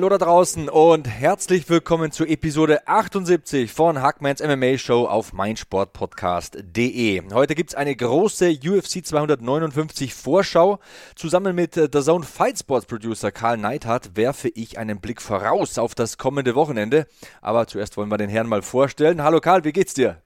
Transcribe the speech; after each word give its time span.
Hallo 0.00 0.08
da 0.08 0.16
draußen 0.16 0.70
und 0.70 1.06
herzlich 1.08 1.68
willkommen 1.68 2.10
zu 2.10 2.24
Episode 2.24 2.88
78 2.88 3.70
von 3.70 4.00
Hackmans 4.00 4.42
MMA 4.42 4.78
Show 4.78 5.04
auf 5.04 5.34
meinsportpodcast.de. 5.34 7.22
Heute 7.34 7.54
gibt 7.54 7.72
es 7.72 7.76
eine 7.76 7.94
große 7.94 8.60
UFC 8.64 9.04
259 9.04 10.14
Vorschau. 10.14 10.78
Zusammen 11.16 11.54
mit 11.54 11.76
äh, 11.76 11.90
der 11.90 12.00
Zone 12.00 12.24
Fight 12.24 12.60
Sports 12.60 12.86
Producer 12.86 13.30
Karl 13.30 13.58
Neidhardt 13.58 14.16
werfe 14.16 14.48
ich 14.48 14.78
einen 14.78 15.02
Blick 15.02 15.20
voraus 15.20 15.76
auf 15.76 15.94
das 15.94 16.16
kommende 16.16 16.54
Wochenende. 16.54 17.06
Aber 17.42 17.66
zuerst 17.66 17.98
wollen 17.98 18.08
wir 18.08 18.16
den 18.16 18.30
Herrn 18.30 18.48
mal 18.48 18.62
vorstellen. 18.62 19.22
Hallo 19.22 19.42
Karl, 19.42 19.64
wie 19.64 19.72
geht's 19.72 19.92
dir? 19.92 20.22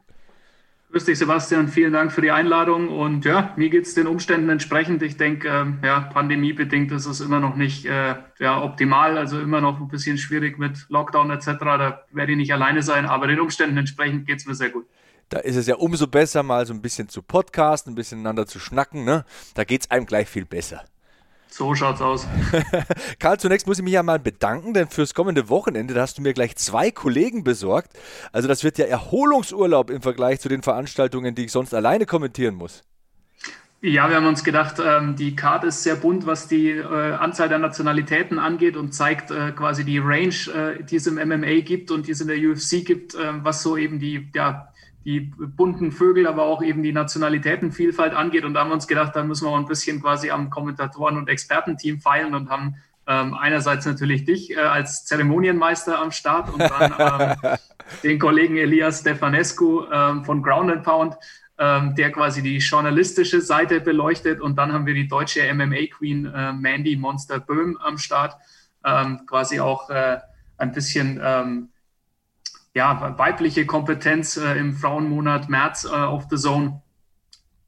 Grüß 0.94 1.06
dich, 1.06 1.18
Sebastian. 1.18 1.66
Vielen 1.66 1.92
Dank 1.92 2.12
für 2.12 2.20
die 2.20 2.30
Einladung. 2.30 2.88
Und 2.88 3.24
ja, 3.24 3.52
mir 3.56 3.68
geht 3.68 3.84
es 3.84 3.94
den 3.94 4.06
Umständen 4.06 4.48
entsprechend. 4.48 5.02
Ich 5.02 5.16
denke, 5.16 5.48
äh, 5.48 5.84
ja, 5.84 5.98
pandemiebedingt 6.02 6.92
ist 6.92 7.06
es 7.06 7.20
immer 7.20 7.40
noch 7.40 7.56
nicht 7.56 7.84
äh, 7.84 8.14
ja, 8.38 8.62
optimal, 8.62 9.18
also 9.18 9.40
immer 9.40 9.60
noch 9.60 9.80
ein 9.80 9.88
bisschen 9.88 10.18
schwierig 10.18 10.56
mit 10.56 10.86
Lockdown 10.90 11.32
etc. 11.32 11.46
Da 11.58 12.04
werde 12.12 12.30
ich 12.30 12.38
nicht 12.38 12.52
alleine 12.52 12.80
sein, 12.84 13.06
aber 13.06 13.26
den 13.26 13.40
Umständen 13.40 13.76
entsprechend 13.76 14.28
geht 14.28 14.38
es 14.38 14.46
mir 14.46 14.54
sehr 14.54 14.70
gut. 14.70 14.86
Da 15.30 15.40
ist 15.40 15.56
es 15.56 15.66
ja 15.66 15.74
umso 15.74 16.06
besser, 16.06 16.44
mal 16.44 16.64
so 16.64 16.72
ein 16.72 16.80
bisschen 16.80 17.08
zu 17.08 17.22
podcasten, 17.22 17.94
ein 17.94 17.96
bisschen 17.96 18.18
miteinander 18.18 18.46
zu 18.46 18.60
schnacken. 18.60 19.04
Ne? 19.04 19.24
Da 19.54 19.64
geht 19.64 19.80
es 19.80 19.90
einem 19.90 20.06
gleich 20.06 20.28
viel 20.28 20.44
besser. 20.44 20.84
So 21.56 21.72
schaut's 21.76 22.00
aus. 22.00 22.26
Karl, 23.20 23.38
zunächst 23.38 23.68
muss 23.68 23.78
ich 23.78 23.84
mich 23.84 23.92
ja 23.92 24.02
mal 24.02 24.18
bedanken, 24.18 24.74
denn 24.74 24.88
fürs 24.88 25.14
kommende 25.14 25.48
Wochenende, 25.48 25.94
da 25.94 26.00
hast 26.00 26.18
du 26.18 26.22
mir 26.22 26.34
gleich 26.34 26.56
zwei 26.56 26.90
Kollegen 26.90 27.44
besorgt. 27.44 27.92
Also 28.32 28.48
das 28.48 28.64
wird 28.64 28.76
ja 28.76 28.86
Erholungsurlaub 28.86 29.88
im 29.88 30.02
Vergleich 30.02 30.40
zu 30.40 30.48
den 30.48 30.64
Veranstaltungen, 30.64 31.36
die 31.36 31.44
ich 31.44 31.52
sonst 31.52 31.72
alleine 31.72 32.06
kommentieren 32.06 32.56
muss. 32.56 32.82
Ja, 33.82 34.08
wir 34.08 34.16
haben 34.16 34.26
uns 34.26 34.42
gedacht, 34.42 34.82
ähm, 34.84 35.14
die 35.14 35.36
Karte 35.36 35.68
ist 35.68 35.84
sehr 35.84 35.94
bunt, 35.94 36.26
was 36.26 36.48
die 36.48 36.70
äh, 36.70 37.12
Anzahl 37.12 37.48
der 37.48 37.60
Nationalitäten 37.60 38.40
angeht 38.40 38.76
und 38.76 38.92
zeigt 38.92 39.30
äh, 39.30 39.52
quasi 39.52 39.84
die 39.84 39.98
Range, 39.98 40.34
äh, 40.52 40.82
die 40.82 40.96
es 40.96 41.06
im 41.06 41.14
MMA 41.14 41.60
gibt 41.60 41.92
und 41.92 42.08
die 42.08 42.12
es 42.12 42.20
in 42.20 42.26
der 42.26 42.38
UFC 42.38 42.84
gibt, 42.84 43.14
äh, 43.14 43.44
was 43.44 43.62
so 43.62 43.76
eben 43.76 44.00
die 44.00 44.28
ja, 44.34 44.72
die 45.04 45.20
bunten 45.20 45.92
Vögel, 45.92 46.26
aber 46.26 46.44
auch 46.44 46.62
eben 46.62 46.82
die 46.82 46.92
Nationalitätenvielfalt 46.92 48.14
angeht. 48.14 48.44
Und 48.44 48.54
da 48.54 48.60
haben 48.60 48.70
wir 48.70 48.74
uns 48.74 48.86
gedacht, 48.86 49.14
da 49.14 49.22
müssen 49.22 49.46
wir 49.46 49.50
auch 49.50 49.58
ein 49.58 49.66
bisschen 49.66 50.00
quasi 50.00 50.30
am 50.30 50.50
Kommentatoren- 50.50 51.18
und 51.18 51.28
Expertenteam 51.28 52.00
feilen 52.00 52.34
und 52.34 52.48
haben 52.48 52.76
ähm, 53.06 53.34
einerseits 53.34 53.84
natürlich 53.84 54.24
dich 54.24 54.52
äh, 54.52 54.60
als 54.60 55.04
Zeremonienmeister 55.04 55.98
am 55.98 56.10
Start 56.10 56.52
und 56.52 56.60
dann 56.60 57.36
ähm, 57.44 57.56
den 58.02 58.18
Kollegen 58.18 58.56
Elias 58.56 59.00
Stefanescu 59.00 59.84
ähm, 59.92 60.24
von 60.24 60.42
Ground 60.42 60.72
and 60.72 60.82
Pound, 60.84 61.16
ähm, 61.58 61.94
der 61.94 62.10
quasi 62.10 62.42
die 62.42 62.56
journalistische 62.56 63.42
Seite 63.42 63.82
beleuchtet. 63.82 64.40
Und 64.40 64.56
dann 64.56 64.72
haben 64.72 64.86
wir 64.86 64.94
die 64.94 65.06
deutsche 65.06 65.42
MMA-Queen 65.52 66.26
äh, 66.26 66.52
Mandy 66.54 66.96
Monster 66.96 67.40
Böhm 67.40 67.76
am 67.76 67.98
Start, 67.98 68.36
ähm, 68.84 69.20
quasi 69.26 69.60
auch 69.60 69.90
äh, 69.90 70.18
ein 70.56 70.72
bisschen 70.72 71.20
ähm, 71.22 71.68
ja, 72.74 73.16
weibliche 73.18 73.66
Kompetenz 73.66 74.36
äh, 74.36 74.58
im 74.58 74.74
Frauenmonat 74.74 75.48
März 75.48 75.84
äh, 75.84 75.90
auf 75.90 76.26
The 76.28 76.36
Zone, 76.36 76.82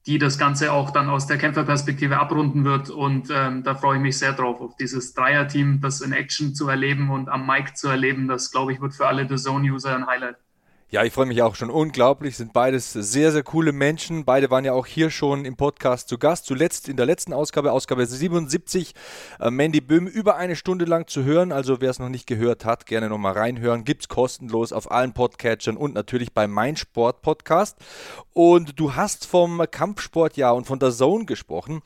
die 0.06 0.18
das 0.18 0.36
Ganze 0.36 0.72
auch 0.72 0.90
dann 0.90 1.08
aus 1.08 1.28
der 1.28 1.38
Kämpferperspektive 1.38 2.18
abrunden 2.18 2.64
wird. 2.64 2.90
Und 2.90 3.30
ähm, 3.32 3.62
da 3.62 3.76
freue 3.76 3.96
ich 3.96 4.02
mich 4.02 4.18
sehr 4.18 4.32
drauf, 4.32 4.60
auf 4.60 4.76
dieses 4.76 5.14
Dreierteam, 5.14 5.80
das 5.80 6.00
in 6.00 6.12
Action 6.12 6.54
zu 6.54 6.68
erleben 6.68 7.10
und 7.10 7.28
am 7.28 7.46
Mic 7.46 7.74
zu 7.74 7.88
erleben. 7.88 8.26
Das, 8.26 8.50
glaube 8.50 8.72
ich, 8.72 8.80
wird 8.80 8.94
für 8.94 9.06
alle 9.06 9.28
The 9.28 9.36
Zone-User 9.36 9.94
ein 9.94 10.06
Highlight. 10.06 10.36
Ja, 10.88 11.02
ich 11.02 11.12
freue 11.12 11.26
mich 11.26 11.42
auch 11.42 11.56
schon 11.56 11.68
unglaublich. 11.68 12.36
Sind 12.36 12.52
beides 12.52 12.92
sehr, 12.92 13.32
sehr 13.32 13.42
coole 13.42 13.72
Menschen. 13.72 14.24
Beide 14.24 14.50
waren 14.50 14.64
ja 14.64 14.72
auch 14.72 14.86
hier 14.86 15.10
schon 15.10 15.44
im 15.44 15.56
Podcast 15.56 16.08
zu 16.08 16.16
Gast. 16.16 16.46
Zuletzt 16.46 16.88
in 16.88 16.96
der 16.96 17.06
letzten 17.06 17.32
Ausgabe, 17.32 17.72
Ausgabe 17.72 18.06
77, 18.06 18.94
äh, 19.40 19.50
Mandy 19.50 19.80
Böhm 19.80 20.06
über 20.06 20.36
eine 20.36 20.54
Stunde 20.54 20.84
lang 20.84 21.08
zu 21.08 21.24
hören. 21.24 21.50
Also 21.50 21.80
wer 21.80 21.90
es 21.90 21.98
noch 21.98 22.08
nicht 22.08 22.28
gehört 22.28 22.64
hat, 22.64 22.86
gerne 22.86 23.08
nochmal 23.08 23.32
reinhören. 23.32 23.82
Gibt 23.82 24.02
es 24.02 24.08
kostenlos 24.08 24.72
auf 24.72 24.88
allen 24.88 25.12
Podcatchern 25.12 25.76
und 25.76 25.92
natürlich 25.92 26.32
bei 26.32 26.46
Mein 26.46 26.76
Sport 26.76 27.20
Podcast. 27.20 27.78
Und 28.32 28.78
du 28.78 28.94
hast 28.94 29.26
vom 29.26 29.64
Kampfsportjahr 29.68 30.54
und 30.54 30.68
von 30.68 30.78
der 30.78 30.92
Zone 30.92 31.24
gesprochen. 31.24 31.82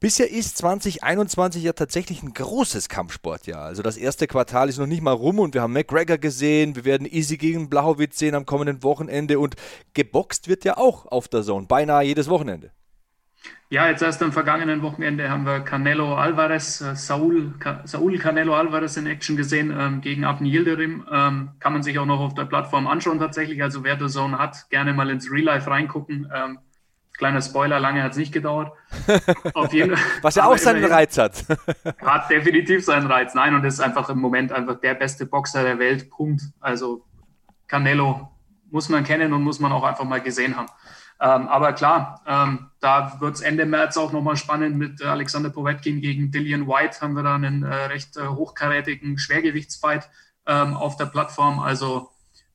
Bisher 0.00 0.30
ist 0.30 0.56
2021 0.58 1.64
ja 1.64 1.72
tatsächlich 1.72 2.22
ein 2.22 2.32
großes 2.32 2.88
Kampfsportjahr. 2.88 3.64
Also 3.64 3.82
das 3.82 3.96
erste 3.96 4.28
Quartal 4.28 4.68
ist 4.68 4.78
noch 4.78 4.86
nicht 4.86 5.02
mal 5.02 5.10
rum 5.10 5.40
und 5.40 5.54
wir 5.54 5.62
haben 5.62 5.72
McGregor 5.72 6.18
gesehen, 6.18 6.76
wir 6.76 6.84
werden 6.84 7.04
Easy 7.04 7.36
gegen 7.36 7.68
Blachowitz 7.68 8.16
sehen 8.16 8.36
am 8.36 8.46
kommenden 8.46 8.84
Wochenende 8.84 9.40
und 9.40 9.56
geboxt 9.94 10.46
wird 10.46 10.64
ja 10.64 10.76
auch 10.76 11.06
auf 11.06 11.26
der 11.26 11.42
Zone, 11.42 11.66
beinahe 11.66 12.04
jedes 12.04 12.28
Wochenende. 12.28 12.70
Ja, 13.70 13.88
jetzt 13.88 14.00
erst 14.00 14.22
am 14.22 14.30
vergangenen 14.32 14.82
Wochenende 14.82 15.30
haben 15.30 15.44
wir 15.44 15.60
Canelo 15.60 16.14
Alvarez, 16.14 16.80
äh, 16.80 16.94
Saul, 16.94 17.54
Saul 17.84 18.18
Canelo 18.18 18.54
Alvarez 18.54 18.96
in 18.96 19.06
Action 19.06 19.36
gesehen 19.36 19.74
ähm, 19.76 20.00
gegen 20.00 20.24
Abn 20.24 20.46
Yildirim. 20.46 21.06
Ähm, 21.10 21.50
kann 21.58 21.72
man 21.72 21.82
sich 21.82 21.98
auch 21.98 22.06
noch 22.06 22.20
auf 22.20 22.34
der 22.34 22.44
Plattform 22.44 22.86
anschauen 22.86 23.18
tatsächlich. 23.18 23.60
Also 23.62 23.82
wer 23.82 23.98
The 23.98 24.06
Zone 24.06 24.38
hat, 24.38 24.70
gerne 24.70 24.94
mal 24.94 25.10
ins 25.10 25.30
Real 25.30 25.44
Life 25.44 25.68
reingucken. 25.68 26.30
Ähm, 26.32 26.58
Kleiner 27.18 27.42
Spoiler, 27.42 27.80
lange 27.80 28.02
hat 28.02 28.12
es 28.12 28.16
nicht 28.16 28.32
gedauert. 28.32 28.72
Auf 29.52 29.72
jeden, 29.72 29.98
Was 30.22 30.36
ja 30.36 30.44
auch 30.44 30.56
seinen 30.56 30.84
Reiz 30.84 31.18
hat. 31.18 31.44
hat 32.00 32.30
definitiv 32.30 32.84
seinen 32.84 33.08
Reiz. 33.08 33.34
Nein, 33.34 33.56
und 33.56 33.64
ist 33.64 33.80
einfach 33.80 34.08
im 34.08 34.20
Moment 34.20 34.52
einfach 34.52 34.80
der 34.80 34.94
beste 34.94 35.26
Boxer 35.26 35.64
der 35.64 35.80
Welt. 35.80 36.10
Punkt. 36.10 36.42
Also 36.60 37.04
Canelo 37.66 38.30
muss 38.70 38.88
man 38.88 39.02
kennen 39.02 39.32
und 39.32 39.42
muss 39.42 39.58
man 39.58 39.72
auch 39.72 39.82
einfach 39.82 40.04
mal 40.04 40.20
gesehen 40.20 40.56
haben. 40.56 40.68
Ähm, 41.20 41.48
aber 41.48 41.72
klar, 41.72 42.22
ähm, 42.26 42.70
da 42.78 43.20
wird 43.20 43.34
es 43.34 43.40
Ende 43.40 43.66
März 43.66 43.96
auch 43.96 44.12
nochmal 44.12 44.36
spannend 44.36 44.76
mit 44.76 45.02
Alexander 45.02 45.50
Povetkin 45.50 46.00
gegen 46.00 46.30
Dillian 46.30 46.68
White. 46.68 47.00
Haben 47.00 47.14
wir 47.14 47.24
da 47.24 47.34
einen 47.34 47.64
äh, 47.64 47.74
recht 47.86 48.16
äh, 48.16 48.28
hochkarätigen 48.28 49.18
Schwergewichtsfight 49.18 50.08
ähm, 50.46 50.74
auf 50.74 50.96
der 50.96 51.06
Plattform. 51.06 51.58
Also 51.58 52.10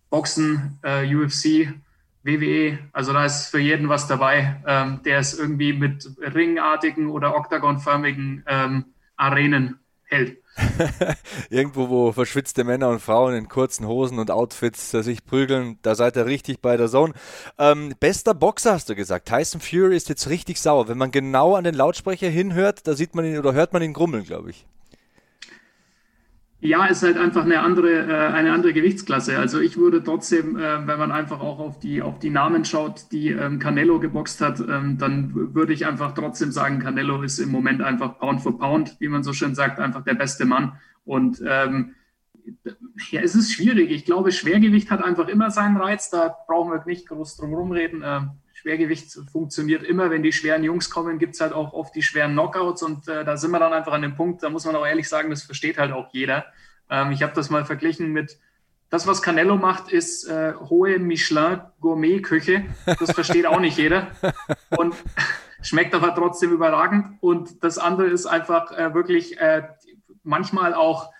Boxen, 0.09 0.79
äh, 0.83 1.13
UFC, 1.13 1.73
WWE, 2.23 2.79
also 2.93 3.13
da 3.13 3.25
ist 3.25 3.47
für 3.47 3.59
jeden 3.59 3.89
was 3.89 4.07
dabei, 4.07 4.61
ähm, 4.65 5.01
der 5.03 5.19
es 5.19 5.37
irgendwie 5.37 5.73
mit 5.73 6.09
ringartigen 6.19 7.09
oder 7.09 7.35
oktagonförmigen 7.35 8.43
ähm, 8.47 8.85
Arenen 9.17 9.79
hält. 10.05 10.37
Irgendwo, 11.49 11.89
wo 11.89 12.11
verschwitzte 12.11 12.63
Männer 12.63 12.89
und 12.89 12.99
Frauen 12.99 13.33
in 13.33 13.49
kurzen 13.49 13.87
Hosen 13.87 14.19
und 14.19 14.29
Outfits 14.29 14.93
äh, 14.93 15.01
sich 15.01 15.25
prügeln, 15.25 15.79
da 15.81 15.95
seid 15.95 16.15
ihr 16.15 16.25
richtig 16.25 16.61
bei 16.61 16.77
der 16.77 16.87
Zone. 16.87 17.13
Ähm, 17.57 17.93
bester 17.99 18.33
Boxer 18.33 18.73
hast 18.73 18.89
du 18.89 18.95
gesagt. 18.95 19.27
Tyson 19.27 19.61
Fury 19.61 19.95
ist 19.95 20.09
jetzt 20.09 20.29
richtig 20.29 20.61
sauer. 20.61 20.87
Wenn 20.87 20.97
man 20.97 21.11
genau 21.11 21.55
an 21.55 21.63
den 21.63 21.75
Lautsprecher 21.75 22.29
hinhört, 22.29 22.87
da 22.87 22.93
sieht 22.93 23.15
man 23.15 23.25
ihn 23.25 23.39
oder 23.39 23.53
hört 23.53 23.73
man 23.73 23.81
ihn 23.81 23.93
grummeln, 23.93 24.23
glaube 24.23 24.51
ich. 24.51 24.67
Ja, 26.65 26.85
ist 26.85 27.03
halt 27.03 27.17
einfach 27.17 27.43
eine 27.43 27.59
andere, 27.59 28.07
äh, 28.07 28.33
eine 28.33 28.53
andere 28.53 28.71
Gewichtsklasse. 28.71 29.37
Also 29.37 29.59
ich 29.59 29.75
würde 29.75 30.01
trotzdem, 30.01 30.55
äh, 30.55 30.87
wenn 30.87 30.97
man 30.97 31.11
einfach 31.11 31.41
auch 31.41 31.59
auf 31.59 31.77
die, 31.77 32.01
auf 32.01 32.19
die 32.19 32.29
Namen 32.29 32.63
schaut, 32.63 33.11
die 33.11 33.31
ähm, 33.31 33.59
Canelo 33.59 33.99
geboxt 33.99 34.39
hat, 34.39 34.61
ähm, 34.61 34.97
dann 34.97 35.53
würde 35.53 35.73
ich 35.73 35.85
einfach 35.85 36.13
trotzdem 36.13 36.53
sagen, 36.53 36.79
Canelo 36.79 37.21
ist 37.21 37.39
im 37.39 37.51
Moment 37.51 37.81
einfach 37.81 38.17
Pound 38.17 38.41
for 38.41 38.57
Pound, 38.57 38.95
wie 38.99 39.09
man 39.09 39.23
so 39.23 39.33
schön 39.33 39.55
sagt, 39.55 39.81
einfach 39.81 40.05
der 40.05 40.13
beste 40.13 40.45
Mann. 40.45 40.77
Und 41.03 41.43
ähm, 41.45 41.95
ja, 43.11 43.19
es 43.19 43.35
ist 43.35 43.51
schwierig. 43.51 43.91
Ich 43.91 44.05
glaube, 44.05 44.31
Schwergewicht 44.31 44.89
hat 44.89 45.03
einfach 45.03 45.27
immer 45.27 45.51
seinen 45.51 45.75
Reiz. 45.75 46.11
Da 46.11 46.33
brauchen 46.47 46.71
wir 46.71 46.81
nicht 46.85 47.09
groß 47.09 47.35
drum 47.35 47.53
rumreden. 47.53 48.05
Schwergewicht 48.63 49.11
funktioniert 49.29 49.83
immer. 49.83 50.09
Wenn 50.09 50.23
die 50.23 50.31
schweren 50.31 50.63
Jungs 50.63 50.89
kommen, 50.89 51.19
gibt 51.19 51.35
es 51.35 51.41
halt 51.41 51.51
auch 51.51 51.73
oft 51.73 51.93
die 51.95 52.01
schweren 52.01 52.31
Knockouts 52.31 52.81
und 52.81 53.09
äh, 53.09 53.25
da 53.25 53.35
sind 53.35 53.51
wir 53.51 53.59
dann 53.59 53.73
einfach 53.73 53.91
an 53.91 54.01
dem 54.01 54.15
Punkt, 54.15 54.41
da 54.41 54.49
muss 54.49 54.63
man 54.65 54.75
auch 54.77 54.85
ehrlich 54.85 55.09
sagen, 55.09 55.29
das 55.29 55.43
versteht 55.43 55.77
halt 55.77 55.91
auch 55.91 56.13
jeder. 56.13 56.45
Ähm, 56.89 57.11
ich 57.11 57.21
habe 57.23 57.33
das 57.33 57.49
mal 57.49 57.65
verglichen 57.65 58.13
mit, 58.13 58.39
das, 58.89 59.05
was 59.05 59.21
Canelo 59.21 59.57
macht, 59.57 59.91
ist 59.91 60.25
äh, 60.29 60.53
hohe 60.53 60.97
Michelin-Gourmet-Küche. 60.97 62.63
Das 62.85 63.11
versteht 63.11 63.47
auch 63.47 63.59
nicht 63.59 63.77
jeder 63.77 64.11
und 64.69 64.95
schmeckt 65.61 65.93
aber 65.93 66.15
trotzdem 66.15 66.51
überragend. 66.51 67.17
Und 67.19 67.63
das 67.65 67.77
andere 67.77 68.07
ist 68.07 68.27
einfach 68.27 68.71
äh, 68.71 68.93
wirklich 68.93 69.39
äh, 69.39 69.63
manchmal 70.23 70.73
auch 70.73 71.11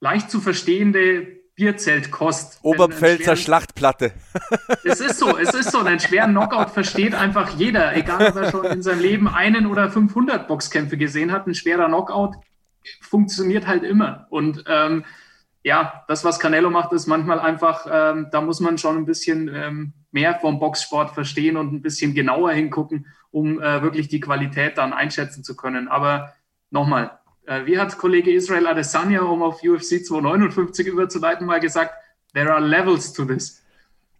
leicht 0.00 0.30
zu 0.30 0.40
verstehende 0.42 1.38
Bierzeltkost. 1.56 2.60
Oberpfälzer 2.62 3.24
schweren, 3.24 3.36
Schlachtplatte. 3.36 4.12
Es 4.84 5.00
ist 5.00 5.18
so, 5.18 5.36
es 5.36 5.54
ist 5.54 5.72
so. 5.72 5.80
Einen 5.80 5.98
schweren 5.98 6.32
Knockout 6.32 6.70
versteht 6.70 7.14
einfach 7.14 7.56
jeder, 7.56 7.96
egal 7.96 8.28
ob 8.28 8.36
er 8.36 8.50
schon 8.50 8.64
in 8.66 8.82
seinem 8.82 9.00
Leben 9.00 9.26
einen 9.28 9.66
oder 9.66 9.90
500 9.90 10.46
Boxkämpfe 10.46 10.96
gesehen 10.96 11.32
hat. 11.32 11.46
Ein 11.46 11.54
schwerer 11.54 11.86
Knockout 11.86 12.36
funktioniert 13.00 13.66
halt 13.66 13.82
immer. 13.82 14.26
Und 14.30 14.64
ähm, 14.68 15.04
ja, 15.62 16.04
das, 16.06 16.24
was 16.24 16.38
Canelo 16.38 16.70
macht, 16.70 16.92
ist 16.92 17.06
manchmal 17.06 17.40
einfach, 17.40 17.86
ähm, 17.90 18.28
da 18.30 18.40
muss 18.40 18.60
man 18.60 18.78
schon 18.78 18.98
ein 18.98 19.06
bisschen 19.06 19.50
ähm, 19.52 19.94
mehr 20.12 20.34
vom 20.36 20.60
Boxsport 20.60 21.12
verstehen 21.12 21.56
und 21.56 21.72
ein 21.72 21.82
bisschen 21.82 22.14
genauer 22.14 22.52
hingucken, 22.52 23.06
um 23.30 23.60
äh, 23.60 23.82
wirklich 23.82 24.08
die 24.08 24.20
Qualität 24.20 24.78
dann 24.78 24.92
einschätzen 24.92 25.42
zu 25.42 25.56
können. 25.56 25.88
Aber 25.88 26.34
nochmal, 26.70 27.18
wie 27.64 27.78
hat 27.78 27.96
Kollege 27.98 28.32
Israel 28.32 28.66
Adesanya, 28.66 29.22
um 29.22 29.42
auf 29.42 29.62
UFC 29.62 30.04
259 30.04 30.86
überzuleiten, 30.86 31.46
mal 31.46 31.60
gesagt, 31.60 31.94
there 32.34 32.52
are 32.52 32.64
levels 32.64 33.12
to 33.12 33.24
this. 33.24 33.62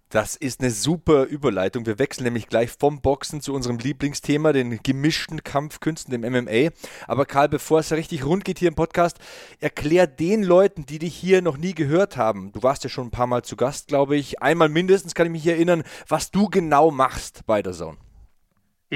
Das 0.09 0.37
ist 0.37 0.61
eine 0.61 0.71
super 0.71 1.25
Überleitung. 1.25 1.85
Wir 1.85 1.99
wechseln 1.99 2.25
nämlich 2.25 2.47
gleich 2.47 2.71
vom 2.71 3.01
Boxen 3.01 3.41
zu 3.41 3.53
unserem 3.53 3.79
Lieblingsthema, 3.79 4.53
den 4.53 4.79
gemischten 4.81 5.43
Kampfkünsten, 5.43 6.13
dem 6.13 6.21
MMA. 6.21 6.71
Aber 7.09 7.27
Karl, 7.27 7.49
bevor 7.49 7.81
es 7.81 7.91
richtig 7.91 8.25
rund 8.25 8.45
geht 8.45 8.61
hier 8.61 8.69
im 8.69 8.77
Podcast, 8.77 9.19
erklär 9.59 10.07
den 10.07 10.45
Leuten, 10.45 10.87
die 10.87 11.01
dich 11.01 11.17
hier 11.17 11.43
noch 11.43 11.57
nie 11.57 11.75
gehört 11.75 12.17
haben. 12.17 12.53
Du 12.53 12.63
warst 12.63 12.85
ja 12.85 12.91
schon 12.91 13.09
ein 13.09 13.11
paar 13.11 13.27
Mal 13.27 13.43
zu 13.43 13.57
Gast, 13.57 13.89
glaube 13.89 14.15
ich. 14.15 14.41
Einmal 14.41 14.69
mindestens 14.69 15.15
kann 15.17 15.27
ich 15.27 15.33
mich 15.33 15.47
erinnern, 15.47 15.83
was 16.07 16.31
du 16.31 16.49
genau 16.49 16.93
machst 16.93 17.45
bei 17.45 17.61
der 17.61 17.73
Zone. 17.73 17.99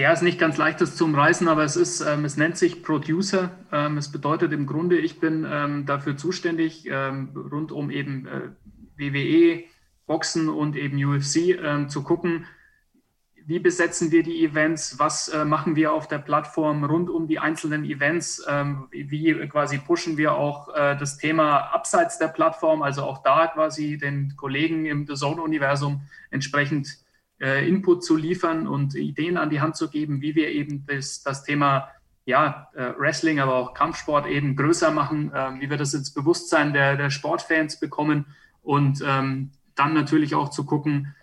Ja, 0.00 0.12
ist 0.12 0.23
nicht 0.23 0.38
ganz 0.38 0.56
leicht, 0.56 0.81
das 0.81 0.97
zu 0.97 1.05
umreißen, 1.05 1.47
aber 1.47 1.62
es 1.62 1.76
ist, 1.76 2.00
ähm, 2.00 2.25
es 2.25 2.38
nennt 2.38 2.56
sich 2.56 2.82
Producer. 2.82 3.50
Ähm, 3.70 3.99
es 3.99 4.11
bedeutet 4.11 4.50
im 4.50 4.67
Grunde, 4.67 4.97
ich 4.97 5.20
bin 5.20 5.47
ähm, 5.47 5.85
dafür 5.85 6.17
zuständig, 6.17 6.88
ähm, 6.91 7.37
rund 7.52 7.70
um 7.70 7.91
eben 7.91 8.26
äh, 8.26 8.49
WWE, 8.97 9.64
Boxen 10.06 10.49
und 10.49 10.75
eben 10.75 11.05
UFC 11.05 11.37
äh, 11.50 11.87
zu 11.87 12.02
gucken, 12.02 12.47
wie 13.44 13.58
besetzen 13.58 14.11
wir 14.11 14.23
die 14.23 14.43
Events, 14.43 14.99
was 14.99 15.29
äh, 15.29 15.44
machen 15.44 15.76
wir 15.76 15.93
auf 15.93 16.08
der 16.08 16.19
Plattform 16.19 16.82
rund 16.82 17.11
um 17.11 17.29
die 17.29 17.38
einzelnen 17.38 17.85
Events, 17.85 18.43
ähm, 18.49 18.88
wie 18.91 19.35
quasi 19.49 19.76
pushen 19.76 20.17
wir 20.17 20.32
auch 20.32 20.75
äh, 20.75 20.97
das 20.97 21.19
Thema 21.19 21.75
abseits 21.75 22.17
der 22.17 22.29
Plattform, 22.29 22.81
also 22.81 23.02
auch 23.02 23.23
da 23.23 23.49
quasi 23.49 23.99
den 23.99 24.35
Kollegen 24.35 24.87
im 24.87 25.06
The 25.06 25.14
Zone-Universum 25.14 26.00
entsprechend 26.31 26.88
äh, 27.40 27.66
Input 27.66 28.04
zu 28.04 28.16
liefern 28.16 28.66
und 28.66 28.94
Ideen 28.94 29.37
an 29.37 29.50
die 29.50 29.60
Hand 29.60 29.76
zu 29.76 29.88
geben, 29.88 30.20
wie 30.20 30.34
wir 30.34 30.48
eben 30.48 30.84
das, 30.87 31.22
das 31.22 31.42
Thema 31.42 31.88
ja, 32.26 32.69
äh, 32.75 32.92
Wrestling, 32.98 33.40
aber 33.40 33.54
auch 33.54 33.75
Kampfsport 33.75 34.26
eben 34.26 34.56
größer 34.56 34.90
machen, 34.90 35.32
äh, 35.32 35.60
wie 35.60 35.70
wir 35.70 35.76
das 35.76 35.94
ins 35.94 36.12
Bewusstsein 36.12 36.72
der, 36.72 36.96
der 36.96 37.10
Sportfans 37.10 37.81
bekommen 37.81 38.26
und 38.62 39.02
ähm, 39.06 39.50
dann 39.75 39.94
natürlich 39.94 40.34
auch 40.34 40.50
zu 40.50 40.64
gucken, 40.64 41.14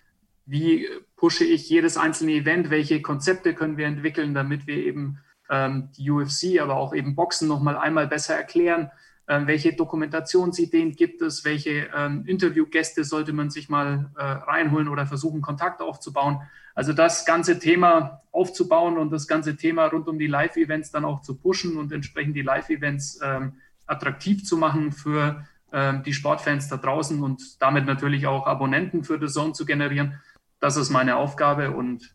wie 0.45 0.87
pushe 1.15 1.43
ich 1.43 1.69
jedes 1.69 1.97
einzelne 1.97 2.31
Event, 2.31 2.69
welche 2.69 3.01
Konzepte 3.01 3.53
können 3.53 3.77
wir 3.77 3.85
entwickeln, 3.85 4.33
damit 4.33 4.65
wir 4.65 4.77
eben 4.77 5.19
ähm, 5.49 5.89
die 5.97 6.09
UFC, 6.09 6.59
aber 6.61 6.75
auch 6.77 6.93
eben 6.93 7.15
Boxen 7.15 7.47
nochmal 7.47 7.77
einmal 7.77 8.07
besser 8.07 8.35
erklären. 8.35 8.91
Ähm, 9.29 9.47
welche 9.47 9.73
Dokumentationsideen 9.73 10.95
gibt 10.95 11.21
es? 11.21 11.43
Welche 11.43 11.89
ähm, 11.95 12.23
Interviewgäste 12.25 13.03
sollte 13.03 13.33
man 13.33 13.49
sich 13.49 13.67
mal 13.67 14.09
äh, 14.15 14.23
reinholen 14.23 14.87
oder 14.87 15.05
versuchen, 15.05 15.41
Kontakt 15.41 15.81
aufzubauen? 15.81 16.41
Also 16.75 16.93
das 16.93 17.25
ganze 17.25 17.59
Thema 17.59 18.21
aufzubauen 18.31 18.97
und 18.97 19.11
das 19.11 19.27
ganze 19.27 19.57
Thema 19.57 19.87
rund 19.87 20.07
um 20.07 20.19
die 20.19 20.27
Live-Events 20.27 20.91
dann 20.91 21.05
auch 21.05 21.21
zu 21.21 21.35
pushen 21.35 21.75
und 21.75 21.91
entsprechend 21.91 22.35
die 22.35 22.41
Live-Events 22.41 23.19
ähm, 23.23 23.53
attraktiv 23.87 24.45
zu 24.45 24.57
machen 24.57 24.91
für 24.91 25.45
ähm, 25.73 26.03
die 26.03 26.13
Sportfans 26.13 26.69
da 26.69 26.77
draußen 26.77 27.21
und 27.21 27.61
damit 27.61 27.85
natürlich 27.85 28.27
auch 28.27 28.45
Abonnenten 28.45 29.03
für 29.03 29.19
The 29.19 29.27
Zone 29.27 29.53
zu 29.53 29.65
generieren. 29.65 30.21
Das 30.59 30.77
ist 30.77 30.89
meine 30.89 31.17
Aufgabe 31.17 31.71
und 31.71 32.13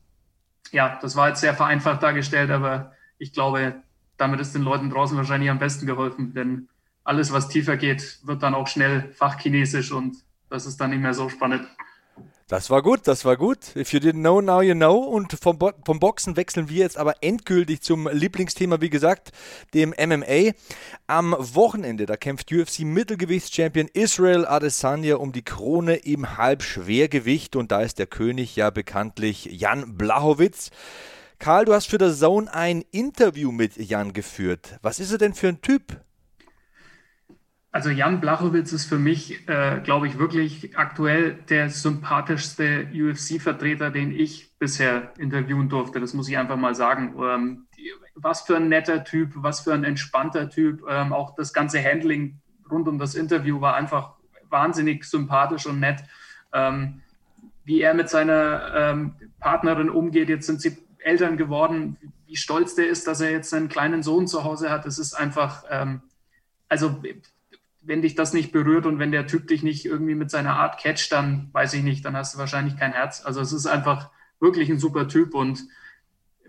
ja, 0.70 0.99
das 1.03 1.17
war 1.17 1.29
jetzt 1.29 1.41
sehr 1.41 1.55
vereinfacht 1.55 2.03
dargestellt, 2.03 2.50
aber 2.50 2.93
ich 3.19 3.32
glaube, 3.32 3.82
damit 4.17 4.41
ist 4.41 4.55
den 4.55 4.62
Leuten 4.62 4.91
draußen 4.91 5.17
wahrscheinlich 5.17 5.50
am 5.50 5.59
besten 5.59 5.87
geholfen, 5.87 6.32
denn 6.35 6.69
alles, 7.04 7.32
was 7.32 7.49
tiefer 7.49 7.76
geht, 7.76 8.20
wird 8.25 8.43
dann 8.43 8.54
auch 8.54 8.69
schnell 8.69 9.10
fachchinesisch 9.12 9.93
und 9.93 10.16
das 10.49 10.66
ist 10.66 10.81
dann 10.81 10.90
nicht 10.90 11.00
mehr 11.00 11.14
so 11.14 11.28
spannend. 11.28 11.66
Das 12.52 12.69
war 12.69 12.82
gut, 12.82 13.08
das 13.08 13.25
war 13.25 13.38
gut. 13.38 13.75
If 13.76 13.94
you 13.94 13.99
didn't 13.99 14.20
know, 14.20 14.43
now 14.43 14.60
you 14.60 14.75
know. 14.75 14.99
Und 14.99 15.32
vom, 15.40 15.58
Bo 15.58 15.70
vom 15.87 15.99
Boxen 15.99 16.37
wechseln 16.37 16.69
wir 16.69 16.81
jetzt 16.81 16.99
aber 16.99 17.14
endgültig 17.22 17.81
zum 17.81 18.06
Lieblingsthema, 18.12 18.82
wie 18.82 18.90
gesagt, 18.90 19.32
dem 19.72 19.94
MMA. 19.99 20.52
Am 21.06 21.34
Wochenende, 21.38 22.04
da 22.04 22.19
kämpft 22.19 22.52
UFC-Mittelgewichtschampion 22.52 23.88
Israel 23.94 24.44
Adesanya 24.44 25.16
um 25.16 25.32
die 25.32 25.43
Krone 25.43 25.94
im 25.94 26.37
Halbschwergewicht. 26.37 27.56
Und 27.56 27.72
da 27.72 27.81
ist 27.81 27.99
der 27.99 28.06
König 28.06 28.54
ja 28.54 28.69
bekanntlich 28.69 29.46
Jan 29.46 29.96
Blachowitz. 29.96 30.72
Karl, 31.38 31.64
du 31.64 31.72
hast 31.72 31.87
für 31.87 31.96
der 31.96 32.12
Zone 32.12 32.52
ein 32.52 32.84
Interview 32.90 33.50
mit 33.50 33.78
Jan 33.78 34.12
geführt. 34.12 34.78
Was 34.82 35.00
ist 35.00 35.10
er 35.10 35.16
denn 35.16 35.32
für 35.32 35.49
ein 35.49 35.62
Typ? 35.62 36.02
Also 37.74 37.88
Jan 37.88 38.20
Blachowitz 38.20 38.72
ist 38.72 38.84
für 38.84 38.98
mich, 38.98 39.48
äh, 39.48 39.80
glaube 39.82 40.06
ich, 40.06 40.19
wirklich 40.19 40.76
aktuell 40.76 41.34
der 41.48 41.70
sympathischste 41.70 42.86
UFC-Vertreter, 42.92 43.90
den 43.90 44.12
ich 44.12 44.52
bisher 44.58 45.14
interviewen 45.19 45.70
durfte. 45.70 45.98
Das 45.98 46.12
muss 46.12 46.28
ich 46.28 46.36
einfach 46.36 46.58
mal 46.58 46.74
sagen. 46.74 47.14
Ähm, 47.19 47.66
was 48.14 48.42
für 48.42 48.56
ein 48.56 48.69
netter 48.69 49.04
Typ, 49.04 49.30
was 49.36 49.60
für 49.60 49.72
ein 49.72 49.84
entspannter 49.84 50.50
Typ. 50.50 50.84
Ähm, 50.86 51.14
auch 51.14 51.34
das 51.34 51.54
ganze 51.54 51.82
Handling 51.82 52.40
rund 52.70 52.88
um 52.88 52.98
das 52.98 53.14
Interview 53.14 53.62
war 53.62 53.75
einfach 53.75 54.12
wahnsinnig 54.50 55.04
sympathisch 55.04 55.66
und 55.66 55.80
nett. 55.80 56.04
Ähm, 56.52 57.00
wie 57.64 57.80
er 57.80 57.94
mit 57.94 58.10
seiner 58.10 58.75
ähm, 58.75 59.14
Partnerin 59.40 59.88
umgeht, 59.88 60.28
jetzt 60.28 60.46
sind 60.46 60.60
sie 60.60 60.76
Eltern 60.98 61.38
geworden, 61.38 61.96
wie 62.26 62.36
stolz 62.36 62.75
der 62.75 62.88
ist, 62.88 63.06
dass 63.06 63.22
er 63.22 63.30
jetzt 63.30 63.54
einen 63.54 63.70
kleinen 63.70 64.02
Sohn 64.02 64.26
zu 64.26 64.44
Hause 64.44 64.70
hat. 64.70 64.84
Das 64.84 64.98
ist 64.98 65.14
einfach, 65.14 65.64
ähm, 65.70 66.02
also 66.68 67.02
wenn 67.84 68.02
dich 68.02 68.14
das 68.14 68.32
nicht 68.32 68.52
berührt 68.52 68.87
und 68.87 68.99
wenn 68.99 69.12
der 69.12 69.26
Typ 69.26 69.49
dich 69.49 69.62
nicht 69.62 69.84
irgendwie 69.84 70.14
mit 70.14 70.31
seiner 70.31 70.56
Art 70.56 70.81
catcht, 70.81 71.12
dann 71.12 71.49
weiß 71.52 71.75
ich 71.75 71.82
nicht, 71.82 72.05
dann 72.05 72.17
hast 72.17 72.34
du 72.34 72.38
wahrscheinlich 72.38 72.76
kein 72.76 72.93
Herz. 72.93 73.25
Also 73.25 73.40
es 73.40 73.52
ist 73.52 73.67
einfach 73.67 74.11
wirklich 74.40 74.69
ein 74.70 74.79
super 74.79 75.08
Typ 75.08 75.34
und 75.34 75.64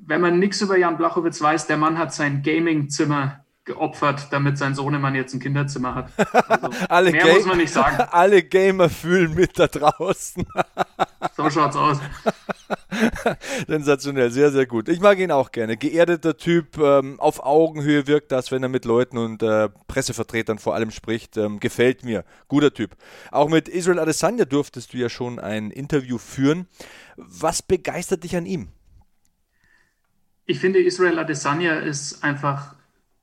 wenn 0.06 0.22
man 0.22 0.40
nichts 0.40 0.62
über 0.62 0.78
Jan 0.78 0.98
Blachowitz 0.98 1.42
weiß, 1.42 1.68
der 1.68 1.78
Mann 1.78 1.98
hat 1.98 2.14
sein 2.14 2.44
Gaming-Zimmer 2.44 3.43
geopfert, 3.66 4.28
damit 4.32 4.58
sein 4.58 4.76
Sohnemann 4.76 5.16
jetzt 5.16 5.34
ein 5.34 5.40
Kinderzimmer 5.40 5.96
hat. 5.96 6.12
Also 6.54 6.70
alle 6.90 7.12
mehr 7.12 7.24
Game 7.24 7.36
muss 7.36 7.46
man 7.46 7.58
nicht 7.58 7.74
sagen. 7.74 7.98
Alle 8.12 8.44
Gamer 8.44 8.90
fühlen 8.90 9.34
mit 9.34 9.58
da 9.58 9.68
draußen. 9.68 10.46
so 11.38 11.50
schaut's 11.50 11.76
aus. 11.76 12.00
Sensationell, 13.68 14.32
sehr, 14.32 14.52
sehr 14.52 14.66
gut. 14.66 14.90
Ich 14.90 15.00
mag 15.00 15.20
ihn 15.20 15.32
auch 15.32 15.52
gerne. 15.52 15.78
Geerdeter 15.78 16.38
Typ, 16.38 16.78
ähm, 16.78 17.20
auf 17.20 17.44
Augenhöhe 17.44 18.08
wirkt 18.08 18.32
das, 18.32 18.52
wenn 18.52 18.64
er 18.64 18.70
mit 18.70 18.86
Leuten 18.86 19.18
und 19.18 19.42
äh, 19.42 19.70
Pressevertretern 19.88 20.60
vor 20.60 20.76
allem 20.76 20.92
spricht. 20.92 21.38
Ähm, 21.38 21.60
gefällt 21.60 22.04
mir. 22.04 22.24
Guter 22.48 22.74
Typ. 22.74 22.96
Auch 23.32 23.50
mit 23.50 23.68
Israel 23.68 24.00
Adesanya 24.00 24.46
durftest 24.46 24.94
du 24.94 24.98
ja 24.98 25.10
schon 25.10 25.40
ein 25.40 25.72
Interview 25.72 26.18
führen. 26.18 26.68
Was 27.16 27.62
begeistert 27.62 28.24
dich 28.24 28.36
an 28.36 28.46
ihm? 28.46 28.70
Ich 30.46 30.60
finde, 30.60 30.80
Israel 30.80 31.20
Adesanya 31.20 31.80
ist 31.80 32.24
einfach 32.24 32.76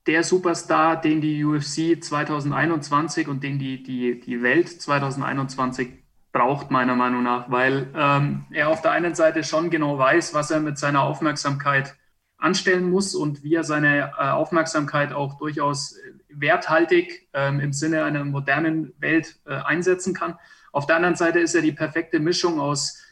der 0.07 0.23
Superstar, 0.23 0.99
den 0.99 1.21
die 1.21 1.43
UFC 1.43 2.03
2021 2.03 3.27
und 3.27 3.43
den 3.43 3.59
die, 3.59 3.83
die, 3.83 4.19
die 4.19 4.41
Welt 4.41 4.69
2021 4.81 5.89
braucht, 6.31 6.71
meiner 6.71 6.95
Meinung 6.95 7.23
nach, 7.23 7.51
weil 7.51 7.89
ähm, 7.95 8.45
er 8.51 8.69
auf 8.69 8.81
der 8.81 8.91
einen 8.91 9.15
Seite 9.15 9.43
schon 9.43 9.69
genau 9.69 9.97
weiß, 9.97 10.33
was 10.33 10.49
er 10.49 10.59
mit 10.59 10.77
seiner 10.77 11.03
Aufmerksamkeit 11.03 11.95
anstellen 12.37 12.89
muss 12.89 13.13
und 13.13 13.43
wie 13.43 13.55
er 13.55 13.63
seine 13.63 14.13
äh, 14.17 14.29
Aufmerksamkeit 14.29 15.13
auch 15.13 15.37
durchaus 15.37 15.95
werthaltig 16.29 17.29
ähm, 17.33 17.59
im 17.59 17.73
Sinne 17.73 18.03
einer 18.03 18.23
modernen 18.23 18.93
Welt 18.99 19.39
äh, 19.45 19.53
einsetzen 19.53 20.13
kann. 20.13 20.39
Auf 20.71 20.87
der 20.87 20.95
anderen 20.95 21.15
Seite 21.15 21.39
ist 21.39 21.53
er 21.53 21.61
die 21.61 21.73
perfekte 21.73 22.19
Mischung 22.19 22.59
aus 22.59 23.03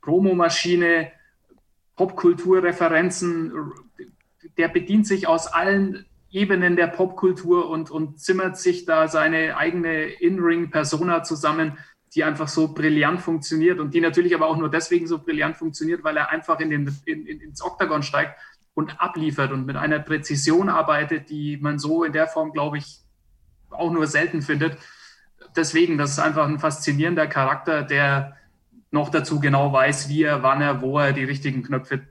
Promomaschine, 0.00 1.12
Popkulturreferenzen. 1.96 3.52
Der 4.56 4.68
bedient 4.68 5.06
sich 5.06 5.26
aus 5.26 5.48
allen 5.48 6.06
Ebenen 6.30 6.76
der 6.76 6.86
Popkultur 6.86 7.68
und, 7.68 7.90
und 7.90 8.20
zimmert 8.20 8.56
sich 8.56 8.84
da 8.84 9.08
seine 9.08 9.56
eigene 9.56 10.04
In-Ring-Persona 10.04 11.22
zusammen, 11.24 11.78
die 12.14 12.24
einfach 12.24 12.48
so 12.48 12.74
brillant 12.74 13.20
funktioniert 13.20 13.78
und 13.78 13.94
die 13.94 14.00
natürlich 14.00 14.34
aber 14.34 14.46
auch 14.46 14.56
nur 14.56 14.70
deswegen 14.70 15.06
so 15.06 15.18
brillant 15.18 15.56
funktioniert, 15.56 16.02
weil 16.02 16.16
er 16.16 16.30
einfach 16.30 16.60
in 16.60 16.70
den, 16.70 16.96
in, 17.04 17.26
in, 17.26 17.40
ins 17.40 17.62
Oktagon 17.62 18.02
steigt 18.02 18.38
und 18.74 19.00
abliefert 19.00 19.52
und 19.52 19.66
mit 19.66 19.76
einer 19.76 19.98
Präzision 19.98 20.68
arbeitet, 20.68 21.30
die 21.30 21.56
man 21.60 21.78
so 21.78 22.04
in 22.04 22.12
der 22.12 22.26
Form, 22.26 22.52
glaube 22.52 22.78
ich, 22.78 23.00
auch 23.70 23.92
nur 23.92 24.06
selten 24.06 24.42
findet. 24.42 24.76
Deswegen, 25.56 25.98
das 25.98 26.12
ist 26.12 26.18
einfach 26.18 26.46
ein 26.48 26.58
faszinierender 26.58 27.26
Charakter, 27.26 27.82
der 27.82 28.36
noch 28.90 29.08
dazu 29.08 29.40
genau 29.40 29.72
weiß, 29.72 30.08
wie 30.08 30.24
er, 30.24 30.42
wann 30.42 30.60
er, 30.62 30.82
wo 30.82 30.98
er 30.98 31.12
die 31.12 31.24
richtigen 31.24 31.62
Knöpfe 31.62 32.06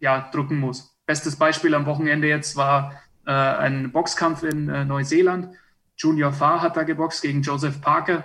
ja, 0.00 0.28
drücken 0.32 0.58
muss. 0.58 0.96
Bestes 1.06 1.36
Beispiel 1.36 1.74
am 1.74 1.86
Wochenende 1.86 2.28
jetzt 2.28 2.56
war 2.56 3.00
äh, 3.26 3.30
ein 3.32 3.92
Boxkampf 3.92 4.42
in 4.42 4.68
äh, 4.68 4.84
Neuseeland. 4.84 5.54
Junior 5.96 6.32
Farr 6.32 6.62
hat 6.62 6.76
da 6.76 6.82
geboxt 6.82 7.22
gegen 7.22 7.42
Joseph 7.42 7.80
Parker. 7.80 8.24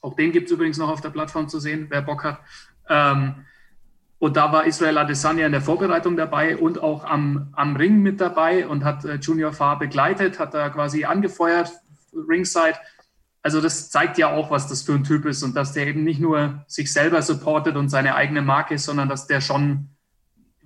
Auch 0.00 0.14
den 0.14 0.32
gibt 0.32 0.46
es 0.46 0.52
übrigens 0.52 0.78
noch 0.78 0.88
auf 0.88 1.00
der 1.00 1.10
Plattform 1.10 1.48
zu 1.48 1.58
sehen, 1.58 1.86
wer 1.88 2.02
Bock 2.02 2.24
hat. 2.24 2.40
Ähm, 2.88 3.46
und 4.18 4.36
da 4.36 4.52
war 4.52 4.66
Israel 4.66 4.98
Adesanya 4.98 5.46
in 5.46 5.52
der 5.52 5.60
Vorbereitung 5.60 6.16
dabei 6.16 6.56
und 6.56 6.82
auch 6.82 7.04
am, 7.04 7.52
am 7.52 7.76
Ring 7.76 8.02
mit 8.02 8.20
dabei 8.20 8.66
und 8.66 8.84
hat 8.84 9.04
äh, 9.04 9.14
Junior 9.16 9.52
Farr 9.52 9.78
begleitet, 9.78 10.38
hat 10.38 10.54
da 10.54 10.70
quasi 10.70 11.04
angefeuert, 11.04 11.72
Ringside. 12.12 12.74
also 13.42 13.60
das 13.60 13.90
zeigt 13.90 14.18
ja 14.18 14.32
auch, 14.32 14.50
was 14.50 14.66
das 14.66 14.82
für 14.82 14.94
ein 14.94 15.04
Typ 15.04 15.24
ist 15.26 15.42
und 15.44 15.54
dass 15.54 15.72
der 15.72 15.86
eben 15.86 16.02
nicht 16.02 16.20
nur 16.20 16.64
sich 16.66 16.92
selber 16.92 17.22
supportet 17.22 17.76
und 17.76 17.90
seine 17.90 18.16
eigene 18.16 18.42
Marke, 18.42 18.78
sondern 18.78 19.08
dass 19.08 19.28
der 19.28 19.40
schon, 19.40 19.90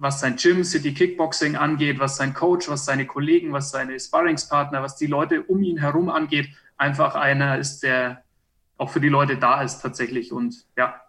was 0.02 0.18
sein 0.18 0.35
Gym, 0.35 0.64
City 0.64 0.92
Kickboxing 0.92 1.54
angeht, 1.54 2.00
was 2.00 2.16
sein 2.16 2.35
Coach, 2.35 2.68
was 2.68 2.85
seine 2.85 3.06
Kollegen, 3.06 3.52
was 3.52 3.71
seine 3.71 4.00
Sparringspartner, 4.00 4.82
was 4.82 4.97
die 4.97 5.06
Leute 5.06 5.44
um 5.44 5.62
ihn 5.62 5.78
herum 5.78 6.09
angeht, 6.09 6.49
einfach 6.76 7.14
einer 7.14 7.59
ist, 7.59 7.85
der 7.85 8.25
auch 8.78 8.90
für 8.90 9.00
die 9.00 9.09
Leute 9.09 9.37
da 9.37 9.62
ist 9.62 9.80
tatsächlich. 9.80 10.32
Und 10.32 10.66
ja, 10.76 11.00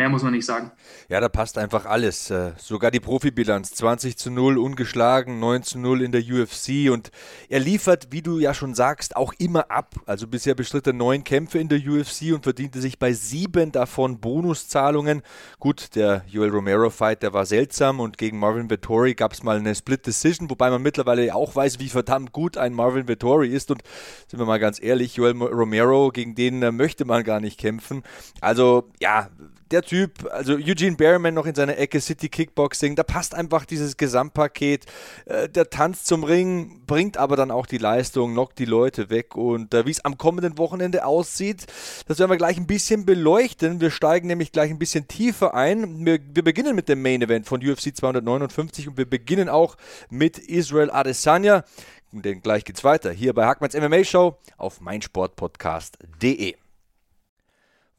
Mehr 0.00 0.08
muss 0.08 0.22
man 0.22 0.32
nicht 0.32 0.46
sagen. 0.46 0.70
Ja, 1.10 1.20
da 1.20 1.28
passt 1.28 1.58
einfach 1.58 1.84
alles. 1.84 2.30
Äh, 2.30 2.52
sogar 2.56 2.90
die 2.90 3.00
Profibilanz. 3.00 3.74
20 3.74 4.16
zu 4.16 4.30
0 4.30 4.56
ungeschlagen, 4.56 5.38
9 5.40 5.62
zu 5.62 5.78
0 5.78 6.00
in 6.00 6.10
der 6.10 6.22
UFC. 6.22 6.90
Und 6.90 7.10
er 7.50 7.60
liefert, 7.60 8.08
wie 8.10 8.22
du 8.22 8.38
ja 8.38 8.54
schon 8.54 8.74
sagst, 8.74 9.14
auch 9.14 9.34
immer 9.36 9.70
ab. 9.70 9.96
Also 10.06 10.26
bisher 10.26 10.54
bestritt 10.54 10.86
er 10.86 10.94
neun 10.94 11.22
Kämpfe 11.22 11.58
in 11.58 11.68
der 11.68 11.80
UFC 11.80 12.32
und 12.32 12.44
verdiente 12.44 12.80
sich 12.80 12.98
bei 12.98 13.12
sieben 13.12 13.72
davon 13.72 14.20
Bonuszahlungen. 14.20 15.20
Gut, 15.58 15.94
der 15.96 16.24
Joel 16.26 16.48
Romero-Fight, 16.48 17.22
der 17.22 17.34
war 17.34 17.44
seltsam 17.44 18.00
und 18.00 18.16
gegen 18.16 18.38
Marvin 18.38 18.70
Vettori 18.70 19.12
gab 19.12 19.34
es 19.34 19.42
mal 19.42 19.58
eine 19.58 19.74
Split 19.74 20.06
Decision, 20.06 20.48
wobei 20.48 20.70
man 20.70 20.80
mittlerweile 20.80 21.34
auch 21.34 21.54
weiß, 21.54 21.78
wie 21.78 21.90
verdammt 21.90 22.32
gut 22.32 22.56
ein 22.56 22.72
Marvin 22.72 23.06
Vettori 23.06 23.48
ist. 23.48 23.70
Und 23.70 23.82
sind 24.28 24.38
wir 24.38 24.46
mal 24.46 24.60
ganz 24.60 24.82
ehrlich, 24.82 25.16
Joel 25.16 25.36
Romero, 25.42 26.08
gegen 26.10 26.34
den 26.34 26.62
äh, 26.62 26.72
möchte 26.72 27.04
man 27.04 27.22
gar 27.22 27.40
nicht 27.40 27.60
kämpfen. 27.60 28.02
Also, 28.40 28.88
ja, 28.98 29.28
der 29.70 29.82
Typ, 29.82 30.28
also 30.30 30.54
Eugene 30.54 30.96
Behrman 30.96 31.34
noch 31.34 31.46
in 31.46 31.54
seiner 31.54 31.78
Ecke 31.78 32.00
City 32.00 32.28
Kickboxing, 32.28 32.96
da 32.96 33.02
passt 33.02 33.34
einfach 33.34 33.64
dieses 33.64 33.96
Gesamtpaket. 33.96 34.86
Äh, 35.26 35.48
der 35.48 35.70
tanzt 35.70 36.06
zum 36.06 36.24
Ring, 36.24 36.82
bringt 36.86 37.16
aber 37.16 37.36
dann 37.36 37.50
auch 37.50 37.66
die 37.66 37.78
Leistung, 37.78 38.32
knockt 38.32 38.58
die 38.58 38.64
Leute 38.64 39.10
weg. 39.10 39.36
Und 39.36 39.74
äh, 39.74 39.86
wie 39.86 39.90
es 39.90 40.04
am 40.04 40.18
kommenden 40.18 40.58
Wochenende 40.58 41.04
aussieht, 41.04 41.66
das 42.06 42.18
werden 42.18 42.30
wir 42.30 42.36
gleich 42.36 42.56
ein 42.56 42.66
bisschen 42.66 43.06
beleuchten. 43.06 43.80
Wir 43.80 43.90
steigen 43.90 44.26
nämlich 44.26 44.52
gleich 44.52 44.70
ein 44.70 44.78
bisschen 44.78 45.08
tiefer 45.08 45.54
ein. 45.54 46.04
Wir, 46.04 46.18
wir 46.34 46.44
beginnen 46.44 46.74
mit 46.74 46.88
dem 46.88 47.02
Main 47.02 47.22
Event 47.22 47.46
von 47.46 47.64
UFC 47.64 47.94
259 47.94 48.88
und 48.88 48.96
wir 48.98 49.08
beginnen 49.08 49.48
auch 49.48 49.76
mit 50.08 50.38
Israel 50.38 50.90
Adesanya. 50.90 51.64
Denn 52.12 52.40
gleich 52.40 52.64
geht's 52.64 52.82
weiter 52.82 53.12
hier 53.12 53.32
bei 53.34 53.46
Hackmanns 53.46 53.74
MMA 53.74 54.02
Show 54.04 54.36
auf 54.56 54.80
meinsportpodcast.de. 54.80 56.56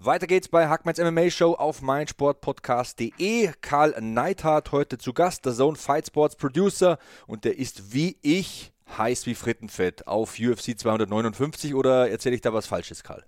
Weiter 0.03 0.25
geht's 0.25 0.47
bei 0.47 0.67
Hackmans 0.67 0.97
MMA 0.97 1.29
Show 1.29 1.53
auf 1.53 1.83
meinsportpodcast.de. 1.83 3.51
Karl 3.61 3.95
Neithardt 4.01 4.71
heute 4.71 4.97
zu 4.97 5.13
Gast, 5.13 5.45
der 5.45 5.53
Zone 5.53 5.77
Fight 5.77 6.07
Sports 6.07 6.35
Producer 6.35 6.97
und 7.27 7.45
der 7.45 7.59
ist 7.59 7.93
wie 7.93 8.17
ich 8.23 8.73
heiß 8.97 9.27
wie 9.27 9.35
Frittenfett 9.35 10.07
auf 10.07 10.39
UFC 10.39 10.75
259 10.75 11.75
oder 11.75 12.09
erzähle 12.09 12.33
ich 12.33 12.41
da 12.41 12.51
was 12.51 12.65
Falsches, 12.65 13.03
Karl? 13.03 13.23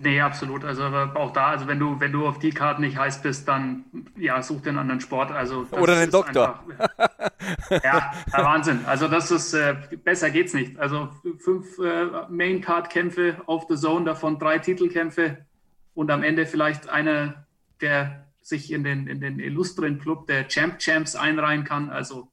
Nee, 0.00 0.20
absolut. 0.20 0.64
Also 0.64 0.82
auch 0.82 1.32
da, 1.32 1.50
also 1.50 1.68
wenn 1.68 1.78
du, 1.78 2.00
wenn 2.00 2.10
du 2.10 2.26
auf 2.26 2.40
die 2.40 2.50
Karte 2.50 2.80
nicht 2.80 2.96
heiß 2.96 3.22
bist, 3.22 3.46
dann 3.46 3.84
ja, 4.16 4.42
such 4.42 4.62
dir 4.62 4.70
einen 4.70 4.78
anderen 4.78 5.00
Sport. 5.00 5.30
Also 5.30 5.68
Oder 5.70 5.98
einen 5.98 6.10
Doktor. 6.10 6.64
Einfach, 6.66 7.84
ja, 7.84 8.12
Wahnsinn. 8.32 8.80
Also 8.86 9.06
das 9.06 9.30
ist 9.30 9.54
äh, 9.54 9.76
besser 10.02 10.30
geht's 10.30 10.52
nicht. 10.52 10.76
Also 10.80 11.10
fünf 11.38 11.78
äh, 11.78 12.26
Main 12.28 12.60
Card 12.60 12.90
Kämpfe 12.90 13.36
auf 13.46 13.66
The 13.68 13.76
Zone, 13.76 14.04
davon 14.04 14.40
drei 14.40 14.58
Titelkämpfe 14.58 15.46
und 15.94 16.10
am 16.10 16.22
Ende 16.22 16.46
vielleicht 16.46 16.88
einer, 16.88 17.46
der 17.80 18.26
sich 18.40 18.72
in 18.72 18.84
den, 18.84 19.06
in 19.06 19.20
den 19.20 19.38
illustren 19.38 19.98
Club 19.98 20.26
der 20.26 20.48
Champ 20.48 20.78
Champs 20.78 21.14
einreihen 21.14 21.64
kann. 21.64 21.90
Also, 21.90 22.28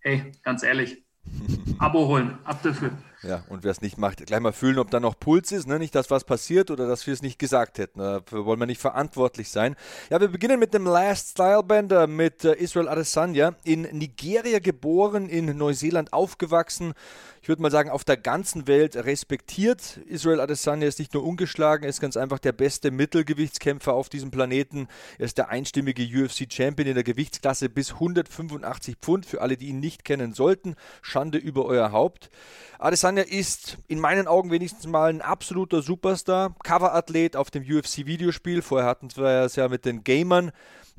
hey, 0.00 0.32
ganz 0.42 0.62
ehrlich, 0.62 1.04
Abo 1.78 2.06
holen, 2.06 2.38
ab 2.44 2.62
dafür. 2.62 2.92
Ja, 3.22 3.44
und 3.50 3.64
wer 3.64 3.70
es 3.70 3.82
nicht 3.82 3.98
macht, 3.98 4.24
gleich 4.24 4.40
mal 4.40 4.52
fühlen, 4.52 4.78
ob 4.78 4.90
da 4.90 4.98
noch 4.98 5.18
Puls 5.18 5.52
ist, 5.52 5.68
ne? 5.68 5.78
nicht, 5.78 5.94
dass 5.94 6.10
was 6.10 6.24
passiert 6.24 6.70
oder 6.70 6.88
dass 6.88 7.06
wir 7.06 7.12
es 7.12 7.20
nicht 7.20 7.38
gesagt 7.38 7.76
hätten. 7.76 7.98
Dafür 7.98 8.46
wollen 8.46 8.58
wir 8.58 8.66
nicht 8.66 8.80
verantwortlich 8.80 9.50
sein. 9.50 9.76
Ja, 10.08 10.18
wir 10.22 10.28
beginnen 10.28 10.58
mit 10.58 10.72
dem 10.72 10.86
Last 10.86 11.32
Stylebender 11.32 12.06
mit 12.06 12.44
äh, 12.44 12.54
Israel 12.54 12.88
Adesanya. 12.88 13.54
In 13.62 13.82
Nigeria 13.82 14.58
geboren, 14.58 15.28
in 15.28 15.54
Neuseeland 15.58 16.14
aufgewachsen. 16.14 16.94
Ich 17.42 17.48
würde 17.48 17.62
mal 17.62 17.70
sagen, 17.70 17.88
auf 17.88 18.04
der 18.04 18.18
ganzen 18.18 18.66
Welt 18.66 18.96
respektiert. 18.96 19.98
Israel 20.06 20.40
Adesanya 20.40 20.86
ist 20.86 20.98
nicht 20.98 21.14
nur 21.14 21.24
ungeschlagen, 21.24 21.84
er 21.84 21.88
ist 21.88 22.00
ganz 22.00 22.18
einfach 22.18 22.38
der 22.38 22.52
beste 22.52 22.90
Mittelgewichtskämpfer 22.90 23.94
auf 23.94 24.10
diesem 24.10 24.30
Planeten. 24.30 24.88
Er 25.18 25.24
ist 25.24 25.38
der 25.38 25.48
einstimmige 25.48 26.02
UFC-Champion 26.02 26.88
in 26.88 26.94
der 26.94 27.04
Gewichtsklasse 27.04 27.70
bis 27.70 27.94
185 27.94 28.96
Pfund. 29.00 29.24
Für 29.24 29.40
alle, 29.40 29.56
die 29.56 29.68
ihn 29.68 29.80
nicht 29.80 30.04
kennen 30.04 30.34
sollten, 30.34 30.74
Schande 31.00 31.38
über 31.38 31.64
euer 31.64 31.92
Haupt. 31.92 32.30
Adesanya 32.78 33.22
ist 33.22 33.78
in 33.88 34.00
meinen 34.00 34.28
Augen 34.28 34.50
wenigstens 34.50 34.86
mal 34.86 35.08
ein 35.08 35.22
absoluter 35.22 35.80
Superstar. 35.80 36.54
Coverathlet 36.62 37.36
auf 37.36 37.50
dem 37.50 37.62
UFC-Videospiel. 37.62 38.60
Vorher 38.60 38.88
hatten 38.88 39.08
wir 39.16 39.44
es 39.44 39.56
ja 39.56 39.68
mit 39.68 39.86
den 39.86 40.04
Gamern. 40.04 40.52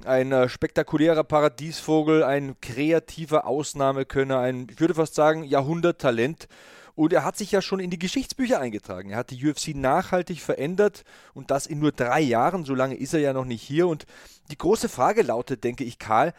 Ein 0.06 0.32
äh, 0.32 0.50
spektakulärer 0.50 1.24
Paradiesvogel, 1.24 2.24
ein 2.24 2.56
kreativer 2.62 3.46
Ausnahmekönner, 3.46 4.40
ein, 4.40 4.68
ich 4.70 4.80
würde 4.80 4.96
fast 4.96 5.16
sagen, 5.16 5.44
Jahrhunderttalent. 5.44 6.48
Und 6.96 7.14
er 7.14 7.24
hat 7.24 7.38
sich 7.38 7.52
ja 7.52 7.62
schon 7.62 7.80
in 7.80 7.90
die 7.90 8.00
Geschichtsbücher 8.00 8.60
eingetragen. 8.60 9.12
Er 9.12 9.18
hat 9.18 9.32
die 9.32 9.48
UFC 9.48 9.70
nachhaltig 9.70 10.42
verändert 10.42 11.04
und 11.34 11.50
das 11.50 11.66
in 11.66 11.80
nur 11.80 11.92
drei 11.94 12.20
Jahren. 12.20 12.66
So 12.66 12.76
lange 12.76 12.96
ist 12.96 13.14
er 13.14 13.22
ja 13.22 13.34
noch 13.34 13.46
nicht 13.46 13.62
hier. 13.62 13.88
Und 13.88 14.06
die 14.52 14.58
große 14.58 14.90
Frage 14.90 15.22
lautet, 15.22 15.64
denke 15.64 15.84
ich, 15.84 16.00
Karl, 16.00 16.34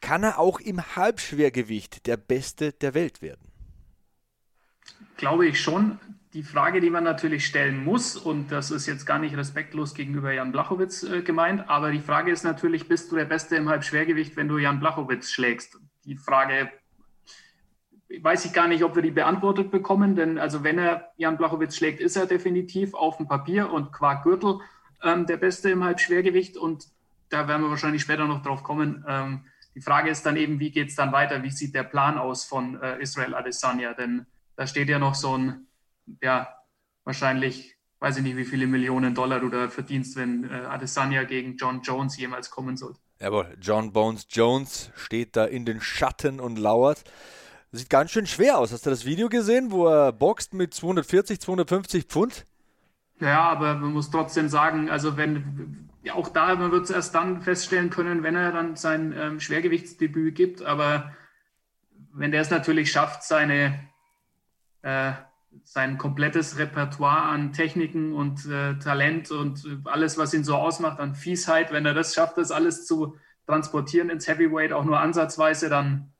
kann 0.00 0.22
er 0.22 0.38
auch 0.38 0.60
im 0.60 0.96
Halbschwergewicht 0.96 2.06
der 2.06 2.16
Beste 2.16 2.72
der 2.72 2.94
Welt 2.94 3.20
werden? 3.20 3.46
glaube 5.16 5.46
ich 5.46 5.60
schon. 5.60 5.98
Die 6.36 6.42
Frage, 6.42 6.82
die 6.82 6.90
man 6.90 7.02
natürlich 7.02 7.46
stellen 7.46 7.82
muss, 7.82 8.14
und 8.14 8.52
das 8.52 8.70
ist 8.70 8.84
jetzt 8.84 9.06
gar 9.06 9.18
nicht 9.18 9.34
respektlos 9.38 9.94
gegenüber 9.94 10.34
Jan 10.34 10.52
Blachowitz 10.52 11.02
äh, 11.02 11.22
gemeint, 11.22 11.66
aber 11.70 11.90
die 11.90 11.98
Frage 11.98 12.30
ist 12.30 12.44
natürlich, 12.44 12.88
bist 12.88 13.10
du 13.10 13.16
der 13.16 13.24
Beste 13.24 13.56
im 13.56 13.70
Halbschwergewicht, 13.70 14.36
wenn 14.36 14.46
du 14.46 14.58
Jan 14.58 14.78
Blachowitz 14.78 15.30
schlägst? 15.30 15.78
Die 16.04 16.14
Frage 16.14 16.70
weiß 18.20 18.44
ich 18.44 18.52
gar 18.52 18.68
nicht, 18.68 18.84
ob 18.84 18.96
wir 18.96 19.02
die 19.02 19.12
beantwortet 19.12 19.70
bekommen, 19.70 20.14
denn 20.14 20.36
also 20.36 20.62
wenn 20.62 20.78
er 20.78 21.10
Jan 21.16 21.38
Blachowitz 21.38 21.74
schlägt, 21.74 22.00
ist 22.00 22.16
er 22.16 22.26
definitiv 22.26 22.92
auf 22.92 23.16
dem 23.16 23.28
Papier 23.28 23.72
und 23.72 23.90
qua 23.90 24.16
Gürtel 24.22 24.60
ähm, 25.02 25.24
der 25.24 25.38
Beste 25.38 25.70
im 25.70 25.84
Halbschwergewicht 25.84 26.58
und 26.58 26.84
da 27.30 27.48
werden 27.48 27.62
wir 27.62 27.70
wahrscheinlich 27.70 28.02
später 28.02 28.26
noch 28.26 28.42
drauf 28.42 28.62
kommen. 28.62 29.06
Ähm, 29.08 29.46
die 29.74 29.80
Frage 29.80 30.10
ist 30.10 30.26
dann 30.26 30.36
eben, 30.36 30.60
wie 30.60 30.70
geht 30.70 30.90
es 30.90 30.96
dann 30.96 31.12
weiter? 31.12 31.42
Wie 31.42 31.50
sieht 31.50 31.74
der 31.74 31.84
Plan 31.84 32.18
aus 32.18 32.44
von 32.44 32.78
äh, 32.82 33.00
Israel 33.00 33.34
Adesanya? 33.34 33.94
Denn 33.94 34.26
da 34.54 34.66
steht 34.66 34.90
ja 34.90 34.98
noch 34.98 35.14
so 35.14 35.38
ein, 35.38 35.65
ja, 36.22 36.48
wahrscheinlich, 37.04 37.76
weiß 38.00 38.18
ich 38.18 38.22
nicht, 38.22 38.36
wie 38.36 38.44
viele 38.44 38.66
Millionen 38.66 39.14
Dollar 39.14 39.40
du 39.40 39.48
da 39.48 39.68
verdienst, 39.68 40.16
wenn 40.16 40.44
äh, 40.50 40.54
Adesanya 40.54 41.24
gegen 41.24 41.56
John 41.56 41.82
Jones 41.82 42.16
jemals 42.16 42.50
kommen 42.50 42.76
soll. 42.76 42.94
Jawohl, 43.20 43.56
John 43.60 43.92
Bones 43.92 44.26
Jones 44.28 44.90
steht 44.94 45.36
da 45.36 45.46
in 45.46 45.64
den 45.64 45.80
Schatten 45.80 46.38
und 46.40 46.58
lauert. 46.58 47.02
Sieht 47.72 47.90
ganz 47.90 48.10
schön 48.10 48.26
schwer 48.26 48.58
aus. 48.58 48.72
Hast 48.72 48.86
du 48.86 48.90
das 48.90 49.04
Video 49.04 49.28
gesehen, 49.28 49.70
wo 49.70 49.86
er 49.86 50.12
boxt 50.12 50.54
mit 50.54 50.74
240, 50.74 51.40
250 51.40 52.04
Pfund? 52.04 52.44
Ja, 53.20 53.40
aber 53.48 53.74
man 53.74 53.92
muss 53.92 54.10
trotzdem 54.10 54.48
sagen, 54.48 54.90
also 54.90 55.16
wenn, 55.16 55.88
ja, 56.02 56.14
auch 56.14 56.28
da, 56.28 56.54
man 56.54 56.70
wird 56.70 56.84
es 56.84 56.90
erst 56.90 57.14
dann 57.14 57.40
feststellen 57.40 57.90
können, 57.90 58.22
wenn 58.22 58.36
er 58.36 58.52
dann 58.52 58.76
sein 58.76 59.14
ähm, 59.16 59.40
Schwergewichtsdebüt 59.40 60.34
gibt, 60.34 60.62
aber 60.62 61.12
wenn 62.12 62.30
der 62.30 62.42
es 62.42 62.50
natürlich 62.50 62.92
schafft, 62.92 63.22
seine 63.22 63.78
äh, 64.82 65.12
sein 65.64 65.98
komplettes 65.98 66.58
Repertoire 66.58 67.22
an 67.22 67.52
Techniken 67.52 68.12
und 68.12 68.46
äh, 68.46 68.78
Talent 68.78 69.30
und 69.30 69.66
alles, 69.84 70.18
was 70.18 70.34
ihn 70.34 70.44
so 70.44 70.56
ausmacht, 70.56 71.00
an 71.00 71.14
Fiesheit, 71.14 71.72
wenn 71.72 71.86
er 71.86 71.94
das 71.94 72.14
schafft, 72.14 72.38
das 72.38 72.50
alles 72.50 72.86
zu 72.86 73.16
transportieren 73.46 74.10
ins 74.10 74.26
Heavyweight, 74.28 74.72
auch 74.72 74.84
nur 74.84 74.98
ansatzweise, 74.98 75.68
dann, 75.68 76.12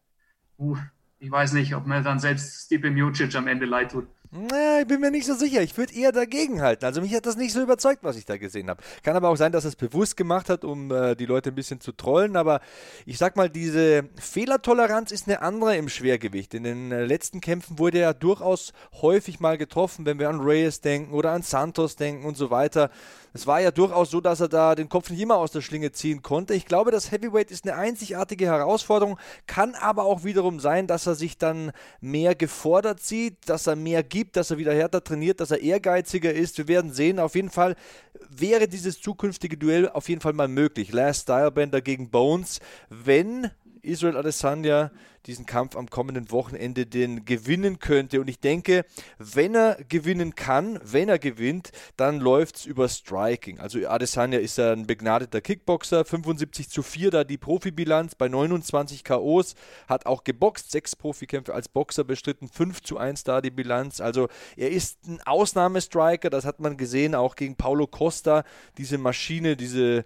uh, 0.59 0.77
ich 1.19 1.31
weiß 1.31 1.53
nicht, 1.53 1.75
ob 1.75 1.87
mir 1.87 2.03
dann 2.03 2.19
selbst 2.19 2.67
Stipe 2.67 2.91
Miocic 2.91 3.35
am 3.35 3.49
Ende 3.49 3.67
leid 3.67 3.93
tut. 3.93 4.07
Na, 4.31 4.81
ich 4.81 4.87
bin 4.87 5.01
mir 5.01 5.11
nicht 5.11 5.27
so 5.27 5.35
sicher. 5.35 5.63
Ich 5.63 5.77
würde 5.77 5.95
eher 5.95 6.13
dagegen 6.13 6.63
halten. 6.63 6.85
Also 6.85 7.01
mich 7.01 7.15
hat 7.15 7.27
das 7.27 7.37
nicht 7.37 7.53
so 7.53 7.63
überzeugt, 7.63 8.03
was 8.03 8.17
ich 8.17 8.25
da 8.25 8.37
gesehen 8.37 8.69
habe. 8.69 8.83
Kann 9.03 9.17
aber 9.17 9.29
auch 9.29 9.37
sein, 9.37 9.53
dass 9.53 9.65
er 9.65 9.69
es 9.69 9.77
bewusst 9.77 10.17
gemacht 10.17 10.49
hat, 10.49 10.65
um 10.65 10.91
äh, 10.91 11.15
die 11.15 11.27
Leute 11.27 11.51
ein 11.51 11.55
bisschen 11.55 11.81
zu 11.81 11.93
trollen. 11.93 12.37
Aber 12.37 12.61
ich 13.05 13.19
sag 13.19 13.37
mal, 13.37 13.49
diese 13.49 14.09
Fehlertoleranz 14.17 15.13
ist 15.13 15.29
eine 15.29 15.43
andere 15.43 15.77
im 15.77 15.89
Schwergewicht. 15.89 16.55
In 16.55 16.65
den 16.65 16.93
äh, 16.93 17.05
letzten 17.05 17.41
Kämpfen 17.41 17.79
wurde 17.79 17.99
er 17.99 18.15
durchaus 18.15 18.73
häufig 19.01 19.41
mal 19.41 19.59
getroffen, 19.59 20.07
wenn 20.07 20.19
wir 20.19 20.29
an 20.29 20.41
Reyes 20.41 20.81
denken 20.81 21.13
oder 21.13 21.33
an 21.33 21.43
Santos 21.43 21.97
denken 21.97 22.25
und 22.25 22.37
so 22.37 22.51
weiter. 22.51 22.91
Es 23.37 23.47
war 23.47 23.61
ja 23.61 23.71
durchaus 23.71 24.11
so, 24.11 24.23
dass 24.23 24.41
er 24.41 24.49
da 24.49 24.75
den 24.75 24.89
Kopf 24.89 25.11
nicht 25.11 25.21
immer 25.21 25.37
aus 25.37 25.53
der 25.53 25.61
Schlinge 25.61 25.93
ziehen 25.93 26.23
konnte. 26.23 26.55
Ich 26.55 26.65
glaube, 26.65 26.91
das 26.91 27.13
Heavyweight 27.13 27.51
ist 27.51 27.69
eine 27.69 27.77
einzigartige 27.77 28.47
Herausforderung, 28.47 29.19
kann 29.47 29.75
aber 29.75 30.05
auch 30.05 30.25
wiederum 30.25 30.59
sein, 30.59 30.87
dass 30.87 31.07
er 31.07 31.17
sich 31.17 31.37
dann 31.37 31.73
mehr 32.01 32.35
gefordert 32.35 33.01
sieht, 33.01 33.37
dass 33.47 33.67
er 33.67 33.77
mehr 33.77 34.03
gibt, 34.03 34.37
dass 34.37 34.51
er 34.51 34.57
wieder 34.57 34.73
härter 34.73 35.05
trainiert, 35.05 35.41
dass 35.41 35.51
er 35.51 35.61
ehrgeiziger 35.61 36.33
ist. 36.33 36.57
Wir 36.57 36.67
werden 36.67 36.95
sehen. 36.95 37.21
Auf 37.21 37.35
jeden 37.35 37.51
Fall 37.51 37.77
wäre 38.31 38.69
dieses 38.69 39.03
zukünftige 39.03 39.59
Duell 39.59 39.91
auf 39.91 40.09
jeden 40.09 40.23
Fall 40.23 40.33
mal 40.33 40.49
möglich. 40.49 40.91
Last 40.93 41.25
Stylebender 41.25 41.83
gegen 41.83 42.09
Bones, 42.09 42.61
wenn 42.89 43.51
Israel 43.87 44.17
Adesanya 44.17 44.91
diesen 45.27 45.47
Kampf 45.47 45.77
am 45.77 45.91
kommenden 45.91 46.31
Wochenende 46.31 46.87
den 46.87 47.25
gewinnen 47.25 47.79
könnte. 47.79 48.21
Und 48.21 48.29
ich 48.29 48.41
denke, 48.41 48.85
wenn 49.19 49.55
er 49.55 49.77
gewinnen 49.89 50.35
kann, 50.35 50.79
wenn 50.83 51.09
er 51.09 51.19
gewinnt, 51.19 51.73
dann 51.97 52.21
läuft 52.21 52.57
es 52.57 52.67
über 52.67 52.89
Striking. 52.89 53.59
Also 53.59 53.87
Adesanya 53.87 54.39
ist 54.39 54.59
ja 54.59 54.73
ein 54.73 54.87
begnadeter 54.87 55.41
Kickboxer, 55.41 56.05
75 56.05 56.69
zu 56.69 56.83
4 56.83 57.11
da 57.11 57.25
die 57.25 57.39
Profibilanz 57.39 58.15
bei 58.15 58.29
29 58.29 59.05
KOs, 59.05 59.55
hat 59.89 60.07
auch 60.07 60.25
geboxt, 60.25 60.71
sechs 60.71 60.95
Profikämpfe 60.95 61.55
als 61.55 61.69
Boxer 61.69 62.05
bestritten, 62.05 62.49
5 62.49 62.83
zu 62.83 62.99
1 62.99 63.25
da 63.25 63.41
die 63.41 63.51
Bilanz. 63.51 64.01
Also 64.01 64.29
er 64.57 64.71
ist 64.71 65.07
ein 65.07 65.21
Ausnahmestriker, 65.25 66.31
das 66.31 66.45
hat 66.45 66.61
man 66.61 66.77
gesehen, 66.77 67.15
auch 67.15 67.37
gegen 67.37 67.57
Paulo 67.57 67.87
Costa, 67.87 68.45
diese 68.79 68.99
Maschine, 68.99 69.57
diese 69.57 70.05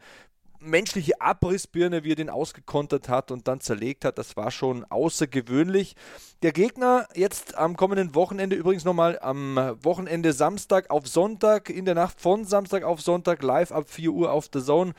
menschliche 0.60 1.20
Abrissbirne, 1.20 2.04
wie 2.04 2.12
er 2.12 2.16
den 2.16 2.30
ausgekontert 2.30 3.08
hat 3.08 3.30
und 3.30 3.48
dann 3.48 3.60
zerlegt 3.60 4.04
hat, 4.04 4.18
das 4.18 4.36
war 4.36 4.50
schon 4.50 4.84
außergewöhnlich. 4.84 5.96
Der 6.42 6.52
Gegner 6.52 7.06
jetzt 7.14 7.56
am 7.56 7.76
kommenden 7.76 8.14
Wochenende, 8.14 8.56
übrigens 8.56 8.84
nochmal 8.84 9.18
am 9.20 9.56
Wochenende 9.82 10.32
Samstag 10.32 10.90
auf 10.90 11.06
Sonntag, 11.06 11.68
in 11.68 11.84
der 11.84 11.94
Nacht 11.94 12.20
von 12.20 12.44
Samstag 12.44 12.82
auf 12.84 13.00
Sonntag, 13.00 13.42
live 13.42 13.72
ab 13.72 13.88
4 13.88 14.10
Uhr 14.10 14.32
auf 14.32 14.48
The 14.52 14.62
Zone, 14.62 14.92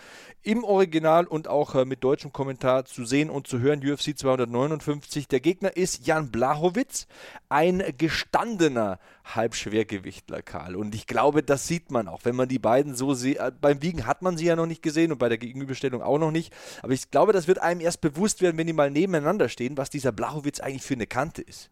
im 0.44 0.64
Original 0.64 1.26
und 1.26 1.48
auch 1.48 1.76
äh, 1.76 1.86
mit 1.86 2.04
deutschem 2.04 2.32
Kommentar 2.32 2.86
zu 2.86 3.06
sehen 3.06 3.30
und 3.30 3.48
zu 3.48 3.60
hören, 3.60 3.80
UFC 3.80 4.18
259. 4.18 5.28
Der 5.28 5.40
Gegner 5.40 5.76
ist 5.76 6.06
Jan 6.06 6.32
Blachowitz, 6.32 7.08
ein 7.50 7.84
gestandener 7.98 9.00
Halbschwergewichtler, 9.26 10.42
Karl. 10.42 10.76
Und 10.76 10.94
ich 10.94 11.08
glaube, 11.08 11.42
das 11.42 11.68
sieht 11.68 11.92
man 11.92 12.08
auch, 12.08 12.22
wenn 12.24 12.36
man 12.36 12.50
die 12.50 12.60
beiden 12.60 12.96
so 12.96 13.14
sieht. 13.14 13.38
Äh, 13.38 13.52
beim 13.60 13.82
Wiegen 13.82 14.06
hat 14.06 14.22
man 14.22 14.38
sie 14.38 14.46
ja 14.46 14.56
noch 14.56 14.68
nicht 14.68 14.84
gesehen 14.84 15.12
und 15.12 15.18
bei 15.18 15.30
der 15.30 15.38
Gegenüberstellung 15.38 16.02
auch 16.02 16.20
noch 16.20 16.32
nicht. 16.32 16.54
Aber 16.84 16.94
ich 16.94 17.10
glaube, 17.10 17.34
das 17.34 17.48
wird 17.48 17.60
einem 17.60 17.82
erst 17.82 18.02
bewusst 18.02 18.42
werden, 18.42 18.58
wenn 18.58 18.68
die 18.68 18.74
mal 18.74 18.92
nebeneinander 18.92 19.50
stehen, 19.50 19.78
was 19.78 19.90
dieser 19.90 20.12
Blachowitz 20.12 20.60
eigentlich 20.60 20.84
für 20.84 20.94
eine 20.94 21.08
Kante 21.08 21.32
Kante 21.32 21.42
ist. 21.42 21.70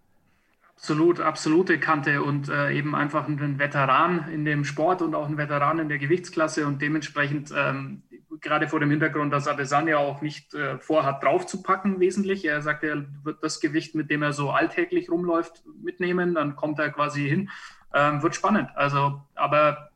Absolut, 0.81 1.19
absolute 1.19 1.77
Kante 1.77 2.23
und 2.23 2.47
äh, 2.47 2.71
eben 2.71 2.95
einfach 2.95 3.27
ein 3.27 3.59
Veteran 3.59 4.29
in 4.31 4.45
dem 4.45 4.63
Sport 4.63 5.01
und 5.01 5.13
auch 5.13 5.27
ein 5.27 5.37
Veteran 5.37 5.77
in 5.79 5.89
der 5.89 5.97
Gewichtsklasse 5.97 6.65
und 6.65 6.81
dementsprechend 6.81 7.53
ähm, 7.53 8.01
gerade 8.39 8.69
vor 8.69 8.79
dem 8.79 8.89
Hintergrund, 8.89 9.33
dass 9.33 9.49
Adesanya 9.49 9.97
auch 9.97 10.21
nicht 10.21 10.53
äh, 10.53 10.77
vorhat, 10.79 11.21
draufzupacken 11.21 11.99
wesentlich. 11.99 12.45
Er 12.45 12.61
sagt, 12.61 12.85
er 12.85 13.05
wird 13.23 13.43
das 13.43 13.59
Gewicht, 13.59 13.93
mit 13.93 14.09
dem 14.09 14.23
er 14.23 14.31
so 14.31 14.51
alltäglich 14.51 15.11
rumläuft, 15.11 15.63
mitnehmen, 15.83 16.33
dann 16.33 16.55
kommt 16.55 16.79
er 16.79 16.89
quasi 16.91 17.27
hin. 17.27 17.49
Ähm, 17.93 18.23
wird 18.23 18.35
spannend. 18.35 18.69
Also, 18.75 19.21
aber 19.35 19.89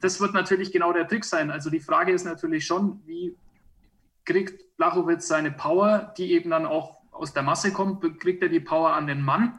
das 0.00 0.20
wird 0.20 0.34
natürlich 0.34 0.72
genau 0.72 0.92
der 0.92 1.08
Trick 1.08 1.24
sein. 1.24 1.50
Also 1.50 1.70
die 1.70 1.80
Frage 1.80 2.12
ist 2.12 2.24
natürlich 2.24 2.66
schon, 2.66 3.00
wie 3.06 3.34
kriegt 4.26 4.76
Blachowitz 4.76 5.26
seine 5.26 5.52
Power, 5.52 6.12
die 6.18 6.32
eben 6.32 6.50
dann 6.50 6.66
auch 6.66 6.98
aus 7.12 7.32
der 7.32 7.42
Masse 7.42 7.72
kommt, 7.72 8.20
kriegt 8.20 8.42
er 8.42 8.50
die 8.50 8.60
Power 8.60 8.92
an 8.92 9.06
den 9.06 9.22
Mann. 9.22 9.58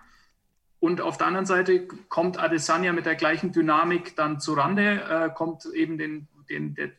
Und 0.80 1.02
auf 1.02 1.18
der 1.18 1.28
anderen 1.28 1.46
Seite 1.46 1.88
kommt 1.88 2.40
Adesanya 2.40 2.94
mit 2.94 3.06
der 3.06 3.16
gleichen 3.16 3.52
Dynamik 3.52 4.16
dann 4.16 4.40
zu 4.40 4.54
Rande, 4.54 5.02
äh, 5.10 5.30
kommt 5.34 5.66
eben 5.66 5.98
den, 5.98 6.28
den, 6.50 6.76
der, 6.76 6.92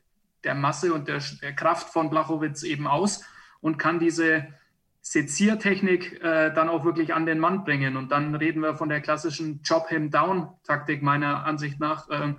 der 0.42 0.54
Masse 0.54 0.92
und 0.92 1.06
der, 1.06 1.22
der, 1.42 1.54
Kraft 1.54 1.90
von 1.92 2.10
Blachowitz 2.10 2.64
eben 2.64 2.88
aus 2.88 3.24
und 3.60 3.78
kann 3.78 4.00
diese 4.00 4.48
Seziertechnik 5.00 6.22
äh, 6.22 6.52
dann 6.52 6.68
auch 6.68 6.84
wirklich 6.84 7.14
an 7.14 7.24
den 7.24 7.38
Mann 7.38 7.64
bringen. 7.64 7.96
Und 7.96 8.10
dann 8.10 8.34
reden 8.34 8.62
wir 8.62 8.74
von 8.74 8.88
der 8.88 9.00
klassischen 9.00 9.62
Chop-Him-Down-Taktik 9.62 11.02
meiner 11.02 11.44
Ansicht 11.44 11.78
nach. 11.78 12.08
Äh, 12.10 12.34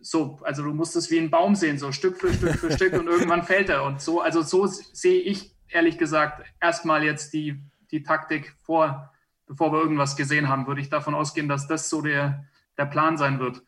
so, 0.00 0.38
also 0.42 0.62
du 0.62 0.72
musst 0.72 0.94
es 0.94 1.10
wie 1.10 1.18
ein 1.18 1.30
Baum 1.30 1.56
sehen, 1.56 1.78
so 1.78 1.90
Stück 1.90 2.18
für 2.18 2.32
Stück 2.32 2.54
für 2.54 2.70
Stück 2.70 2.92
und 2.92 3.08
irgendwann 3.08 3.42
fällt 3.42 3.68
er. 3.68 3.82
Und 3.82 4.00
so, 4.00 4.20
also 4.20 4.42
so 4.42 4.66
sehe 4.66 5.20
ich 5.20 5.56
ehrlich 5.68 5.98
gesagt 5.98 6.44
erstmal 6.60 7.02
jetzt 7.02 7.32
die, 7.32 7.60
die 7.90 8.04
Taktik 8.04 8.54
vor, 8.62 9.12
bevor 9.48 9.72
wir 9.72 9.80
irgendwas 9.80 10.16
gesehen 10.16 10.48
haben, 10.48 10.66
würde 10.66 10.80
ich 10.80 10.90
davon 10.90 11.14
ausgehen, 11.14 11.48
dass 11.48 11.66
das 11.66 11.88
so 11.90 12.02
der, 12.02 12.44
der 12.76 12.86
Plan 12.86 13.16
sein 13.16 13.40
wird. 13.40 13.62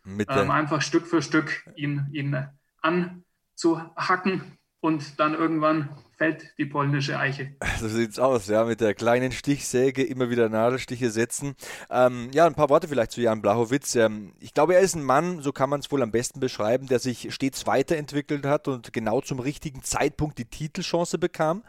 Ähm, 0.44 0.50
einfach 0.50 0.82
Stück 0.82 1.06
für 1.06 1.22
Stück 1.22 1.64
ihn, 1.74 2.08
ihn 2.12 2.46
anzuhacken 2.82 4.42
und 4.80 5.18
dann 5.18 5.34
irgendwann 5.34 5.88
fällt 6.20 6.52
die 6.58 6.66
polnische 6.66 7.18
Eiche. 7.18 7.52
So 7.80 7.88
sieht's 7.88 8.18
aus, 8.18 8.46
ja, 8.48 8.64
mit 8.64 8.82
der 8.82 8.92
kleinen 8.92 9.32
Stichsäge 9.32 10.02
immer 10.02 10.28
wieder 10.28 10.50
Nadelstiche 10.50 11.08
setzen. 11.08 11.54
Ähm, 11.90 12.28
ja, 12.34 12.44
ein 12.44 12.54
paar 12.54 12.68
Worte 12.68 12.88
vielleicht 12.88 13.12
zu 13.12 13.22
Jan 13.22 13.40
Blachowitz. 13.40 13.94
Ähm, 13.94 14.34
ich 14.38 14.52
glaube, 14.52 14.74
er 14.74 14.80
ist 14.80 14.94
ein 14.94 15.02
Mann, 15.02 15.40
so 15.40 15.50
kann 15.50 15.70
man 15.70 15.80
es 15.80 15.90
wohl 15.90 16.02
am 16.02 16.10
besten 16.10 16.38
beschreiben, 16.38 16.88
der 16.88 16.98
sich 16.98 17.32
stets 17.32 17.66
weiterentwickelt 17.66 18.44
hat 18.44 18.68
und 18.68 18.92
genau 18.92 19.22
zum 19.22 19.40
richtigen 19.40 19.82
Zeitpunkt 19.82 20.36
die 20.36 20.44
Titelchance 20.44 21.16
bekam. 21.16 21.62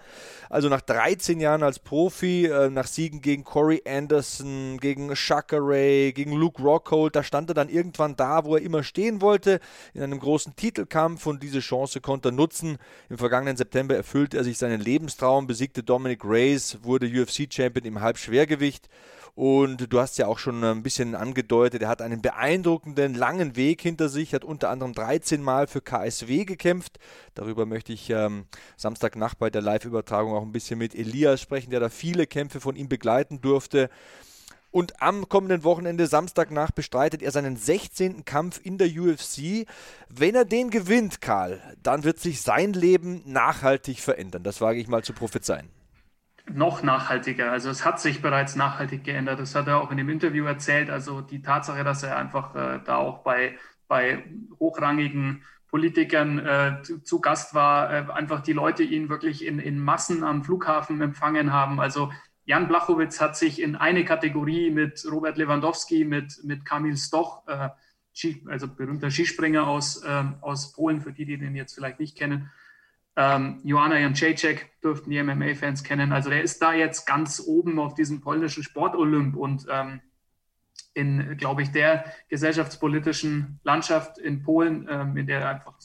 Also 0.49 0.67
nach 0.67 0.81
13 0.81 1.39
Jahren 1.39 1.63
als 1.63 1.79
Profi, 1.79 2.47
äh, 2.47 2.69
nach 2.69 2.87
Siegen 2.87 3.21
gegen 3.21 3.45
Corey 3.45 3.81
Anderson, 3.87 4.79
gegen 4.81 5.15
Shaka 5.15 5.59
Ray, 5.61 6.11
gegen 6.11 6.33
Luke 6.33 6.61
Rockhold, 6.61 7.15
da 7.15 7.23
stand 7.23 7.49
er 7.49 7.53
dann 7.53 7.69
irgendwann 7.69 8.17
da, 8.17 8.43
wo 8.43 8.57
er 8.57 8.61
immer 8.61 8.83
stehen 8.83 9.21
wollte, 9.21 9.61
in 9.93 10.03
einem 10.03 10.19
großen 10.19 10.57
Titelkampf 10.57 11.25
und 11.25 11.41
diese 11.41 11.61
Chance 11.61 12.01
konnte 12.01 12.29
er 12.29 12.33
nutzen. 12.33 12.79
Im 13.07 13.17
vergangenen 13.17 13.55
September 13.55 13.95
erfüllte 13.95 14.40
er 14.40 14.40
sich 14.43 14.57
seinen 14.57 14.81
Lebenstraum, 14.81 15.47
besiegte 15.47 15.83
Dominic 15.83 16.23
Reyes, 16.23 16.83
wurde 16.83 17.07
UFC-Champion 17.07 17.85
im 17.85 18.01
Halbschwergewicht. 18.01 18.89
Und 19.33 19.91
du 19.91 19.99
hast 19.99 20.17
ja 20.17 20.27
auch 20.27 20.39
schon 20.39 20.61
ein 20.63 20.83
bisschen 20.83 21.15
angedeutet, 21.15 21.81
er 21.81 21.87
hat 21.87 22.01
einen 22.01 22.21
beeindruckenden 22.21 23.15
langen 23.15 23.55
Weg 23.55 23.81
hinter 23.81 24.09
sich, 24.09 24.33
hat 24.33 24.43
unter 24.43 24.69
anderem 24.69 24.93
13 24.93 25.41
Mal 25.41 25.67
für 25.67 25.81
KSW 25.81 26.43
gekämpft. 26.43 26.99
Darüber 27.33 27.65
möchte 27.65 27.93
ich 27.93 28.09
ähm, 28.09 28.45
Samstagnacht 28.75 29.39
bei 29.39 29.49
der 29.49 29.61
Live-Übertragung 29.61 30.33
auch 30.33 30.41
ein 30.41 30.51
bisschen 30.51 30.77
mit 30.79 30.93
Elias 30.95 31.39
sprechen, 31.39 31.71
der 31.71 31.79
da 31.79 31.87
viele 31.87 32.27
Kämpfe 32.27 32.59
von 32.59 32.75
ihm 32.75 32.89
begleiten 32.89 33.39
durfte. 33.39 33.89
Und 34.71 35.01
am 35.01 35.27
kommenden 35.27 35.65
Wochenende, 35.65 36.07
Samstagnacht, 36.07 36.75
bestreitet 36.75 37.21
er 37.21 37.31
seinen 37.31 37.57
16. 37.57 38.23
Kampf 38.23 38.59
in 38.63 38.77
der 38.77 38.87
UFC. 38.87 39.67
Wenn 40.09 40.33
er 40.33 40.45
den 40.45 40.69
gewinnt, 40.69 41.19
Karl, 41.19 41.61
dann 41.83 42.05
wird 42.05 42.19
sich 42.19 42.41
sein 42.41 42.71
Leben 42.71 43.21
nachhaltig 43.25 43.99
verändern. 43.99 44.43
Das 44.43 44.61
wage 44.61 44.79
ich 44.79 44.87
mal 44.87 45.03
zu 45.03 45.11
prophezeien. 45.11 45.69
Noch 46.49 46.83
nachhaltiger. 46.83 47.51
Also 47.51 47.69
es 47.69 47.85
hat 47.85 47.99
sich 47.99 48.21
bereits 48.21 48.55
nachhaltig 48.55 49.03
geändert. 49.03 49.39
Das 49.39 49.55
hat 49.55 49.67
er 49.67 49.77
auch 49.77 49.91
in 49.91 49.97
dem 49.97 50.09
Interview 50.09 50.45
erzählt. 50.45 50.89
Also 50.89 51.21
die 51.21 51.41
Tatsache, 51.41 51.83
dass 51.83 52.03
er 52.03 52.17
einfach 52.17 52.55
äh, 52.55 52.79
da 52.83 52.95
auch 52.95 53.19
bei, 53.19 53.57
bei 53.87 54.23
hochrangigen 54.59 55.43
Politikern 55.67 56.39
äh, 56.39 56.81
zu 56.81 57.21
Gast 57.21 57.53
war, 57.53 57.91
äh, 57.91 58.11
einfach 58.11 58.41
die 58.41 58.53
Leute 58.53 58.83
ihn 58.83 59.09
wirklich 59.09 59.45
in, 59.45 59.59
in 59.59 59.79
Massen 59.79 60.23
am 60.23 60.43
Flughafen 60.43 61.01
empfangen 61.01 61.53
haben. 61.53 61.79
Also 61.79 62.11
Jan 62.45 62.67
Blachowitz 62.67 63.21
hat 63.21 63.37
sich 63.37 63.61
in 63.61 63.75
eine 63.75 64.03
Kategorie 64.03 64.71
mit 64.71 65.05
Robert 65.09 65.37
Lewandowski, 65.37 66.03
mit, 66.03 66.43
mit 66.43 66.65
Kamil 66.65 66.97
Stoch, 66.97 67.47
äh, 67.47 67.69
also 68.47 68.67
berühmter 68.67 69.09
Skispringer 69.09 69.67
aus, 69.67 70.03
äh, 70.03 70.23
aus 70.41 70.73
Polen, 70.73 71.01
für 71.01 71.13
die, 71.13 71.25
die 71.25 71.37
den 71.37 71.55
jetzt 71.55 71.75
vielleicht 71.75 71.99
nicht 71.99 72.17
kennen. 72.17 72.51
Ähm, 73.15 73.59
Joanna 73.63 73.99
Janczejczyk 73.99 74.81
dürften 74.81 75.09
die 75.09 75.21
MMA-Fans 75.21 75.83
kennen. 75.83 76.11
Also 76.11 76.29
der 76.29 76.41
ist 76.41 76.61
da 76.61 76.73
jetzt 76.73 77.05
ganz 77.05 77.41
oben 77.45 77.79
auf 77.79 77.93
diesem 77.93 78.21
polnischen 78.21 78.63
Sportolymp 78.63 79.35
und 79.35 79.65
ähm, 79.69 80.01
in, 80.93 81.37
glaube 81.37 81.61
ich, 81.61 81.71
der 81.71 82.05
gesellschaftspolitischen 82.29 83.59
Landschaft 83.63 84.17
in 84.17 84.43
Polen, 84.43 84.87
ähm, 84.89 85.15
in 85.17 85.27
der 85.27 85.47
einfach 85.47 85.75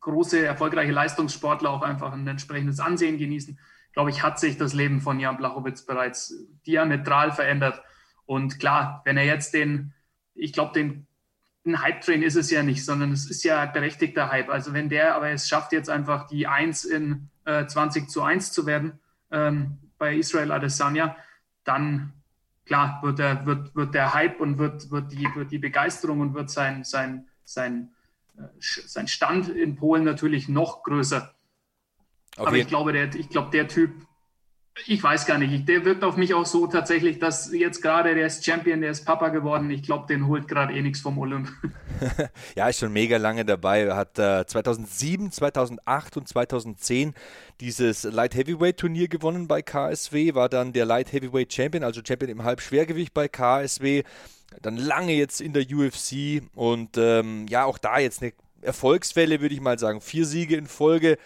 große, 0.00 0.44
erfolgreiche 0.44 0.92
Leistungssportler 0.92 1.70
auch 1.70 1.82
einfach 1.82 2.12
ein 2.12 2.26
entsprechendes 2.26 2.80
Ansehen 2.80 3.18
genießen, 3.18 3.58
glaube 3.92 4.10
ich, 4.10 4.22
hat 4.22 4.38
sich 4.38 4.56
das 4.56 4.72
Leben 4.72 5.00
von 5.00 5.20
Jan 5.20 5.36
Blachowitz 5.36 5.82
bereits 5.82 6.34
diametral 6.66 7.32
verändert. 7.32 7.82
Und 8.26 8.58
klar, 8.58 9.02
wenn 9.04 9.16
er 9.16 9.24
jetzt 9.24 9.54
den, 9.54 9.92
ich 10.34 10.52
glaube, 10.52 10.72
den 10.72 11.06
ein 11.64 11.80
Hype-Train 11.80 12.22
ist 12.22 12.36
es 12.36 12.50
ja 12.50 12.62
nicht, 12.62 12.84
sondern 12.84 13.12
es 13.12 13.30
ist 13.30 13.44
ja 13.44 13.64
berechtigter 13.66 14.30
Hype. 14.30 14.48
Also 14.48 14.72
wenn 14.72 14.88
der 14.88 15.14
aber 15.14 15.30
es 15.30 15.48
schafft, 15.48 15.72
jetzt 15.72 15.90
einfach 15.90 16.26
die 16.26 16.46
1 16.46 16.84
in 16.84 17.28
äh, 17.44 17.66
20 17.66 18.08
zu 18.08 18.22
1 18.22 18.52
zu 18.52 18.66
werden 18.66 18.98
ähm, 19.30 19.78
bei 19.98 20.16
Israel 20.16 20.50
Adesanya, 20.50 21.16
dann 21.64 22.12
klar 22.66 23.00
wird 23.02 23.18
der, 23.18 23.46
wird, 23.46 23.74
wird 23.74 23.94
der 23.94 24.12
Hype 24.12 24.40
und 24.40 24.58
wird, 24.58 24.90
wird, 24.90 25.12
die, 25.12 25.28
wird 25.34 25.52
die 25.52 25.58
Begeisterung 25.58 26.20
und 26.20 26.34
wird 26.34 26.50
sein, 26.50 26.82
sein, 26.84 27.28
sein, 27.44 27.92
äh, 28.36 28.42
sein 28.58 29.06
Stand 29.06 29.48
in 29.48 29.76
Polen 29.76 30.04
natürlich 30.04 30.48
noch 30.48 30.82
größer. 30.82 31.32
Okay. 32.36 32.46
Aber 32.46 32.56
ich 32.56 32.66
glaube, 32.66 32.92
der, 32.92 33.14
ich 33.14 33.28
glaube, 33.28 33.50
der 33.50 33.68
Typ, 33.68 33.90
ich 34.86 35.02
weiß 35.02 35.26
gar 35.26 35.36
nicht, 35.36 35.68
der 35.68 35.84
wirkt 35.84 36.02
auf 36.02 36.16
mich 36.16 36.32
auch 36.32 36.46
so 36.46 36.66
tatsächlich, 36.66 37.18
dass 37.18 37.52
jetzt 37.52 37.82
gerade, 37.82 38.14
der 38.14 38.26
ist 38.26 38.44
Champion, 38.44 38.80
der 38.80 38.90
ist 38.90 39.04
Papa 39.04 39.28
geworden. 39.28 39.70
Ich 39.70 39.82
glaube, 39.82 40.06
den 40.06 40.26
holt 40.26 40.48
gerade 40.48 40.72
eh 40.72 40.80
nichts 40.80 41.00
vom 41.00 41.18
Olymp. 41.18 41.50
ja, 42.56 42.68
ist 42.68 42.78
schon 42.78 42.92
mega 42.92 43.18
lange 43.18 43.44
dabei. 43.44 43.82
Er 43.82 43.96
hat 43.96 44.18
äh, 44.18 44.46
2007, 44.46 45.30
2008 45.30 46.16
und 46.16 46.26
2010 46.26 47.12
dieses 47.60 48.04
Light 48.04 48.34
Heavyweight 48.34 48.78
Turnier 48.78 49.08
gewonnen 49.08 49.46
bei 49.46 49.60
KSW, 49.60 50.34
war 50.34 50.48
dann 50.48 50.72
der 50.72 50.86
Light 50.86 51.12
Heavyweight 51.12 51.52
Champion, 51.52 51.84
also 51.84 52.00
Champion 52.02 52.30
im 52.30 52.44
Halbschwergewicht 52.44 53.12
bei 53.12 53.28
KSW. 53.28 54.04
Dann 54.62 54.78
lange 54.78 55.12
jetzt 55.12 55.40
in 55.42 55.52
der 55.52 55.64
UFC 55.70 56.42
und 56.54 56.96
ähm, 56.96 57.46
ja, 57.48 57.64
auch 57.64 57.78
da 57.78 57.98
jetzt 57.98 58.22
eine 58.22 58.32
Erfolgswelle, 58.62 59.40
würde 59.40 59.54
ich 59.54 59.60
mal 59.60 59.78
sagen. 59.78 60.00
Vier 60.00 60.24
Siege 60.24 60.56
in 60.56 60.66
Folge 60.66 61.18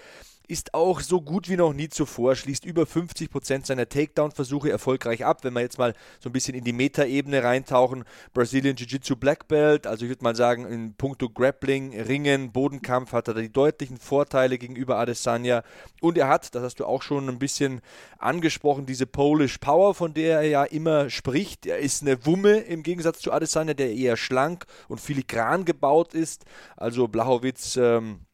ist 0.49 0.75
auch 0.75 1.01
so 1.01 1.21
gut 1.21 1.49
wie 1.49 1.57
noch 1.57 1.73
nie 1.73 1.89
zuvor, 1.89 2.37
schließt 2.37 2.65
über 2.65 2.83
50% 2.83 3.67
seiner 3.67 3.89
Takedown-Versuche 3.89 4.71
erfolgreich 4.71 5.25
ab. 5.25 5.43
Wenn 5.43 5.55
wir 5.55 5.61
jetzt 5.61 5.79
mal 5.79 5.95
so 6.21 6.29
ein 6.29 6.33
bisschen 6.33 6.55
in 6.55 6.65
die 6.65 6.73
Meta-Ebene 6.73 7.43
reintauchen, 7.43 8.05
Brazilian 8.33 8.77
Jiu-Jitsu 8.77 9.17
Black 9.17 9.49
Belt, 9.49 9.87
also 9.87 10.05
ich 10.05 10.11
würde 10.11 10.25
mal 10.25 10.37
sagen, 10.37 10.67
in 10.67 10.95
puncto 10.95 11.29
Grappling, 11.29 11.99
Ringen, 12.01 12.53
Bodenkampf 12.53 13.13
hat 13.13 13.29
er 13.29 13.35
die 13.35 13.53
deutlichen 13.53 13.99
Vorteile 13.99 14.59
gegenüber 14.59 14.99
Adesanya. 14.99 15.63
Und 16.01 16.19
er 16.19 16.29
hat, 16.29 16.55
das 16.55 16.63
hast 16.63 16.81
du 16.81 16.85
auch 16.85 17.03
schon 17.03 17.29
ein 17.29 17.39
bisschen 17.39 17.81
angesprochen, 18.19 18.87
diese 18.87 19.07
Polish 19.07 19.59
Power, 19.59 19.95
von 19.95 20.15
der 20.15 20.41
er 20.41 20.49
ja 20.49 20.65
immer 20.65 21.11
spricht. 21.11 21.67
Er 21.67 21.79
ist 21.79 22.03
eine 22.03 22.25
Wumme 22.27 22.59
im 22.59 22.83
Gegensatz 22.83 23.21
zu 23.21 23.33
Adesanya, 23.33 23.75
der 23.75 23.93
eher 23.93 24.17
schlank 24.17 24.67
und 24.89 25.01
filigran 25.01 25.65
gebaut 25.65 26.15
ist. 26.15 26.45
Also 26.77 27.09
Blachowitz 27.09 27.77
ähm, 27.77 28.26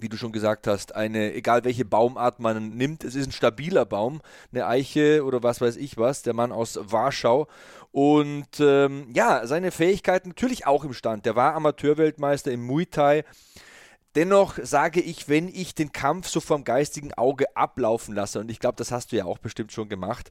wie 0.00 0.08
du 0.08 0.16
schon 0.16 0.32
gesagt 0.32 0.66
hast, 0.66 0.94
eine, 0.94 1.34
egal 1.34 1.64
welche 1.64 1.84
Baumart 1.84 2.40
man 2.40 2.70
nimmt, 2.70 3.04
es 3.04 3.14
ist 3.14 3.28
ein 3.28 3.32
stabiler 3.32 3.84
Baum, 3.84 4.20
eine 4.52 4.66
Eiche 4.66 5.24
oder 5.24 5.42
was 5.42 5.60
weiß 5.60 5.76
ich 5.76 5.96
was, 5.96 6.22
der 6.22 6.34
Mann 6.34 6.52
aus 6.52 6.78
Warschau. 6.80 7.48
Und 7.90 8.60
ähm, 8.60 9.08
ja, 9.14 9.46
seine 9.46 9.70
Fähigkeiten 9.70 10.28
natürlich 10.28 10.66
auch 10.66 10.84
im 10.84 10.92
Stand. 10.92 11.26
Der 11.26 11.36
war 11.36 11.54
Amateurweltmeister 11.54 12.52
im 12.52 12.64
Muay 12.64 12.86
Thai. 12.86 13.24
Dennoch 14.14 14.58
sage 14.62 15.00
ich, 15.00 15.28
wenn 15.28 15.48
ich 15.48 15.74
den 15.74 15.92
Kampf 15.92 16.28
so 16.28 16.40
vom 16.40 16.64
geistigen 16.64 17.14
Auge 17.14 17.56
ablaufen 17.56 18.14
lasse, 18.14 18.40
und 18.40 18.50
ich 18.50 18.58
glaube, 18.58 18.76
das 18.76 18.90
hast 18.90 19.12
du 19.12 19.16
ja 19.16 19.24
auch 19.24 19.38
bestimmt 19.38 19.72
schon 19.72 19.88
gemacht, 19.88 20.30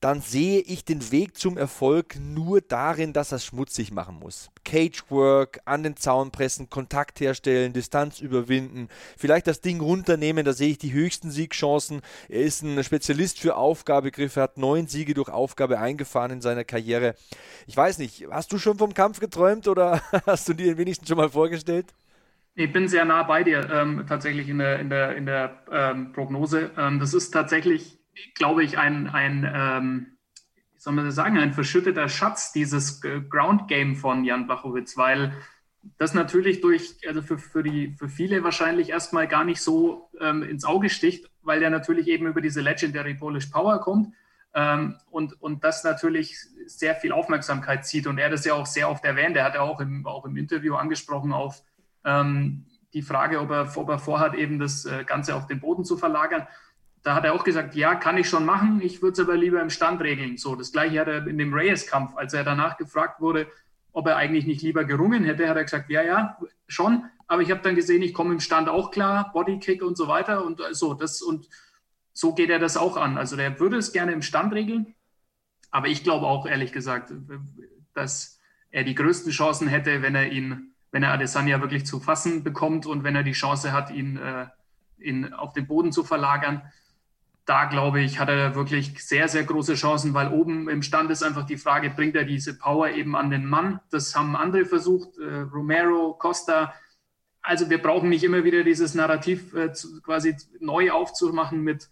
dann 0.00 0.20
sehe 0.20 0.60
ich 0.60 0.84
den 0.84 1.10
Weg 1.10 1.38
zum 1.38 1.56
Erfolg 1.56 2.16
nur 2.20 2.60
darin, 2.60 3.14
dass 3.14 3.32
er 3.32 3.36
es 3.36 3.46
schmutzig 3.46 3.92
machen 3.92 4.18
muss. 4.18 4.50
Cagework, 4.64 5.60
an 5.64 5.82
den 5.82 5.96
Zaun 5.96 6.30
pressen, 6.30 6.68
Kontakt 6.68 7.20
herstellen, 7.20 7.72
Distanz 7.72 8.20
überwinden, 8.20 8.88
vielleicht 9.16 9.46
das 9.46 9.62
Ding 9.62 9.80
runternehmen, 9.80 10.44
da 10.44 10.52
sehe 10.52 10.70
ich 10.70 10.78
die 10.78 10.92
höchsten 10.92 11.30
Siegchancen. 11.30 12.02
Er 12.28 12.42
ist 12.42 12.62
ein 12.62 12.82
Spezialist 12.84 13.40
für 13.40 13.56
Aufgabegriffe, 13.56 14.42
hat 14.42 14.58
neun 14.58 14.86
Siege 14.86 15.14
durch 15.14 15.30
Aufgabe 15.30 15.78
eingefahren 15.78 16.30
in 16.30 16.40
seiner 16.42 16.64
Karriere. 16.64 17.14
Ich 17.66 17.76
weiß 17.76 17.98
nicht, 17.98 18.26
hast 18.30 18.52
du 18.52 18.58
schon 18.58 18.76
vom 18.76 18.92
Kampf 18.92 19.18
geträumt 19.18 19.66
oder 19.66 20.02
hast 20.26 20.48
du 20.48 20.52
dir 20.52 20.66
den 20.66 20.78
wenigsten 20.78 21.06
schon 21.06 21.16
mal 21.16 21.30
vorgestellt? 21.30 21.86
Ich 22.54 22.72
bin 22.72 22.88
sehr 22.88 23.04
nah 23.04 23.22
bei 23.22 23.44
dir, 23.44 23.68
ähm, 23.70 24.04
tatsächlich 24.08 24.48
in 24.48 24.58
der, 24.58 24.78
in 24.78 24.88
der, 24.88 25.16
in 25.16 25.26
der 25.26 25.62
ähm, 25.70 26.12
Prognose. 26.12 26.70
Ähm, 26.78 26.98
das 27.00 27.12
ist 27.12 27.30
tatsächlich 27.30 27.95
glaube 28.34 28.64
ich, 28.64 28.78
ein, 28.78 29.08
ein 29.08 29.50
ähm, 29.52 30.06
wie 30.74 30.80
soll 30.80 30.92
man 30.92 31.04
das 31.04 31.14
sagen, 31.14 31.38
ein 31.38 31.52
verschütteter 31.52 32.08
Schatz, 32.08 32.52
dieses 32.52 33.00
Ground 33.00 33.68
Game 33.68 33.96
von 33.96 34.24
Jan 34.24 34.46
Blachowitz, 34.46 34.96
weil 34.96 35.32
das 35.98 36.14
natürlich 36.14 36.60
durch, 36.60 36.96
also 37.06 37.22
für, 37.22 37.38
für, 37.38 37.62
die, 37.62 37.94
für 37.98 38.08
viele 38.08 38.42
wahrscheinlich 38.44 38.90
erstmal 38.90 39.28
gar 39.28 39.44
nicht 39.44 39.60
so 39.60 40.10
ähm, 40.20 40.42
ins 40.42 40.64
Auge 40.64 40.90
sticht, 40.90 41.30
weil 41.42 41.60
der 41.60 41.70
natürlich 41.70 42.08
eben 42.08 42.26
über 42.26 42.40
diese 42.40 42.60
Legendary 42.60 43.14
Polish 43.14 43.46
Power 43.46 43.80
kommt 43.80 44.12
ähm, 44.54 44.96
und, 45.10 45.40
und 45.40 45.64
das 45.64 45.84
natürlich 45.84 46.36
sehr 46.66 46.94
viel 46.94 47.12
Aufmerksamkeit 47.12 47.86
zieht 47.86 48.06
und 48.06 48.18
er 48.18 48.30
das 48.30 48.44
ja 48.44 48.54
auch 48.54 48.66
sehr 48.66 48.90
oft 48.90 49.04
erwähnt. 49.04 49.36
Er 49.36 49.44
hat 49.44 49.54
ja 49.54 49.60
auch 49.60 49.80
im, 49.80 50.06
auch 50.06 50.24
im 50.24 50.36
Interview 50.36 50.74
angesprochen 50.74 51.32
auf 51.32 51.62
ähm, 52.04 52.66
die 52.92 53.02
Frage, 53.02 53.40
ob 53.40 53.50
er, 53.50 53.76
ob 53.76 53.88
er 53.88 53.98
vorhat, 53.98 54.34
eben 54.34 54.58
das 54.58 54.84
äh, 54.86 55.04
Ganze 55.04 55.36
auf 55.36 55.46
den 55.46 55.60
Boden 55.60 55.84
zu 55.84 55.96
verlagern 55.96 56.46
da 57.06 57.14
hat 57.14 57.24
er 57.24 57.34
auch 57.34 57.44
gesagt, 57.44 57.76
ja, 57.76 57.94
kann 57.94 58.18
ich 58.18 58.28
schon 58.28 58.44
machen, 58.44 58.80
ich 58.82 59.00
würde 59.00 59.12
es 59.12 59.20
aber 59.20 59.36
lieber 59.36 59.62
im 59.62 59.70
Stand 59.70 60.00
regeln. 60.00 60.38
So, 60.38 60.56
das 60.56 60.72
gleiche 60.72 60.98
hat 60.98 61.06
er 61.06 61.24
in 61.24 61.38
dem 61.38 61.54
Reyes-Kampf, 61.54 62.16
als 62.16 62.34
er 62.34 62.42
danach 62.42 62.76
gefragt 62.78 63.20
wurde, 63.20 63.46
ob 63.92 64.08
er 64.08 64.16
eigentlich 64.16 64.44
nicht 64.44 64.60
lieber 64.60 64.84
gerungen 64.84 65.22
hätte, 65.22 65.48
hat 65.48 65.56
er 65.56 65.62
gesagt, 65.62 65.88
ja, 65.88 66.02
ja, 66.02 66.36
schon, 66.66 67.04
aber 67.28 67.42
ich 67.42 67.52
habe 67.52 67.60
dann 67.60 67.76
gesehen, 67.76 68.02
ich 68.02 68.12
komme 68.12 68.32
im 68.32 68.40
Stand 68.40 68.68
auch 68.68 68.90
klar, 68.90 69.30
Bodykick 69.32 69.84
und 69.84 69.96
so 69.96 70.08
weiter 70.08 70.44
und 70.44 70.60
so, 70.72 70.94
das 70.94 71.22
und 71.22 71.48
so 72.12 72.34
geht 72.34 72.50
er 72.50 72.58
das 72.58 72.76
auch 72.76 72.96
an. 72.96 73.18
Also 73.18 73.36
der 73.36 73.60
würde 73.60 73.76
es 73.76 73.92
gerne 73.92 74.10
im 74.10 74.22
Stand 74.22 74.52
regeln, 74.52 74.96
aber 75.70 75.86
ich 75.86 76.02
glaube 76.02 76.26
auch 76.26 76.44
ehrlich 76.44 76.72
gesagt, 76.72 77.12
dass 77.94 78.40
er 78.70 78.82
die 78.82 78.96
größten 78.96 79.30
Chancen 79.30 79.68
hätte, 79.68 80.02
wenn 80.02 80.16
er 80.16 80.32
ihn, 80.32 80.74
wenn 80.90 81.04
er 81.04 81.12
Adesanya 81.12 81.60
wirklich 81.60 81.86
zu 81.86 82.00
fassen 82.00 82.42
bekommt 82.42 82.84
und 82.84 83.04
wenn 83.04 83.14
er 83.14 83.22
die 83.22 83.30
Chance 83.30 83.72
hat, 83.72 83.92
ihn, 83.92 84.16
äh, 84.16 84.46
ihn 84.98 85.32
auf 85.32 85.52
den 85.52 85.68
Boden 85.68 85.92
zu 85.92 86.02
verlagern 86.02 86.62
da 87.46 87.66
glaube 87.66 88.00
ich, 88.00 88.18
hat 88.18 88.28
er 88.28 88.56
wirklich 88.56 89.02
sehr, 89.02 89.28
sehr 89.28 89.44
große 89.44 89.74
Chancen, 89.74 90.14
weil 90.14 90.32
oben 90.32 90.68
im 90.68 90.82
Stand 90.82 91.12
ist 91.12 91.22
einfach 91.22 91.46
die 91.46 91.56
Frage, 91.56 91.90
bringt 91.90 92.16
er 92.16 92.24
diese 92.24 92.58
Power 92.58 92.88
eben 92.90 93.14
an 93.14 93.30
den 93.30 93.46
Mann? 93.46 93.80
Das 93.90 94.16
haben 94.16 94.34
andere 94.34 94.64
versucht, 94.64 95.16
äh, 95.18 95.42
Romero, 95.54 96.14
Costa. 96.14 96.74
Also 97.42 97.70
wir 97.70 97.80
brauchen 97.80 98.08
nicht 98.08 98.24
immer 98.24 98.42
wieder 98.42 98.64
dieses 98.64 98.94
Narrativ 98.94 99.54
äh, 99.54 99.72
zu, 99.72 100.02
quasi 100.02 100.36
neu 100.58 100.90
aufzumachen 100.90 101.62
mit, 101.62 101.88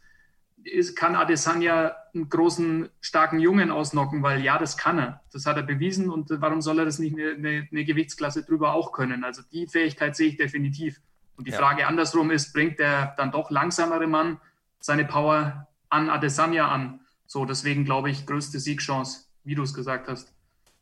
ist, 0.65 0.97
kann 0.97 1.15
Adesanya 1.15 1.95
einen 2.15 2.29
großen, 2.29 2.89
starken 3.01 3.39
Jungen 3.39 3.71
ausnocken, 3.71 4.25
weil 4.25 4.43
ja, 4.43 4.59
das 4.59 4.77
kann 4.77 4.99
er. 4.99 5.23
Das 5.33 5.47
hat 5.47 5.57
er 5.57 5.63
bewiesen 5.63 6.11
und 6.11 6.31
warum 6.31 6.63
soll 6.63 6.81
er 6.81 6.85
das 6.85 6.99
nicht 6.99 7.15
eine, 7.15 7.31
eine, 7.31 7.69
eine 7.71 7.85
Gewichtsklasse 7.85 8.45
drüber 8.45 8.75
auch 8.75 8.91
können? 8.91 9.23
Also 9.23 9.43
die 9.53 9.69
Fähigkeit 9.69 10.17
sehe 10.17 10.31
ich 10.31 10.37
definitiv. 10.37 11.01
Und 11.37 11.47
die 11.47 11.53
ja. 11.53 11.59
Frage 11.59 11.87
andersrum 11.87 12.33
ist, 12.33 12.53
bringt 12.53 12.81
der 12.81 13.15
dann 13.17 13.31
doch 13.31 13.53
langsamere 13.53 14.09
Mann 14.09 14.41
seine 14.85 15.07
Power 15.07 15.67
an 15.89 16.11
Adesanya 16.11 16.69
an. 16.69 17.01
So, 17.27 17.47
deswegen 17.47 17.87
glaube 17.87 18.11
ich, 18.11 18.27
größte 18.27 18.61
Siegchance, 18.61 19.29
wie 19.43 19.55
du 19.55 19.63
es 19.63 19.73
gesagt 19.73 20.09
hast, 20.09 20.35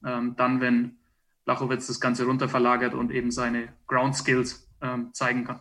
ähm, 0.05 0.35
dann, 0.37 0.61
wenn 0.61 0.97
Lachowitz 1.47 1.87
das 1.87 2.01
Ganze 2.01 2.25
runterverlagert 2.25 2.95
und 2.95 3.13
eben 3.13 3.31
seine 3.31 3.69
Ground 3.87 4.17
Skills 4.17 4.69
ähm, 4.81 5.15
zeigen 5.15 5.45
kann. 5.45 5.61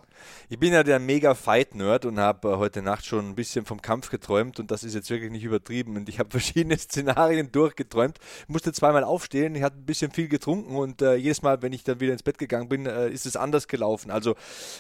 Ich 0.50 0.60
bin 0.60 0.74
ja 0.74 0.84
der 0.84 1.00
mega 1.00 1.36
Fight-Nerd 1.36 2.06
und 2.06 2.20
habe 2.20 2.50
äh, 2.50 2.56
heute 2.58 2.82
Nacht 2.82 3.06
schon 3.06 3.30
ein 3.30 3.36
bisschen 3.36 3.66
vom 3.66 3.82
Kampf 3.82 4.10
geträumt 4.10 4.60
und 4.60 4.72
das 4.72 4.84
ist 4.84 4.96
jetzt 4.96 5.10
wirklich 5.10 5.32
nicht 5.32 5.44
übertrieben. 5.44 5.96
Und 5.98 6.10
ich 6.10 6.20
habe 6.20 6.30
verschiedene 6.32 6.78
Szenarien 6.78 7.52
durchgeträumt. 7.52 8.18
Musste 8.48 8.74
zweimal 8.74 9.04
aufstehen, 9.04 9.56
ich 9.56 9.64
hatte 9.64 9.78
ein 9.78 9.86
bisschen 9.86 10.12
viel 10.12 10.28
getrunken 10.28 10.76
und 10.76 11.02
äh, 11.02 11.16
jedes 11.16 11.42
Mal, 11.42 11.62
wenn 11.62 11.74
ich 11.74 11.84
dann 11.84 12.00
wieder 12.00 12.14
ins 12.14 12.24
Bett 12.24 12.38
gegangen 12.38 12.70
bin, 12.70 12.86
äh, 12.86 13.10
ist 13.10 13.26
es 13.26 13.36
anders 13.36 13.68
gelaufen. 13.68 14.12
Also 14.12 14.36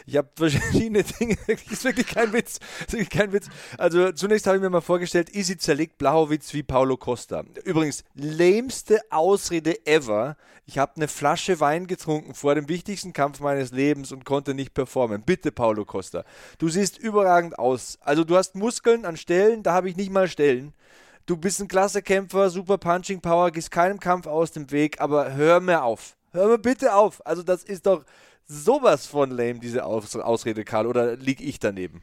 ich 0.05 0.17
habe 0.17 0.29
verschiedene 0.35 1.03
Dinge, 1.03 1.37
ist 1.47 1.83
wirklich 1.83 2.07
kein 2.07 2.33
Witz, 2.33 2.59
ist 2.79 2.93
wirklich 2.93 3.09
kein 3.09 3.33
Witz. 3.33 3.47
Also 3.77 4.11
zunächst 4.11 4.47
habe 4.47 4.57
ich 4.57 4.63
mir 4.63 4.69
mal 4.69 4.81
vorgestellt, 4.81 5.33
Easy 5.35 5.57
zerlegt 5.57 5.97
Blauwitz 5.97 6.53
wie 6.53 6.63
Paulo 6.63 6.97
Costa. 6.97 7.43
Übrigens, 7.63 8.03
lämste 8.13 8.99
Ausrede 9.09 9.85
ever. 9.85 10.37
Ich 10.65 10.77
habe 10.77 10.93
eine 10.95 11.07
Flasche 11.07 11.59
Wein 11.59 11.87
getrunken 11.87 12.33
vor 12.33 12.55
dem 12.55 12.69
wichtigsten 12.69 13.13
Kampf 13.13 13.39
meines 13.39 13.71
Lebens 13.71 14.11
und 14.11 14.25
konnte 14.25 14.53
nicht 14.53 14.73
performen. 14.73 15.23
Bitte, 15.31 15.53
Paulo 15.53 15.85
Costa. 15.85 16.25
Du 16.57 16.67
siehst 16.67 16.97
überragend 16.97 17.57
aus. 17.57 17.97
Also 18.01 18.25
du 18.25 18.35
hast 18.35 18.53
Muskeln 18.53 19.05
an 19.05 19.15
Stellen, 19.15 19.63
da 19.63 19.71
habe 19.71 19.87
ich 19.87 19.95
nicht 19.95 20.11
mal 20.11 20.27
Stellen. 20.27 20.73
Du 21.25 21.37
bist 21.37 21.61
ein 21.61 21.69
klasse 21.69 22.01
Kämpfer, 22.01 22.49
super 22.49 22.77
Punching 22.77 23.21
Power, 23.21 23.49
gehst 23.49 23.71
keinem 23.71 23.97
Kampf 24.01 24.27
aus 24.27 24.51
dem 24.51 24.69
Weg, 24.71 24.99
aber 24.99 25.33
hör 25.33 25.61
mir 25.61 25.83
auf. 25.83 26.17
Hör 26.33 26.49
mir 26.49 26.57
bitte 26.57 26.93
auf. 26.93 27.25
Also 27.25 27.43
das 27.43 27.63
ist 27.63 27.85
doch 27.85 28.03
sowas 28.45 29.05
von 29.07 29.31
lame, 29.31 29.59
diese 29.59 29.85
Aus 29.85 30.13
Ausrede, 30.17 30.65
Karl. 30.65 30.85
Oder 30.85 31.15
liege 31.15 31.45
ich 31.45 31.59
daneben? 31.59 32.01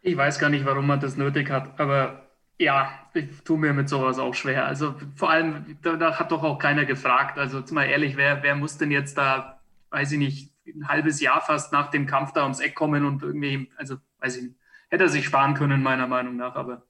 Ich 0.00 0.16
weiß 0.16 0.38
gar 0.38 0.48
nicht, 0.48 0.64
warum 0.64 0.86
man 0.86 0.98
das 0.98 1.18
nötig 1.18 1.50
hat, 1.50 1.78
aber 1.78 2.26
ja, 2.56 2.90
ich 3.12 3.42
tue 3.44 3.58
mir 3.58 3.74
mit 3.74 3.90
sowas 3.90 4.18
auch 4.18 4.32
schwer. 4.32 4.64
Also 4.64 4.94
vor 5.14 5.28
allem, 5.28 5.76
da, 5.82 5.96
da 5.96 6.18
hat 6.18 6.32
doch 6.32 6.42
auch 6.42 6.58
keiner 6.58 6.86
gefragt. 6.86 7.36
Also 7.36 7.58
jetzt 7.58 7.70
mal 7.70 7.84
ehrlich, 7.84 8.16
wer, 8.16 8.42
wer 8.42 8.54
muss 8.54 8.78
denn 8.78 8.90
jetzt 8.90 9.18
da, 9.18 9.60
weiß 9.90 10.12
ich 10.12 10.18
nicht, 10.18 10.51
ein 10.66 10.88
halbes 10.88 11.20
Jahr 11.20 11.40
fast 11.40 11.72
nach 11.72 11.90
dem 11.90 12.06
Kampf 12.06 12.32
da 12.32 12.42
ums 12.44 12.60
Eck 12.60 12.74
kommen 12.74 13.04
und 13.04 13.22
irgendwie, 13.22 13.70
also 13.76 13.96
weiß 14.20 14.36
ich 14.36 14.42
nicht, 14.44 14.56
hätte 14.88 15.04
er 15.04 15.08
sich 15.08 15.24
sparen 15.24 15.54
können, 15.54 15.82
meiner 15.82 16.06
Meinung 16.06 16.36
nach, 16.36 16.54
aber 16.54 16.82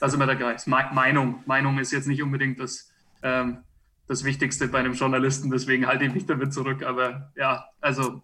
da 0.00 0.08
sind 0.08 0.18
wir 0.18 0.26
da 0.26 0.34
gleich. 0.34 0.66
Meinung. 0.66 1.42
Meinung 1.46 1.78
ist 1.78 1.92
jetzt 1.92 2.08
nicht 2.08 2.22
unbedingt 2.22 2.58
das, 2.58 2.92
ähm, 3.22 3.58
das 4.08 4.24
Wichtigste 4.24 4.68
bei 4.68 4.78
einem 4.78 4.94
Journalisten, 4.94 5.50
deswegen 5.50 5.86
halte 5.86 6.04
ich 6.04 6.14
mich 6.14 6.26
damit 6.26 6.52
zurück, 6.52 6.82
aber 6.82 7.32
ja, 7.36 7.66
also 7.80 8.22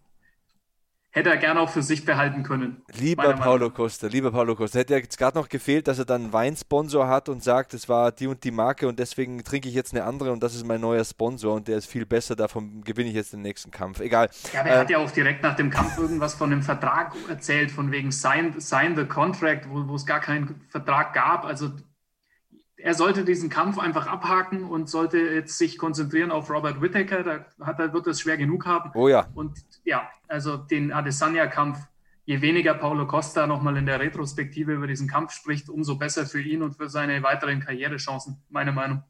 hätte 1.16 1.30
er 1.30 1.38
gerne 1.38 1.60
auch 1.60 1.70
für 1.70 1.82
sich 1.82 2.04
behalten 2.04 2.42
können. 2.42 2.82
Lieber 2.92 3.32
Paulo 3.32 3.70
Costa, 3.70 4.06
lieber 4.06 4.30
Paulo 4.30 4.54
Costa, 4.54 4.80
hätte 4.80 4.94
jetzt 4.94 5.16
gerade 5.16 5.38
noch 5.38 5.48
gefehlt, 5.48 5.88
dass 5.88 5.98
er 5.98 6.04
dann 6.04 6.24
einen 6.24 6.32
Weinsponsor 6.34 7.08
hat 7.08 7.30
und 7.30 7.42
sagt, 7.42 7.72
es 7.72 7.88
war 7.88 8.12
die 8.12 8.26
und 8.26 8.44
die 8.44 8.50
Marke 8.50 8.86
und 8.86 8.98
deswegen 8.98 9.42
trinke 9.42 9.66
ich 9.66 9.74
jetzt 9.74 9.94
eine 9.94 10.04
andere 10.04 10.30
und 10.30 10.42
das 10.42 10.54
ist 10.54 10.66
mein 10.66 10.82
neuer 10.82 11.04
Sponsor 11.04 11.54
und 11.54 11.68
der 11.68 11.78
ist 11.78 11.86
viel 11.86 12.04
besser, 12.04 12.36
davon 12.36 12.84
gewinne 12.84 13.08
ich 13.08 13.14
jetzt 13.14 13.32
den 13.32 13.40
nächsten 13.40 13.70
Kampf. 13.70 14.00
Egal. 14.00 14.28
Ja, 14.52 14.60
aber 14.60 14.68
er 14.68 14.76
äh, 14.76 14.78
hat 14.80 14.90
ja 14.90 14.98
auch 14.98 15.10
direkt 15.10 15.42
nach 15.42 15.56
dem 15.56 15.70
Kampf 15.70 15.96
irgendwas 15.96 16.34
von 16.34 16.52
einem 16.52 16.62
Vertrag 16.62 17.14
erzählt, 17.30 17.70
von 17.70 17.90
wegen 17.90 18.12
Sign, 18.12 18.54
sign 18.58 18.94
the 18.94 19.06
Contract, 19.06 19.70
wo, 19.70 19.88
wo 19.88 19.94
es 19.94 20.04
gar 20.04 20.20
keinen 20.20 20.60
Vertrag 20.68 21.14
gab. 21.14 21.46
Also 21.46 21.70
er 22.78 22.94
sollte 22.94 23.24
diesen 23.24 23.48
Kampf 23.48 23.78
einfach 23.78 24.06
abhaken 24.06 24.64
und 24.64 24.88
sollte 24.88 25.18
jetzt 25.18 25.56
sich 25.58 25.78
konzentrieren 25.78 26.30
auf 26.30 26.50
Robert 26.50 26.80
Whittaker. 26.80 27.22
Da 27.22 27.66
hat 27.66 27.78
er, 27.80 27.92
wird 27.92 28.06
es 28.06 28.20
schwer 28.20 28.36
genug 28.36 28.66
haben. 28.66 28.90
Oh 28.94 29.08
ja. 29.08 29.28
Und 29.34 29.58
ja, 29.84 30.08
also 30.28 30.56
den 30.56 30.92
Adesanya-Kampf, 30.92 31.78
je 32.26 32.40
weniger 32.40 32.74
Paulo 32.74 33.06
Costa 33.06 33.46
nochmal 33.46 33.76
in 33.76 33.86
der 33.86 34.00
Retrospektive 34.00 34.74
über 34.74 34.86
diesen 34.86 35.08
Kampf 35.08 35.32
spricht, 35.32 35.68
umso 35.68 35.96
besser 35.96 36.26
für 36.26 36.40
ihn 36.40 36.62
und 36.62 36.76
für 36.76 36.88
seine 36.88 37.22
weiteren 37.22 37.60
Karrierechancen, 37.60 38.42
meine 38.50 38.72
Meinung. 38.72 39.02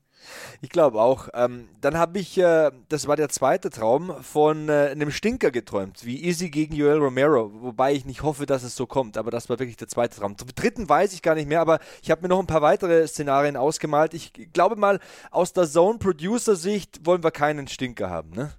Ich 0.60 0.70
glaube 0.70 1.00
auch. 1.00 1.28
Ähm, 1.34 1.68
dann 1.80 1.98
habe 1.98 2.18
ich, 2.18 2.38
äh, 2.38 2.70
das 2.88 3.06
war 3.06 3.16
der 3.16 3.28
zweite 3.28 3.70
Traum, 3.70 4.14
von 4.22 4.68
äh, 4.68 4.90
einem 4.92 5.10
Stinker 5.10 5.50
geträumt, 5.50 6.04
wie 6.04 6.26
Izzy 6.26 6.50
gegen 6.50 6.74
Joel 6.74 6.98
Romero, 6.98 7.50
wobei 7.60 7.92
ich 7.94 8.04
nicht 8.04 8.22
hoffe, 8.22 8.46
dass 8.46 8.62
es 8.62 8.76
so 8.76 8.86
kommt, 8.86 9.16
aber 9.16 9.30
das 9.30 9.48
war 9.48 9.58
wirklich 9.58 9.76
der 9.76 9.88
zweite 9.88 10.18
Traum. 10.18 10.36
Zum 10.38 10.48
dritten 10.54 10.88
weiß 10.88 11.12
ich 11.12 11.22
gar 11.22 11.34
nicht 11.34 11.48
mehr, 11.48 11.60
aber 11.60 11.78
ich 12.02 12.10
habe 12.10 12.22
mir 12.22 12.28
noch 12.28 12.40
ein 12.40 12.46
paar 12.46 12.62
weitere 12.62 13.06
Szenarien 13.06 13.56
ausgemalt. 13.56 14.14
Ich 14.14 14.32
glaube 14.52 14.76
mal, 14.76 15.00
aus 15.30 15.52
der 15.52 15.68
Zone-Producer-Sicht 15.68 17.04
wollen 17.04 17.22
wir 17.22 17.30
keinen 17.30 17.68
Stinker 17.68 18.10
haben, 18.10 18.30
ne? 18.30 18.52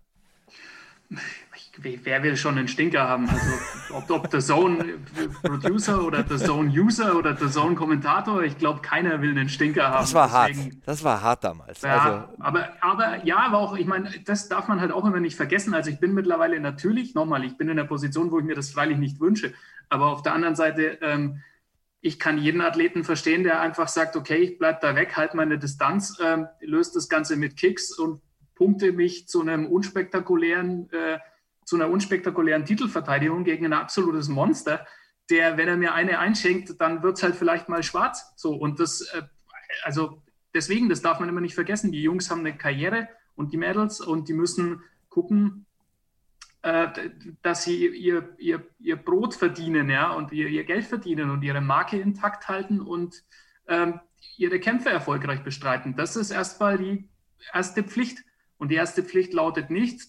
Wer 1.82 2.24
will 2.24 2.38
schon 2.38 2.58
einen 2.58 2.68
Stinker 2.68 3.08
haben? 3.08 3.30
Also 3.30 3.52
ob, 3.94 4.10
ob 4.10 4.30
der 4.30 4.40
Zone 4.40 5.00
Producer 5.42 6.04
oder 6.04 6.24
der 6.24 6.38
Zone 6.38 6.70
User 6.70 7.16
oder 7.16 7.34
der 7.34 7.50
Zone 7.50 7.76
Kommentator, 7.76 8.44
ich 8.44 8.58
glaube, 8.58 8.82
keiner 8.82 9.22
will 9.22 9.32
einen 9.32 9.50
Stinker 9.50 9.90
haben. 9.90 10.02
Das 10.02 10.14
war 10.14 10.48
Deswegen, 10.48 10.72
hart. 10.72 10.88
Das 10.88 11.04
war 11.04 11.22
hart 11.22 11.44
damals. 11.44 11.82
Ja, 11.82 12.00
also. 12.00 12.34
aber, 12.40 12.70
aber 12.82 13.26
ja, 13.26 13.38
aber 13.38 13.60
auch, 13.60 13.78
ich 13.78 13.86
meine, 13.86 14.10
das 14.26 14.50
darf 14.50 14.68
man 14.68 14.82
halt 14.82 14.92
auch 14.92 15.06
immer 15.06 15.20
nicht 15.20 15.36
vergessen. 15.36 15.74
Also 15.74 15.90
ich 15.90 16.00
bin 16.00 16.14
mittlerweile 16.14 16.60
natürlich, 16.60 17.16
nochmal, 17.16 17.44
ich 17.44 17.58
bin 17.58 17.70
in 17.70 17.78
der 17.78 17.84
Position, 17.84 18.32
wo 18.32 18.40
ich 18.40 18.46
mir 18.46 18.56
das 18.56 18.72
freilich 18.72 18.98
nicht 18.98 19.20
wünsche. 19.20 19.54
Aber 19.90 20.08
auf 20.08 20.24
der 20.24 20.34
anderen 20.34 20.56
Seite, 20.56 20.98
ähm, 21.02 21.42
ich 22.02 22.20
kann 22.20 22.38
jeden 22.38 22.62
Athleten 22.62 23.04
verstehen, 23.04 23.44
der 23.44 23.62
einfach 23.62 23.88
sagt, 23.88 24.16
okay, 24.16 24.38
ich 24.38 24.58
bleibe 24.58 24.80
da 24.82 24.96
weg, 24.96 25.18
halte 25.18 25.36
meine 25.36 25.58
Distanz, 25.58 26.18
ähm, 26.24 26.48
löse 26.62 26.92
das 26.94 27.10
Ganze 27.10 27.36
mit 27.36 27.58
Kicks 27.58 27.92
und 27.98 28.22
punkte 28.56 28.92
mich 28.92 29.28
zu 29.28 29.42
einem 29.42 29.68
unspektakulären 29.68 30.90
äh, 30.92 31.20
zu 31.68 31.76
einer 31.76 31.90
unspektakulären 31.90 32.64
Titelverteidigung 32.64 33.44
gegen 33.44 33.66
ein 33.66 33.74
absolutes 33.74 34.30
Monster, 34.30 34.88
der, 35.30 35.58
wenn 35.58 35.68
er 35.68 35.76
mir 35.76 35.94
eine 35.94 36.18
einschenkt, 36.18 36.80
dann 36.80 37.04
wird 37.04 37.18
es 37.18 37.24
halt 37.24 37.36
vielleicht 37.36 37.68
mal 37.68 37.84
schwarz. 37.84 38.32
So, 38.38 38.56
und 38.56 38.80
das, 38.80 39.02
äh, 39.02 39.24
also 39.84 40.24
deswegen, 40.54 40.88
das 40.88 41.02
darf 41.02 41.20
man 41.20 41.28
immer 41.28 41.42
nicht 41.42 41.56
vergessen. 41.56 41.92
Die 41.92 42.02
Jungs 42.02 42.32
haben 42.32 42.40
eine 42.40 42.56
Karriere 42.56 43.10
und 43.36 43.52
die 43.52 43.58
Mädels 43.58 44.00
und 44.00 44.30
die 44.30 44.34
müssen 44.34 44.82
gucken, 45.10 45.66
äh, 46.62 46.88
dass 47.42 47.66
sie 47.66 47.86
ihr, 47.86 48.34
ihr, 48.38 48.66
ihr 48.80 48.96
Brot 48.96 49.34
verdienen, 49.34 49.90
ja, 49.90 50.14
und 50.14 50.32
ihr, 50.32 50.48
ihr 50.48 50.64
Geld 50.64 50.86
verdienen 50.86 51.32
und 51.32 51.44
ihre 51.44 51.60
Marke 51.60 52.00
intakt 52.00 52.48
halten 52.48 52.80
und 52.80 53.26
ähm, 53.68 54.00
ihre 54.38 54.62
Kämpfe 54.62 54.90
erfolgreich 54.90 55.44
bestreiten. 55.44 55.98
Das 55.98 56.16
ist 56.16 56.32
erstmal 56.32 56.78
die 56.78 57.10
erste 57.54 57.84
Pflicht. 57.84 58.24
Und 58.58 58.70
die 58.70 58.76
erste 58.76 59.04
Pflicht 59.04 59.34
lautet 59.34 59.70
nicht, 59.70 60.02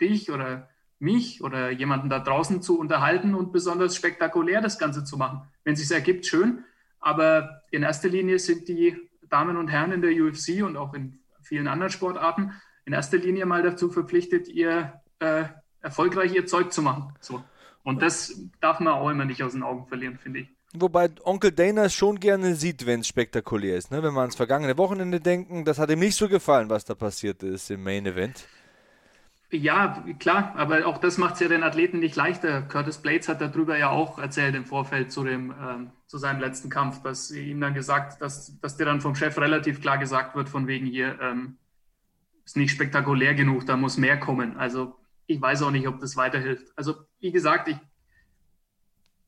dich 0.00 0.32
oder 0.32 0.68
mich 1.04 1.42
oder 1.42 1.70
jemanden 1.70 2.08
da 2.08 2.18
draußen 2.18 2.62
zu 2.62 2.78
unterhalten 2.78 3.34
und 3.34 3.52
besonders 3.52 3.94
spektakulär 3.94 4.60
das 4.60 4.78
Ganze 4.78 5.04
zu 5.04 5.16
machen. 5.16 5.42
Wenn 5.62 5.74
es 5.74 5.80
sich 5.80 5.90
ergibt, 5.90 6.26
schön. 6.26 6.64
Aber 6.98 7.62
in 7.70 7.82
erster 7.82 8.08
Linie 8.08 8.38
sind 8.38 8.66
die 8.66 8.96
Damen 9.28 9.56
und 9.56 9.68
Herren 9.68 9.92
in 9.92 10.02
der 10.02 10.12
UFC 10.12 10.64
und 10.64 10.76
auch 10.76 10.94
in 10.94 11.20
vielen 11.42 11.68
anderen 11.68 11.92
Sportarten 11.92 12.52
in 12.86 12.92
erster 12.92 13.18
Linie 13.18 13.46
mal 13.46 13.62
dazu 13.62 13.90
verpflichtet, 13.90 14.48
ihr 14.48 15.00
äh, 15.18 15.44
erfolgreich 15.80 16.34
ihr 16.34 16.46
Zeug 16.46 16.72
zu 16.72 16.82
machen. 16.82 17.14
So. 17.20 17.42
Und 17.82 18.02
das 18.02 18.40
darf 18.60 18.80
man 18.80 18.94
auch 18.94 19.10
immer 19.10 19.24
nicht 19.24 19.42
aus 19.42 19.52
den 19.52 19.62
Augen 19.62 19.86
verlieren, 19.86 20.18
finde 20.18 20.40
ich. 20.40 20.48
Wobei 20.76 21.08
Onkel 21.22 21.52
Dana 21.52 21.84
es 21.84 21.94
schon 21.94 22.18
gerne 22.18 22.56
sieht, 22.56 22.84
wenn 22.84 23.00
es 23.00 23.06
spektakulär 23.06 23.76
ist. 23.76 23.92
Ne? 23.92 24.02
Wenn 24.02 24.12
wir 24.12 24.20
ans 24.20 24.34
vergangene 24.34 24.76
Wochenende 24.76 25.20
denken, 25.20 25.64
das 25.64 25.78
hat 25.78 25.90
ihm 25.90 26.00
nicht 26.00 26.16
so 26.16 26.28
gefallen, 26.28 26.68
was 26.68 26.84
da 26.84 26.94
passiert 26.94 27.42
ist 27.44 27.70
im 27.70 27.84
Main 27.84 28.06
Event. 28.06 28.48
Ja, 29.56 30.04
klar, 30.18 30.52
aber 30.56 30.84
auch 30.84 30.98
das 30.98 31.16
macht 31.16 31.34
es 31.34 31.40
ja 31.40 31.46
den 31.46 31.62
Athleten 31.62 32.00
nicht 32.00 32.16
leichter. 32.16 32.62
Curtis 32.62 32.98
Blades 32.98 33.28
hat 33.28 33.40
darüber 33.40 33.78
ja 33.78 33.88
auch 33.88 34.18
erzählt 34.18 34.56
im 34.56 34.64
Vorfeld 34.64 35.12
zu, 35.12 35.22
dem, 35.22 35.54
ähm, 35.62 35.92
zu 36.08 36.18
seinem 36.18 36.40
letzten 36.40 36.70
Kampf, 36.70 37.02
dass 37.02 37.30
ihm 37.30 37.60
dann 37.60 37.72
gesagt, 37.72 38.20
dass, 38.20 38.58
dass 38.58 38.76
dir 38.76 38.84
dann 38.84 39.00
vom 39.00 39.14
Chef 39.14 39.38
relativ 39.38 39.80
klar 39.80 39.98
gesagt 39.98 40.34
wird, 40.34 40.48
von 40.48 40.66
wegen 40.66 40.86
hier, 40.86 41.20
ähm, 41.20 41.56
ist 42.44 42.56
nicht 42.56 42.72
spektakulär 42.72 43.34
genug, 43.34 43.64
da 43.64 43.76
muss 43.76 43.96
mehr 43.96 44.18
kommen. 44.18 44.56
Also 44.56 44.96
ich 45.26 45.40
weiß 45.40 45.62
auch 45.62 45.70
nicht, 45.70 45.86
ob 45.86 46.00
das 46.00 46.16
weiterhilft. 46.16 46.72
Also 46.74 46.96
wie 47.20 47.30
gesagt, 47.30 47.68
ich, 47.68 47.76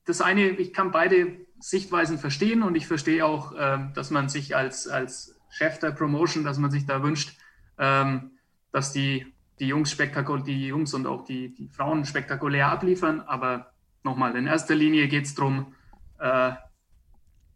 das 0.06 0.20
eine, 0.20 0.48
ich 0.48 0.72
kann 0.72 0.90
beide 0.90 1.36
Sichtweisen 1.60 2.18
verstehen 2.18 2.64
und 2.64 2.74
ich 2.74 2.88
verstehe 2.88 3.24
auch, 3.24 3.54
ähm, 3.56 3.92
dass 3.94 4.10
man 4.10 4.28
sich 4.28 4.56
als, 4.56 4.88
als 4.88 5.38
Chef 5.50 5.78
der 5.78 5.92
Promotion, 5.92 6.42
dass 6.42 6.58
man 6.58 6.72
sich 6.72 6.84
da 6.84 7.04
wünscht, 7.04 7.38
ähm, 7.78 8.32
dass 8.72 8.92
die 8.92 9.35
die 9.58 9.68
Jungs 9.68 9.90
spektakulär, 9.90 10.44
die 10.44 10.66
Jungs 10.66 10.94
und 10.94 11.06
auch 11.06 11.24
die, 11.24 11.54
die 11.54 11.68
Frauen 11.68 12.04
spektakulär 12.04 12.68
abliefern. 12.68 13.20
Aber 13.22 13.72
nochmal, 14.02 14.36
in 14.36 14.46
erster 14.46 14.74
Linie 14.74 15.08
geht 15.08 15.24
es 15.24 15.34
darum, 15.34 15.74
äh, 16.18 16.52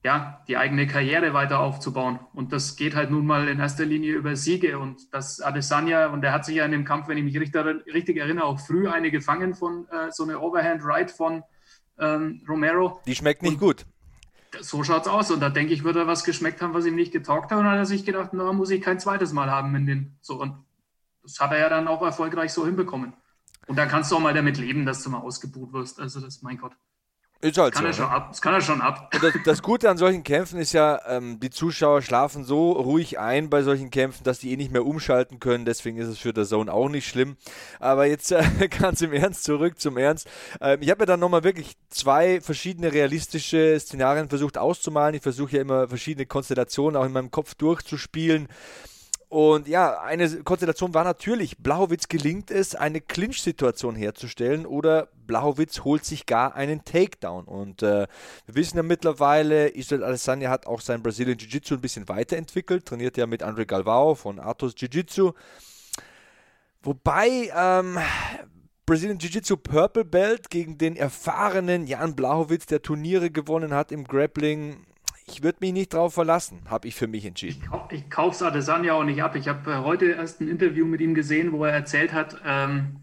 ja, 0.02 0.42
die 0.48 0.56
eigene 0.56 0.86
Karriere 0.86 1.34
weiter 1.34 1.60
aufzubauen. 1.60 2.20
Und 2.32 2.52
das 2.54 2.76
geht 2.76 2.96
halt 2.96 3.10
nun 3.10 3.26
mal 3.26 3.48
in 3.48 3.58
erster 3.58 3.84
Linie 3.84 4.14
über 4.14 4.34
Siege. 4.34 4.78
Und 4.78 5.12
das 5.12 5.42
Adesanya, 5.42 6.06
und 6.08 6.24
er 6.24 6.32
hat 6.32 6.46
sich 6.46 6.56
ja 6.56 6.64
in 6.64 6.72
dem 6.72 6.86
Kampf, 6.86 7.08
wenn 7.08 7.18
ich 7.18 7.24
mich 7.24 7.38
richtig, 7.38 7.62
richtig 7.92 8.16
erinnere, 8.16 8.46
auch 8.46 8.60
früh 8.60 8.88
eine 8.88 9.10
gefangen 9.10 9.54
von 9.54 9.86
äh, 9.88 10.10
so 10.10 10.22
eine 10.22 10.40
Overhand 10.40 10.82
Right 10.84 11.10
von 11.10 11.42
ähm, 11.98 12.42
Romero. 12.48 13.00
Die 13.06 13.14
schmeckt 13.14 13.42
nicht 13.42 13.52
und 13.52 13.58
gut. 13.58 13.86
So 14.60 14.82
schaut's 14.84 15.06
aus. 15.06 15.30
Und 15.30 15.40
da 15.40 15.50
denke 15.50 15.74
ich, 15.74 15.84
würde 15.84 16.00
er 16.00 16.06
was 16.06 16.24
geschmeckt 16.24 16.62
haben, 16.62 16.72
was 16.72 16.86
ihm 16.86 16.96
nicht 16.96 17.12
getaugt 17.12 17.50
hat. 17.50 17.58
Und 17.58 17.64
dann 17.64 17.72
hat 17.72 17.78
er 17.78 17.86
sich 17.86 18.06
gedacht, 18.06 18.30
na, 18.32 18.54
muss 18.54 18.70
ich 18.70 18.80
kein 18.80 18.98
zweites 18.98 19.34
Mal 19.34 19.50
haben 19.50 19.74
in 19.74 19.86
den. 19.86 20.16
So, 20.22 20.40
und 20.40 20.54
das 21.30 21.40
hat 21.40 21.52
er 21.52 21.58
ja 21.58 21.68
dann 21.68 21.88
auch 21.88 22.02
erfolgreich 22.02 22.52
so 22.52 22.66
hinbekommen. 22.66 23.14
Und 23.66 23.76
da 23.76 23.86
kannst 23.86 24.10
du 24.10 24.16
auch 24.16 24.20
mal 24.20 24.34
damit 24.34 24.58
leben, 24.58 24.84
dass 24.84 25.02
du 25.02 25.10
mal 25.10 25.18
ausgebucht 25.18 25.72
wirst. 25.72 26.00
Also 26.00 26.20
das, 26.20 26.42
mein 26.42 26.58
Gott. 26.58 26.72
Ist 27.42 27.56
halt 27.56 27.72
das 27.72 27.80
kann, 27.80 27.92
so, 27.92 28.02
er 28.02 28.08
ne? 28.08 28.14
ab, 28.14 28.28
das 28.30 28.42
kann 28.42 28.52
er 28.52 28.60
schon 28.60 28.80
ab. 28.82 29.10
Das, 29.12 29.32
das, 29.46 29.62
Gute 29.62 29.88
an 29.88 29.96
solchen 29.96 30.24
Kämpfen 30.24 30.58
ist 30.58 30.72
ja, 30.72 31.00
ähm, 31.06 31.40
die 31.40 31.48
Zuschauer 31.48 32.02
schlafen 32.02 32.44
so 32.44 32.72
ruhig 32.72 33.18
ein 33.18 33.48
bei 33.48 33.62
solchen 33.62 33.90
Kämpfen, 33.90 34.24
dass 34.24 34.40
die 34.40 34.52
eh 34.52 34.56
nicht 34.58 34.72
mehr 34.72 34.84
umschalten 34.84 35.40
können. 35.40 35.64
Deswegen 35.64 35.96
ist 35.96 36.08
es 36.08 36.18
für 36.18 36.34
der 36.34 36.44
Zone 36.44 36.70
auch 36.70 36.90
nicht 36.90 37.08
schlimm. 37.08 37.36
Aber 37.78 38.04
jetzt 38.04 38.32
äh, 38.32 38.42
ganz 38.80 39.00
im 39.00 39.14
Ernst 39.14 39.44
zurück 39.44 39.80
zum 39.80 39.96
Ernst. 39.96 40.28
Ähm, 40.60 40.82
ich 40.82 40.90
habe 40.90 41.00
mir 41.00 41.06
dann 41.06 41.20
nochmal 41.20 41.42
wirklich 41.42 41.76
zwei 41.88 42.42
verschiedene 42.42 42.92
realistische 42.92 43.78
Szenarien 43.80 44.28
versucht 44.28 44.58
auszumalen. 44.58 45.14
Ich 45.14 45.22
versuche 45.22 45.56
ja 45.56 45.62
immer 45.62 45.88
verschiedene 45.88 46.26
Konstellationen 46.26 47.00
auch 47.00 47.06
in 47.06 47.12
meinem 47.12 47.30
Kopf 47.30 47.54
durchzuspielen. 47.54 48.48
Und 49.30 49.68
ja, 49.68 50.00
eine 50.00 50.42
Konstellation 50.42 50.92
war 50.92 51.04
natürlich, 51.04 51.56
Blachowitz 51.58 52.08
gelingt 52.08 52.50
es, 52.50 52.74
eine 52.74 53.00
Clinch-Situation 53.00 53.94
herzustellen 53.94 54.66
oder 54.66 55.06
Blachowitz 55.28 55.84
holt 55.84 56.04
sich 56.04 56.26
gar 56.26 56.56
einen 56.56 56.84
Takedown. 56.84 57.44
Und 57.44 57.84
äh, 57.84 58.08
wir 58.46 58.54
wissen 58.56 58.76
ja 58.76 58.82
mittlerweile, 58.82 59.68
Israel 59.68 60.02
Alessandria 60.02 60.50
hat 60.50 60.66
auch 60.66 60.80
sein 60.80 61.00
Brazilian 61.00 61.38
Jiu-Jitsu 61.38 61.74
ein 61.76 61.80
bisschen 61.80 62.08
weiterentwickelt, 62.08 62.86
trainiert 62.86 63.16
ja 63.16 63.28
mit 63.28 63.44
Andre 63.44 63.66
Galvao 63.66 64.16
von 64.16 64.40
Atos 64.40 64.74
Jiu-Jitsu. 64.76 65.30
Wobei 66.82 67.52
ähm, 67.56 68.00
Brazilian 68.84 69.18
Jiu-Jitsu 69.18 69.58
Purple 69.58 70.06
Belt 70.06 70.50
gegen 70.50 70.76
den 70.76 70.96
erfahrenen 70.96 71.86
Jan 71.86 72.16
Blachowitz, 72.16 72.66
der 72.66 72.82
Turniere 72.82 73.30
gewonnen 73.30 73.74
hat 73.74 73.92
im 73.92 74.02
Grappling, 74.02 74.84
ich 75.30 75.42
würde 75.42 75.58
mich 75.60 75.72
nicht 75.72 75.94
drauf 75.94 76.14
verlassen, 76.14 76.60
habe 76.68 76.88
ich 76.88 76.94
für 76.94 77.06
mich 77.06 77.24
entschieden. 77.24 77.62
Ich, 77.90 77.98
ich 77.98 78.10
kaufe 78.10 78.34
es 78.34 78.42
Adesanya 78.42 78.94
auch 78.94 79.04
nicht 79.04 79.22
ab. 79.22 79.36
Ich 79.36 79.48
habe 79.48 79.70
äh, 79.70 79.76
heute 79.78 80.06
erst 80.06 80.40
ein 80.40 80.48
Interview 80.48 80.86
mit 80.86 81.00
ihm 81.00 81.14
gesehen, 81.14 81.52
wo 81.52 81.64
er 81.64 81.72
erzählt 81.72 82.12
hat, 82.12 82.40
ähm, 82.44 82.96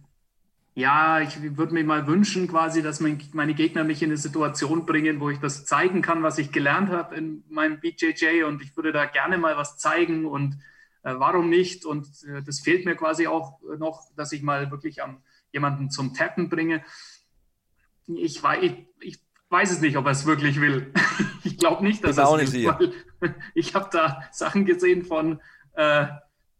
ja, 0.75 1.21
ich 1.21 1.57
würde 1.57 1.73
mir 1.73 1.83
mal 1.83 2.05
wünschen, 2.05 2.47
quasi, 2.47 2.83
dass 2.83 2.99
mein, 2.99 3.19
meine 3.33 3.55
Gegner 3.55 3.83
mich 3.83 4.03
in 4.03 4.09
eine 4.09 4.17
Situation 4.17 4.85
bringen, 4.85 5.19
wo 5.19 5.31
ich 5.31 5.39
das 5.39 5.65
zeigen 5.65 6.03
kann, 6.03 6.21
was 6.21 6.37
ich 6.37 6.51
gelernt 6.51 6.91
habe 6.91 7.15
in 7.15 7.43
meinem 7.49 7.79
BJJ 7.79 8.43
und 8.43 8.61
ich 8.61 8.75
würde 8.77 8.91
da 8.91 9.05
gerne 9.05 9.39
mal 9.39 9.57
was 9.57 9.79
zeigen 9.79 10.27
und 10.27 10.59
äh, 11.01 11.15
warum 11.17 11.49
nicht? 11.49 11.83
Und 11.83 12.07
äh, 12.27 12.43
das 12.43 12.59
fehlt 12.59 12.85
mir 12.85 12.95
quasi 12.95 13.25
auch 13.25 13.59
noch, 13.79 14.03
dass 14.15 14.31
ich 14.33 14.43
mal 14.43 14.69
wirklich 14.69 15.01
am, 15.01 15.23
jemanden 15.51 15.89
zum 15.89 16.13
Tappen 16.13 16.47
bringe. 16.47 16.83
Ich, 18.05 18.43
ich, 18.61 18.87
ich 18.99 19.19
weiß 19.49 19.71
es 19.71 19.81
nicht, 19.81 19.97
ob 19.97 20.05
er 20.05 20.12
es 20.12 20.25
wirklich 20.25 20.60
will. 20.60 20.93
ich 21.43 21.57
glaube 21.57 21.83
nicht, 21.83 22.03
dass 22.03 22.17
er 22.17 22.31
es 22.39 22.53
will. 22.53 22.93
Ich 23.55 23.73
habe 23.73 23.89
da 23.91 24.23
Sachen 24.31 24.65
gesehen 24.65 25.03
von 25.03 25.39
äh, 25.73 26.05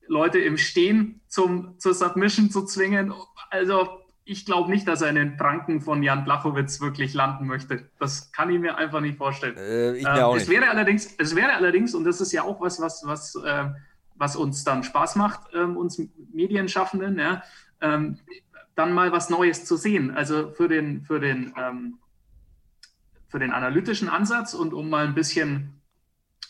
Leute 0.08 0.40
im 0.40 0.58
Stehen 0.58 1.22
zum, 1.28 1.78
zur 1.80 1.94
Submission 1.94 2.50
zu 2.50 2.66
zwingen. 2.66 3.14
Also 3.50 4.02
ich 4.26 4.46
glaube 4.46 4.70
nicht, 4.70 4.88
dass 4.88 5.02
er 5.02 5.10
in 5.10 5.16
den 5.16 5.38
Pranken 5.38 5.82
von 5.82 6.04
Jan 6.04 6.26
Blachowitz 6.26 6.82
wirklich 6.82 7.14
landen 7.14 7.48
möchte. 7.48 7.90
Das 8.00 8.32
kann 8.32 8.50
ich 8.50 8.60
mir 8.60 8.78
einfach 8.78 9.00
nicht 9.00 9.18
vorstellen. 9.18 9.56
Äh, 9.56 10.00
ähm, 10.00 10.06
auch 10.08 10.34
nicht. 10.34 10.44
Es 10.44 10.50
wäre 10.50 10.70
allerdings, 10.70 11.16
es 11.18 11.36
wäre 11.36 11.54
allerdings, 11.54 11.96
und 11.96 12.04
das 12.04 12.20
ist 12.20 12.32
ja 12.34 12.44
auch 12.44 12.60
was, 12.60 12.82
was, 12.82 13.04
was, 13.06 13.36
äh, 13.36 13.66
was 14.16 14.36
uns 14.36 14.64
dann 14.64 14.84
Spaß 14.84 15.16
macht, 15.16 15.42
ähm, 15.54 15.78
uns 15.78 16.02
Medienschaffenden, 16.34 17.20
ja, 17.20 17.44
ähm, 17.82 18.20
dann 18.76 18.92
mal 18.94 19.12
was 19.12 19.30
Neues 19.30 19.66
zu 19.66 19.78
sehen. 19.78 20.12
Also 20.12 20.52
für 20.52 20.68
den, 20.68 21.04
für 21.04 21.20
den 21.20 21.54
ähm, 21.58 21.98
für 23.28 23.40
den 23.40 23.52
analytischen 23.52 24.10
Ansatz 24.10 24.54
und 24.54 24.74
um 24.74 24.90
mal 24.90 25.06
ein 25.06 25.16
bisschen 25.16 25.82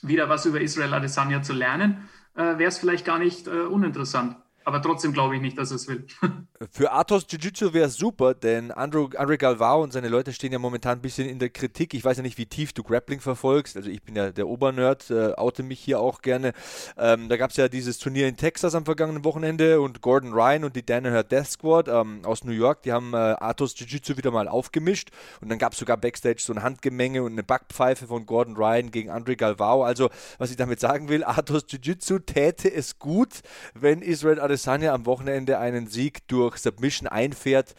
wieder 0.01 0.29
was 0.29 0.45
über 0.45 0.61
Israel 0.61 0.93
Adesanya 0.93 1.41
zu 1.41 1.53
lernen, 1.53 2.07
äh, 2.35 2.57
wäre 2.57 2.65
es 2.65 2.77
vielleicht 2.77 3.05
gar 3.05 3.19
nicht 3.19 3.47
äh, 3.47 3.61
uninteressant. 3.61 4.37
Aber 4.67 4.81
trotzdem 4.81 5.13
glaube 5.13 5.33
ich 5.37 5.41
nicht, 5.41 5.57
dass 5.57 5.71
er 5.71 5.77
es 5.77 5.87
will. 5.87 6.05
Für 6.71 6.91
Athos 6.91 7.25
Jiu-Jitsu 7.29 7.73
wäre 7.73 7.87
es 7.87 7.95
super, 7.95 8.33
denn 8.33 8.71
Andrew, 8.71 9.07
Andre 9.15 9.37
Galvao 9.37 9.81
und 9.81 9.93
seine 9.93 10.09
Leute 10.09 10.33
stehen 10.33 10.51
ja 10.51 10.59
momentan 10.59 10.97
ein 10.97 11.01
bisschen 11.01 11.29
in 11.29 11.39
der 11.39 11.49
Kritik. 11.49 11.93
Ich 11.93 12.03
weiß 12.03 12.17
ja 12.17 12.23
nicht, 12.23 12.37
wie 12.37 12.47
tief 12.47 12.73
du 12.73 12.83
Grappling 12.83 13.21
verfolgst. 13.21 13.77
Also 13.77 13.89
ich 13.89 14.03
bin 14.03 14.17
ja 14.17 14.29
der 14.29 14.45
Obernerd, 14.45 15.09
äh, 15.09 15.31
oute 15.37 15.63
mich 15.63 15.79
hier 15.79 16.01
auch 16.01 16.21
gerne. 16.21 16.51
Ähm, 16.97 17.29
da 17.29 17.37
gab 17.37 17.51
es 17.51 17.55
ja 17.55 17.69
dieses 17.69 17.97
Turnier 17.97 18.27
in 18.27 18.35
Texas 18.35 18.75
am 18.75 18.83
vergangenen 18.83 19.23
Wochenende 19.23 19.79
und 19.79 20.01
Gordon 20.01 20.33
Ryan 20.33 20.65
und 20.65 20.75
die 20.75 20.85
Danaher 20.85 21.23
Death 21.23 21.47
Squad 21.47 21.87
ähm, 21.87 22.19
aus 22.25 22.43
New 22.43 22.51
York, 22.51 22.81
die 22.83 22.91
haben 22.91 23.13
äh, 23.13 23.35
Athos 23.39 23.73
Jiu-Jitsu 23.79 24.17
wieder 24.17 24.31
mal 24.31 24.49
aufgemischt 24.49 25.11
und 25.39 25.47
dann 25.47 25.59
gab 25.59 25.71
es 25.71 25.79
sogar 25.79 25.95
Backstage 25.95 26.39
so 26.39 26.51
ein 26.51 26.61
Handgemenge 26.61 27.23
und 27.23 27.31
eine 27.31 27.43
Backpfeife 27.43 28.07
von 28.07 28.25
Gordon 28.25 28.57
Ryan 28.57 28.91
gegen 28.91 29.11
Andre 29.11 29.37
Galvao. 29.37 29.85
Also 29.85 30.09
was 30.39 30.51
ich 30.51 30.57
damit 30.57 30.81
sagen 30.81 31.07
will, 31.07 31.23
Athos 31.23 31.67
Jiu-Jitsu 31.69 32.19
täte 32.19 32.69
es 32.69 32.99
gut, 32.99 33.29
wenn 33.73 34.01
Israel 34.01 34.41
Adesanya 34.41 34.56
am 34.93 35.05
Wochenende 35.05 35.59
einen 35.59 35.87
Sieg 35.87 36.27
durch 36.27 36.57
Submission 36.57 37.07
einfährt. 37.07 37.75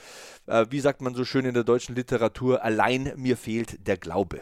Äh, 0.47 0.67
wie 0.71 0.81
sagt 0.81 1.01
man 1.01 1.14
so 1.14 1.25
schön 1.25 1.45
in 1.45 1.55
der 1.55 1.64
deutschen 1.64 1.95
Literatur, 1.95 2.62
allein 2.62 3.12
mir 3.17 3.37
fehlt 3.37 3.87
der 3.87 3.97
Glaube. 3.97 4.41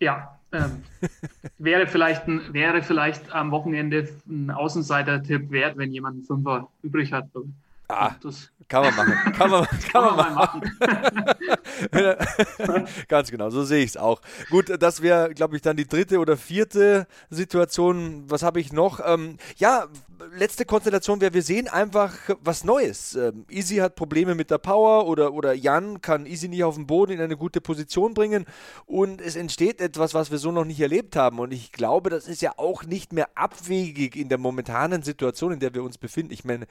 Ja, 0.00 0.38
ähm, 0.52 0.82
wäre, 1.58 1.86
vielleicht 1.86 2.26
ein, 2.26 2.52
wäre 2.52 2.82
vielleicht 2.82 3.32
am 3.32 3.50
Wochenende 3.50 4.08
ein 4.26 4.50
Außenseiter-Tipp 4.50 5.50
wert, 5.50 5.76
wenn 5.76 5.92
jemand 5.92 6.16
einen 6.16 6.24
Fünfer 6.24 6.68
übrig 6.82 7.12
hat. 7.12 7.28
Ah, 7.88 8.14
das 8.22 8.50
kann 8.68 8.82
man 8.82 8.94
machen. 8.96 9.32
Kann 9.32 9.50
man, 9.50 9.64
kann, 9.64 9.80
kann 9.92 10.04
man, 10.04 10.16
man 10.16 10.34
machen. 10.34 10.60
Ganz 13.08 13.30
genau, 13.30 13.48
so 13.48 13.64
sehe 13.64 13.82
ich 13.82 13.90
es 13.90 13.96
auch. 13.96 14.20
Gut, 14.50 14.70
das 14.80 15.00
wäre, 15.00 15.32
glaube 15.32 15.56
ich, 15.56 15.62
dann 15.62 15.76
die 15.76 15.86
dritte 15.86 16.18
oder 16.18 16.36
vierte 16.36 17.06
Situation. 17.30 18.24
Was 18.28 18.42
habe 18.42 18.60
ich 18.60 18.72
noch? 18.72 19.00
Ähm, 19.04 19.38
ja, 19.56 19.86
letzte 20.32 20.64
Konstellation 20.64 21.20
wäre, 21.20 21.34
wir 21.34 21.42
sehen 21.42 21.68
einfach 21.68 22.14
was 22.42 22.64
Neues. 22.64 23.14
Ähm, 23.14 23.44
Easy 23.48 23.76
hat 23.76 23.94
Probleme 23.94 24.34
mit 24.34 24.50
der 24.50 24.58
Power 24.58 25.06
oder, 25.06 25.32
oder 25.32 25.54
Jan 25.54 26.00
kann 26.00 26.26
Easy 26.26 26.48
nicht 26.48 26.64
auf 26.64 26.74
den 26.74 26.86
Boden 26.86 27.12
in 27.12 27.20
eine 27.20 27.36
gute 27.36 27.60
Position 27.60 28.14
bringen 28.14 28.44
und 28.86 29.20
es 29.20 29.36
entsteht 29.36 29.80
etwas, 29.80 30.14
was 30.14 30.30
wir 30.30 30.38
so 30.38 30.52
noch 30.52 30.64
nicht 30.64 30.80
erlebt 30.80 31.16
haben. 31.16 31.38
Und 31.38 31.52
ich 31.52 31.72
glaube, 31.72 32.10
das 32.10 32.28
ist 32.28 32.42
ja 32.42 32.52
auch 32.56 32.84
nicht 32.84 33.12
mehr 33.12 33.28
abwegig 33.34 34.16
in 34.16 34.28
der 34.28 34.38
momentanen 34.38 35.02
Situation, 35.02 35.52
in 35.52 35.60
der 35.60 35.74
wir 35.74 35.82
uns 35.82 35.98
befinden. 35.98 36.32
Ich 36.32 36.44
meine, 36.44 36.66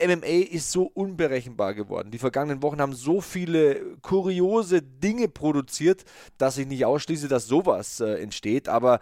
MMA 0.00 0.26
ist 0.50 0.57
so 0.64 0.84
unberechenbar 0.84 1.74
geworden. 1.74 2.10
Die 2.10 2.18
vergangenen 2.18 2.62
Wochen 2.62 2.80
haben 2.80 2.94
so 2.94 3.20
viele 3.20 3.96
kuriose 4.02 4.82
Dinge 4.82 5.28
produziert, 5.28 6.04
dass 6.38 6.58
ich 6.58 6.66
nicht 6.66 6.84
ausschließe, 6.84 7.28
dass 7.28 7.46
sowas 7.46 8.00
äh, 8.00 8.14
entsteht. 8.22 8.68
Aber 8.68 9.00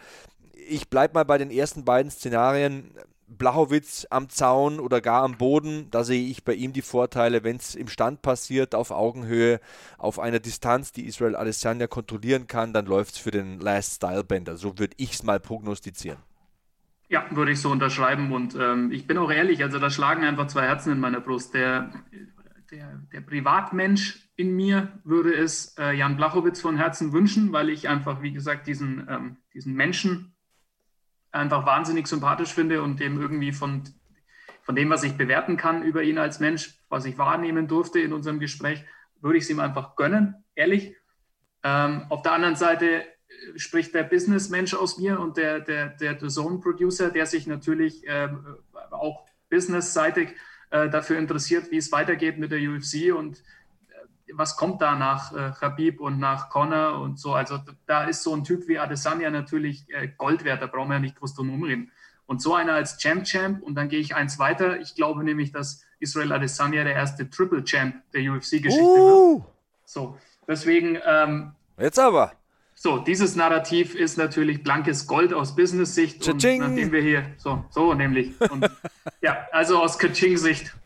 ich 0.69 0.89
bleibe 0.89 1.15
mal 1.15 1.25
bei 1.25 1.39
den 1.39 1.51
ersten 1.51 1.85
beiden 1.85 2.11
Szenarien. 2.11 2.91
Blachowitz 3.29 4.07
am 4.11 4.29
Zaun 4.29 4.79
oder 4.79 5.01
gar 5.01 5.25
am 5.25 5.37
Boden, 5.37 5.89
da 5.91 6.05
sehe 6.05 6.29
ich 6.29 6.45
bei 6.45 6.55
ihm 6.55 6.73
die 6.73 6.83
Vorteile, 6.83 7.43
wenn 7.43 7.57
es 7.57 7.75
im 7.75 7.89
Stand 7.89 8.23
passiert, 8.23 8.73
auf 8.73 8.93
Augenhöhe, 8.93 9.59
auf 9.99 10.21
einer 10.21 10.39
Distanz, 10.39 10.93
die 10.93 11.07
Israel 11.07 11.35
Adesanya 11.35 11.89
kontrollieren 11.89 12.47
kann, 12.47 12.73
dann 12.73 12.87
läuft 12.87 13.15
es 13.15 13.21
für 13.21 13.33
den 13.33 13.59
Last 13.59 13.95
Style 13.97 14.23
Bender. 14.23 14.57
So 14.57 14.79
würde 14.79 14.95
ich 14.97 15.15
es 15.15 15.23
mal 15.25 15.41
prognostizieren. 15.41 16.19
Ja, 17.09 17.25
würde 17.31 17.53
ich 17.53 17.61
so 17.61 17.71
unterschreiben 17.71 18.33
und 18.33 18.57
ähm, 18.57 18.91
ich 18.91 19.07
bin 19.07 19.17
auch 19.19 19.31
ehrlich, 19.31 19.63
also 19.63 19.79
da 19.79 19.91
schlagen 19.91 20.25
einfach 20.25 20.49
zwei 20.49 20.63
Herzen 20.67 20.93
in 20.93 20.99
meiner 20.99 21.21
Brust. 21.21 21.55
Der, 21.55 21.93
der, 22.73 23.01
der 23.13 23.21
Privatmensch 23.21 24.29
in 24.35 24.57
mir 24.57 25.01
würde 25.05 25.33
es 25.35 25.77
äh, 25.79 25.93
Jan 25.93 26.17
Blachowitz 26.17 26.61
von 26.61 26.77
Herzen 26.77 27.13
wünschen, 27.13 27.53
weil 27.53 27.71
ich 27.71 27.89
einfach, 27.89 28.23
wie 28.23 28.33
gesagt, 28.33 28.67
diesen, 28.67 29.07
ähm, 29.09 29.37
diesen 29.55 29.75
Menschen 29.75 30.35
einfach 31.31 31.65
wahnsinnig 31.65 32.09
sympathisch 32.09 32.53
finde 32.53 32.83
und 32.83 32.99
dem 32.99 33.21
irgendwie 33.21 33.53
von, 33.53 33.85
von 34.63 34.75
dem, 34.75 34.91
was 34.91 35.05
ich 35.05 35.17
bewerten 35.17 35.57
kann 35.57 35.83
über 35.83 36.03
ihn 36.03 36.19
als 36.19 36.41
Mensch, 36.41 36.75
was 36.89 37.05
ich 37.05 37.19
wahrnehmen 37.19 37.69
durfte 37.69 38.01
in 38.01 38.13
unserem 38.13 38.41
Gespräch, 38.41 38.85
würde 39.21 39.39
ich 39.39 39.45
es 39.45 39.51
ihm 39.51 39.61
einfach 39.61 39.95
gönnen, 39.97 40.45
ehrlich. 40.55 40.95
Ähm, 41.63 42.07
auf 42.09 42.23
der 42.23 42.33
anderen 42.33 42.57
Seite 42.57 43.05
spricht 43.57 43.95
der 43.95 44.05
Businessmensch 44.05 44.75
aus 44.75 44.99
mir 44.99 45.21
und 45.21 45.37
der, 45.37 45.61
der, 45.61 45.89
der 45.89 46.19
Zone-Producer, 46.19 47.11
der 47.11 47.27
sich 47.27 47.47
natürlich 47.47 48.03
ähm, 48.07 48.57
auch 48.91 49.27
businessseitig 49.51 50.31
äh, 50.71 50.89
dafür 50.89 51.19
interessiert, 51.19 51.71
wie 51.71 51.77
es 51.77 51.93
weitergeht 51.93 52.39
mit 52.39 52.51
der 52.51 52.61
UFC 52.61 53.15
und 53.17 53.43
was 54.33 54.57
kommt 54.57 54.83
da 54.83 54.97
nach 54.97 55.33
äh, 55.33 55.53
Khabib 55.59 56.01
und 56.01 56.19
nach 56.19 56.51
Connor 56.51 57.01
und 57.01 57.19
so. 57.19 57.35
Also 57.35 57.59
da 57.87 58.05
ist 58.05 58.23
so 58.23 58.35
ein 58.35 58.45
Typ 58.45 58.67
wie 58.69 58.79
Adesanya 58.79 59.31
natürlich 59.31 59.87
äh, 59.89 60.09
Gold 60.17 60.45
wert, 60.45 60.63
da 60.63 60.67
brauchen 60.67 60.89
wir 60.89 60.95
ja 60.95 61.01
nicht 61.01 61.17
groß 61.17 61.35
drum 61.35 61.51
umreden. 61.51 61.93
Und 62.27 62.43
so 62.43 62.55
einer 62.55 62.73
als 62.73 62.99
Champ-Champ 62.99 63.63
und 63.63 63.77
dann 63.77 63.89
gehe 63.89 64.01
ich 64.01 64.17
eins 64.17 64.39
weiter. 64.39 64.81
Ich 64.81 64.97
glaube 64.97 65.23
nämlich, 65.23 65.53
dass 65.53 65.85
Israel 66.01 66.33
Adesanya 66.33 66.83
der 66.83 66.95
erste 66.95 67.31
Triple-Champ 67.31 68.03
der 68.13 68.33
UFC-Geschichte 68.33 68.83
uh. 68.83 69.39
wird. 69.39 69.49
So, 69.85 70.19
deswegen. 70.49 70.99
Ähm, 71.07 71.53
Jetzt 71.79 72.01
aber. 72.01 72.33
So, 72.79 72.99
dieses 72.99 73.37
Narrativ 73.37 73.95
ist 73.95 74.19
natürlich 74.19 74.63
blankes 74.63 75.07
Gold 75.07 75.33
aus 75.33 75.57
Business-Sicht. 75.57 76.29
Und 76.29 76.45
nachdem 76.45 76.93
wir 76.93 77.01
hier, 77.01 77.25
so, 77.39 77.65
so 77.71 77.95
nämlich. 77.95 78.39
Und, 78.51 78.71
ja, 79.23 79.47
also 79.51 79.79
aus 79.79 79.99
Kaching-Sicht 79.99 80.77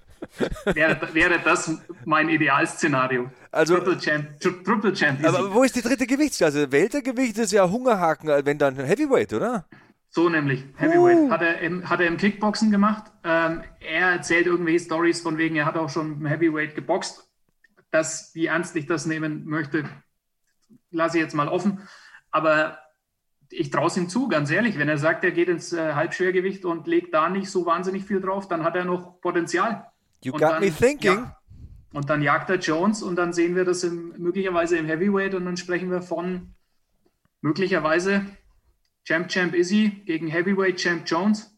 wäre, 0.67 1.13
wäre 1.13 1.41
das 1.45 1.79
mein 2.05 2.29
Idealszenario. 2.29 3.29
Also, 3.51 3.75
Triple 3.75 3.99
Champ. 3.99 4.41
Triple 4.41 4.93
Champ 4.93 5.27
aber 5.27 5.53
wo 5.53 5.65
ist 5.65 5.75
die 5.75 5.83
dritte 5.83 6.07
Gewichtsklasse? 6.07 6.71
Weltergewicht 6.71 7.37
ist 7.39 7.51
ja 7.51 7.69
Hungerhaken, 7.69 8.29
wenn 8.45 8.57
dann 8.57 8.77
Heavyweight, 8.77 9.33
oder? 9.33 9.67
So 10.11 10.29
nämlich, 10.29 10.65
Heavyweight. 10.77 11.19
Uh. 11.19 11.31
Hat, 11.33 11.43
er 11.43 11.61
im, 11.61 11.89
hat 11.91 12.01
er 12.01 12.07
im 12.07 12.19
Kickboxen 12.19 12.71
gemacht. 12.71 13.05
Ähm, 13.25 13.63
er 13.81 14.11
erzählt 14.13 14.47
irgendwelche 14.47 14.85
Stories 14.85 15.21
von 15.21 15.39
wegen, 15.39 15.57
er 15.57 15.67
hat 15.67 15.77
auch 15.77 15.91
schon 15.91 16.21
im 16.21 16.27
Heavyweight 16.27 16.77
geboxt. 16.77 17.29
Das, 17.91 18.31
wie 18.35 18.47
ernst 18.47 18.77
ich 18.77 18.87
das 18.87 19.07
nehmen 19.07 19.45
möchte, 19.47 19.85
lasse 20.91 21.19
ich 21.19 21.23
jetzt 21.23 21.35
mal 21.35 21.49
offen. 21.49 21.81
Aber 22.31 22.79
ich 23.51 23.71
traue 23.71 23.89
es 23.89 23.97
ihm 23.97 24.09
zu, 24.09 24.29
ganz 24.29 24.51
ehrlich. 24.51 24.79
Wenn 24.79 24.89
er 24.89 24.99
sagt, 24.99 25.25
er 25.25 25.33
geht 25.33 25.49
ins 25.49 25.73
äh, 25.73 25.95
Halbschwergewicht 25.95 26.65
und 26.65 26.87
legt 26.87 27.13
da 27.15 27.29
nicht 27.29 27.51
so 27.51 27.67
wahnsinnig 27.67 28.05
viel 28.05 28.21
drauf, 28.21 28.49
dann 28.49 28.65
hat 28.65 28.77
er 28.77 28.85
noch 28.85 29.21
Potenzial. 29.21 29.87
You 30.23 30.33
und 30.33 30.41
got 30.41 30.53
dann, 30.53 30.61
me 30.63 30.71
thinking. 30.71 31.15
Ja, 31.15 31.37
und 31.93 32.09
dann 32.09 32.23
jagt 32.23 32.51
er 32.51 32.59
Jones 32.59 33.03
und 33.03 33.17
dann 33.17 33.33
sehen 33.33 33.57
wir 33.57 33.65
das 33.65 33.83
im, 33.83 34.15
möglicherweise 34.19 34.77
im 34.77 34.87
Heavyweight 34.87 35.35
und 35.35 35.45
dann 35.45 35.57
sprechen 35.57 35.91
wir 35.91 36.03
von 36.03 36.55
möglicherweise 37.41 38.25
Champ 39.05 39.29
Champ 39.29 39.55
Izzy 39.55 40.03
gegen 40.07 40.29
Heavyweight 40.29 40.77
Champ 40.77 41.03
Jones. 41.07 41.57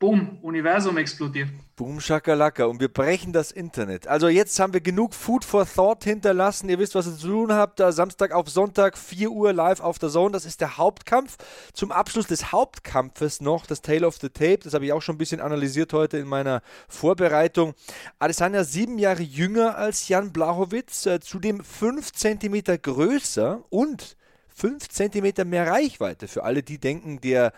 Boom, 0.00 0.38
Universum 0.40 0.96
explodiert. 0.96 1.50
Boom, 1.76 2.00
Schakalaka. 2.00 2.64
Und 2.64 2.80
wir 2.80 2.88
brechen 2.88 3.34
das 3.34 3.52
Internet. 3.52 4.08
Also 4.08 4.28
jetzt 4.28 4.58
haben 4.58 4.72
wir 4.72 4.80
genug 4.80 5.12
Food 5.12 5.44
for 5.44 5.66
Thought 5.66 6.04
hinterlassen. 6.04 6.70
Ihr 6.70 6.78
wisst, 6.78 6.94
was 6.94 7.06
ihr 7.06 7.18
zu 7.18 7.28
tun 7.28 7.52
habt. 7.52 7.80
Da 7.80 7.92
Samstag 7.92 8.32
auf 8.32 8.48
Sonntag, 8.48 8.96
4 8.96 9.30
Uhr 9.30 9.52
live 9.52 9.80
auf 9.80 9.98
der 9.98 10.08
Zone. 10.08 10.32
Das 10.32 10.46
ist 10.46 10.62
der 10.62 10.78
Hauptkampf. 10.78 11.36
Zum 11.74 11.92
Abschluss 11.92 12.26
des 12.26 12.50
Hauptkampfes 12.50 13.42
noch 13.42 13.66
das 13.66 13.82
Tale 13.82 14.06
of 14.06 14.16
the 14.16 14.30
Tape. 14.30 14.60
Das 14.64 14.72
habe 14.72 14.86
ich 14.86 14.94
auch 14.94 15.02
schon 15.02 15.16
ein 15.16 15.18
bisschen 15.18 15.42
analysiert 15.42 15.92
heute 15.92 16.16
in 16.16 16.28
meiner 16.28 16.62
Vorbereitung. 16.88 17.74
Adesanya 18.18 18.64
sieben 18.64 18.98
Jahre 18.98 19.22
jünger 19.22 19.76
als 19.76 20.08
Jan 20.08 20.32
Blachowitz, 20.32 21.04
äh, 21.04 21.20
zudem 21.20 21.62
5 21.62 22.10
cm 22.10 22.80
größer 22.80 23.64
und 23.68 24.16
5 24.48 24.88
cm 24.88 25.46
mehr 25.46 25.66
Reichweite. 25.66 26.26
Für 26.26 26.44
alle, 26.44 26.62
die 26.62 26.78
denken, 26.78 27.20
der 27.20 27.52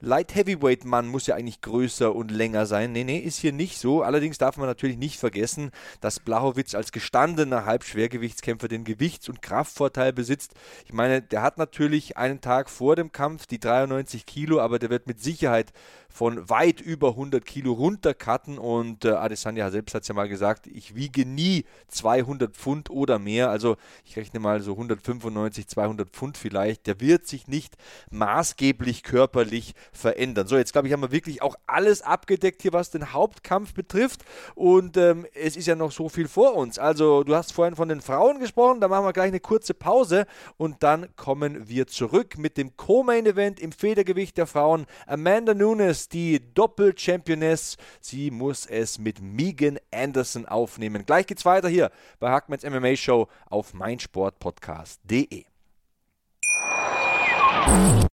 Light 0.00 0.34
Heavyweight 0.34 0.84
Mann 0.84 1.08
muss 1.08 1.26
ja 1.26 1.36
eigentlich 1.36 1.62
größer 1.62 2.14
und 2.14 2.30
länger 2.30 2.66
sein. 2.66 2.92
Nee, 2.92 3.04
nee, 3.04 3.18
ist 3.18 3.38
hier 3.38 3.52
nicht 3.52 3.78
so. 3.78 4.02
Allerdings 4.02 4.36
darf 4.38 4.56
man 4.58 4.66
natürlich 4.66 4.98
nicht 4.98 5.18
vergessen, 5.18 5.70
dass 6.00 6.20
Blachowitz 6.20 6.74
als 6.74 6.92
gestandener 6.92 7.64
Halbschwergewichtskämpfer 7.64 8.68
den 8.68 8.84
Gewichts- 8.84 9.28
und 9.28 9.40
Kraftvorteil 9.40 10.12
besitzt. 10.12 10.54
Ich 10.84 10.92
meine, 10.92 11.22
der 11.22 11.42
hat 11.42 11.56
natürlich 11.56 12.16
einen 12.16 12.40
Tag 12.40 12.68
vor 12.68 12.94
dem 12.94 13.10
Kampf 13.10 13.46
die 13.46 13.58
93 13.58 14.26
Kilo, 14.26 14.60
aber 14.60 14.78
der 14.78 14.90
wird 14.90 15.06
mit 15.06 15.20
Sicherheit 15.20 15.72
von 16.16 16.48
weit 16.48 16.80
über 16.80 17.10
100 17.10 17.44
Kilo 17.44 17.74
runtercutten 17.74 18.56
und 18.56 19.04
äh, 19.04 19.10
Adesanya 19.10 19.70
selbst 19.70 19.94
hat 19.94 20.00
es 20.00 20.08
ja 20.08 20.14
mal 20.14 20.30
gesagt, 20.30 20.66
ich 20.66 20.94
wiege 20.94 21.26
nie 21.26 21.66
200 21.88 22.56
Pfund 22.56 22.88
oder 22.88 23.18
mehr, 23.18 23.50
also 23.50 23.76
ich 24.02 24.16
rechne 24.16 24.40
mal 24.40 24.62
so 24.62 24.72
195, 24.72 25.68
200 25.68 26.08
Pfund 26.08 26.38
vielleicht, 26.38 26.86
der 26.86 27.00
wird 27.00 27.26
sich 27.26 27.48
nicht 27.48 27.76
maßgeblich 28.10 29.02
körperlich 29.02 29.74
verändern. 29.92 30.46
So, 30.46 30.56
jetzt 30.56 30.72
glaube 30.72 30.88
ich, 30.88 30.94
haben 30.94 31.02
wir 31.02 31.12
wirklich 31.12 31.42
auch 31.42 31.54
alles 31.66 32.00
abgedeckt 32.00 32.62
hier, 32.62 32.72
was 32.72 32.88
den 32.90 33.12
Hauptkampf 33.12 33.74
betrifft 33.74 34.24
und 34.54 34.96
ähm, 34.96 35.26
es 35.34 35.54
ist 35.54 35.66
ja 35.66 35.74
noch 35.74 35.92
so 35.92 36.08
viel 36.08 36.28
vor 36.28 36.54
uns. 36.54 36.78
Also 36.78 37.24
du 37.24 37.34
hast 37.34 37.52
vorhin 37.52 37.76
von 37.76 37.90
den 37.90 38.00
Frauen 38.00 38.40
gesprochen, 38.40 38.80
da 38.80 38.88
machen 38.88 39.04
wir 39.04 39.12
gleich 39.12 39.28
eine 39.28 39.40
kurze 39.40 39.74
Pause 39.74 40.24
und 40.56 40.82
dann 40.82 41.14
kommen 41.16 41.68
wir 41.68 41.86
zurück 41.88 42.38
mit 42.38 42.56
dem 42.56 42.74
Co-Main-Event 42.78 43.60
im 43.60 43.70
Federgewicht 43.70 44.38
der 44.38 44.46
Frauen. 44.46 44.86
Amanda 45.06 45.52
Nunes 45.52 46.05
die 46.08 46.40
Doppel-Championess. 46.54 47.76
Sie 48.00 48.30
muss 48.30 48.66
es 48.66 48.98
mit 48.98 49.20
Megan 49.20 49.78
Anderson 49.92 50.46
aufnehmen. 50.46 51.04
Gleich 51.06 51.26
geht's 51.26 51.44
weiter 51.44 51.68
hier 51.68 51.90
bei 52.18 52.30
Hackmans 52.30 52.64
MMA 52.64 52.96
Show 52.96 53.28
auf 53.48 53.74
meinsportpodcast.de. 53.74 55.44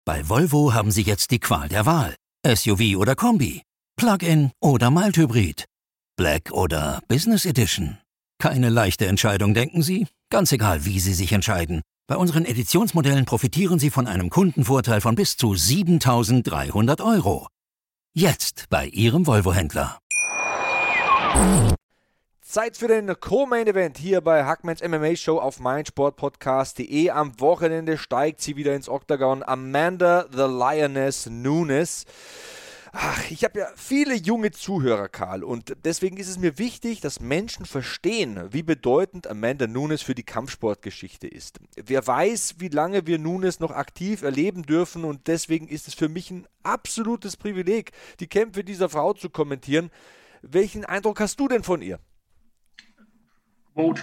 Bei 0.05 0.29
Volvo 0.29 0.75
haben 0.75 0.91
Sie 0.91 1.03
jetzt 1.03 1.31
die 1.31 1.41
Qual 1.41 1.69
der 1.69 1.87
Wahl. 1.87 2.15
SUV 2.47 2.97
oder 2.97 3.15
Kombi. 3.15 3.63
Plug-in 3.97 4.51
oder 4.61 4.91
Mild-Hybrid? 4.91 5.67
Black 6.17 6.51
oder 6.53 7.01
Business 7.09 7.45
Edition? 7.45 7.99
Keine 8.39 8.71
leichte 8.71 9.07
Entscheidung, 9.07 9.53
denken 9.55 9.83
Sie? 9.83 10.07
Ganz 10.31 10.53
egal, 10.53 10.85
wie 10.85 11.01
Sie 11.01 11.13
sich 11.13 11.33
entscheiden. 11.33 11.83
Bei 12.09 12.17
unseren 12.17 12.45
Editionsmodellen 12.45 13.25
profitieren 13.25 13.79
Sie 13.79 13.91
von 13.91 14.07
einem 14.07 14.31
Kundenvorteil 14.31 15.01
von 15.01 15.15
bis 15.15 15.37
zu 15.37 15.55
7300 15.55 17.01
Euro. 17.01 17.47
Jetzt 18.13 18.65
bei 18.71 18.87
Ihrem 18.87 19.25
Volvo-Händler. 19.25 20.01
Zeit 22.43 22.77
für 22.77 22.89
den 22.89 23.15
Co-Main-Event 23.21 23.99
hier 23.99 24.21
bei 24.21 24.45
Hackmans 24.45 24.83
MMA 24.83 25.15
Show 25.15 25.39
auf 25.39 25.61
meinsportpodcast.de. 25.61 27.11
Am 27.11 27.39
Wochenende 27.39 27.97
steigt 27.99 28.41
sie 28.41 28.57
wieder 28.57 28.75
ins 28.75 28.89
Oktagon. 28.89 29.45
Amanda 29.45 30.27
the 30.33 30.39
Lioness 30.39 31.27
Nunes. 31.27 32.05
Ach, 32.93 33.31
ich 33.31 33.45
habe 33.45 33.61
ja 33.61 33.67
viele 33.77 34.15
junge 34.15 34.51
Zuhörer, 34.51 35.09
Karl, 35.09 35.45
und 35.45 35.77
deswegen 35.85 36.17
ist 36.17 36.29
es 36.29 36.39
mir 36.39 36.59
wichtig, 36.59 37.01
dass 37.01 37.21
Menschen 37.21 37.65
verstehen, 37.65 38.53
wie 38.53 38.65
bedeutend 38.65 39.29
Amanda 39.29 39.69
Nunes 39.69 40.03
für 40.03 40.17
die 40.17 40.25
Kampfsportgeschichte 40.25 41.29
ist. 41.29 41.61
Wer 41.77 42.05
weiß, 42.05 42.57
wie 42.59 42.69
lange 42.69 43.07
wir 43.07 43.21
Nunes 43.21 43.61
noch 43.61 43.71
aktiv 43.71 44.23
erleben 44.23 44.65
dürfen, 44.65 45.05
und 45.05 45.29
deswegen 45.29 45.69
ist 45.69 45.87
es 45.87 45.95
für 45.95 46.09
mich 46.09 46.33
ein 46.33 46.49
absolutes 46.65 47.37
Privileg, 47.37 47.93
die 48.19 48.27
Kämpfe 48.27 48.65
dieser 48.65 48.89
Frau 48.89 49.13
zu 49.13 49.31
kommentieren. 49.31 49.91
Welchen 50.43 50.85
Eindruck 50.85 51.21
hast 51.21 51.39
du 51.39 51.47
denn 51.47 51.63
von 51.63 51.83
ihr? 51.83 52.01
Vote, 53.75 54.03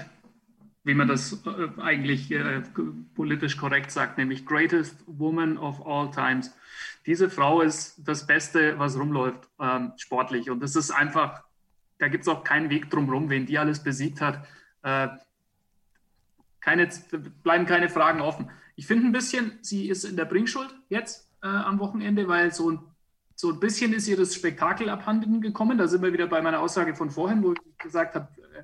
wie 0.85 0.93
man 0.93 1.09
das 1.09 1.33
äh, 1.45 1.81
eigentlich 1.81 2.31
äh, 2.31 2.61
politisch 3.15 3.57
korrekt 3.57 3.91
sagt, 3.91 4.17
nämlich 4.17 4.45
Greatest 4.45 4.95
Woman 5.07 5.57
of 5.57 5.85
All 5.85 6.09
Times. 6.09 6.53
Diese 7.07 7.29
Frau 7.29 7.61
ist 7.61 8.05
das 8.05 8.27
Beste, 8.27 8.77
was 8.77 8.99
rumläuft, 8.99 9.49
ähm, 9.61 9.93
sportlich. 9.95 10.49
Und 10.49 10.59
das 10.59 10.75
ist 10.75 10.91
einfach, 10.91 11.41
da 11.99 12.09
gibt 12.09 12.23
es 12.23 12.27
auch 12.27 12.43
keinen 12.43 12.69
Weg 12.69 12.89
drumherum, 12.89 13.29
wen 13.29 13.45
die 13.45 13.57
alles 13.57 13.81
besiegt 13.81 14.19
hat. 14.19 14.45
Äh, 14.83 15.07
keine, 16.59 16.89
bleiben 17.43 17.65
keine 17.65 17.87
Fragen 17.87 18.19
offen. 18.19 18.49
Ich 18.75 18.87
finde 18.87 19.05
ein 19.07 19.13
bisschen, 19.13 19.57
sie 19.61 19.87
ist 19.87 20.03
in 20.03 20.17
der 20.17 20.25
Bringschuld 20.25 20.69
jetzt 20.89 21.31
äh, 21.41 21.47
am 21.47 21.79
Wochenende, 21.79 22.27
weil 22.27 22.53
so 22.53 22.71
ein, 22.71 22.79
so 23.35 23.53
ein 23.53 23.59
bisschen 23.61 23.93
ist 23.93 24.09
ihr 24.09 24.17
das 24.17 24.35
Spektakel 24.35 24.89
abhanden 24.89 25.39
gekommen. 25.39 25.77
Da 25.77 25.87
sind 25.87 26.01
wir 26.01 26.11
wieder 26.11 26.27
bei 26.27 26.41
meiner 26.41 26.59
Aussage 26.59 26.93
von 26.93 27.09
vorhin, 27.09 27.41
wo 27.41 27.53
ich 27.53 27.77
gesagt 27.77 28.15
habe, 28.15 28.27
äh, 28.53 28.63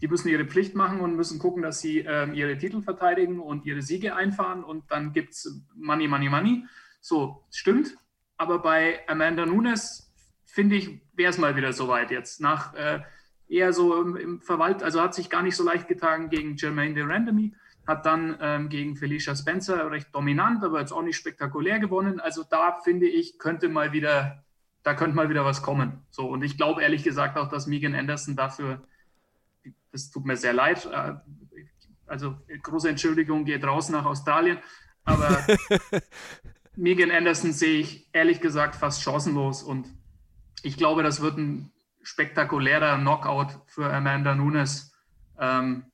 die 0.00 0.08
müssen 0.08 0.28
ihre 0.28 0.46
Pflicht 0.46 0.74
machen 0.74 0.98
und 0.98 1.14
müssen 1.14 1.38
gucken, 1.38 1.62
dass 1.62 1.80
sie 1.80 2.00
ähm, 2.00 2.34
ihre 2.34 2.58
Titel 2.58 2.82
verteidigen 2.82 3.38
und 3.38 3.66
ihre 3.66 3.82
Siege 3.82 4.16
einfahren 4.16 4.64
und 4.64 4.90
dann 4.90 5.12
gibt 5.12 5.34
es 5.34 5.62
Money, 5.76 6.08
Money, 6.08 6.28
Money. 6.28 6.64
So, 7.08 7.42
stimmt. 7.50 7.96
Aber 8.36 8.58
bei 8.58 9.00
Amanda 9.08 9.46
Nunes, 9.46 10.12
finde 10.44 10.76
ich, 10.76 11.00
wäre 11.14 11.30
es 11.30 11.38
mal 11.38 11.56
wieder 11.56 11.72
soweit 11.72 12.10
jetzt. 12.10 12.42
Nach 12.42 12.74
äh, 12.74 13.00
eher 13.48 13.72
so 13.72 13.98
im, 14.02 14.14
im 14.16 14.42
Verwalt, 14.42 14.82
also 14.82 15.00
hat 15.00 15.14
sich 15.14 15.30
gar 15.30 15.42
nicht 15.42 15.56
so 15.56 15.64
leicht 15.64 15.88
getan 15.88 16.28
gegen 16.28 16.56
Jermaine 16.56 16.92
de 16.92 17.04
Randomy, 17.04 17.54
hat 17.86 18.04
dann 18.04 18.36
ähm, 18.42 18.68
gegen 18.68 18.94
Felicia 18.94 19.34
Spencer 19.34 19.90
recht 19.90 20.14
dominant, 20.14 20.62
aber 20.62 20.80
jetzt 20.80 20.92
auch 20.92 21.00
nicht 21.00 21.16
spektakulär 21.16 21.78
gewonnen. 21.78 22.20
Also 22.20 22.44
da 22.44 22.78
finde 22.84 23.06
ich, 23.06 23.38
könnte 23.38 23.70
mal 23.70 23.92
wieder, 23.92 24.44
da 24.82 24.92
könnte 24.92 25.16
mal 25.16 25.30
wieder 25.30 25.46
was 25.46 25.62
kommen. 25.62 26.04
So, 26.10 26.28
und 26.28 26.42
ich 26.42 26.58
glaube 26.58 26.82
ehrlich 26.82 27.04
gesagt 27.04 27.38
auch, 27.38 27.48
dass 27.48 27.66
Megan 27.66 27.94
Anderson 27.94 28.36
dafür 28.36 28.82
das 29.92 30.10
tut 30.10 30.26
mir 30.26 30.36
sehr 30.36 30.52
leid. 30.52 30.84
Äh, 30.92 31.14
also 32.06 32.36
große 32.62 32.90
Entschuldigung 32.90 33.46
geht 33.46 33.64
raus 33.64 33.88
nach 33.88 34.04
Australien. 34.04 34.58
Aber 35.04 35.42
Megan 36.78 37.10
Anderson 37.10 37.52
sehe 37.52 37.80
ich 37.80 38.08
ehrlich 38.12 38.40
gesagt 38.40 38.76
fast 38.76 39.02
chancenlos. 39.02 39.64
Und 39.64 39.88
ich 40.62 40.76
glaube, 40.76 41.02
das 41.02 41.20
wird 41.20 41.36
ein 41.36 41.72
spektakulärer 42.02 42.98
Knockout 42.98 43.48
für 43.66 43.92
Amanda 43.92 44.36
Nunes 44.36 44.92
ähm, 45.40 45.86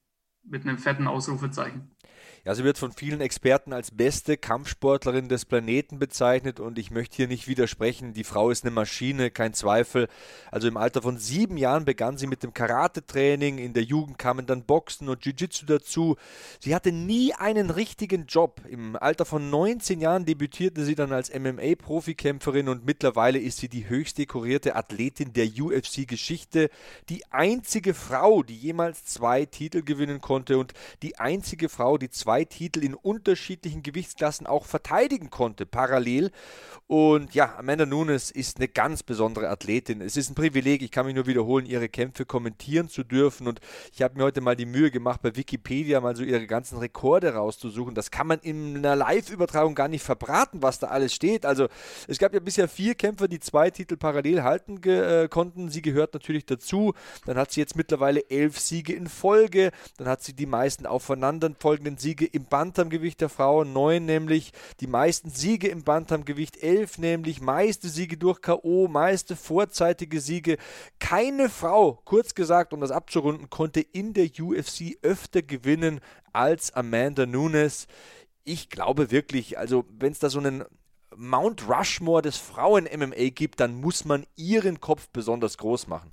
mit 0.45 0.63
einem 0.63 0.77
fetten 0.77 1.09
Ausrufezeichen. 1.09 1.94
Ja, 2.47 2.55
sie 2.55 2.63
wird 2.63 2.77
von 2.77 2.93
vielen 2.93 3.23
Experten 3.23 3.73
als 3.73 3.91
beste 3.91 4.37
Kampfsportlerin 4.37 5.31
des 5.31 5.47
Planeten 5.47 5.99
bezeichnet 5.99 6.61
und 6.61 6.79
ich 6.79 6.91
möchte 6.91 7.17
hier 7.17 7.27
nicht 7.27 7.49
widersprechen. 7.49 8.13
Die 8.13 8.23
Frau 8.23 8.51
ist 8.51 8.65
eine 8.65 8.71
Maschine, 8.71 9.31
kein 9.31 9.55
Zweifel. 9.55 10.09
Also 10.51 10.69
im 10.69 10.77
Alter 10.77 11.01
von 11.01 11.17
sieben 11.17 11.57
Jahren 11.57 11.87
begann 11.87 12.19
sie 12.19 12.27
mit 12.27 12.43
dem 12.43 12.53
Karate-Training. 12.53 13.57
In 13.57 13.73
der 13.73 13.85
Jugend 13.85 14.19
kamen 14.19 14.45
dann 14.45 14.65
Boxen 14.65 15.09
und 15.09 15.25
Jiu-Jitsu 15.25 15.65
dazu. 15.65 16.17
Sie 16.61 16.75
hatte 16.75 16.93
nie 16.93 17.33
einen 17.33 17.71
richtigen 17.71 18.27
Job. 18.27 18.61
Im 18.69 18.97
Alter 18.97 19.25
von 19.25 19.49
19 19.49 20.03
Jahren 20.03 20.27
debütierte 20.27 20.85
sie 20.85 20.97
dann 20.97 21.13
als 21.13 21.33
MMA-Profikämpferin 21.33 22.69
und 22.69 22.85
mittlerweile 22.85 23.39
ist 23.39 23.57
sie 23.57 23.71
die 23.71 23.89
höchst 23.89 24.19
dekorierte 24.19 24.77
Athletin 24.77 25.33
der 25.33 25.47
UFC-Geschichte. 25.47 26.69
Die 27.09 27.25
einzige 27.33 27.95
Frau, 27.95 28.43
die 28.43 28.57
jemals 28.59 29.07
zwei 29.07 29.47
Titel 29.47 29.81
gewinnen 29.81 30.21
konnte 30.21 30.59
und 30.59 30.75
die 31.01 31.19
einzige 31.19 31.71
Frau, 31.71 31.97
die 31.97 32.11
zwei 32.11 32.34
zwei 32.35 32.45
Titel 32.45 32.83
in 32.83 32.95
unterschiedlichen 32.95 33.85
Gewichtsklassen 33.85 34.49
auch 34.49 34.67
verteidigen 34.67 35.31
konnte, 35.31 35.67
parallel. 35.67 36.33
Und 36.89 37.33
ja, 37.33 37.57
Amanda 37.57 37.87
Nunes 37.87 38.33
ist 38.33 38.57
eine 38.57 38.67
ganz 38.67 39.05
besondere 39.05 39.49
Athletin. 39.49 40.01
Es 40.01 40.17
ist 40.17 40.31
ein 40.31 40.35
Privileg, 40.35 40.83
ich 40.83 40.91
kann 40.91 41.07
mich 41.07 41.15
nur 41.15 41.27
wiederholen, 41.27 41.65
ihre 41.65 41.89
Kämpfe 41.89 42.27
kommentieren 42.27 42.89
zu 42.89 43.05
dürfen. 43.05 43.47
Und 43.47 43.61
ich 43.93 44.03
habe 44.03 44.19
mir 44.19 44.25
heute 44.25 44.41
mal 44.41 44.57
die 44.57 44.67
Mühe 44.67 44.91
gemacht, 44.91 45.23
bei 45.23 45.37
Wikipedia 45.37 46.01
mal 46.01 46.17
so 46.17 46.25
ihre 46.25 46.47
ganzen 46.49 46.79
Rekorde 46.79 47.35
rauszusuchen. 47.35 47.95
Das 47.95 48.11
kann 48.11 48.27
man 48.27 48.41
in 48.41 48.79
einer 48.79 48.97
Live-Übertragung 48.97 49.77
gar 49.77 49.89
nicht 49.89 50.03
verbraten, 50.03 50.61
was 50.61 50.81
da 50.81 50.89
alles 50.89 51.15
steht. 51.15 51.47
Also 51.47 51.69
es 52.09 52.19
gab 52.19 52.35
ja 52.35 52.41
bisher 52.41 52.67
vier 52.67 52.97
Kämpfer, 52.97 53.29
die 53.29 53.41
zwei 53.41 53.71
Titel 53.71 53.97
parallel 53.97 54.43
halten 54.43 54.83
äh, 54.83 55.29
konnten. 55.31 55.71
Sie 55.71 55.83
gehört 55.83 56.15
natürlich 56.15 56.45
dazu. 56.45 56.95
Dann 57.27 57.37
hat 57.37 57.53
sie 57.53 57.61
jetzt 57.61 57.77
mittlerweile 57.77 58.29
elf 58.29 58.59
Siege 58.59 58.93
in 58.93 59.07
Folge. 59.07 59.71
Dann 59.99 60.09
hat 60.09 60.23
sie 60.23 60.35
die 60.35 60.47
meisten 60.47 60.85
aufeinanderfolgenden 60.85 61.97
Siege 61.97 62.24
Siege 62.24 62.24
im 62.27 62.47
Bantamgewicht 62.47 63.21
der 63.21 63.29
Frauen, 63.29 63.73
neun 63.73 64.05
nämlich, 64.05 64.53
die 64.81 64.87
meisten 64.87 65.31
Siege 65.31 65.69
im 65.69 65.85
Bantamgewicht, 65.85 66.63
elf 66.63 66.99
nämlich, 66.99 67.41
meiste 67.41 67.89
Siege 67.89 68.17
durch 68.17 68.41
K.O., 68.41 68.89
meiste 68.89 69.37
vorzeitige 69.37 70.21
Siege. 70.21 70.57
Keine 70.99 71.49
Frau, 71.49 72.01
kurz 72.05 72.35
gesagt, 72.35 72.73
um 72.73 72.81
das 72.81 72.91
abzurunden, 72.91 73.51
konnte 73.51 73.81
in 73.81 74.13
der 74.13 74.29
UFC 74.41 74.97
öfter 75.03 75.43
gewinnen 75.43 76.01
als 76.33 76.73
Amanda 76.73 77.27
Nunes. 77.27 77.87
Ich 78.45 78.71
glaube 78.71 79.11
wirklich, 79.11 79.59
also 79.59 79.85
wenn 79.91 80.13
es 80.13 80.19
da 80.19 80.29
so 80.31 80.39
einen 80.39 80.65
Mount 81.17 81.69
Rushmore 81.69 82.23
des 82.23 82.37
Frauen-MMA 82.37 83.31
gibt, 83.31 83.61
dann 83.61 83.75
muss 83.81 84.05
man 84.05 84.27
ihren 84.37 84.81
Kopf 84.81 85.09
besonders 85.13 85.59
groß 85.59 85.87
machen 85.87 86.11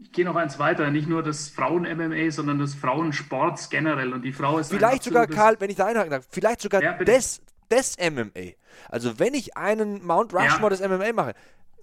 ich 0.00 0.12
gehe 0.12 0.24
noch 0.24 0.36
eins 0.36 0.58
weiter, 0.58 0.90
nicht 0.90 1.08
nur 1.08 1.22
das 1.22 1.48
Frauen-MMA, 1.48 2.30
sondern 2.30 2.58
das 2.58 2.74
Frauensports 2.74 3.68
generell. 3.68 4.12
Und 4.12 4.22
die 4.22 4.32
Frau 4.32 4.58
ist. 4.58 4.70
Vielleicht 4.70 5.02
sogar, 5.02 5.26
Karl, 5.26 5.56
wenn 5.58 5.70
ich 5.70 5.76
da 5.76 5.86
einhaken 5.86 6.10
darf, 6.10 6.26
vielleicht 6.30 6.60
sogar 6.60 6.82
ja, 6.82 6.92
des, 6.94 7.42
des 7.70 7.96
MMA. 7.98 8.52
Also, 8.88 9.18
wenn 9.18 9.34
ich 9.34 9.56
einen 9.56 10.04
Mount 10.04 10.32
Rushmore 10.32 10.74
ja. 10.74 10.88
des 10.88 10.88
MMA 10.88 11.12
mache, 11.12 11.34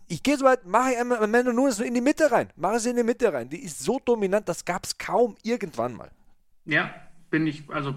ich 0.07 0.23
gehe 0.23 0.37
so 0.37 0.45
weit, 0.45 0.65
mache 0.65 0.91
ich 0.91 0.99
Amanda 0.99 1.51
Nunes 1.51 1.77
so 1.77 1.83
in 1.83 1.93
die 1.93 2.01
Mitte 2.01 2.31
rein. 2.31 2.49
Mache 2.55 2.79
sie 2.79 2.91
in 2.91 2.95
die 2.95 3.03
Mitte 3.03 3.33
rein. 3.33 3.49
Die 3.49 3.63
ist 3.63 3.83
so 3.83 3.99
dominant, 3.99 4.47
das 4.47 4.63
gab 4.63 4.85
es 4.85 4.97
kaum 4.97 5.35
irgendwann 5.43 5.93
mal. 5.93 6.11
Ja, 6.65 6.93
bin 7.31 7.47
ich, 7.47 7.63
also 7.69 7.95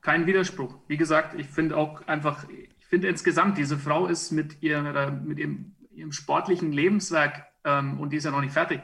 kein 0.00 0.26
Widerspruch. 0.26 0.74
Wie 0.88 0.96
gesagt, 0.96 1.38
ich 1.38 1.46
finde 1.46 1.76
auch 1.76 2.06
einfach, 2.06 2.48
ich 2.48 2.86
finde 2.86 3.08
insgesamt, 3.08 3.58
diese 3.58 3.78
Frau 3.78 4.06
ist 4.06 4.32
mit, 4.32 4.62
ihrer, 4.62 5.10
mit 5.10 5.38
ihrem, 5.38 5.74
ihrem 5.92 6.12
sportlichen 6.12 6.72
Lebenswerk, 6.72 7.46
ähm, 7.64 8.00
und 8.00 8.10
die 8.10 8.16
ist 8.16 8.24
ja 8.24 8.30
noch 8.30 8.40
nicht 8.40 8.52
fertig, 8.52 8.80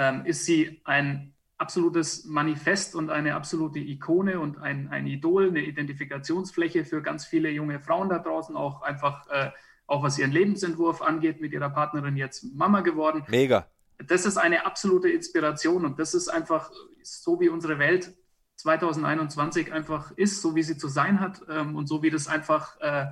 ähm, 0.00 0.24
ist 0.24 0.46
sie 0.46 0.80
ein 0.84 1.34
absolutes 1.58 2.24
Manifest 2.24 2.94
und 2.94 3.10
eine 3.10 3.34
absolute 3.34 3.78
Ikone 3.78 4.40
und 4.40 4.56
ein, 4.56 4.88
ein 4.88 5.06
Idol, 5.06 5.48
eine 5.48 5.60
Identifikationsfläche 5.60 6.86
für 6.86 7.02
ganz 7.02 7.26
viele 7.26 7.50
junge 7.50 7.80
Frauen 7.80 8.08
da 8.08 8.18
draußen, 8.18 8.56
auch 8.56 8.80
einfach, 8.80 9.28
äh, 9.28 9.50
auch 9.86 10.02
was 10.02 10.18
ihren 10.18 10.32
Lebensentwurf 10.32 11.02
angeht, 11.02 11.42
mit 11.42 11.52
ihrer 11.52 11.68
Partnerin 11.68 12.16
jetzt 12.16 12.44
Mama 12.54 12.80
geworden. 12.80 13.24
Mega. 13.28 13.66
Das 13.98 14.24
ist 14.24 14.38
eine 14.38 14.64
absolute 14.64 15.10
Inspiration 15.10 15.84
und 15.84 15.98
das 15.98 16.14
ist 16.14 16.28
einfach 16.28 16.70
so, 17.02 17.38
wie 17.38 17.50
unsere 17.50 17.78
Welt 17.78 18.16
2021 18.56 19.70
einfach 19.70 20.12
ist, 20.12 20.40
so 20.40 20.54
wie 20.54 20.62
sie 20.62 20.78
zu 20.78 20.88
sein 20.88 21.20
hat 21.20 21.42
ähm, 21.50 21.76
und 21.76 21.88
so 21.88 22.02
wie 22.02 22.08
das 22.08 22.26
einfach, 22.26 22.80
äh, 22.80 23.08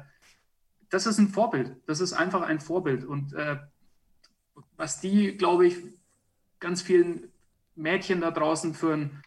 das 0.89 1.05
ist 1.05 1.19
ein 1.19 1.29
Vorbild. 1.29 1.77
Das 1.85 2.01
ist 2.01 2.15
einfach 2.15 2.41
ein 2.41 2.61
Vorbild 2.61 3.05
und 3.05 3.35
äh, 3.35 3.59
was 4.79 5.01
die, 5.01 5.37
glaube 5.37 5.67
ich, 5.67 5.98
ganz 6.61 6.83
vielen 6.83 7.33
Mädchen 7.75 8.21
da 8.21 8.31
draußen 8.31 8.75
für, 8.75 8.93
ein, 8.95 9.23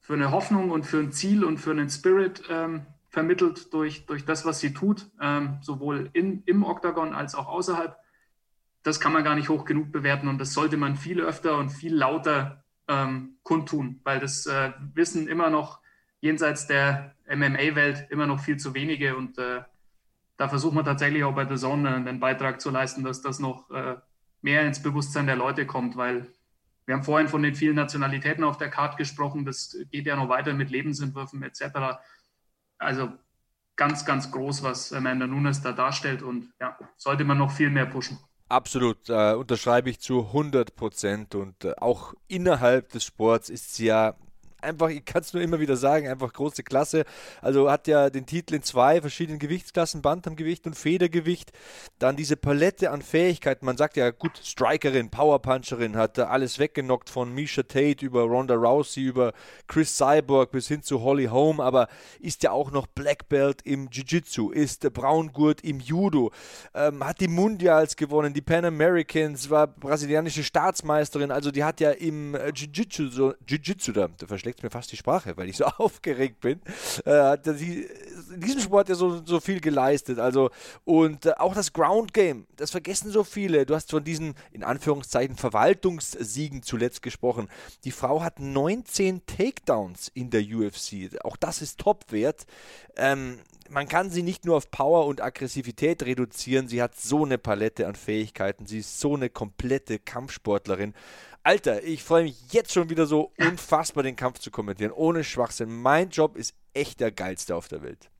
für 0.00 0.14
eine 0.14 0.30
Hoffnung 0.30 0.70
und 0.70 0.84
für 0.84 0.98
ein 0.98 1.12
Ziel 1.12 1.44
und 1.44 1.58
für 1.58 1.70
einen 1.70 1.88
Spirit 1.88 2.42
ähm, 2.50 2.86
vermittelt 3.08 3.72
durch, 3.72 4.06
durch 4.06 4.24
das, 4.24 4.44
was 4.44 4.60
sie 4.60 4.74
tut, 4.74 5.06
ähm, 5.20 5.58
sowohl 5.62 6.10
in, 6.12 6.42
im 6.46 6.64
Oktagon 6.64 7.14
als 7.14 7.34
auch 7.34 7.46
außerhalb. 7.46 7.96
Das 8.82 9.00
kann 9.00 9.12
man 9.12 9.24
gar 9.24 9.34
nicht 9.34 9.48
hoch 9.48 9.64
genug 9.64 9.92
bewerten 9.92 10.28
und 10.28 10.38
das 10.38 10.52
sollte 10.52 10.76
man 10.76 10.96
viel 10.96 11.20
öfter 11.20 11.56
und 11.56 11.70
viel 11.70 11.94
lauter 11.94 12.64
ähm, 12.88 13.36
kundtun, 13.42 14.00
weil 14.04 14.20
das 14.20 14.46
äh, 14.46 14.72
wissen 14.92 15.26
immer 15.26 15.48
noch 15.48 15.80
jenseits 16.20 16.66
der 16.66 17.14
MMA-Welt 17.26 18.08
immer 18.10 18.26
noch 18.26 18.40
viel 18.40 18.58
zu 18.58 18.74
wenige 18.74 19.16
und 19.16 19.38
äh, 19.38 19.62
da 20.36 20.48
versuchen 20.48 20.76
wir 20.76 20.84
tatsächlich 20.84 21.24
auch 21.24 21.34
bei 21.34 21.46
The 21.46 21.56
Zone 21.56 21.94
einen 21.94 22.20
Beitrag 22.20 22.60
zu 22.60 22.70
leisten, 22.70 23.04
dass 23.04 23.22
das 23.22 23.38
noch 23.38 23.70
äh, 23.70 23.96
mehr 24.42 24.66
ins 24.66 24.82
Bewusstsein 24.82 25.26
der 25.26 25.36
Leute 25.36 25.66
kommt, 25.66 25.96
weil 25.96 26.26
wir 26.86 26.94
haben 26.94 27.02
vorhin 27.02 27.28
von 27.28 27.42
den 27.42 27.54
vielen 27.54 27.76
Nationalitäten 27.76 28.44
auf 28.44 28.58
der 28.58 28.70
Karte 28.70 28.96
gesprochen. 28.96 29.44
Das 29.44 29.76
geht 29.90 30.06
ja 30.06 30.16
noch 30.16 30.28
weiter 30.28 30.52
mit 30.52 30.70
Lebensentwürfen 30.70 31.42
etc. 31.42 31.98
Also 32.78 33.12
ganz, 33.76 34.04
ganz 34.04 34.30
groß, 34.30 34.62
was 34.62 34.92
Amanda 34.92 35.26
Nunes 35.26 35.62
da 35.62 35.72
darstellt 35.72 36.22
und 36.22 36.52
ja, 36.60 36.78
sollte 36.96 37.24
man 37.24 37.38
noch 37.38 37.50
viel 37.50 37.70
mehr 37.70 37.86
pushen. 37.86 38.18
Absolut, 38.48 39.08
äh, 39.08 39.32
unterschreibe 39.32 39.88
ich 39.88 40.00
zu 40.00 40.26
100 40.26 40.76
Prozent 40.76 41.34
und 41.34 41.64
äh, 41.64 41.74
auch 41.78 42.14
innerhalb 42.28 42.90
des 42.90 43.04
Sports 43.04 43.48
ist 43.48 43.74
sie 43.74 43.86
ja 43.86 44.14
einfach, 44.64 44.88
ich 44.88 45.04
kann 45.04 45.22
es 45.22 45.32
nur 45.32 45.42
immer 45.42 45.60
wieder 45.60 45.76
sagen, 45.76 46.08
einfach 46.08 46.32
große 46.32 46.62
Klasse. 46.62 47.04
Also 47.40 47.70
hat 47.70 47.86
ja 47.86 48.10
den 48.10 48.26
Titel 48.26 48.54
in 48.54 48.62
zwei 48.62 49.00
verschiedenen 49.00 49.38
Gewichtsklassen, 49.38 50.02
Bantamgewicht 50.02 50.66
und 50.66 50.74
Federgewicht. 50.74 51.52
Dann 51.98 52.16
diese 52.16 52.36
Palette 52.36 52.90
an 52.90 53.02
Fähigkeiten. 53.02 53.66
Man 53.66 53.76
sagt 53.76 53.96
ja, 53.96 54.10
gut, 54.10 54.40
Strikerin, 54.42 55.10
Powerpuncherin, 55.10 55.96
hat 55.96 56.18
alles 56.18 56.58
weggenockt 56.58 57.10
von 57.10 57.32
Misha 57.32 57.62
Tate 57.62 58.04
über 58.04 58.22
Ronda 58.22 58.54
Rousey, 58.54 59.04
über 59.04 59.32
Chris 59.66 59.96
Cyborg 59.96 60.50
bis 60.50 60.68
hin 60.68 60.82
zu 60.82 61.02
Holly 61.02 61.26
Holm, 61.26 61.60
aber 61.60 61.88
ist 62.20 62.42
ja 62.42 62.50
auch 62.50 62.70
noch 62.70 62.86
Black 62.86 63.28
Belt 63.28 63.62
im 63.64 63.88
Jiu-Jitsu, 63.90 64.50
ist 64.50 64.92
Braungurt 64.92 65.62
im 65.62 65.80
Judo, 65.80 66.32
ähm, 66.74 67.04
hat 67.04 67.20
die 67.20 67.28
Mundials 67.28 67.96
gewonnen, 67.96 68.34
die 68.34 68.42
Pan 68.42 68.64
Americans, 68.64 69.50
war 69.50 69.66
brasilianische 69.66 70.42
Staatsmeisterin, 70.42 71.30
also 71.30 71.50
die 71.50 71.64
hat 71.64 71.80
ja 71.80 71.90
im 71.90 72.34
Jiu-Jitsu, 72.34 73.08
so, 73.08 73.34
Jiu-Jitsu 73.46 73.92
da, 73.92 74.08
da 74.08 74.26
versteckt 74.54 74.62
mir 74.62 74.70
fast 74.70 74.92
die 74.92 74.96
Sprache, 74.96 75.36
weil 75.36 75.48
ich 75.48 75.56
so 75.56 75.64
aufgeregt 75.78 76.40
bin. 76.40 76.60
Äh, 77.04 77.10
hat 77.10 77.46
in 77.46 77.56
diesem 78.40 78.60
Sport 78.60 78.88
ja 78.88 78.94
so, 78.94 79.24
so 79.24 79.40
viel 79.40 79.60
geleistet. 79.60 80.18
Also, 80.18 80.50
und 80.84 81.26
äh, 81.26 81.32
auch 81.38 81.54
das 81.54 81.72
Ground 81.72 82.14
Game, 82.14 82.46
das 82.56 82.70
vergessen 82.70 83.10
so 83.10 83.24
viele. 83.24 83.66
Du 83.66 83.74
hast 83.74 83.90
von 83.90 84.04
diesen, 84.04 84.34
in 84.52 84.62
Anführungszeichen, 84.62 85.36
Verwaltungssiegen 85.36 86.62
zuletzt 86.62 87.02
gesprochen. 87.02 87.48
Die 87.84 87.90
Frau 87.90 88.22
hat 88.22 88.40
19 88.40 89.26
Takedowns 89.26 90.10
in 90.14 90.30
der 90.30 90.42
UFC. 90.42 91.10
Auch 91.22 91.36
das 91.36 91.62
ist 91.62 91.80
Topwert. 91.80 92.46
Ähm, 92.96 93.38
man 93.70 93.88
kann 93.88 94.10
sie 94.10 94.22
nicht 94.22 94.44
nur 94.44 94.56
auf 94.56 94.70
Power 94.70 95.06
und 95.06 95.22
Aggressivität 95.22 96.02
reduzieren, 96.02 96.68
sie 96.68 96.82
hat 96.82 97.00
so 97.00 97.24
eine 97.24 97.38
Palette 97.38 97.86
an 97.86 97.94
Fähigkeiten, 97.94 98.66
sie 98.66 98.80
ist 98.80 99.00
so 99.00 99.14
eine 99.14 99.30
komplette 99.30 99.98
Kampfsportlerin. 99.98 100.92
Alter, 101.46 101.84
ich 101.84 102.02
freue 102.02 102.22
mich 102.22 102.52
jetzt 102.52 102.72
schon 102.72 102.88
wieder 102.88 103.04
so 103.04 103.30
unfassbar, 103.38 104.02
den 104.02 104.16
Kampf 104.16 104.38
zu 104.38 104.50
kommentieren, 104.50 104.92
ohne 104.92 105.24
Schwachsinn. 105.24 105.82
Mein 105.82 106.08
Job 106.08 106.36
ist 106.36 106.56
echt 106.72 107.00
der 107.00 107.12
geilste 107.12 107.54
auf 107.54 107.68
der 107.68 107.82
Welt. 107.82 108.10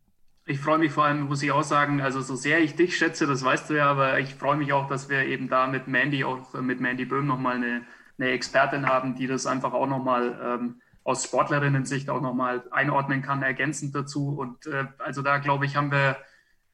Ich 0.45 0.61
freue 0.61 0.77
mich 0.77 0.93
vor 0.93 1.07
allem, 1.07 1.23
muss 1.23 1.43
ich 1.43 1.51
auch 1.51 1.63
sagen, 1.63 2.03
also 2.03 2.21
so 2.21 2.37
sehr 2.37 2.61
ich 2.61 2.77
dich 2.77 2.99
schätze, 2.99 3.27
das 3.27 3.43
weißt 3.43 3.71
du 3.71 3.75
ja, 3.79 3.91
aber 3.91 4.21
ich 4.21 4.35
freue 4.35 4.59
mich 4.59 4.75
auch, 4.75 4.89
dass 4.89 5.09
wir 5.09 5.25
eben 5.25 5.49
da 5.49 5.67
mit 5.67 5.89
Mandy, 5.89 6.23
auch 6.23 6.53
mit 6.53 6.81
Mandy 6.81 7.07
Böhm 7.07 7.27
nochmal 7.27 7.57
eine, 7.57 7.87
eine 8.19 8.31
Expertin 8.31 8.87
haben, 8.87 9.15
die 9.15 9.27
das 9.27 9.47
einfach 9.47 9.73
auch 9.73 9.87
nochmal 9.87 10.39
ähm, 10.45 10.83
aus 11.03 11.25
Sportlerinnen-Sicht 11.25 12.11
auch 12.11 12.21
nochmal 12.21 12.65
einordnen 12.73 13.23
kann, 13.23 13.43
ergänzend 13.43 13.95
dazu. 13.95 14.37
Und 14.39 14.67
äh, 14.67 14.85
also 14.99 15.23
da 15.23 15.39
glaube 15.39 15.65
ich, 15.65 15.77
haben 15.77 15.91
wir, 15.91 16.19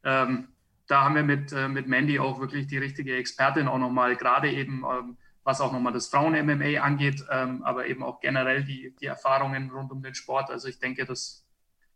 ähm, 0.03 0.49
da 0.89 1.05
haben 1.05 1.15
wir 1.15 1.23
mit, 1.23 1.53
äh, 1.53 1.69
mit 1.69 1.87
Mandy 1.87 2.19
auch 2.19 2.41
wirklich 2.41 2.67
die 2.67 2.79
richtige 2.79 3.15
Expertin 3.15 3.69
auch 3.69 3.79
nochmal, 3.79 4.17
gerade 4.17 4.51
eben 4.51 4.83
ähm, 4.85 5.17
was 5.45 5.61
auch 5.61 5.73
nochmal 5.73 5.93
das 5.93 6.09
Frauen-MMA 6.09 6.81
angeht, 6.81 7.25
ähm, 7.31 7.63
aber 7.63 7.87
eben 7.87 8.03
auch 8.03 8.21
generell 8.21 8.65
die, 8.65 8.95
die 9.01 9.07
Erfahrungen 9.07 9.71
rund 9.71 9.91
um 9.91 10.03
den 10.03 10.15
Sport. 10.15 10.51
Also 10.51 10.69
ich 10.69 10.79
denke, 10.79 11.05
das, 11.07 11.47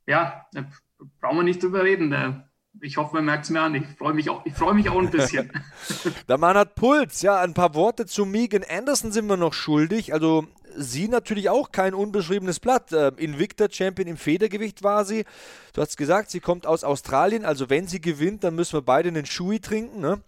ja, 0.06 0.46
da 0.52 0.64
brauchen 1.20 1.38
wir 1.38 1.42
nicht 1.44 1.62
drüber 1.62 1.84
reden. 1.84 2.12
Äh, 2.12 2.32
ich 2.80 2.96
hoffe, 2.96 3.14
man 3.14 3.26
merkt 3.26 3.44
es 3.44 3.50
mir 3.50 3.60
an. 3.60 3.74
Ich 3.74 3.86
freue 3.86 4.14
mich, 4.14 4.30
auch, 4.30 4.42
freu 4.54 4.74
mich 4.74 4.88
auch 4.88 4.98
ein 4.98 5.10
bisschen. 5.10 5.52
Der 6.28 6.38
Mann 6.38 6.56
hat 6.56 6.74
Puls. 6.74 7.22
Ja, 7.22 7.40
ein 7.40 7.54
paar 7.54 7.74
Worte 7.74 8.06
zu 8.06 8.24
Megan 8.24 8.64
Anderson 8.68 9.12
sind 9.12 9.28
wir 9.28 9.36
noch 9.36 9.54
schuldig. 9.54 10.12
Also 10.12 10.46
sie 10.76 11.08
natürlich 11.08 11.48
auch 11.48 11.72
kein 11.72 11.94
unbeschriebenes 11.94 12.60
Blatt. 12.60 12.92
Äh, 12.92 13.12
Invicta 13.16 13.66
Champion 13.70 14.08
im 14.08 14.16
Federgewicht 14.16 14.82
war 14.82 15.04
sie. 15.04 15.24
Du 15.74 15.82
hast 15.82 15.96
gesagt, 15.96 16.30
sie 16.30 16.38
kommt 16.38 16.68
aus 16.68 16.84
Australien, 16.84 17.44
also 17.44 17.68
wenn 17.68 17.88
sie 17.88 18.00
gewinnt, 18.00 18.44
dann 18.44 18.54
müssen 18.54 18.74
wir 18.74 18.82
beide 18.82 19.08
einen 19.08 19.26
Shui 19.26 19.58
trinken. 19.58 20.00
Ne? 20.00 20.20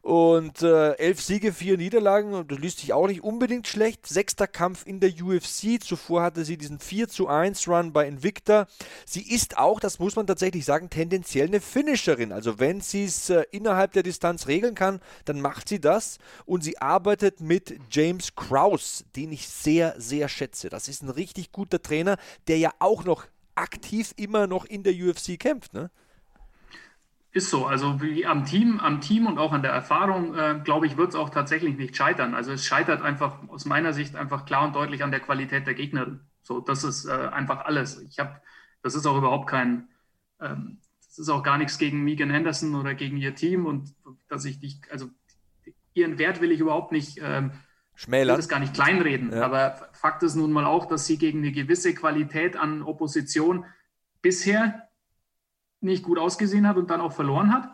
Und 0.00 0.62
äh, 0.62 0.92
elf 0.92 1.20
Siege, 1.20 1.52
vier 1.52 1.76
Niederlagen, 1.76 2.46
das 2.46 2.58
liest 2.60 2.78
sich 2.78 2.92
auch 2.92 3.08
nicht 3.08 3.24
unbedingt 3.24 3.66
schlecht. 3.66 4.06
Sechster 4.06 4.46
Kampf 4.46 4.86
in 4.86 5.00
der 5.00 5.10
UFC. 5.10 5.82
Zuvor 5.82 6.22
hatte 6.22 6.44
sie 6.44 6.56
diesen 6.56 6.78
4 6.78 7.08
zu 7.08 7.26
1 7.26 7.66
Run 7.66 7.92
bei 7.92 8.06
Invicta. 8.06 8.68
Sie 9.04 9.28
ist 9.28 9.58
auch, 9.58 9.80
das 9.80 9.98
muss 9.98 10.14
man 10.14 10.28
tatsächlich 10.28 10.64
sagen, 10.64 10.88
tendenziell 10.88 11.48
eine 11.48 11.60
Finisherin. 11.60 12.30
Also 12.30 12.60
wenn 12.60 12.80
sie 12.80 13.04
es 13.04 13.28
äh, 13.28 13.42
innerhalb 13.50 13.92
der 13.94 14.04
Distanz 14.04 14.46
regeln 14.46 14.76
kann, 14.76 15.00
dann 15.24 15.40
macht 15.40 15.68
sie 15.68 15.80
das. 15.80 16.18
Und 16.46 16.62
sie 16.62 16.78
arbeitet 16.78 17.40
mit 17.40 17.74
James 17.90 18.36
Kraus, 18.36 19.04
den 19.16 19.32
ich 19.32 19.48
sehr, 19.48 19.91
sehr 19.96 20.28
schätze. 20.28 20.68
Das 20.68 20.88
ist 20.88 21.02
ein 21.02 21.10
richtig 21.10 21.52
guter 21.52 21.82
Trainer, 21.82 22.16
der 22.48 22.58
ja 22.58 22.70
auch 22.78 23.04
noch 23.04 23.26
aktiv 23.54 24.12
immer 24.16 24.46
noch 24.46 24.64
in 24.64 24.82
der 24.82 24.94
UFC 24.94 25.38
kämpft, 25.38 25.74
ne? 25.74 25.90
Ist 27.34 27.48
so. 27.48 27.66
Also 27.66 27.98
am 28.26 28.44
Team, 28.44 28.78
am 28.78 29.00
Team 29.00 29.26
und 29.26 29.38
auch 29.38 29.52
an 29.52 29.62
der 29.62 29.72
Erfahrung, 29.72 30.34
äh, 30.34 30.60
glaube 30.62 30.86
ich, 30.86 30.98
wird 30.98 31.10
es 31.10 31.14
auch 31.14 31.30
tatsächlich 31.30 31.78
nicht 31.78 31.96
scheitern. 31.96 32.34
Also 32.34 32.52
es 32.52 32.66
scheitert 32.66 33.00
einfach 33.00 33.48
aus 33.48 33.64
meiner 33.64 33.94
Sicht 33.94 34.16
einfach 34.16 34.44
klar 34.44 34.66
und 34.66 34.76
deutlich 34.76 35.02
an 35.02 35.10
der 35.10 35.20
Qualität 35.20 35.66
der 35.66 35.72
Gegnerin. 35.72 36.20
So, 36.42 36.60
das 36.60 36.84
ist 36.84 37.06
äh, 37.06 37.10
einfach 37.12 37.64
alles. 37.64 38.02
Ich 38.02 38.18
habe, 38.18 38.38
das 38.82 38.94
ist 38.94 39.06
auch 39.06 39.16
überhaupt 39.16 39.48
kein, 39.48 39.88
ähm, 40.40 40.78
das 41.06 41.18
ist 41.18 41.30
auch 41.30 41.42
gar 41.42 41.56
nichts 41.56 41.78
gegen 41.78 42.04
Megan 42.04 42.28
Henderson 42.28 42.74
oder 42.74 42.94
gegen 42.94 43.16
ihr 43.16 43.34
Team 43.34 43.64
und 43.64 43.94
dass 44.28 44.44
ich 44.44 44.60
dich, 44.60 44.80
also 44.90 45.08
ihren 45.94 46.18
Wert 46.18 46.42
will 46.42 46.52
ich 46.52 46.60
überhaupt 46.60 46.92
nicht 46.92 47.18
ähm, 47.22 47.52
Schmälern. 47.94 48.34
Ich 48.34 48.38
will 48.38 48.42
das 48.42 48.48
gar 48.48 48.60
nicht 48.60 48.74
kleinreden, 48.74 49.32
ja. 49.32 49.44
aber 49.44 49.88
Fakt 49.92 50.22
ist 50.22 50.34
nun 50.34 50.52
mal 50.52 50.64
auch, 50.64 50.86
dass 50.86 51.06
sie 51.06 51.18
gegen 51.18 51.38
eine 51.38 51.52
gewisse 51.52 51.94
Qualität 51.94 52.56
an 52.56 52.82
Opposition 52.82 53.64
bisher 54.22 54.88
nicht 55.80 56.02
gut 56.02 56.18
ausgesehen 56.18 56.66
hat 56.66 56.76
und 56.76 56.90
dann 56.90 57.00
auch 57.00 57.12
verloren 57.12 57.52
hat. 57.52 57.68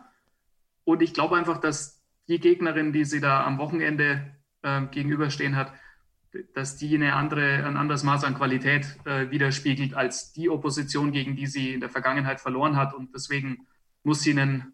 Und 0.83 1.01
ich 1.01 1.13
glaube 1.13 1.37
einfach, 1.37 1.59
dass 1.59 2.03
die 2.27 2.39
Gegnerin, 2.39 2.91
die 2.91 3.05
sie 3.05 3.19
da 3.19 3.45
am 3.45 3.57
Wochenende 3.57 4.35
äh, 4.61 4.81
gegenüberstehen 4.87 5.55
hat, 5.55 5.73
dass 6.53 6.77
die 6.77 6.93
eine 6.95 7.15
andere, 7.15 7.65
ein 7.65 7.77
anderes 7.77 8.03
Maß 8.03 8.23
an 8.23 8.35
Qualität 8.35 8.97
äh, 9.05 9.31
widerspiegelt 9.31 9.95
als 9.95 10.31
die 10.33 10.49
Opposition, 10.49 11.11
gegen 11.11 11.35
die 11.35 11.47
sie 11.47 11.73
in 11.73 11.79
der 11.79 11.89
Vergangenheit 11.89 12.39
verloren 12.39 12.75
hat. 12.75 12.93
Und 12.93 13.13
deswegen 13.13 13.67
muss 14.03 14.21
sie 14.21 14.31
einen 14.31 14.73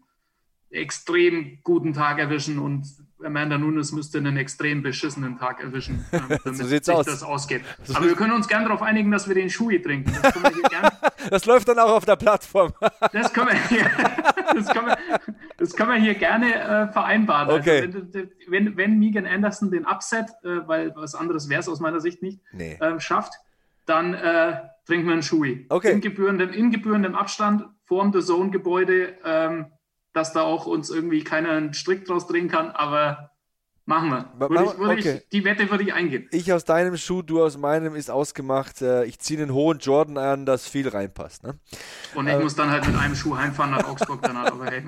extrem 0.70 1.60
guten 1.62 1.94
Tag 1.94 2.18
erwischen 2.18 2.58
und 2.58 2.86
Amanda 3.26 3.58
Nunes 3.58 3.92
müsste 3.92 4.18
einen 4.18 4.36
extrem 4.36 4.82
beschissenen 4.82 5.38
Tag 5.38 5.62
erwischen, 5.62 6.04
damit 6.12 6.42
so 6.44 6.64
sich 6.64 6.88
aus. 6.88 7.06
das 7.06 7.22
ausgeht. 7.22 7.62
Aber 7.94 8.06
wir 8.06 8.14
können 8.14 8.32
uns 8.32 8.48
gerne 8.48 8.66
darauf 8.66 8.82
einigen, 8.82 9.10
dass 9.10 9.28
wir 9.28 9.34
den 9.34 9.50
Shui 9.50 9.82
trinken. 9.82 10.12
Das, 10.22 10.34
das, 11.30 11.46
läuft 11.46 11.68
dann 11.68 11.78
auch 11.78 11.90
auf 11.90 12.04
der 12.04 12.16
Plattform. 12.16 12.72
das, 13.12 13.32
können 13.32 13.48
wir 13.48 13.68
hier, 13.68 13.90
das, 14.54 14.68
können 14.68 14.86
wir, 14.86 14.98
das 15.56 15.74
können 15.74 15.90
wir 15.90 16.00
hier 16.00 16.14
gerne 16.14 16.54
äh, 16.54 16.92
vereinbaren. 16.92 17.48
Also 17.48 17.60
okay. 17.60 17.82
Also 17.82 17.98
wenn, 18.12 18.30
wenn, 18.48 18.76
wenn, 18.76 18.98
Megan 18.98 19.26
Anderson 19.26 19.70
den 19.70 19.84
Upset, 19.84 20.26
äh, 20.44 20.66
weil 20.66 20.94
was 20.94 21.14
anderes 21.14 21.48
wäre 21.48 21.60
es 21.60 21.68
aus 21.68 21.80
meiner 21.80 22.00
Sicht 22.00 22.22
nicht, 22.22 22.40
nee. 22.52 22.78
äh, 22.80 22.98
schafft, 23.00 23.32
dann 23.84 24.14
äh, 24.14 24.60
trinken 24.86 25.06
wir 25.06 25.12
einen 25.14 25.22
Shui. 25.22 25.66
Okay. 25.68 25.92
In, 25.92 26.00
gebührendem, 26.00 26.50
in 26.50 26.70
gebührendem 26.70 27.14
Abstand, 27.14 27.64
vorm 27.84 28.12
The 28.12 28.20
Zone-Gebäude. 28.20 29.14
Ähm, 29.24 29.66
dass 30.16 30.32
da 30.32 30.42
auch 30.42 30.64
uns 30.66 30.88
irgendwie 30.88 31.22
keiner 31.22 31.50
einen 31.50 31.74
Strick 31.74 32.06
draus 32.06 32.26
drehen 32.26 32.48
kann, 32.48 32.70
aber 32.70 33.32
machen 33.84 34.08
wir. 34.08 34.32
Würde 34.38 34.64
ich, 34.64 34.78
würde 34.78 34.92
okay. 34.94 35.16
ich, 35.22 35.28
die 35.28 35.44
Wette 35.44 35.70
würde 35.70 35.84
ich 35.84 35.92
eingehen. 35.92 36.26
Ich 36.32 36.50
aus 36.54 36.64
deinem 36.64 36.96
Schuh, 36.96 37.20
du 37.20 37.44
aus 37.44 37.58
meinem 37.58 37.94
ist 37.94 38.10
ausgemacht. 38.10 38.80
Äh, 38.80 39.04
ich 39.04 39.18
ziehe 39.18 39.42
einen 39.42 39.52
hohen 39.52 39.78
Jordan 39.78 40.16
an, 40.16 40.46
dass 40.46 40.66
viel 40.66 40.88
reinpasst. 40.88 41.42
Ne? 41.42 41.58
Und 42.14 42.28
ich 42.28 42.32
äh, 42.32 42.38
muss 42.38 42.54
dann 42.54 42.70
halt 42.70 42.86
mit 42.86 42.96
einem 42.96 43.14
Schuh 43.14 43.36
heimfahren 43.36 43.72
nach 43.72 43.86
Augsburg 43.86 44.22
danach, 44.22 44.46
aber 44.46 44.66
hey. 44.66 44.82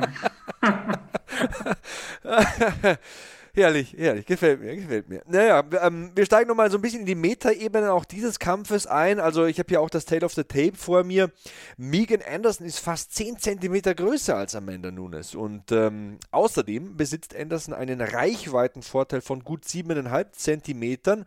Herrlich, 3.58 3.92
herrlich, 3.98 4.24
gefällt 4.24 4.60
mir, 4.60 4.76
gefällt 4.76 5.08
mir. 5.08 5.20
Naja, 5.26 5.64
ähm, 5.82 6.12
wir 6.14 6.24
steigen 6.24 6.48
nochmal 6.48 6.70
so 6.70 6.78
ein 6.78 6.80
bisschen 6.80 7.00
in 7.00 7.06
die 7.06 7.16
Meta-Ebene 7.16 7.92
auch 7.92 8.04
dieses 8.04 8.38
Kampfes 8.38 8.86
ein. 8.86 9.18
Also 9.18 9.46
ich 9.46 9.58
habe 9.58 9.66
hier 9.68 9.80
auch 9.80 9.90
das 9.90 10.04
Tale 10.04 10.24
of 10.24 10.32
the 10.32 10.44
Tape 10.44 10.74
vor 10.76 11.02
mir. 11.02 11.32
Megan 11.76 12.22
Anderson 12.22 12.64
ist 12.64 12.78
fast 12.78 13.12
10 13.16 13.38
cm 13.38 13.82
größer 13.96 14.36
als 14.36 14.54
Amanda 14.54 14.92
Nunes. 14.92 15.34
Und 15.34 15.72
ähm, 15.72 16.18
außerdem 16.30 16.96
besitzt 16.96 17.34
Anderson 17.34 17.74
einen 17.74 18.00
Reichweitenvorteil 18.00 19.22
von 19.22 19.42
gut 19.42 19.64
7,5 19.64 20.30
Zentimetern. 20.30 21.26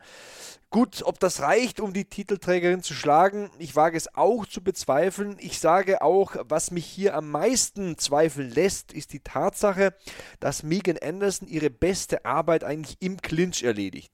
Gut, 0.72 1.04
ob 1.04 1.20
das 1.20 1.42
reicht, 1.42 1.82
um 1.82 1.92
die 1.92 2.06
Titelträgerin 2.06 2.82
zu 2.82 2.94
schlagen, 2.94 3.52
ich 3.60 3.76
wage 3.76 3.98
es 3.98 4.16
auch 4.16 4.46
zu 4.46 4.64
bezweifeln. 4.64 5.36
Ich 5.38 5.60
sage 5.60 6.02
auch, 6.02 6.38
was 6.48 6.72
mich 6.72 6.86
hier 6.86 7.14
am 7.14 7.30
meisten 7.30 7.98
zweifeln 7.98 8.50
lässt, 8.50 8.94
ist 8.94 9.12
die 9.12 9.20
Tatsache, 9.20 9.94
dass 10.40 10.64
Megan 10.64 10.98
Anderson 10.98 11.50
ihre 11.50 11.70
beste 11.70 12.24
Arbeit 12.24 12.64
eigentlich 12.64 12.96
im 13.02 13.22
Clinch 13.22 13.64
erledigt. 13.64 14.14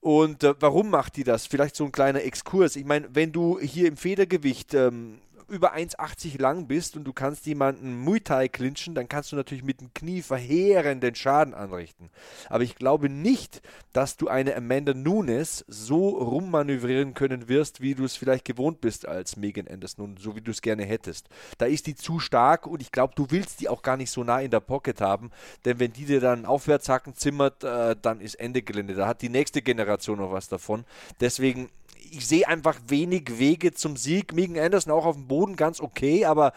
Und 0.00 0.44
äh, 0.44 0.54
warum 0.60 0.90
macht 0.90 1.16
die 1.16 1.24
das? 1.24 1.46
Vielleicht 1.46 1.74
so 1.74 1.86
ein 1.86 1.92
kleiner 1.92 2.22
Exkurs. 2.22 2.76
Ich 2.76 2.84
meine, 2.84 3.08
wenn 3.14 3.32
du 3.32 3.58
hier 3.58 3.88
im 3.88 3.96
Federgewicht 3.96 4.74
ähm, 4.74 5.22
über 5.48 5.74
1,80 5.74 6.40
lang 6.40 6.66
bist 6.66 6.96
und 6.96 7.04
du 7.04 7.12
kannst 7.12 7.46
jemanden 7.46 7.98
Muay 7.98 8.20
Thai 8.20 8.48
clinchen, 8.48 8.94
dann 8.94 9.08
kannst 9.08 9.32
du 9.32 9.36
natürlich 9.36 9.64
mit 9.64 9.80
dem 9.80 9.92
Knie 9.94 10.22
verheerenden 10.22 11.14
Schaden 11.14 11.54
anrichten. 11.54 12.10
Aber 12.48 12.62
ich 12.62 12.76
glaube 12.76 13.08
nicht, 13.08 13.62
dass 13.92 14.16
du 14.16 14.28
eine 14.28 14.54
Amanda 14.54 14.94
Nunes 14.94 15.64
so 15.68 16.08
rummanövrieren 16.08 17.14
können 17.14 17.48
wirst, 17.48 17.80
wie 17.80 17.94
du 17.94 18.04
es 18.04 18.16
vielleicht 18.16 18.44
gewohnt 18.44 18.80
bist 18.80 19.06
als 19.08 19.36
Megan 19.36 19.68
Anderson 19.68 20.04
und 20.04 20.20
so 20.20 20.36
wie 20.36 20.40
du 20.40 20.50
es 20.50 20.62
gerne 20.62 20.84
hättest. 20.84 21.28
Da 21.56 21.66
ist 21.66 21.86
die 21.86 21.94
zu 21.94 22.18
stark 22.18 22.66
und 22.66 22.82
ich 22.82 22.92
glaube, 22.92 23.14
du 23.16 23.26
willst 23.30 23.60
die 23.60 23.68
auch 23.68 23.82
gar 23.82 23.96
nicht 23.96 24.10
so 24.10 24.24
nah 24.24 24.40
in 24.40 24.50
der 24.50 24.60
Pocket 24.60 25.00
haben, 25.00 25.30
denn 25.64 25.78
wenn 25.80 25.92
die 25.92 26.04
dir 26.04 26.20
dann 26.20 26.44
Aufwärtshacken 26.44 27.14
zimmert, 27.14 27.64
äh, 27.64 27.96
dann 28.00 28.20
ist 28.20 28.34
Ende 28.34 28.62
Gelände. 28.62 28.94
Da 28.94 29.06
hat 29.06 29.22
die 29.22 29.28
nächste 29.28 29.62
Generation 29.62 30.18
noch 30.18 30.32
was 30.32 30.48
davon. 30.48 30.84
Deswegen 31.20 31.70
ich 32.10 32.26
sehe 32.26 32.46
einfach 32.48 32.78
wenig 32.88 33.38
Wege 33.38 33.72
zum 33.72 33.96
Sieg. 33.96 34.32
Megan 34.32 34.62
Anderson 34.62 34.92
auch 34.92 35.06
auf 35.06 35.16
dem 35.16 35.28
Boden 35.28 35.56
ganz 35.56 35.80
okay, 35.80 36.24
aber 36.24 36.52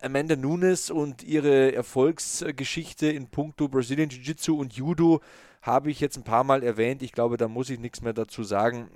Amanda 0.00 0.36
Nunes 0.36 0.90
und 0.90 1.22
ihre 1.22 1.74
Erfolgsgeschichte 1.74 3.06
in 3.06 3.28
puncto 3.28 3.68
Brazilian 3.68 4.08
Jiu-Jitsu 4.08 4.58
und 4.58 4.72
Judo 4.74 5.20
habe 5.62 5.90
ich 5.90 6.00
jetzt 6.00 6.16
ein 6.16 6.24
paar 6.24 6.42
Mal 6.42 6.64
erwähnt. 6.64 7.02
Ich 7.02 7.12
glaube, 7.12 7.36
da 7.36 7.46
muss 7.46 7.70
ich 7.70 7.78
nichts 7.78 8.02
mehr 8.02 8.12
dazu 8.12 8.42
sagen. 8.42 8.90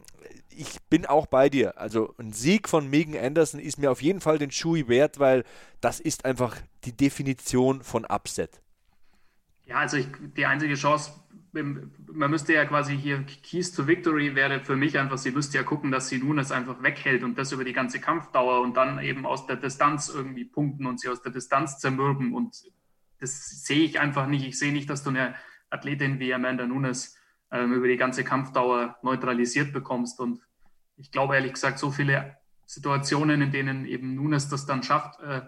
Ich 0.51 0.83
bin 0.91 1.07
auch 1.07 1.27
bei 1.27 1.49
dir. 1.49 1.79
Also 1.79 2.15
ein 2.19 2.33
Sieg 2.33 2.69
von 2.69 2.91
Megan 2.91 3.23
Anderson 3.23 3.61
ist 3.61 3.79
mir 3.79 3.93
auf 3.93 4.03
jeden 4.03 4.21
Fall 4.21 4.39
den 4.39 4.51
Schuh 4.51 4.77
wert, 4.89 5.21
weil 5.21 5.45
das 5.81 6.01
ist 6.01 6.25
einfach 6.25 6.57
die 6.85 6.97
Definition 6.97 7.83
von 7.83 8.05
Upset. 8.05 8.61
Ja, 9.65 9.77
also 9.77 9.97
ich, 9.97 10.09
die 10.37 10.47
einzige 10.47 10.75
Chance 10.75 11.13
man 11.63 12.31
müsste 12.31 12.53
ja 12.53 12.65
quasi 12.65 12.97
hier 12.97 13.25
Keys 13.25 13.73
to 13.73 13.87
Victory 13.87 14.35
wäre 14.35 14.61
für 14.61 14.77
mich 14.77 14.99
einfach, 14.99 15.19
sie 15.19 15.31
müsste 15.31 15.59
ja 15.59 15.65
gucken, 15.65 15.91
dass 15.91 16.09
sie 16.09 16.19
nun 16.19 16.39
es 16.39 16.53
einfach 16.53 16.83
weghält 16.83 17.23
und 17.23 17.37
das 17.39 17.53
über 17.53 17.65
die 17.65 17.73
ganze 17.73 18.01
Kampfdauer 18.01 18.61
und 18.63 18.77
dann 18.77 18.99
eben 19.01 19.27
aus 19.27 19.47
der 19.47 19.57
Distanz 19.57 20.09
irgendwie 20.09 20.45
punkten 20.45 20.87
und 20.87 21.01
sie 21.01 21.09
aus 21.09 21.23
der 21.23 21.33
Distanz 21.33 21.79
zermürben 21.79 22.35
und 22.35 22.65
das 23.19 23.65
sehe 23.65 23.85
ich 23.85 23.99
einfach 23.99 24.27
nicht. 24.27 24.47
Ich 24.47 24.59
sehe 24.59 24.73
nicht, 24.73 24.91
dass 24.91 25.03
du 25.03 25.11
eine 25.11 25.35
Athletin 25.71 26.19
wie 26.21 26.35
Amanda 26.35 26.67
Nunes 26.67 27.17
ähm, 27.51 27.73
über 27.73 27.89
die 27.89 27.97
ganze 27.97 28.25
Kampfdauer 28.25 28.97
neutralisiert 29.03 29.73
bekommst 29.73 30.21
und 30.21 30.41
ich 30.97 31.11
glaube 31.11 31.35
ehrlich 31.35 31.55
gesagt, 31.55 31.79
so 31.79 31.91
viele 31.91 32.37
Situationen, 32.67 33.43
in 33.43 33.53
denen 33.53 33.87
eben 33.87 34.15
Nunes 34.15 34.49
das 34.49 34.67
dann 34.67 34.83
schafft, 34.83 35.21
äh, 35.21 35.43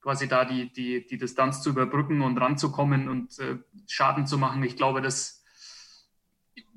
quasi 0.00 0.28
da 0.28 0.44
die, 0.44 0.72
die, 0.72 1.06
die 1.06 1.18
Distanz 1.18 1.62
zu 1.62 1.70
überbrücken 1.70 2.22
und 2.22 2.38
ranzukommen 2.38 3.08
und 3.08 3.38
äh, 3.38 3.58
Schaden 3.86 4.26
zu 4.26 4.38
machen. 4.38 4.62
Ich 4.62 4.76
glaube, 4.76 5.02
das 5.02 5.39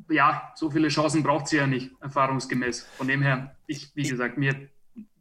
ja, 0.09 0.51
so 0.55 0.69
viele 0.69 0.89
Chancen 0.89 1.23
braucht 1.23 1.47
sie 1.47 1.57
ja 1.57 1.67
nicht, 1.67 1.91
erfahrungsgemäß. 2.01 2.87
Von 2.97 3.07
dem 3.07 3.21
her, 3.21 3.55
ich, 3.67 3.95
wie 3.95 4.07
gesagt, 4.07 4.37
mir, 4.37 4.69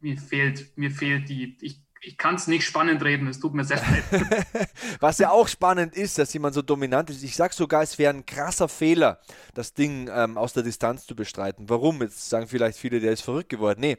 mir 0.01 0.17
fehlt, 0.17 0.77
mir 0.77 0.91
fehlt 0.91 1.29
die, 1.29 1.57
ich 1.61 1.82
ich 2.05 2.17
kann 2.17 2.35
es 2.35 2.47
nicht 2.47 2.65
spannend 2.65 3.01
reden, 3.03 3.27
es 3.27 3.39
tut 3.39 3.53
mir 3.53 3.63
sehr 3.63 3.77
leid. 3.77 4.03
Was 4.99 5.19
ja 5.19 5.31
auch 5.31 5.47
spannend 5.47 5.95
ist, 5.95 6.17
dass 6.17 6.33
jemand 6.33 6.53
so 6.53 6.61
dominant 6.61 7.09
ist. 7.09 7.23
Ich 7.23 7.35
sage 7.35 7.53
sogar, 7.53 7.81
es 7.81 7.97
wäre 7.97 8.13
ein 8.13 8.25
krasser 8.25 8.67
Fehler, 8.67 9.19
das 9.53 9.73
Ding 9.73 10.09
ähm, 10.13 10.37
aus 10.37 10.53
der 10.53 10.63
Distanz 10.63 11.05
zu 11.05 11.15
bestreiten. 11.15 11.69
Warum? 11.69 12.01
Jetzt 12.01 12.29
sagen 12.29 12.47
vielleicht 12.47 12.77
viele, 12.77 12.99
der 12.99 13.13
ist 13.13 13.21
verrückt 13.21 13.49
geworden. 13.49 13.79
Nee, 13.79 13.97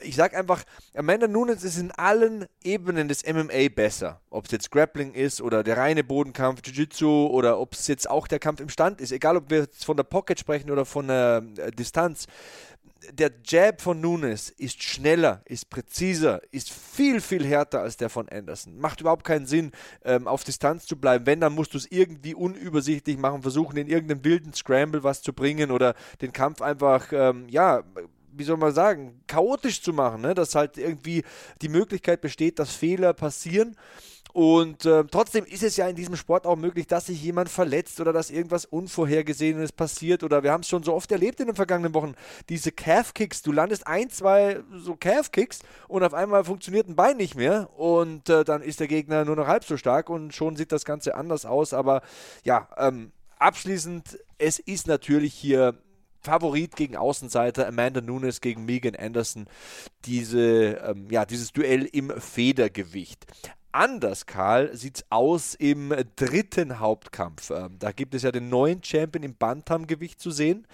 ich 0.00 0.14
sage 0.14 0.36
einfach, 0.36 0.62
Amanda 0.94 1.26
Nunes 1.26 1.64
ist 1.64 1.78
in 1.78 1.90
allen 1.92 2.44
Ebenen 2.62 3.08
des 3.08 3.24
MMA 3.26 3.68
besser. 3.74 4.20
Ob 4.28 4.44
es 4.44 4.50
jetzt 4.50 4.70
Grappling 4.70 5.14
ist 5.14 5.40
oder 5.40 5.64
der 5.64 5.78
reine 5.78 6.04
Bodenkampf, 6.04 6.60
Jiu-Jitsu 6.64 7.28
oder 7.28 7.58
ob 7.58 7.72
es 7.72 7.86
jetzt 7.86 8.10
auch 8.10 8.28
der 8.28 8.38
Kampf 8.38 8.60
im 8.60 8.68
Stand 8.68 9.00
ist. 9.00 9.10
Egal, 9.10 9.38
ob 9.38 9.50
wir 9.50 9.60
jetzt 9.60 9.86
von 9.86 9.96
der 9.96 10.04
Pocket 10.04 10.38
sprechen 10.38 10.70
oder 10.70 10.84
von 10.84 11.08
der 11.08 11.42
äh, 11.56 11.70
Distanz 11.70 12.26
der 13.12 13.32
Jab 13.44 13.80
von 13.80 14.00
Nunes 14.00 14.50
ist 14.50 14.82
schneller, 14.82 15.42
ist 15.44 15.70
präziser, 15.70 16.40
ist 16.50 16.70
viel, 16.70 17.20
viel 17.20 17.44
härter 17.44 17.80
als 17.80 17.96
der 17.96 18.10
von 18.10 18.28
Anderson. 18.28 18.78
Macht 18.78 19.00
überhaupt 19.00 19.24
keinen 19.24 19.46
Sinn, 19.46 19.72
ähm, 20.04 20.26
auf 20.26 20.44
Distanz 20.44 20.86
zu 20.86 20.96
bleiben. 20.96 21.26
Wenn, 21.26 21.40
dann 21.40 21.54
musst 21.54 21.74
du 21.74 21.78
es 21.78 21.90
irgendwie 21.90 22.34
unübersichtlich 22.34 23.16
machen, 23.16 23.42
versuchen, 23.42 23.76
in 23.76 23.88
irgendeinem 23.88 24.24
wilden 24.24 24.52
Scramble 24.52 25.02
was 25.02 25.22
zu 25.22 25.32
bringen 25.32 25.70
oder 25.70 25.94
den 26.20 26.32
Kampf 26.32 26.60
einfach, 26.60 27.12
ähm, 27.12 27.48
ja, 27.48 27.84
wie 28.32 28.44
soll 28.44 28.56
man 28.56 28.72
sagen, 28.72 29.20
chaotisch 29.26 29.82
zu 29.82 29.92
machen, 29.92 30.22
ne? 30.22 30.34
dass 30.34 30.54
halt 30.54 30.78
irgendwie 30.78 31.24
die 31.60 31.68
Möglichkeit 31.68 32.20
besteht, 32.20 32.58
dass 32.58 32.70
Fehler 32.70 33.12
passieren. 33.12 33.76
Und 34.38 34.84
äh, 34.86 35.02
trotzdem 35.10 35.44
ist 35.44 35.64
es 35.64 35.76
ja 35.76 35.88
in 35.88 35.96
diesem 35.96 36.14
Sport 36.14 36.46
auch 36.46 36.54
möglich, 36.54 36.86
dass 36.86 37.06
sich 37.06 37.20
jemand 37.20 37.48
verletzt 37.48 38.00
oder 38.00 38.12
dass 38.12 38.30
irgendwas 38.30 38.66
Unvorhergesehenes 38.66 39.72
passiert. 39.72 40.22
Oder 40.22 40.44
wir 40.44 40.52
haben 40.52 40.60
es 40.60 40.68
schon 40.68 40.84
so 40.84 40.94
oft 40.94 41.10
erlebt 41.10 41.40
in 41.40 41.46
den 41.46 41.56
vergangenen 41.56 41.92
Wochen. 41.92 42.14
Diese 42.48 42.70
Calf-Kicks, 42.70 43.42
du 43.42 43.50
landest 43.50 43.88
ein, 43.88 44.10
zwei 44.10 44.60
so 44.76 44.94
Calf-Kicks 44.94 45.58
und 45.88 46.04
auf 46.04 46.14
einmal 46.14 46.44
funktioniert 46.44 46.86
ein 46.86 46.94
Bein 46.94 47.16
nicht 47.16 47.34
mehr. 47.34 47.68
Und 47.76 48.28
äh, 48.28 48.44
dann 48.44 48.62
ist 48.62 48.78
der 48.78 48.86
Gegner 48.86 49.24
nur 49.24 49.34
noch 49.34 49.48
halb 49.48 49.64
so 49.64 49.76
stark 49.76 50.08
und 50.08 50.32
schon 50.32 50.54
sieht 50.54 50.70
das 50.70 50.84
Ganze 50.84 51.16
anders 51.16 51.44
aus. 51.44 51.74
Aber 51.74 52.02
ja, 52.44 52.68
ähm, 52.76 53.10
abschließend, 53.40 54.20
es 54.38 54.60
ist 54.60 54.86
natürlich 54.86 55.34
hier 55.34 55.82
Favorit 56.20 56.76
gegen 56.76 56.96
Außenseiter, 56.96 57.66
Amanda 57.66 58.00
Nunes 58.00 58.40
gegen 58.40 58.64
Megan 58.64 58.94
Anderson, 58.94 59.46
diese, 60.04 60.80
ähm, 60.86 61.08
ja, 61.10 61.24
dieses 61.24 61.52
Duell 61.52 61.86
im 61.86 62.12
Federgewicht. 62.20 63.26
Anders, 63.78 64.26
Karl, 64.26 64.74
sieht 64.76 64.96
es 64.96 65.06
aus 65.08 65.54
im 65.54 65.94
dritten 66.16 66.80
Hauptkampf. 66.80 67.50
Ähm, 67.50 67.78
da 67.78 67.92
gibt 67.92 68.12
es 68.12 68.24
ja 68.24 68.32
den 68.32 68.48
neuen 68.48 68.82
Champion 68.82 69.22
im 69.22 69.36
Bantamgewicht 69.36 70.20
zu 70.20 70.32
sehen. 70.32 70.66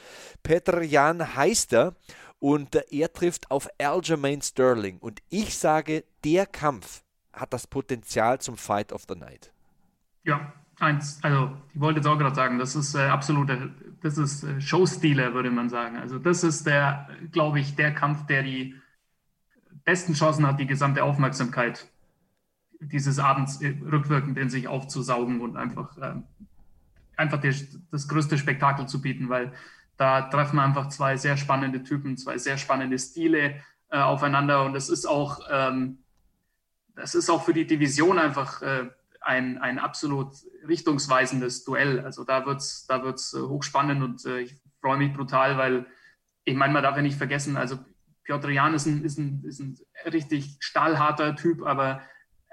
Petr 0.43 0.81
Jan 0.81 1.37
Heister. 1.37 1.97
Und 2.39 2.75
er 2.91 3.13
trifft 3.13 3.51
auf 3.51 3.69
Aljamain 3.79 4.41
Sterling. 4.41 4.97
Und 5.01 5.21
ich 5.29 5.59
sage, 5.59 6.05
der 6.25 6.47
Kampf 6.47 7.03
hat 7.35 7.53
das 7.53 7.67
Potenzial 7.67 8.41
zum 8.41 8.57
Fight 8.57 8.91
of 8.91 9.05
the 9.07 9.15
Night. 9.15 9.53
Ja, 10.23 10.55
eins. 10.79 11.19
Also, 11.21 11.55
ich 11.75 11.81
wollte 11.81 11.99
jetzt 11.99 12.07
auch 12.07 12.17
gerade 12.17 12.35
sagen, 12.35 12.59
das 12.59 12.75
ist 12.75 12.95
äh, 12.95 13.01
absolute, 13.01 13.71
das 14.01 14.17
ist 14.17 14.45
äh, 14.45 14.63
Showstealer, 14.63 15.35
würde 15.35 15.51
man 15.51 15.69
sagen. 15.69 15.99
Also, 15.99 16.19
das 16.19 16.43
ist 16.43 16.67
der, 16.67 17.11
glaube 17.33 17.61
ich, 17.61 17.77
der 17.77 17.93
Kampf, 17.95 18.25
der 18.29 18.43
die 18.45 18.81
besten 19.85 20.15
Chancen 20.15 20.47
hat, 20.47 20.59
die 20.59 20.67
gesamte 20.67 21.05
Aufmerksamkeit 21.05 21.87
dieses 22.93 23.19
Abends 23.19 23.61
äh, 23.61 23.77
rückwirkend 23.91 24.39
in 24.39 24.51
sich 24.51 24.69
aufzusaugen 24.69 25.41
und 25.41 25.57
einfach, 25.57 25.97
äh, 25.99 26.15
einfach 27.17 27.41
die, 27.41 27.55
das 27.91 28.09
größte 28.09 28.39
Spektakel 28.39 28.87
zu 28.87 29.01
bieten, 29.01 29.29
weil 29.29 29.53
da 29.97 30.23
treffen 30.23 30.59
einfach 30.59 30.89
zwei 30.89 31.17
sehr 31.17 31.37
spannende 31.37 31.83
Typen, 31.83 32.17
zwei 32.17 32.39
sehr 32.39 32.59
spannende 32.59 32.99
Stile 32.99 33.57
äh, 33.91 33.99
aufeinander 33.99 34.65
und 34.65 34.75
es 34.75 34.89
ist 34.89 35.07
auch, 35.07 35.41
ähm, 35.51 35.99
das 36.97 37.15
ist 37.15 37.31
auch 37.31 37.45
für 37.45 37.55
die 37.55 37.67
Division 37.67 38.19
einfach 38.19 38.63
äh, 38.63 38.91
ein, 39.21 39.59
ein 39.59 39.79
absolut 39.79 40.35
richtungsweisendes 40.69 41.65
Duell. 41.65 42.01
Also 42.01 42.25
da 42.25 42.45
wird 42.47 42.59
es 42.59 42.87
da 42.87 43.03
wird's 43.03 43.35
äh, 43.35 43.41
hochspannend 43.41 44.03
und 44.03 44.25
äh, 44.27 44.41
ich 44.41 44.61
freue 44.81 44.99
mich 44.99 45.13
brutal, 45.13 45.57
weil 45.57 45.87
ich 46.45 46.57
meine, 46.57 46.73
man 46.73 46.83
darf 46.83 46.97
ja 46.97 47.03
nicht 47.03 47.17
vergessen, 47.17 47.57
also 47.57 47.79
Piotr 48.25 48.51
Jan 48.51 48.75
ist 48.75 48.87
ein, 48.87 49.05
ist 49.05 49.19
ein, 49.19 49.43
ist 49.45 49.61
ein 49.61 49.79
richtig 50.07 50.57
stahlharter 50.61 51.37
Typ, 51.37 51.65
aber 51.65 52.03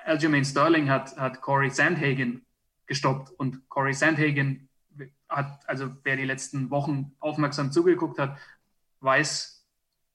Aljamain 0.06 0.46
Sterling 0.46 0.90
hat, 0.90 1.18
hat 1.18 1.42
Corey 1.42 1.70
Sandhagen 1.70 2.46
gestoppt 2.86 3.32
und 3.32 3.68
Corey 3.70 3.94
Sandhagen 3.94 4.70
hat, 5.30 5.68
also 5.68 5.92
wer 6.04 6.18
die 6.18 6.26
letzten 6.26 6.70
Wochen 6.70 7.14
aufmerksam 7.20 7.72
zugeguckt 7.72 8.20
hat, 8.20 8.38
weiß, 9.00 9.61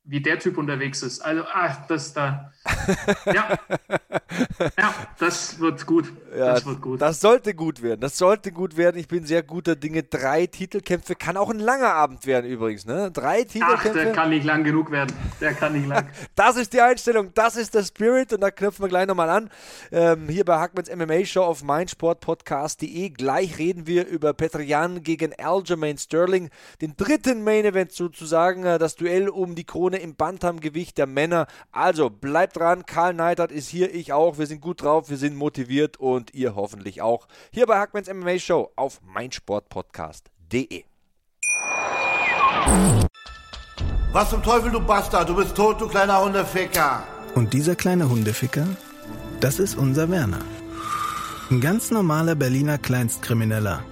wie 0.07 0.21
der 0.21 0.39
Typ 0.39 0.57
unterwegs 0.57 1.03
ist. 1.03 1.21
Also, 1.21 1.43
ach, 1.53 1.87
das 1.89 2.13
da. 2.13 2.53
Ja. 3.27 3.59
ja, 4.79 4.95
das 5.19 5.59
wird 5.59 5.85
gut. 5.87 6.13
Ja, 6.37 6.55
das 6.55 6.67
wird 6.67 6.81
gut. 6.81 7.01
Das 7.01 7.21
sollte 7.21 7.55
gut 7.55 7.83
werden. 7.83 8.01
Das 8.01 8.17
sollte 8.17 8.53
gut 8.53 8.77
werden. 8.77 8.99
Ich 8.99 9.09
bin 9.09 9.25
sehr 9.25 9.43
guter 9.43 9.75
Dinge. 9.75 10.05
Drei 10.05 10.47
Titelkämpfe 10.47 11.15
kann 11.15 11.37
auch 11.37 11.51
ein 11.51 11.59
langer 11.59 11.93
Abend 11.93 12.27
werden 12.27 12.49
übrigens. 12.49 12.87
Ne? 12.87 13.11
Drei 13.11 13.43
Titelkämpfe. 13.43 13.89
Ach, 13.89 13.95
der 13.95 14.13
kann 14.13 14.31
nicht 14.31 14.45
lang 14.45 14.63
genug 14.65 14.91
werden. 14.91 15.15
Der 15.41 15.55
kann 15.55 15.73
nicht 15.73 15.89
lang. 15.89 16.09
das 16.37 16.57
ist 16.57 16.73
die 16.73 16.81
Einstellung. 16.81 17.33
Das 17.35 17.57
ist 17.57 17.75
der 17.75 17.83
Spirit. 17.83 18.33
Und 18.33 18.41
da 18.41 18.51
knüpfen 18.51 18.85
wir 18.85 18.89
gleich 18.89 19.07
nochmal 19.07 19.31
an. 19.31 19.51
Ähm, 19.91 20.29
hier 20.29 20.45
bei 20.45 20.59
Hackmans 20.59 20.95
MMA 20.95 21.25
Show 21.25 21.43
auf 21.43 21.63
meinsportpodcast.de. 21.63 23.11
Gleich 23.11 23.59
reden 23.59 23.87
wir 23.87 24.07
über 24.07 24.33
Petrian 24.35 25.03
gegen 25.03 25.33
Aljamain 25.39 25.99
Sterling. 25.99 26.51
Den 26.81 26.97
dritten 26.97 27.43
Main 27.43 27.65
Event 27.65 27.93
sozusagen. 27.93 28.65
Äh, 28.65 28.79
das 28.79 28.95
Duell 28.95 29.29
um 29.29 29.55
die 29.55 29.65
Krone 29.65 29.96
vorne 29.97 29.99
im 29.99 30.15
Bantamgewicht 30.15 30.99
der 30.99 31.07
Männer. 31.07 31.47
Also 31.73 32.11
bleibt 32.11 32.57
dran, 32.57 32.87
Karl 32.87 33.15
Neidert 33.15 33.53
ist 33.53 33.69
hier, 33.69 33.95
ich 33.95 34.13
auch. 34.13 34.39
Wir 34.39 34.47
sind 34.47 34.61
gut 34.61 34.83
drauf, 34.83 35.09
wir 35.11 35.17
sind 35.17 35.37
motiviert 35.37 35.97
und 35.99 36.35
ihr 36.35 36.55
hoffentlich 36.55 37.03
auch. 37.03 37.27
Hier 37.53 37.67
bei 37.67 37.79
Hackmans 37.79 38.13
MMA 38.13 38.39
Show 38.39 38.71
auf 38.77 39.01
meinsportpodcast.de. 39.03 40.85
Was 44.13 44.31
zum 44.31 44.43
Teufel, 44.43 44.71
du 44.71 44.81
Bastard? 44.81 45.29
Du 45.29 45.37
bist 45.37 45.55
tot, 45.55 45.81
du 45.81 45.89
kleiner 45.89 46.23
Hundeficker. 46.23 47.03
Und 47.35 47.53
dieser 47.53 47.75
kleine 47.75 48.09
Hundeficker, 48.09 48.67
das 49.41 49.59
ist 49.59 49.77
unser 49.77 50.11
Werner. 50.11 50.41
Ein 51.51 51.61
ganz 51.61 51.91
normaler 51.91 52.35
Berliner 52.35 52.79
Kleinstkrimineller, 52.79 53.85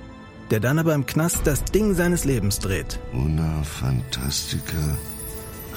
der 0.51 0.61
dann 0.61 0.79
aber 0.79 0.95
im 0.95 1.07
Knast 1.07 1.47
das 1.47 1.63
Ding 1.65 1.95
seines 1.95 2.25
Lebens 2.25 2.59
dreht. 2.59 2.99
Una 3.13 3.63
Fantastica 3.63 4.97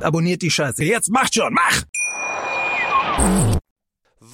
Abonniert 0.00 0.42
die 0.42 0.50
Scheiße. 0.50 0.84
Jetzt 0.84 1.10
macht 1.10 1.34
schon, 1.34 1.54
mach! 1.54 1.82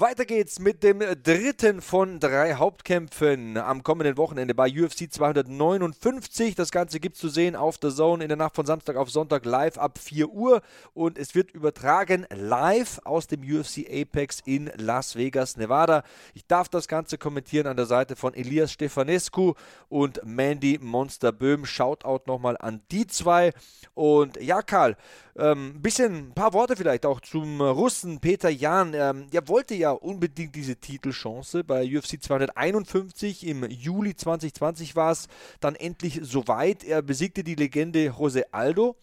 Weiter 0.03 0.25
geht's 0.25 0.59
mit 0.59 0.83
dem 0.83 1.01
dritten 1.23 1.81
von 1.81 2.19
drei 2.19 2.55
Hauptkämpfen 2.55 3.57
am 3.57 3.83
kommenden 3.83 4.17
Wochenende 4.17 4.55
bei 4.55 4.69
UFC 4.69 5.13
259. 5.13 6.55
Das 6.55 6.73
Ganze 6.73 6.99
gibt's 6.99 7.21
zu 7.21 7.29
sehen 7.29 7.55
auf 7.55 7.79
der 7.79 7.91
Zone 7.91 8.25
in 8.25 8.29
der 8.29 8.37
Nacht 8.37 8.57
von 8.57 8.67
Samstag 8.67 8.97
auf 8.97 9.11
Sonntag 9.11 9.45
live 9.45 9.79
ab 9.79 9.99
4 9.99 10.31
Uhr 10.31 10.63
und 10.93 11.19
es 11.19 11.35
wird 11.35 11.53
übertragen 11.53 12.27
live 12.35 13.01
aus 13.05 13.27
dem 13.27 13.43
UFC 13.43 13.87
Apex 13.89 14.41
in 14.45 14.73
Las 14.77 15.15
Vegas, 15.15 15.57
Nevada. 15.57 16.03
Ich 16.35 16.47
darf 16.47 16.69
das 16.69 16.89
Ganze 16.89 17.17
kommentieren 17.17 17.67
an 17.67 17.77
der 17.77 17.87
Seite 17.87 18.17
von 18.17 18.35
Elias 18.35 18.73
Stefanescu 18.73 19.55
und 19.89 20.21
Mandy 20.25 20.79
Monster 20.81 21.33
Böhm. 21.33 21.65
Shoutout 21.65 22.23
nochmal 22.27 22.57
an 22.59 22.81
die 22.91 23.07
zwei. 23.07 23.53
Und 23.95 24.41
ja, 24.41 24.63
Karl, 24.63 24.97
ähm, 25.37 25.81
bisschen, 25.81 26.29
ein 26.29 26.35
paar 26.35 26.53
Worte 26.53 26.77
vielleicht 26.77 27.07
auch 27.07 27.21
zum 27.21 27.61
Russen 27.61 28.21
Peter 28.21 28.51
Jan. 28.51 28.93
Ähm, 28.95 29.31
der 29.31 29.49
wollte 29.49 29.75
ja 29.75 29.91
unbedingt 29.91 30.55
diese 30.55 30.77
Titelchance. 30.77 31.65
Bei 31.65 31.85
UFC 31.85 32.23
251 32.23 33.47
im 33.47 33.65
Juli 33.71 34.15
2020 34.15 34.95
war 34.95 35.13
es 35.13 35.29
dann 35.61 35.75
endlich 35.75 36.21
soweit. 36.23 36.85
Er 36.85 37.01
besiegte 37.01 37.45
die 37.45 37.55
Legende 37.55 38.15
Jose 38.19 38.53
Aldo 38.53 38.97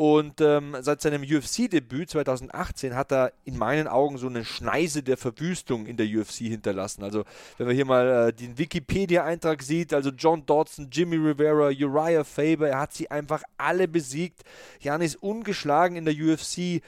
und 0.00 0.40
ähm, 0.40 0.74
seit 0.80 1.02
seinem 1.02 1.20
UFC-Debüt 1.20 2.08
2018 2.08 2.96
hat 2.96 3.12
er 3.12 3.34
in 3.44 3.58
meinen 3.58 3.86
Augen 3.86 4.16
so 4.16 4.28
eine 4.28 4.46
Schneise 4.46 5.02
der 5.02 5.18
Verwüstung 5.18 5.84
in 5.84 5.98
der 5.98 6.06
UFC 6.06 6.36
hinterlassen. 6.46 7.04
Also 7.04 7.24
wenn 7.58 7.66
man 7.66 7.76
hier 7.76 7.84
mal 7.84 8.28
äh, 8.28 8.32
den 8.32 8.56
Wikipedia-Eintrag 8.56 9.62
sieht, 9.62 9.92
also 9.92 10.08
John 10.08 10.46
Dodson, 10.46 10.88
Jimmy 10.90 11.16
Rivera, 11.16 11.66
Uriah 11.66 12.24
Faber, 12.24 12.70
er 12.70 12.78
hat 12.78 12.94
sie 12.94 13.10
einfach 13.10 13.42
alle 13.58 13.86
besiegt. 13.88 14.42
Jan 14.80 15.02
ist 15.02 15.16
ungeschlagen 15.16 15.96
in 15.96 16.06
der 16.06 16.14
UFC 16.14 16.80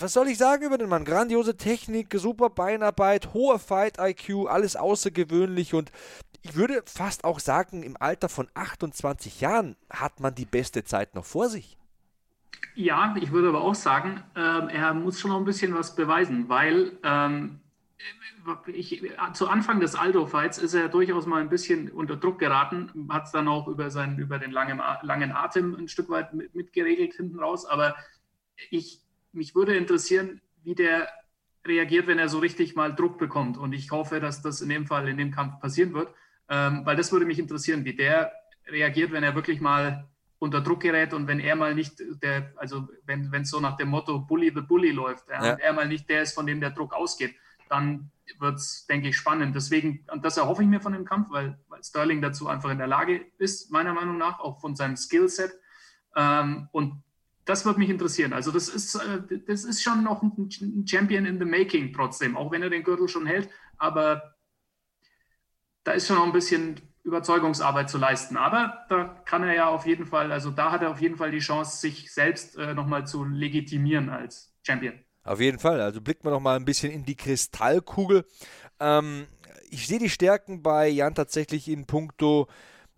was 0.00 0.12
soll 0.12 0.26
ich 0.26 0.38
sagen 0.38 0.64
über 0.64 0.78
den 0.78 0.88
Mann? 0.88 1.04
Grandiose 1.04 1.56
Technik, 1.56 2.12
super 2.16 2.50
Beinarbeit, 2.50 3.34
hoher 3.34 3.60
Fight-IQ, 3.60 4.48
alles 4.48 4.74
außergewöhnlich 4.74 5.74
und 5.74 5.92
ich 6.42 6.56
würde 6.56 6.82
fast 6.86 7.22
auch 7.22 7.38
sagen, 7.38 7.84
im 7.84 7.96
Alter 8.00 8.28
von 8.28 8.48
28 8.54 9.40
Jahren 9.40 9.76
hat 9.90 10.18
man 10.18 10.34
die 10.34 10.44
beste 10.44 10.82
Zeit 10.82 11.14
noch 11.14 11.24
vor 11.24 11.48
sich. 11.48 11.76
Ja, 12.74 13.14
ich 13.20 13.32
würde 13.32 13.48
aber 13.48 13.62
auch 13.62 13.74
sagen, 13.74 14.22
ähm, 14.34 14.68
er 14.68 14.94
muss 14.94 15.20
schon 15.20 15.30
noch 15.30 15.38
ein 15.38 15.44
bisschen 15.44 15.74
was 15.74 15.94
beweisen, 15.94 16.48
weil 16.48 16.92
ähm, 17.02 17.60
ich, 18.66 19.02
zu 19.34 19.48
Anfang 19.48 19.80
des 19.80 19.94
Aldo-Fights 19.94 20.58
ist 20.58 20.74
er 20.74 20.88
durchaus 20.88 21.26
mal 21.26 21.40
ein 21.40 21.48
bisschen 21.48 21.90
unter 21.90 22.16
Druck 22.16 22.38
geraten, 22.38 22.90
hat 23.10 23.26
es 23.26 23.32
dann 23.32 23.46
auch 23.46 23.68
über, 23.68 23.90
seinen, 23.90 24.18
über 24.18 24.38
den 24.38 24.50
langen, 24.50 24.80
langen 25.02 25.32
Atem 25.32 25.74
ein 25.74 25.88
Stück 25.88 26.08
weit 26.08 26.34
mit, 26.34 26.54
mitgeregelt 26.54 27.14
hinten 27.14 27.38
raus. 27.38 27.66
Aber 27.66 27.94
ich, 28.70 29.00
mich 29.32 29.54
würde 29.54 29.76
interessieren, 29.76 30.40
wie 30.64 30.74
der 30.74 31.08
reagiert, 31.64 32.06
wenn 32.06 32.18
er 32.18 32.28
so 32.28 32.38
richtig 32.38 32.74
mal 32.74 32.94
Druck 32.94 33.18
bekommt. 33.18 33.56
Und 33.58 33.72
ich 33.72 33.90
hoffe, 33.90 34.18
dass 34.18 34.42
das 34.42 34.60
in 34.60 34.68
dem 34.68 34.86
Fall, 34.86 35.08
in 35.08 35.18
dem 35.18 35.30
Kampf 35.30 35.60
passieren 35.60 35.94
wird, 35.94 36.12
ähm, 36.48 36.84
weil 36.84 36.96
das 36.96 37.12
würde 37.12 37.26
mich 37.26 37.38
interessieren, 37.38 37.84
wie 37.84 37.94
der 37.94 38.32
reagiert, 38.66 39.12
wenn 39.12 39.22
er 39.22 39.34
wirklich 39.34 39.60
mal 39.60 40.08
unter 40.42 40.60
Druck 40.60 40.80
gerät 40.80 41.14
und 41.14 41.28
wenn 41.28 41.38
er 41.38 41.54
mal 41.54 41.72
nicht 41.72 42.02
der, 42.20 42.52
also 42.56 42.88
wenn 43.06 43.32
es 43.32 43.48
so 43.50 43.60
nach 43.60 43.76
dem 43.76 43.90
Motto 43.90 44.18
Bully 44.18 44.50
the 44.52 44.60
Bully 44.60 44.90
läuft 44.90 45.28
ja, 45.28 45.44
ja. 45.44 45.52
und 45.52 45.60
er 45.60 45.72
mal 45.72 45.86
nicht 45.86 46.10
der 46.10 46.22
ist, 46.22 46.34
von 46.34 46.46
dem 46.46 46.60
der 46.60 46.70
Druck 46.70 46.94
ausgeht, 46.94 47.36
dann 47.68 48.10
wird 48.40 48.56
es, 48.56 48.84
denke 48.88 49.08
ich, 49.08 49.16
spannend. 49.16 49.54
Deswegen, 49.54 50.04
und 50.10 50.24
das 50.24 50.38
erhoffe 50.38 50.64
ich 50.64 50.68
mir 50.68 50.80
von 50.80 50.94
dem 50.94 51.04
Kampf, 51.04 51.30
weil, 51.30 51.60
weil 51.68 51.84
Sterling 51.84 52.20
dazu 52.20 52.48
einfach 52.48 52.70
in 52.70 52.78
der 52.78 52.88
Lage 52.88 53.24
ist, 53.38 53.70
meiner 53.70 53.92
Meinung 53.92 54.18
nach, 54.18 54.40
auch 54.40 54.60
von 54.60 54.74
seinem 54.74 54.96
Skillset. 54.96 55.52
Ähm, 56.16 56.68
und 56.72 57.04
das 57.44 57.64
wird 57.64 57.78
mich 57.78 57.88
interessieren. 57.88 58.32
Also 58.32 58.50
das 58.50 58.68
ist, 58.68 58.96
äh, 58.96 59.38
das 59.46 59.62
ist 59.62 59.80
schon 59.80 60.02
noch 60.02 60.24
ein 60.24 60.86
Champion 60.88 61.24
in 61.24 61.38
the 61.38 61.44
Making 61.44 61.92
trotzdem, 61.92 62.36
auch 62.36 62.50
wenn 62.50 62.64
er 62.64 62.70
den 62.70 62.82
Gürtel 62.82 63.06
schon 63.06 63.26
hält. 63.26 63.48
Aber 63.78 64.34
da 65.84 65.92
ist 65.92 66.08
schon 66.08 66.16
noch 66.16 66.26
ein 66.26 66.32
bisschen 66.32 66.80
Überzeugungsarbeit 67.04 67.90
zu 67.90 67.98
leisten. 67.98 68.36
Aber 68.36 68.84
da 68.88 69.20
kann 69.24 69.42
er 69.42 69.54
ja 69.54 69.68
auf 69.68 69.86
jeden 69.86 70.06
Fall, 70.06 70.30
also 70.32 70.50
da 70.50 70.70
hat 70.70 70.82
er 70.82 70.90
auf 70.90 71.00
jeden 71.00 71.16
Fall 71.16 71.30
die 71.30 71.40
Chance, 71.40 71.78
sich 71.78 72.12
selbst 72.12 72.56
äh, 72.56 72.74
nochmal 72.74 73.06
zu 73.06 73.24
legitimieren 73.24 74.08
als 74.08 74.54
Champion. 74.62 74.94
Auf 75.24 75.40
jeden 75.40 75.58
Fall. 75.58 75.80
Also 75.80 76.00
blickt 76.00 76.24
man 76.24 76.32
noch 76.32 76.40
mal 76.40 76.56
ein 76.56 76.64
bisschen 76.64 76.92
in 76.92 77.04
die 77.04 77.16
Kristallkugel. 77.16 78.24
Ähm, 78.80 79.26
ich 79.70 79.86
sehe 79.86 79.98
die 79.98 80.10
Stärken 80.10 80.62
bei 80.62 80.88
Jan 80.88 81.14
tatsächlich 81.14 81.68
in 81.68 81.86
puncto 81.86 82.48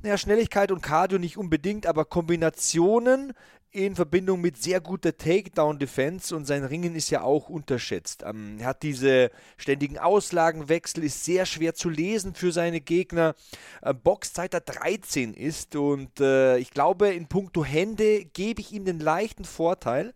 ja, 0.02 0.18
Schnelligkeit 0.18 0.70
und 0.70 0.82
Cardio 0.82 1.18
nicht 1.18 1.38
unbedingt, 1.38 1.86
aber 1.86 2.04
Kombinationen 2.04 3.32
in 3.74 3.96
Verbindung 3.96 4.40
mit 4.40 4.56
sehr 4.56 4.80
guter 4.80 5.16
Takedown-Defense 5.16 6.34
und 6.36 6.44
sein 6.44 6.64
Ringen 6.64 6.94
ist 6.94 7.10
ja 7.10 7.22
auch 7.22 7.48
unterschätzt. 7.48 8.22
Ähm, 8.24 8.58
er 8.60 8.66
hat 8.66 8.84
diese 8.84 9.32
ständigen 9.56 9.98
Auslagenwechsel, 9.98 11.02
ist 11.02 11.24
sehr 11.24 11.44
schwer 11.44 11.74
zu 11.74 11.90
lesen 11.90 12.34
für 12.34 12.52
seine 12.52 12.80
Gegner. 12.80 13.34
Äh, 13.82 13.92
Box 13.92 14.32
seit 14.32 14.54
er 14.54 14.60
13 14.60 15.34
ist 15.34 15.74
und 15.74 16.20
äh, 16.20 16.56
ich 16.58 16.70
glaube, 16.70 17.08
in 17.08 17.26
puncto 17.26 17.64
Hände 17.64 18.24
gebe 18.26 18.60
ich 18.60 18.72
ihm 18.72 18.84
den 18.84 19.00
leichten 19.00 19.44
Vorteil. 19.44 20.14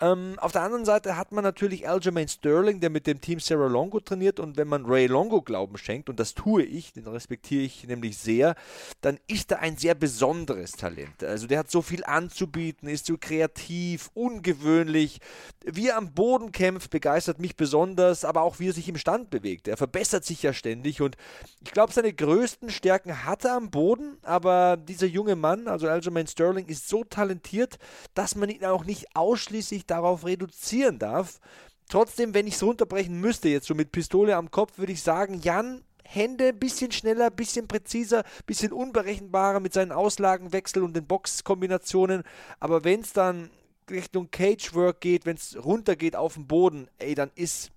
Ähm, 0.00 0.36
auf 0.38 0.52
der 0.52 0.62
anderen 0.62 0.84
Seite 0.84 1.16
hat 1.16 1.32
man 1.32 1.42
natürlich 1.42 1.88
Aljamain 1.88 2.28
Sterling, 2.28 2.80
der 2.80 2.90
mit 2.90 3.06
dem 3.06 3.20
Team 3.20 3.40
Sarah 3.40 3.66
Longo 3.66 4.00
trainiert 4.00 4.40
und 4.40 4.56
wenn 4.56 4.68
man 4.68 4.84
Ray 4.84 5.06
Longo 5.06 5.40
Glauben 5.40 5.78
schenkt, 5.78 6.10
und 6.10 6.20
das 6.20 6.34
tue 6.34 6.62
ich, 6.62 6.92
den 6.92 7.06
respektiere 7.06 7.62
ich 7.62 7.86
nämlich 7.86 8.18
sehr, 8.18 8.56
dann 9.00 9.18
ist 9.26 9.52
er 9.52 9.60
ein 9.60 9.76
sehr 9.76 9.94
besonderes 9.94 10.72
Talent. 10.72 11.24
Also 11.24 11.46
der 11.46 11.60
hat 11.60 11.70
so 11.70 11.80
viel 11.80 12.04
anzubieten, 12.04 12.85
ist 12.88 13.06
so 13.06 13.16
kreativ, 13.18 14.10
ungewöhnlich. 14.14 15.20
Wie 15.64 15.88
er 15.88 15.96
am 15.96 16.14
Boden 16.14 16.52
kämpft, 16.52 16.90
begeistert 16.90 17.38
mich 17.38 17.56
besonders, 17.56 18.24
aber 18.24 18.42
auch 18.42 18.58
wie 18.58 18.68
er 18.68 18.72
sich 18.72 18.88
im 18.88 18.96
Stand 18.96 19.30
bewegt. 19.30 19.68
Er 19.68 19.76
verbessert 19.76 20.24
sich 20.24 20.42
ja 20.42 20.52
ständig 20.52 21.00
und 21.00 21.16
ich 21.64 21.72
glaube, 21.72 21.92
seine 21.92 22.12
größten 22.12 22.70
Stärken 22.70 23.24
hat 23.24 23.44
er 23.44 23.56
am 23.56 23.70
Boden, 23.70 24.18
aber 24.22 24.76
dieser 24.76 25.06
junge 25.06 25.36
Mann, 25.36 25.68
also 25.68 25.88
Aljamain 25.88 26.26
Sterling, 26.26 26.66
ist 26.66 26.88
so 26.88 27.04
talentiert, 27.04 27.78
dass 28.14 28.34
man 28.34 28.48
ihn 28.48 28.64
auch 28.64 28.84
nicht 28.84 29.14
ausschließlich 29.14 29.86
darauf 29.86 30.24
reduzieren 30.24 30.98
darf. 30.98 31.40
Trotzdem, 31.88 32.34
wenn 32.34 32.46
ich 32.46 32.54
es 32.54 32.62
runterbrechen 32.62 33.20
müsste, 33.20 33.48
jetzt 33.48 33.68
so 33.68 33.74
mit 33.74 33.92
Pistole 33.92 34.36
am 34.36 34.50
Kopf, 34.50 34.78
würde 34.78 34.92
ich 34.92 35.02
sagen, 35.02 35.40
Jan, 35.42 35.84
Hände 36.08 36.48
ein 36.48 36.58
bisschen 36.58 36.92
schneller, 36.92 37.26
ein 37.26 37.36
bisschen 37.36 37.68
präziser, 37.68 38.20
ein 38.20 38.46
bisschen 38.46 38.72
unberechenbarer 38.72 39.60
mit 39.60 39.72
seinen 39.72 39.92
Auslagenwechsel 39.92 40.82
und 40.82 40.94
den 40.94 41.06
Boxkombinationen. 41.06 42.22
Aber 42.60 42.84
wenn 42.84 43.00
es 43.00 43.12
dann 43.12 43.50
Richtung 43.90 44.30
Cagework 44.30 45.00
geht, 45.00 45.26
wenn 45.26 45.36
es 45.36 45.56
runtergeht 45.62 46.16
auf 46.16 46.34
den 46.34 46.46
Boden, 46.46 46.88
ey, 46.98 47.14
dann 47.14 47.30
ist, 47.34 47.70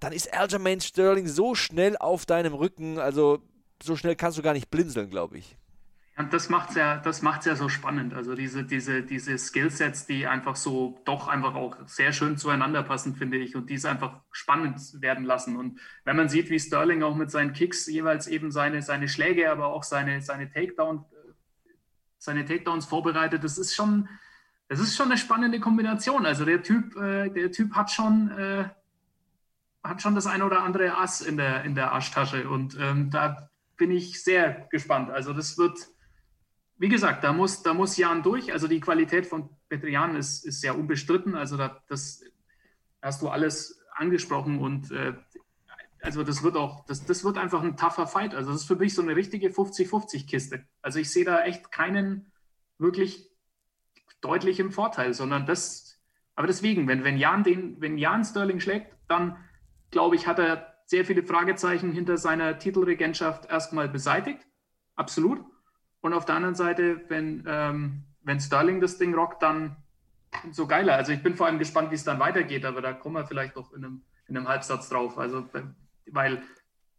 dann 0.00 0.12
ist 0.12 0.32
Aljamain 0.32 0.80
Sterling 0.80 1.26
so 1.26 1.54
schnell 1.54 1.96
auf 1.96 2.26
deinem 2.26 2.54
Rücken, 2.54 2.98
also 2.98 3.40
so 3.82 3.96
schnell 3.96 4.16
kannst 4.16 4.38
du 4.38 4.42
gar 4.42 4.52
nicht 4.52 4.70
blinzeln, 4.70 5.10
glaube 5.10 5.38
ich. 5.38 5.56
Und 6.16 6.32
das 6.32 6.48
macht 6.48 6.70
es 6.70 6.76
ja, 6.76 6.96
das 6.98 7.22
macht's 7.22 7.44
ja 7.44 7.56
so 7.56 7.68
spannend. 7.68 8.14
Also 8.14 8.36
diese, 8.36 8.62
diese, 8.62 9.02
diese 9.02 9.36
Skillsets, 9.36 10.06
die 10.06 10.28
einfach 10.28 10.54
so 10.54 11.00
doch 11.04 11.26
einfach 11.26 11.56
auch 11.56 11.76
sehr 11.86 12.12
schön 12.12 12.38
zueinander 12.38 12.84
passen, 12.84 13.16
finde 13.16 13.36
ich, 13.38 13.56
und 13.56 13.68
die 13.68 13.74
es 13.74 13.84
einfach 13.84 14.20
spannend 14.30 14.78
werden 15.00 15.24
lassen. 15.24 15.56
Und 15.56 15.80
wenn 16.04 16.16
man 16.16 16.28
sieht, 16.28 16.50
wie 16.50 16.60
Sterling 16.60 17.02
auch 17.02 17.16
mit 17.16 17.32
seinen 17.32 17.52
Kicks 17.52 17.88
jeweils 17.88 18.28
eben 18.28 18.52
seine, 18.52 18.80
seine 18.80 19.08
Schläge, 19.08 19.50
aber 19.50 19.66
auch 19.66 19.82
seine, 19.82 20.22
seine, 20.22 20.48
Takedown, 20.48 21.04
seine 22.18 22.44
Takedowns 22.44 22.86
vorbereitet, 22.86 23.42
das 23.42 23.58
ist 23.58 23.74
schon, 23.74 24.08
das 24.68 24.78
ist 24.78 24.96
schon 24.96 25.06
eine 25.06 25.18
spannende 25.18 25.58
Kombination. 25.58 26.26
Also 26.26 26.44
der 26.44 26.62
Typ, 26.62 26.94
äh, 26.96 27.28
der 27.28 27.50
Typ 27.50 27.74
hat 27.74 27.90
schon, 27.90 28.30
äh, 28.30 28.68
hat 29.82 30.00
schon 30.00 30.14
das 30.14 30.28
ein 30.28 30.42
oder 30.42 30.62
andere 30.62 30.96
Ass 30.96 31.22
in 31.22 31.38
der, 31.38 31.64
in 31.64 31.74
der 31.74 31.90
Arschtasche. 31.90 32.48
Und 32.48 32.78
ähm, 32.78 33.10
da 33.10 33.50
bin 33.76 33.90
ich 33.90 34.22
sehr 34.22 34.68
gespannt. 34.70 35.10
Also 35.10 35.32
das 35.32 35.58
wird 35.58 35.88
wie 36.76 36.88
gesagt, 36.88 37.24
da 37.24 37.32
muss, 37.32 37.62
da 37.62 37.74
muss 37.74 37.96
Jan 37.96 38.22
durch. 38.22 38.52
Also 38.52 38.68
die 38.68 38.80
Qualität 38.80 39.26
von 39.26 39.48
Petrian 39.68 40.16
ist, 40.16 40.44
ist 40.44 40.60
sehr 40.60 40.76
unbestritten. 40.76 41.34
Also 41.34 41.56
da, 41.56 41.82
das 41.88 42.22
hast 43.00 43.22
du 43.22 43.28
alles 43.28 43.80
angesprochen 43.94 44.58
und 44.58 44.90
äh, 44.90 45.14
also 46.02 46.22
das 46.22 46.42
wird 46.42 46.56
auch, 46.56 46.84
das, 46.84 47.06
das 47.06 47.24
wird 47.24 47.38
einfach 47.38 47.62
ein 47.62 47.76
tougher 47.76 48.06
Fight. 48.06 48.34
Also 48.34 48.52
das 48.52 48.62
ist 48.62 48.66
für 48.66 48.76
mich 48.76 48.94
so 48.94 49.02
eine 49.02 49.16
richtige 49.16 49.48
50-50-Kiste. 49.48 50.64
Also 50.82 50.98
ich 50.98 51.10
sehe 51.10 51.24
da 51.24 51.42
echt 51.44 51.72
keinen 51.72 52.30
wirklich 52.78 53.30
deutlichen 54.20 54.70
Vorteil, 54.70 55.14
sondern 55.14 55.46
das, 55.46 55.98
Aber 56.34 56.46
deswegen, 56.46 56.88
wenn, 56.88 57.04
wenn, 57.04 57.16
Jan 57.16 57.44
den, 57.44 57.80
wenn 57.80 57.96
Jan 57.98 58.24
Sterling 58.24 58.60
schlägt, 58.60 58.94
dann 59.08 59.36
glaube 59.90 60.16
ich, 60.16 60.26
hat 60.26 60.38
er 60.38 60.74
sehr 60.86 61.04
viele 61.04 61.22
Fragezeichen 61.22 61.92
hinter 61.92 62.18
seiner 62.18 62.58
Titelregentschaft 62.58 63.50
erstmal 63.50 63.88
beseitigt. 63.88 64.46
Absolut. 64.96 65.44
Und 66.04 66.12
auf 66.12 66.26
der 66.26 66.34
anderen 66.34 66.54
Seite, 66.54 67.00
wenn, 67.08 67.44
ähm, 67.46 68.02
wenn 68.24 68.38
Sterling 68.38 68.78
das 68.78 68.98
Ding 68.98 69.14
rockt, 69.14 69.42
dann 69.42 69.76
so 70.52 70.66
geiler. 70.66 70.96
Also 70.96 71.12
ich 71.12 71.22
bin 71.22 71.34
vor 71.34 71.46
allem 71.46 71.58
gespannt, 71.58 71.90
wie 71.90 71.94
es 71.94 72.04
dann 72.04 72.20
weitergeht, 72.20 72.66
aber 72.66 72.82
da 72.82 72.92
kommen 72.92 73.14
wir 73.14 73.26
vielleicht 73.26 73.56
noch 73.56 73.72
in 73.72 73.82
einem, 73.82 74.02
in 74.26 74.36
einem 74.36 74.46
Halbsatz 74.46 74.90
drauf. 74.90 75.16
Also, 75.16 75.48
weil 76.10 76.42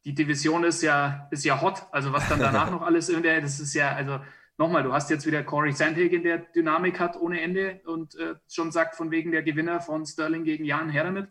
die 0.05 0.15
Division 0.15 0.63
ist 0.63 0.81
ja, 0.81 1.27
ist 1.29 1.45
ja 1.45 1.61
hot. 1.61 1.85
Also 1.91 2.13
was 2.13 2.27
dann 2.29 2.39
danach 2.39 2.71
noch 2.71 2.81
alles 2.81 3.07
irgendwie, 3.09 3.39
das 3.39 3.59
ist 3.59 3.75
ja, 3.75 3.91
also 3.91 4.21
nochmal, 4.57 4.81
du 4.81 4.91
hast 4.91 5.11
jetzt 5.11 5.27
wieder 5.27 5.43
Corey 5.43 5.71
Sandhagen, 5.71 6.23
der 6.23 6.39
Dynamik 6.39 6.99
hat 6.99 7.15
ohne 7.15 7.41
Ende 7.41 7.81
und 7.85 8.15
äh, 8.15 8.33
schon 8.49 8.71
sagt 8.71 8.95
von 8.95 9.11
wegen 9.11 9.31
der 9.31 9.43
Gewinner 9.43 9.81
von 9.81 10.07
Sterling 10.07 10.45
gegen 10.45 10.65
Jan 10.65 10.89
Hermit. 10.89 11.27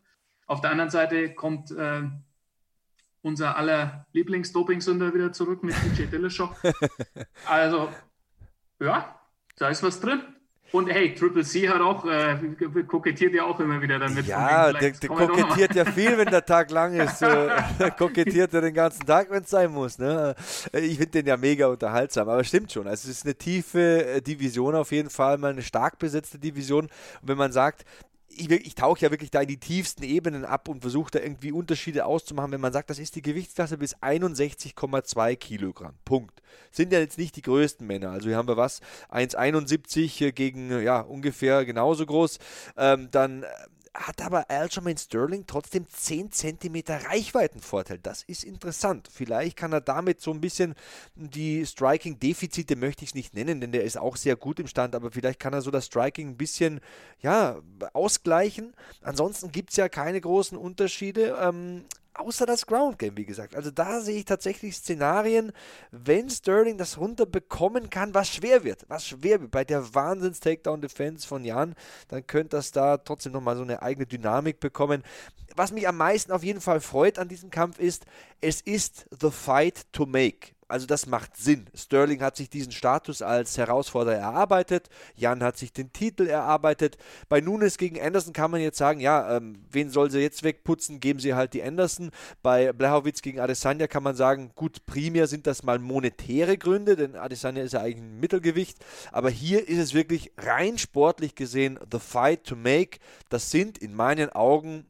Auf 0.47 0.61
der 0.61 0.71
anderen 0.71 0.91
Seite 0.91 1.35
kommt 1.35 1.73
äh, 1.73 2.03
unser 3.25 3.57
aller 3.57 4.07
Lieblings-Doping-Sünder 4.13 5.15
wieder 5.15 5.33
zurück 5.33 5.63
mit 5.63 5.75
DJ 5.75 6.05
Dillashaw. 6.05 6.51
also, 7.47 7.89
ja, 8.81 9.19
da 9.57 9.69
ist 9.71 9.83
was 9.83 9.99
drin. 10.01 10.23
Und 10.73 10.91
hey, 10.91 11.15
Triple 11.15 11.45
C 11.45 11.69
hat 11.69 11.81
auch, 11.81 12.05
äh, 12.05 12.37
kokettiert 12.89 13.33
ja 13.33 13.45
auch 13.45 13.61
immer 13.61 13.81
wieder 13.81 13.99
damit. 14.01 14.27
Ja, 14.27 14.73
der, 14.73 14.91
der 14.91 15.09
kokettiert 15.09 15.75
ja 15.75 15.85
viel, 15.85 16.19
wenn 16.19 16.29
der 16.31 16.45
Tag 16.45 16.71
lang 16.73 16.95
ist. 16.95 17.23
Äh, 17.23 17.91
kokettiert 17.97 18.53
er 18.53 18.61
den 18.61 18.75
ganzen 18.75 19.07
Tag, 19.07 19.31
wenn 19.31 19.45
es 19.45 19.51
sein 19.51 19.71
muss. 19.71 19.99
Ne? 19.99 20.35
Ich 20.73 20.99
finde 20.99 21.23
den 21.23 21.27
ja 21.27 21.37
mega 21.37 21.69
unterhaltsam, 21.69 22.29
aber 22.29 22.43
stimmt 22.43 22.73
schon. 22.73 22.89
Also 22.89 23.09
es 23.09 23.19
ist 23.19 23.25
eine 23.25 23.37
tiefe 23.37 24.05
äh, 24.05 24.21
Division 24.21 24.75
auf 24.75 24.91
jeden 24.91 25.11
Fall, 25.11 25.39
mal 25.39 25.53
eine 25.53 25.63
stark 25.63 25.99
besetzte 26.01 26.41
Division. 26.41 26.87
Und 26.87 27.29
wenn 27.29 27.39
man 27.39 27.53
sagt, 27.53 27.85
ich, 28.39 28.51
ich 28.51 28.75
tauche 28.75 29.01
ja 29.01 29.11
wirklich 29.11 29.31
da 29.31 29.41
in 29.43 29.49
die 29.49 29.59
tiefsten 29.59 30.03
Ebenen 30.03 30.45
ab 30.45 30.69
und 30.69 30.81
versuche 30.81 31.11
da 31.11 31.21
irgendwie 31.21 31.53
Unterschiede 31.53 32.05
auszumachen, 32.07 32.53
wenn 32.53 32.61
man 32.61 32.73
sagt, 32.73 32.91
das 32.91 32.99
ist 32.99 33.17
die 33.17 33.23
Gewichtsklasse 33.23 33.79
bis 33.79 33.97
61,2 33.97 35.37
Kilogramm. 35.37 35.95
Punkt. 36.05 36.43
Sind 36.71 36.93
ja 36.93 36.99
jetzt 36.99 37.19
nicht 37.19 37.37
die 37.37 37.43
größten 37.43 37.87
Männer. 37.87 38.11
Also 38.11 38.29
hier 38.29 38.37
haben 38.37 38.49
wir 38.49 38.57
was, 38.57 38.81
1,71 39.11 40.33
gegen 40.33 40.83
ja 40.83 41.01
ungefähr 41.01 41.65
genauso 41.65 42.07
groß. 42.07 42.39
Ähm, 42.77 43.09
dann 43.11 43.43
äh, 43.43 43.47
hat 43.95 44.21
aber 44.21 44.51
Aljamain 44.51 44.97
Sterling 44.97 45.45
trotzdem 45.47 45.87
10 45.89 46.33
cm 46.33 46.83
Reichweitenvorteil. 46.89 47.99
Das 47.99 48.23
ist 48.25 48.45
interessant. 48.45 49.09
Vielleicht 49.13 49.57
kann 49.57 49.73
er 49.73 49.81
damit 49.81 50.21
so 50.21 50.33
ein 50.33 50.41
bisschen 50.41 50.75
die 51.15 51.65
Striking-Defizite, 51.65 52.77
möchte 52.77 53.05
ich 53.05 53.11
es 53.11 53.15
nicht 53.15 53.35
nennen, 53.35 53.61
denn 53.61 53.73
der 53.73 53.85
ist 53.85 53.97
auch 53.97 54.17
sehr 54.17 54.37
gut 54.37 54.59
im 54.59 54.67
Stand, 54.67 54.95
aber 54.95 55.13
vielleicht 55.13 55.39
kann 55.39 55.53
er 55.53 55.63
so 55.63 55.71
das 55.71 55.87
Striking 55.87 56.31
ein 56.31 56.37
bisschen 56.37 56.81
ja, 57.21 57.61
ausgleichen. 57.93 58.75
Ansonsten 59.01 59.53
gibt 59.53 59.71
es 59.71 59.77
ja 59.77 59.89
keine 59.89 60.21
großen 60.21 60.59
Unterschiede. 60.59 61.39
Ähm, 61.41 61.85
außer 62.15 62.47
das 62.47 62.67
Ground 62.67 62.99
Game, 62.99 63.17
wie 63.17 63.25
gesagt. 63.25 63.55
Also 63.55 63.71
da 63.71 64.01
sehe 64.01 64.19
ich 64.19 64.25
tatsächlich 64.25 64.77
Szenarien, 64.77 65.53
wenn 65.91 66.31
Sterling 66.31 66.79
das 66.79 66.99
runterbekommen 66.99 67.91
kann, 67.91 68.15
was 68.15 68.29
schwer 68.29 68.65
wird, 68.65 68.85
was 68.89 69.07
schwer 69.07 69.41
wird 69.41 69.51
bei 69.51 69.65
der 69.65 69.95
Wahnsinns-Takedown-Defense 69.95 71.27
von 71.27 71.45
Jan, 71.45 71.75
dann 72.09 72.27
könnte 72.27 72.57
das 72.57 72.71
da 72.73 72.97
trotzdem 72.99 73.33
nochmal 73.33 73.57
so 73.57 73.63
eine 73.63 73.83
eigene 73.83 74.07
Dynamik 74.07 74.61
bekommen. 74.61 75.03
Was 75.57 75.73
mich 75.73 75.87
am 75.87 75.97
meisten 75.97 76.33
auf 76.33 76.43
jeden 76.43 76.61
Fall 76.61 76.81
freut 76.81 77.19
an 77.19 77.29
diesem 77.29 77.51
Kampf 77.51 77.79
ist, 77.79 78.07
es 78.41 78.61
ist 78.61 79.07
the 79.21 79.31
fight 79.31 79.93
to 79.93 80.07
make. 80.07 80.54
Also 80.69 80.87
das 80.87 81.07
macht 81.07 81.37
Sinn. 81.37 81.67
Sterling 81.75 82.21
hat 82.21 82.37
sich 82.37 82.51
diesen 82.51 82.73
Status 82.73 83.23
als 83.23 83.57
Herausforderer 83.59 84.17
erarbeitet. 84.17 84.89
Jan 85.15 85.43
hat 85.43 85.57
sich 85.57 85.73
den 85.73 85.93
Titel 85.93 86.27
erarbeitet. 86.27 86.97
Bei 87.29 87.41
Nunes 87.41 87.79
gegen 87.79 88.01
Anderson 88.01 88.33
kann 88.33 88.51
man 88.51 88.61
jetzt 88.61 88.79
sagen, 88.79 89.01
ja, 89.01 89.37
ähm, 89.37 89.65
wen 89.71 89.91
soll 89.91 90.11
sie 90.11 90.21
jetzt 90.21 90.43
wegputzen? 90.43 91.01
Geben 91.01 91.21
sie 91.21 91.35
halt 91.35 91.55
die 91.55 91.63
Anderson. 91.63 92.11
Bei 92.43 92.73
Blachowitz 92.73 93.23
gegen 93.23 93.41
Adesanya 93.41 93.87
kann 93.87 94.03
man 94.03 94.17
sagen, 94.17 94.53
gut, 94.55 94.87
primär 94.87 95.27
sind 95.27 95.47
das 95.47 95.63
mal 95.63 95.79
monetäre 95.79 96.59
Gründe, 96.59 96.97
denn 96.97 97.17
Adesanya 97.17 97.63
ist 97.63 97.73
ja 97.73 97.81
eigentlich 97.81 98.03
ein 98.03 98.21
Mittelgewicht. 98.21 98.79
Aber 99.13 99.31
hier 99.31 99.69
ist 99.69 99.79
es 99.79 99.95
wirklich 99.95 100.33
rein 100.39 100.79
sportlich 100.79 101.35
gesehen 101.35 101.79
the 101.91 101.99
fight 101.99 102.45
to 102.45 102.57
make. 102.57 102.99
Das 103.29 103.51
sind 103.51 103.79
in 103.79 103.95
meinen 103.95 104.31
Augen 104.31 104.87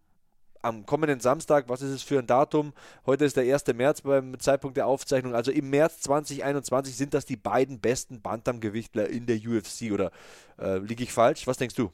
am 0.64 0.86
kommenden 0.86 1.20
Samstag, 1.20 1.68
was 1.68 1.82
ist 1.82 1.90
es 1.90 2.02
für 2.02 2.18
ein 2.18 2.26
Datum? 2.26 2.72
Heute 3.06 3.24
ist 3.24 3.36
der 3.36 3.52
1. 3.52 3.66
März 3.74 4.00
beim 4.00 4.38
Zeitpunkt 4.38 4.76
der 4.76 4.86
Aufzeichnung. 4.86 5.34
Also 5.34 5.52
im 5.52 5.70
März 5.70 6.00
2021 6.00 6.96
sind 6.96 7.14
das 7.14 7.26
die 7.26 7.36
beiden 7.36 7.80
besten 7.80 8.22
Bantamgewichtler 8.22 9.08
in 9.08 9.26
der 9.26 9.36
UFC. 9.36 9.92
Oder 9.92 10.10
äh, 10.58 10.78
liege 10.78 11.04
ich 11.04 11.12
falsch? 11.12 11.46
Was 11.46 11.58
denkst 11.58 11.74
du? 11.74 11.92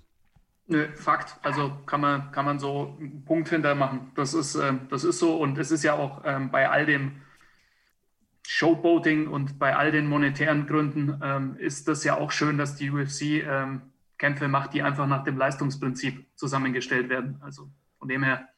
Nö, 0.67 0.87
Fakt. 0.95 1.35
Also 1.43 1.73
kann 1.87 2.01
man, 2.01 2.31
kann 2.31 2.45
man 2.45 2.61
so 2.61 2.97
einen 3.01 3.25
Punkt 3.25 3.49
hintermachen. 3.49 4.13
Das 4.15 4.35
ist, 4.35 4.55
äh, 4.55 4.75
das 4.89 5.03
ist 5.05 5.19
so. 5.19 5.37
Und 5.37 5.59
es 5.59 5.73
ist 5.73 5.83
ja 5.83 5.95
auch 5.95 6.23
ähm, 6.25 6.51
bei 6.51 6.69
all 6.69 6.87
dem 6.87 7.23
Showboating 8.47 9.27
und 9.27 9.59
bei 9.59 9.77
all 9.77 9.93
den 9.93 10.07
monetären 10.07 10.67
Gründen 10.67 11.21
ähm, 11.23 11.57
ist 11.59 11.89
das 11.89 12.05
ja 12.05 12.17
auch 12.17 12.31
schön, 12.31 12.57
dass 12.57 12.77
die 12.77 12.91
UFC 12.91 13.23
ähm, 13.45 13.83
Kämpfe 14.17 14.49
macht, 14.49 14.75
die 14.75 14.83
einfach 14.83 15.07
nach 15.07 15.25
dem 15.25 15.37
Leistungsprinzip 15.37 16.27
zusammengestellt 16.37 17.09
werden. 17.09 17.41
Also 17.43 17.69
von 17.99 18.09
dem 18.09 18.23
her 18.23 18.49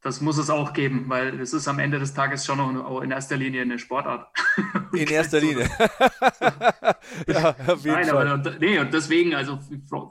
das 0.00 0.20
muss 0.20 0.38
es 0.38 0.48
auch 0.48 0.72
geben, 0.74 1.06
weil 1.08 1.40
es 1.40 1.52
ist 1.52 1.66
am 1.66 1.80
Ende 1.80 1.98
des 1.98 2.14
Tages 2.14 2.46
schon 2.46 2.58
noch 2.58 3.00
in 3.00 3.10
erster 3.10 3.36
Linie 3.36 3.62
eine 3.62 3.78
Sportart. 3.78 4.28
In 4.92 5.08
erster 5.08 5.40
Linie. 5.40 5.68
ja, 7.26 7.56
auf 7.66 7.84
jeden 7.84 7.92
Nein, 7.92 8.06
Fall. 8.06 8.28
aber 8.28 8.58
nee, 8.58 8.78
und 8.78 8.94
deswegen, 8.94 9.34
also 9.34 9.58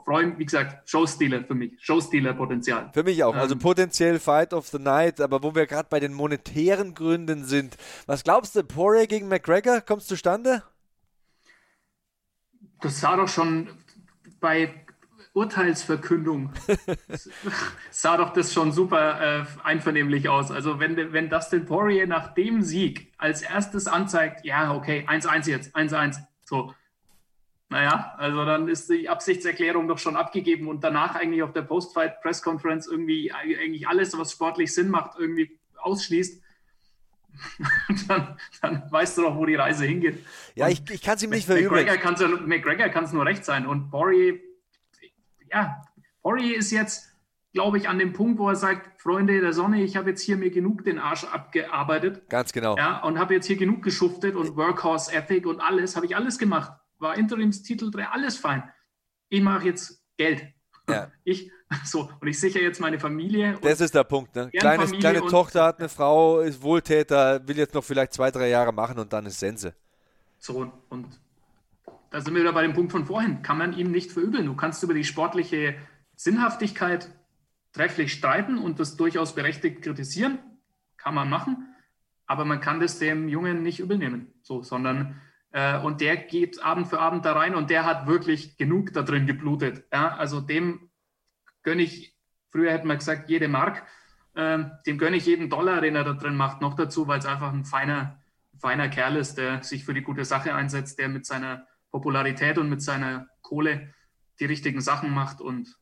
freuen, 0.04 0.38
wie 0.38 0.44
gesagt, 0.44 0.88
Showstealer 0.88 1.44
für 1.44 1.54
mich, 1.54 1.72
Showstealer-Potenzial. 1.80 2.90
Für 2.92 3.02
mich 3.02 3.24
auch, 3.24 3.34
also 3.34 3.54
ähm, 3.54 3.60
potenziell 3.60 4.18
Fight 4.18 4.52
of 4.52 4.68
the 4.68 4.78
Night, 4.78 5.20
aber 5.20 5.42
wo 5.42 5.54
wir 5.54 5.66
gerade 5.66 5.88
bei 5.90 6.00
den 6.00 6.12
monetären 6.12 6.94
Gründen 6.94 7.44
sind, 7.44 7.76
was 8.06 8.24
glaubst 8.24 8.56
du, 8.56 8.62
Poirier 8.62 9.06
gegen 9.06 9.28
McGregor, 9.28 9.80
kommt 9.80 10.02
zustande? 10.02 10.62
Das 12.80 13.00
sah 13.00 13.16
doch 13.16 13.28
schon 13.28 13.68
bei 14.40 14.86
Urteilsverkündung 15.38 16.52
sah 17.90 18.16
doch 18.16 18.32
das 18.32 18.52
schon 18.52 18.72
super 18.72 19.42
äh, 19.42 19.44
einvernehmlich 19.62 20.28
aus. 20.28 20.50
Also 20.50 20.80
wenn, 20.80 21.12
wenn 21.12 21.30
Dustin 21.30 21.64
Poirier 21.64 22.08
nach 22.08 22.34
dem 22.34 22.62
Sieg 22.62 23.12
als 23.18 23.42
erstes 23.42 23.86
anzeigt, 23.86 24.44
ja, 24.44 24.74
okay, 24.74 25.06
1-1 25.08 25.48
jetzt, 25.48 25.76
1-1, 25.76 26.18
so. 26.44 26.74
Naja, 27.70 28.14
also 28.16 28.44
dann 28.44 28.66
ist 28.66 28.90
die 28.90 29.08
Absichtserklärung 29.08 29.86
doch 29.86 29.98
schon 29.98 30.16
abgegeben 30.16 30.68
und 30.68 30.82
danach 30.82 31.14
eigentlich 31.14 31.42
auf 31.42 31.52
der 31.52 31.62
Post-Fight-Press-Conference 31.62 32.88
irgendwie 32.88 33.30
eigentlich 33.32 33.86
alles, 33.86 34.16
was 34.18 34.32
sportlich 34.32 34.74
Sinn 34.74 34.88
macht, 34.88 35.18
irgendwie 35.18 35.56
ausschließt. 35.76 36.42
dann, 38.08 38.36
dann, 38.62 38.82
weißt 38.90 39.18
du 39.18 39.22
doch, 39.22 39.36
wo 39.36 39.46
die 39.46 39.54
Reise 39.54 39.84
hingeht. 39.84 40.24
Ja, 40.56 40.68
ich, 40.68 40.82
ich 40.90 41.02
kann 41.02 41.16
es 41.16 41.22
ihm 41.22 41.30
nicht 41.30 41.46
verübeln. 41.46 41.86
McGregor 42.48 42.88
kann 42.88 43.04
es 43.04 43.12
nur 43.12 43.26
recht 43.26 43.44
sein. 43.44 43.66
Und 43.66 43.90
Poirier 43.90 44.40
ja, 45.52 45.82
Poirier 46.22 46.56
ist 46.56 46.70
jetzt, 46.70 47.10
glaube 47.52 47.78
ich, 47.78 47.88
an 47.88 47.98
dem 47.98 48.12
Punkt, 48.12 48.38
wo 48.38 48.48
er 48.48 48.56
sagt, 48.56 49.00
Freunde 49.00 49.40
der 49.40 49.52
Sonne, 49.52 49.82
ich 49.82 49.96
habe 49.96 50.10
jetzt 50.10 50.22
hier 50.22 50.36
mir 50.36 50.50
genug 50.50 50.84
den 50.84 50.98
Arsch 50.98 51.24
abgearbeitet. 51.24 52.28
Ganz 52.28 52.52
genau. 52.52 52.76
Ja, 52.76 53.02
und 53.02 53.18
habe 53.18 53.34
jetzt 53.34 53.46
hier 53.46 53.56
genug 53.56 53.82
geschuftet 53.82 54.36
und 54.36 54.56
Workhorse 54.56 55.12
Ethic 55.12 55.46
und 55.46 55.60
alles, 55.60 55.96
habe 55.96 56.06
ich 56.06 56.16
alles 56.16 56.38
gemacht. 56.38 56.72
War 56.98 57.16
Interimstitel, 57.16 57.90
alles 58.10 58.36
fein. 58.36 58.62
Ich 59.28 59.40
mache 59.40 59.66
jetzt 59.66 60.02
Geld. 60.16 60.46
Ja. 60.88 61.10
Ich, 61.24 61.50
so, 61.84 62.10
und 62.18 62.26
ich 62.26 62.40
sichere 62.40 62.62
jetzt 62.62 62.80
meine 62.80 62.98
Familie. 62.98 63.58
Das 63.60 63.82
ist 63.82 63.94
der 63.94 64.04
Punkt, 64.04 64.34
ne? 64.34 64.50
Kleine, 64.58 64.86
kleine 64.86 65.20
Tochter 65.20 65.64
hat 65.64 65.78
eine 65.80 65.90
Frau, 65.90 66.40
ist 66.40 66.62
Wohltäter, 66.62 67.46
will 67.46 67.58
jetzt 67.58 67.74
noch 67.74 67.84
vielleicht 67.84 68.14
zwei, 68.14 68.30
drei 68.30 68.48
Jahre 68.48 68.72
machen 68.72 68.98
und 68.98 69.12
dann 69.12 69.26
ist 69.26 69.38
Sense. 69.38 69.74
So, 70.38 70.72
und 70.88 71.20
da 72.10 72.20
sind 72.20 72.34
wir 72.34 72.42
wieder 72.42 72.52
bei 72.52 72.62
dem 72.62 72.72
Punkt 72.72 72.92
von 72.92 73.06
vorhin, 73.06 73.42
kann 73.42 73.58
man 73.58 73.76
ihm 73.76 73.90
nicht 73.90 74.12
verübeln. 74.12 74.46
Du 74.46 74.56
kannst 74.56 74.82
über 74.82 74.94
die 74.94 75.04
sportliche 75.04 75.76
Sinnhaftigkeit 76.16 77.10
trefflich 77.72 78.12
streiten 78.12 78.58
und 78.58 78.80
das 78.80 78.96
durchaus 78.96 79.34
berechtigt 79.34 79.82
kritisieren, 79.82 80.38
kann 80.96 81.14
man 81.14 81.28
machen, 81.28 81.74
aber 82.26 82.44
man 82.44 82.60
kann 82.60 82.80
das 82.80 82.98
dem 82.98 83.28
Jungen 83.28 83.62
nicht 83.62 83.80
übel 83.80 84.26
so, 84.42 84.62
sondern 84.62 85.20
äh, 85.52 85.78
und 85.78 86.00
der 86.00 86.16
geht 86.16 86.62
Abend 86.62 86.88
für 86.88 86.98
Abend 86.98 87.24
da 87.24 87.32
rein 87.32 87.54
und 87.54 87.70
der 87.70 87.84
hat 87.84 88.06
wirklich 88.06 88.56
genug 88.56 88.92
da 88.92 89.02
drin 89.02 89.26
geblutet. 89.26 89.84
Ja? 89.92 90.16
Also 90.16 90.40
dem 90.40 90.90
gönne 91.62 91.82
ich, 91.82 92.16
früher 92.50 92.72
hätte 92.72 92.86
man 92.86 92.98
gesagt, 92.98 93.30
jede 93.30 93.48
Mark, 93.48 93.86
äh, 94.34 94.58
dem 94.86 94.98
gönne 94.98 95.16
ich 95.16 95.26
jeden 95.26 95.50
Dollar, 95.50 95.80
den 95.80 95.94
er 95.94 96.04
da 96.04 96.14
drin 96.14 96.36
macht, 96.36 96.60
noch 96.60 96.74
dazu, 96.74 97.06
weil 97.06 97.18
es 97.18 97.26
einfach 97.26 97.52
ein 97.52 97.64
feiner, 97.64 98.22
feiner 98.58 98.88
Kerl 98.88 99.16
ist, 99.16 99.36
der 99.36 99.62
sich 99.62 99.84
für 99.84 99.94
die 99.94 100.02
gute 100.02 100.24
Sache 100.24 100.54
einsetzt, 100.54 100.98
der 100.98 101.08
mit 101.08 101.26
seiner 101.26 101.66
Popularität 101.90 102.58
und 102.58 102.68
mit 102.68 102.82
seiner 102.82 103.28
Kohle 103.42 103.94
die 104.40 104.44
richtigen 104.44 104.80
Sachen 104.80 105.10
macht 105.10 105.40
und 105.40 105.76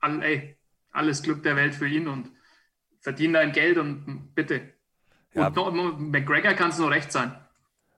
all, 0.00 0.22
ey, 0.22 0.56
alles 0.90 1.22
Glück 1.22 1.42
der 1.42 1.56
Welt 1.56 1.74
für 1.74 1.86
ihn 1.88 2.08
und 2.08 2.30
verdient 3.00 3.34
dein 3.34 3.52
Geld 3.52 3.78
und 3.78 4.34
bitte. 4.34 4.74
Ja. 5.34 5.48
Und 5.48 5.76
noch, 5.76 5.98
McGregor 5.98 6.54
kann 6.54 6.70
es 6.70 6.78
nur 6.78 6.90
recht 6.90 7.12
sein. 7.12 7.36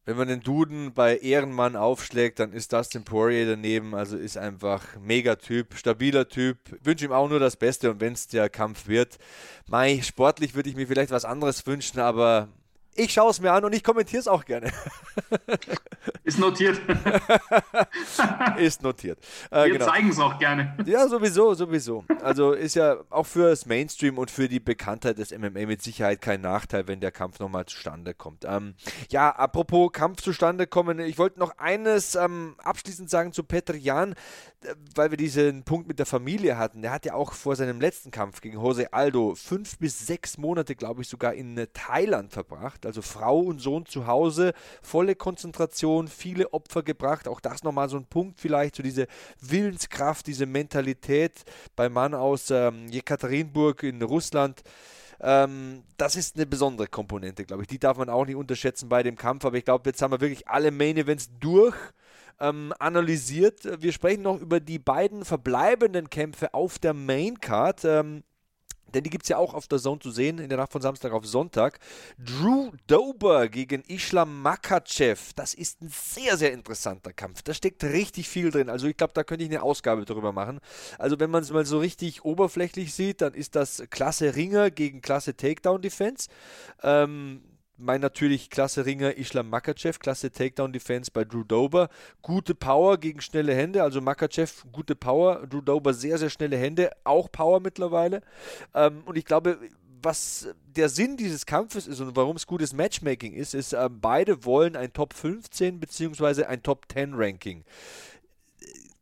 Wenn 0.04 0.16
man 0.16 0.26
den 0.26 0.40
Duden 0.40 0.92
bei 0.92 1.16
Ehrenmann 1.18 1.76
aufschlägt, 1.76 2.40
dann 2.40 2.52
ist 2.52 2.72
Dustin 2.72 3.04
Poirier 3.04 3.46
daneben. 3.46 3.94
Also 3.94 4.16
ist 4.16 4.36
einfach 4.36 4.84
mega 5.00 5.36
Typ, 5.36 5.74
stabiler 5.74 6.28
Typ. 6.28 6.58
Wünsche 6.82 7.04
ihm 7.04 7.12
auch 7.12 7.28
nur 7.28 7.38
das 7.38 7.56
Beste 7.56 7.92
und 7.92 8.00
wenn 8.00 8.14
es 8.14 8.26
der 8.26 8.50
Kampf 8.50 8.88
wird. 8.88 9.18
Mai, 9.68 10.00
sportlich 10.02 10.56
würde 10.56 10.68
ich 10.68 10.76
mir 10.76 10.88
vielleicht 10.88 11.12
was 11.12 11.24
anderes 11.24 11.64
wünschen, 11.68 12.00
aber 12.00 12.48
ich 12.94 13.12
schaue 13.12 13.30
es 13.30 13.40
mir 13.40 13.52
an 13.52 13.64
und 13.64 13.74
ich 13.74 13.82
kommentiere 13.82 14.20
es 14.20 14.28
auch 14.28 14.44
gerne. 14.44 14.70
Ist 16.24 16.38
notiert. 16.38 16.80
ist 18.58 18.82
notiert. 18.82 19.18
Äh, 19.50 19.64
Wir 19.64 19.72
genau. 19.74 19.86
zeigen 19.86 20.08
es 20.08 20.18
auch 20.18 20.38
gerne. 20.38 20.76
Ja, 20.86 21.06
sowieso, 21.08 21.54
sowieso. 21.54 22.04
Also 22.22 22.52
ist 22.52 22.74
ja 22.74 22.96
auch 23.10 23.26
für 23.26 23.50
das 23.50 23.66
Mainstream 23.66 24.18
und 24.18 24.30
für 24.30 24.48
die 24.48 24.60
Bekanntheit 24.60 25.18
des 25.18 25.36
MMA 25.36 25.66
mit 25.66 25.82
Sicherheit 25.82 26.20
kein 26.20 26.40
Nachteil, 26.40 26.86
wenn 26.86 27.00
der 27.00 27.10
Kampf 27.10 27.40
nochmal 27.40 27.66
zustande 27.66 28.14
kommt. 28.14 28.44
Ähm, 28.46 28.74
ja, 29.10 29.30
apropos 29.30 29.92
Kampf 29.92 30.22
zustande 30.22 30.66
kommen, 30.66 31.00
ich 31.00 31.18
wollte 31.18 31.40
noch 31.40 31.58
eines 31.58 32.14
ähm, 32.14 32.54
abschließend 32.62 33.10
sagen 33.10 33.32
zu 33.32 33.42
Petr 33.42 33.74
Jan, 33.74 34.14
weil 34.94 35.10
wir 35.10 35.16
diesen 35.16 35.64
Punkt 35.64 35.88
mit 35.88 35.98
der 35.98 36.06
Familie 36.06 36.56
hatten. 36.56 36.82
Der 36.82 36.92
hat 36.92 37.04
ja 37.04 37.14
auch 37.14 37.32
vor 37.32 37.56
seinem 37.56 37.80
letzten 37.80 38.10
Kampf 38.10 38.40
gegen 38.40 38.60
Jose 38.60 38.92
Aldo 38.92 39.34
fünf 39.34 39.78
bis 39.78 40.06
sechs 40.06 40.38
Monate, 40.38 40.74
glaube 40.74 41.02
ich, 41.02 41.08
sogar 41.08 41.34
in 41.34 41.66
Thailand 41.72 42.32
verbracht. 42.32 42.86
Also 42.86 43.02
Frau 43.02 43.40
und 43.40 43.60
Sohn 43.60 43.86
zu 43.86 44.06
Hause, 44.06 44.52
volle 44.82 45.14
Konzentration, 45.14 46.08
viele 46.08 46.52
Opfer 46.52 46.82
gebracht. 46.82 47.28
Auch 47.28 47.40
das 47.40 47.62
nochmal 47.62 47.88
so 47.88 47.96
ein 47.96 48.06
Punkt 48.06 48.40
vielleicht, 48.40 48.76
so 48.76 48.82
diese 48.82 49.06
Willenskraft, 49.40 50.26
diese 50.26 50.46
Mentalität 50.46 51.42
beim 51.76 51.92
Mann 51.92 52.14
aus 52.14 52.50
ähm, 52.50 52.88
Jekaterinburg 52.88 53.82
in 53.82 54.02
Russland. 54.02 54.62
Ähm, 55.20 55.84
das 55.96 56.16
ist 56.16 56.36
eine 56.36 56.46
besondere 56.46 56.88
Komponente, 56.88 57.44
glaube 57.44 57.62
ich. 57.62 57.68
Die 57.68 57.78
darf 57.78 57.96
man 57.96 58.08
auch 58.08 58.26
nicht 58.26 58.36
unterschätzen 58.36 58.88
bei 58.88 59.02
dem 59.02 59.16
Kampf. 59.16 59.44
Aber 59.44 59.56
ich 59.56 59.64
glaube, 59.64 59.88
jetzt 59.88 60.02
haben 60.02 60.10
wir 60.10 60.20
wirklich 60.20 60.48
alle 60.48 60.70
Main 60.70 60.96
Events 60.96 61.30
durch. 61.38 61.76
Ähm, 62.42 62.74
analysiert. 62.78 63.80
Wir 63.80 63.92
sprechen 63.92 64.22
noch 64.22 64.40
über 64.40 64.60
die 64.60 64.78
beiden 64.78 65.24
verbleibenden 65.24 66.10
Kämpfe 66.10 66.52
auf 66.52 66.78
der 66.78 66.92
Main 66.92 67.40
Card. 67.40 67.84
Ähm, 67.84 68.24
denn 68.94 69.04
die 69.04 69.10
gibt 69.10 69.24
es 69.24 69.28
ja 69.28 69.38
auch 69.38 69.54
auf 69.54 69.66
der 69.68 69.78
Zone 69.78 70.00
zu 70.00 70.10
sehen, 70.10 70.38
in 70.38 70.48
der 70.48 70.58
Nacht 70.58 70.72
von 70.72 70.82
Samstag 70.82 71.12
auf 71.12 71.26
Sonntag. 71.26 71.78
Drew 72.18 72.72
Dober 72.86 73.48
gegen 73.48 73.82
Islam 73.82 74.42
Makachev. 74.42 75.32
Das 75.34 75.54
ist 75.54 75.80
ein 75.80 75.88
sehr, 75.88 76.36
sehr 76.36 76.52
interessanter 76.52 77.12
Kampf. 77.12 77.42
Da 77.42 77.54
steckt 77.54 77.82
richtig 77.84 78.28
viel 78.28 78.50
drin. 78.50 78.68
Also 78.68 78.86
ich 78.86 78.96
glaube, 78.96 79.14
da 79.14 79.24
könnte 79.24 79.44
ich 79.44 79.50
eine 79.50 79.62
Ausgabe 79.62 80.04
darüber 80.04 80.32
machen. 80.32 80.60
Also 80.98 81.18
wenn 81.20 81.30
man 81.30 81.42
es 81.42 81.50
mal 81.50 81.64
so 81.64 81.78
richtig 81.78 82.24
oberflächlich 82.24 82.92
sieht, 82.94 83.20
dann 83.22 83.34
ist 83.34 83.54
das 83.54 83.82
Klasse 83.90 84.36
Ringer 84.36 84.70
gegen 84.70 85.00
Klasse 85.00 85.36
Takedown 85.36 85.80
Defense. 85.80 86.28
Ähm, 86.82 87.42
mein 87.76 88.00
natürlich 88.00 88.50
klasse 88.50 88.86
Ringer 88.86 89.16
Islam 89.16 89.48
Makachev, 89.48 89.98
klasse 89.98 90.30
Takedown 90.30 90.72
Defense 90.72 91.10
bei 91.12 91.24
Drew 91.24 91.44
Dober. 91.44 91.88
Gute 92.22 92.54
Power 92.54 92.98
gegen 92.98 93.20
schnelle 93.20 93.54
Hände, 93.54 93.82
also 93.82 94.00
Makachev 94.00 94.64
gute 94.72 94.94
Power, 94.94 95.46
Drew 95.46 95.60
Dober 95.60 95.94
sehr, 95.94 96.18
sehr 96.18 96.30
schnelle 96.30 96.56
Hände, 96.56 96.90
auch 97.04 97.30
Power 97.30 97.60
mittlerweile. 97.60 98.22
Ähm, 98.74 99.02
und 99.06 99.16
ich 99.16 99.24
glaube, 99.24 99.58
was 100.02 100.48
der 100.76 100.88
Sinn 100.88 101.16
dieses 101.16 101.46
Kampfes 101.46 101.86
ist 101.86 102.00
und 102.00 102.16
warum 102.16 102.36
es 102.36 102.46
gutes 102.46 102.72
Matchmaking 102.72 103.32
ist, 103.32 103.54
ist, 103.54 103.72
äh, 103.72 103.88
beide 103.90 104.44
wollen 104.44 104.76
ein 104.76 104.92
Top 104.92 105.14
15 105.14 105.80
bzw. 105.80 106.44
ein 106.44 106.62
Top 106.62 106.86
10 106.92 107.14
Ranking. 107.14 107.64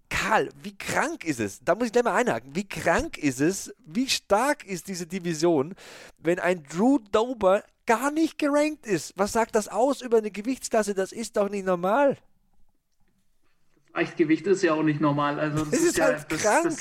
Karl, 0.09 0.51
wie 0.63 0.77
krank 0.77 1.25
ist 1.25 1.41
es? 1.41 1.61
Da 1.65 1.75
muss 1.75 1.87
ich 1.87 1.93
gleich 1.93 2.05
mal 2.05 2.17
einhaken. 2.17 2.55
Wie 2.55 2.69
krank 2.69 3.17
ist 3.17 3.41
es? 3.41 3.73
Wie 3.87 4.09
stark 4.09 4.67
ist 4.67 4.89
diese 4.89 5.07
Division, 5.07 5.75
wenn 6.19 6.39
ein 6.39 6.63
Drew 6.65 6.99
Dober 7.11 7.65
gar 7.91 8.13
nicht 8.13 8.39
gerankt 8.39 8.87
ist. 8.87 9.13
Was 9.17 9.33
sagt 9.33 9.57
das 9.57 9.67
aus 9.67 10.01
über 10.01 10.19
eine 10.19 10.31
Gewichtsklasse? 10.31 10.95
Das 10.95 11.11
ist 11.11 11.37
doch 11.37 11.49
nicht 11.49 11.67
normal. 11.67 12.17
Leichtgewicht 13.93 14.47
ist 14.47 14.63
ja 14.63 14.75
auch 14.75 14.85
nicht 14.85 15.01
normal. 15.01 15.41
Also 15.41 15.65
das, 15.65 15.71
das 15.71 15.81
ist, 15.81 15.87
ist, 15.87 15.99
ja 15.99 16.05
halt 16.05 16.27
das, 16.31 16.41
krank. 16.41 16.65
Das, 16.67 16.79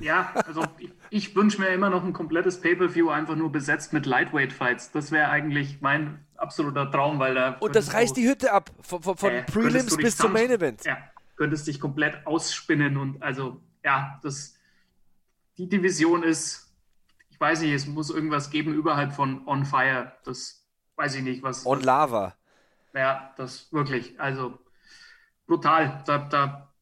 ja, 0.00 0.32
also 0.44 0.64
ich, 0.78 0.90
ich 1.10 1.36
wünsche 1.36 1.60
mir 1.60 1.68
immer 1.68 1.90
noch 1.90 2.02
ein 2.02 2.12
komplettes 2.12 2.60
Pay-per-View 2.60 3.08
einfach 3.08 3.36
nur 3.36 3.52
besetzt 3.52 3.92
mit 3.92 4.04
Lightweight-Fights. 4.04 4.90
Das 4.90 5.12
wäre 5.12 5.28
eigentlich 5.28 5.80
mein 5.80 6.26
absoluter 6.34 6.90
Traum, 6.90 7.20
weil 7.20 7.36
da 7.36 7.56
und 7.60 7.76
das 7.76 7.94
reißt 7.94 8.16
die 8.16 8.28
Hütte 8.28 8.52
ab 8.52 8.72
von, 8.80 9.00
von, 9.00 9.16
von 9.16 9.30
äh, 9.30 9.44
Prelims 9.44 9.96
bis 9.96 10.16
zum 10.16 10.32
Main 10.32 10.50
Event. 10.50 10.84
Ja, 10.84 10.98
könntest 11.36 11.68
dich 11.68 11.78
komplett 11.78 12.26
ausspinnen 12.26 12.96
und 12.96 13.22
also 13.22 13.60
ja, 13.84 14.18
das 14.24 14.56
die 15.56 15.68
Division 15.68 16.24
ist 16.24 16.71
weiß 17.42 17.60
nicht, 17.62 17.72
es 17.72 17.86
muss 17.86 18.08
irgendwas 18.08 18.50
geben 18.50 18.72
überhalb 18.72 19.12
von 19.12 19.46
On 19.46 19.66
Fire. 19.66 20.12
Das 20.24 20.64
weiß 20.96 21.16
ich 21.16 21.22
nicht, 21.22 21.42
was. 21.42 21.66
On 21.66 21.80
Lava. 21.80 22.34
Ja, 22.94 23.34
das 23.36 23.70
wirklich. 23.72 24.18
Also 24.18 24.58
brutal. 25.46 26.02
Da, 26.06 26.18
da, 26.18 26.72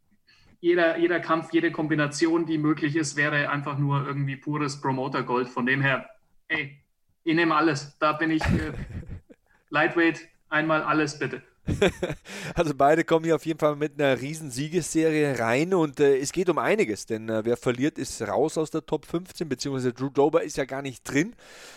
jeder, 0.61 0.99
jeder 0.99 1.19
Kampf, 1.19 1.53
jede 1.53 1.73
Kombination, 1.73 2.45
die 2.45 2.59
möglich 2.59 2.95
ist, 2.95 3.17
wäre 3.17 3.49
einfach 3.49 3.79
nur 3.79 4.07
irgendwie 4.07 4.37
pures 4.37 4.81
Promoter-Gold. 4.81 5.49
Von 5.49 5.65
dem 5.65 5.81
her, 5.81 6.09
ey, 6.49 6.79
ich 7.25 7.35
nehme 7.35 7.57
alles. 7.57 7.97
Da 7.99 8.13
bin 8.13 8.31
ich 8.31 8.45
äh, 8.45 8.73
Lightweight, 9.71 10.29
einmal 10.51 10.83
alles 10.83 11.19
bitte. 11.19 11.43
also 12.55 12.75
beide 12.75 13.05
kommen 13.05 13.25
hier 13.25 13.37
auf 13.37 13.47
jeden 13.47 13.59
Fall 13.59 13.77
mit 13.77 14.01
einer 14.01 14.21
riesen 14.21 14.51
Siegesserie 14.51 15.39
rein 15.39 15.75
und 15.75 16.01
äh, 16.01 16.19
es 16.19 16.33
geht 16.33 16.49
um 16.49 16.59
einiges, 16.59 17.07
denn 17.07 17.29
äh, 17.29 17.45
wer 17.45 17.57
verliert, 17.57 17.99
ist 17.99 18.21
raus 18.23 18.59
aus 18.59 18.71
der 18.71 18.85
Top 18.87 19.07
15, 19.07 19.49
beziehungsweise 19.49 19.93
Drew 19.93 20.11
Dober 20.11 20.43
ist 20.43 20.57
ja 20.57 20.65
gar 20.65 20.83
nicht 20.83 21.05
drin. 21.05 21.35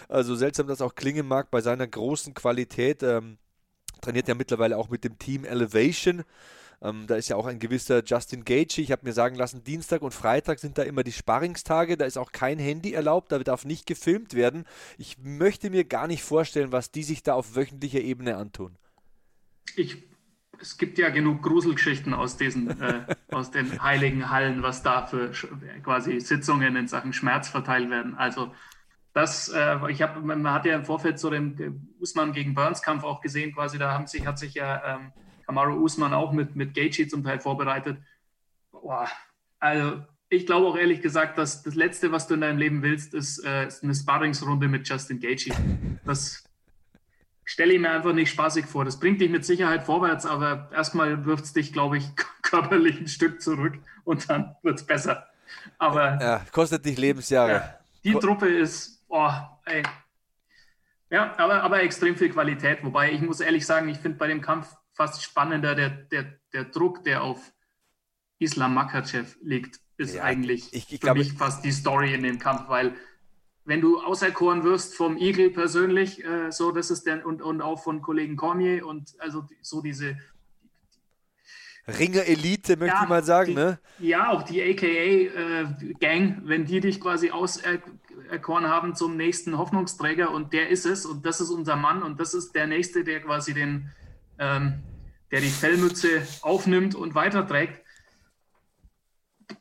Also 0.10 0.36
seltsam, 0.36 0.68
dass 0.68 0.82
auch 0.82 0.96
klingen 0.96 1.28
mag 1.28 1.52
bei 1.52 1.62
seiner 1.62 1.88
großen 1.88 2.34
Qualität. 2.34 3.04
Ähm, 3.04 3.38
trainiert 4.02 4.28
ja 4.28 4.36
mittlerweile 4.36 4.78
auch 4.78 4.90
mit 4.90 5.04
dem 5.04 5.18
Team 5.18 5.46
Elevation. 5.46 6.24
Ähm, 6.82 7.08
da 7.08 7.16
ist 7.16 7.30
ja 7.30 7.38
auch 7.38 7.46
ein 7.46 7.60
gewisser 7.60 8.04
Justin 8.04 8.44
Gage. 8.44 8.82
Ich 8.82 8.92
habe 8.92 9.06
mir 9.06 9.14
sagen 9.14 9.36
lassen, 9.36 9.64
Dienstag 9.64 10.02
und 10.02 10.14
Freitag 10.14 10.60
sind 10.60 10.78
da 10.78 10.84
immer 10.84 11.04
die 11.04 11.14
Sparringstage. 11.14 11.98
Da 11.98 12.06
ist 12.06 12.18
auch 12.18 12.34
kein 12.34 12.60
Handy 12.60 12.94
erlaubt, 12.94 13.32
da 13.32 13.40
darf 13.40 13.64
nicht 13.64 13.86
gefilmt 13.86 14.34
werden. 14.34 14.66
Ich 14.98 15.18
möchte 15.20 15.70
mir 15.70 15.86
gar 15.86 16.08
nicht 16.08 16.24
vorstellen, 16.24 16.72
was 16.72 16.92
die 16.92 17.04
sich 17.04 17.24
da 17.24 17.34
auf 17.36 17.56
wöchentlicher 17.56 18.02
Ebene 18.02 18.36
antun 18.36 18.78
ich, 19.76 20.04
es 20.60 20.78
gibt 20.78 20.98
ja 20.98 21.10
genug 21.10 21.42
Gruselgeschichten 21.44 22.14
aus 22.14 22.38
diesen, 22.38 22.80
äh, 22.82 23.06
aus 23.32 23.52
den 23.52 23.82
heiligen 23.82 24.30
Hallen, 24.30 24.64
was 24.64 24.84
da 24.84 25.06
für 25.06 25.32
quasi 25.84 26.20
Sitzungen 26.20 26.76
in 26.76 26.88
Sachen 26.88 27.14
Schmerz 27.14 27.50
verteilt 27.50 27.90
werden. 27.90 28.16
Also 28.16 28.54
das, 29.14 29.50
äh, 29.50 29.78
ich 29.90 30.02
habe, 30.02 30.22
man 30.22 30.52
hat 30.52 30.66
ja 30.66 30.76
im 30.76 30.86
Vorfeld 30.86 31.20
so 31.20 31.30
den 31.30 31.96
Usman 32.00 32.34
gegen 32.34 32.56
Burns 32.56 32.82
Kampf 32.82 33.04
auch 33.04 33.22
gesehen, 33.22 33.54
quasi 33.54 33.78
da 33.78 33.92
haben 33.92 34.08
sich, 34.08 34.26
hat 34.26 34.40
sich 34.40 34.56
ja 34.56 34.96
ähm, 34.96 35.14
Kamaru 35.46 35.76
Usman 35.84 36.14
auch 36.14 36.32
mit, 36.32 36.56
mit 36.56 36.74
Gaethje 36.74 37.08
zum 37.08 37.24
Teil 37.24 37.40
vorbereitet. 37.40 37.98
Boah, 38.72 39.08
also 39.60 40.04
ich 40.30 40.46
glaube 40.48 40.68
auch 40.68 40.76
ehrlich 40.76 41.02
gesagt, 41.02 41.38
dass 41.38 41.62
das 41.62 41.76
Letzte, 41.76 42.12
was 42.12 42.28
du 42.28 42.34
in 42.34 42.42
deinem 42.42 42.58
Leben 42.58 42.82
willst, 42.82 43.14
ist, 43.14 43.46
äh, 43.46 43.68
ist 43.68 43.84
eine 43.84 43.94
Sparringsrunde 43.94 44.68
mit 44.68 44.88
Justin 44.88 45.20
Gaethje. 45.20 45.54
Das 46.06 46.44
stelle 47.46 47.74
ich 47.74 47.80
mir 47.80 47.92
einfach 47.92 48.14
nicht 48.14 48.30
spaßig 48.30 48.66
vor. 48.66 48.86
Das 48.86 49.00
bringt 49.00 49.22
dich 49.22 49.30
mit 49.30 49.46
Sicherheit 49.46 49.84
vorwärts, 49.84 50.26
aber 50.26 50.70
erstmal 50.74 51.26
wirft 51.26 51.46
es 51.46 51.54
dich, 51.54 51.74
glaube 51.74 51.98
ich, 51.98 52.06
körperlich 52.42 53.00
ein 53.00 53.08
Stück 53.08 53.42
zurück 53.42 53.74
und 54.04 54.30
dann 54.30 54.56
wird 54.64 54.80
es 54.80 54.86
besser. 54.86 55.28
Aber 55.78 56.20
ja, 56.22 56.42
kostet 56.52 56.86
dich 56.86 56.98
Lebensjahre. 56.98 57.52
Ja, 57.52 57.80
die 58.04 58.14
Truppe 58.14 58.48
ist, 58.48 59.04
oh, 59.08 59.32
ey. 59.66 59.84
Ja, 61.10 61.34
aber, 61.38 61.62
aber 61.62 61.84
extrem 61.84 62.16
viel 62.16 62.30
Qualität. 62.30 62.84
Wobei 62.84 63.12
ich 63.12 63.22
muss 63.22 63.40
ehrlich 63.40 63.66
sagen, 63.66 63.88
ich 63.88 63.98
finde 63.98 64.18
bei 64.18 64.28
dem 64.28 64.42
Kampf 64.42 64.76
fast 64.94 65.24
spannender 65.24 65.76
der, 65.76 65.90
der, 65.90 66.40
der 66.54 66.66
Druck, 66.66 67.04
der 67.04 67.24
auf 67.24 67.54
Islam 68.40 68.74
Makachev 68.74 69.36
liegt, 69.42 69.80
ist 69.98 70.16
ja, 70.16 70.24
eigentlich 70.24 70.74
ich, 70.74 70.86
ich 70.86 70.90
für 70.90 70.98
glaube, 70.98 71.20
mich 71.20 71.34
fast 71.34 71.64
die 71.64 71.72
Story 71.72 72.14
in 72.14 72.24
dem 72.24 72.40
Kampf, 72.40 72.68
weil 72.68 72.96
wenn 73.66 73.82
du 73.82 74.02
auserkoren 74.02 74.64
wirst 74.64 74.96
vom 74.96 75.18
Igel 75.18 75.50
persönlich, 75.50 76.24
äh, 76.24 76.52
so 76.52 76.72
das 76.72 76.92
ist 76.92 77.06
der 77.06 77.26
und, 77.26 77.42
und 77.42 77.62
auch 77.62 77.82
von 77.82 78.02
Kollegen 78.02 78.36
Cormier 78.36 78.86
und 78.86 79.14
also 79.20 79.46
so 79.62 79.82
diese 79.82 80.18
Ringer 81.88 82.26
Elite, 82.26 82.78
möchte 82.78 82.96
ja, 82.96 83.04
ich 83.04 83.10
mal 83.10 83.24
sagen, 83.24 83.50
die, 83.50 83.56
ne? 83.56 83.80
Ja, 84.00 84.30
auch 84.32 84.44
die 84.44 84.62
AKA-Gang, 84.62 86.24
äh, 86.24 86.42
wenn 86.44 86.66
die 86.66 86.80
dich 86.80 87.02
quasi 87.02 87.32
auserkoren 87.32 88.68
haben 88.68 88.96
zum 88.96 89.18
nächsten 89.18 89.58
Hoffnungsträger 89.58 90.32
und 90.32 90.54
der 90.54 90.70
ist 90.70 90.86
es 90.86 91.06
und 91.06 91.26
das 91.26 91.42
ist 91.42 91.50
unser 91.50 91.76
Mann 91.76 92.02
und 92.02 92.22
das 92.22 92.34
ist 92.34 92.54
der 92.54 92.68
Nächste, 92.68 93.04
der 93.04 93.20
quasi 93.20 93.54
den, 93.54 93.92
ähm, 94.40 94.76
der 95.32 95.42
die 95.42 95.50
Fellmütze 95.50 96.26
aufnimmt 96.42 96.96
und 96.96 97.16
weiterträgt 97.16 97.83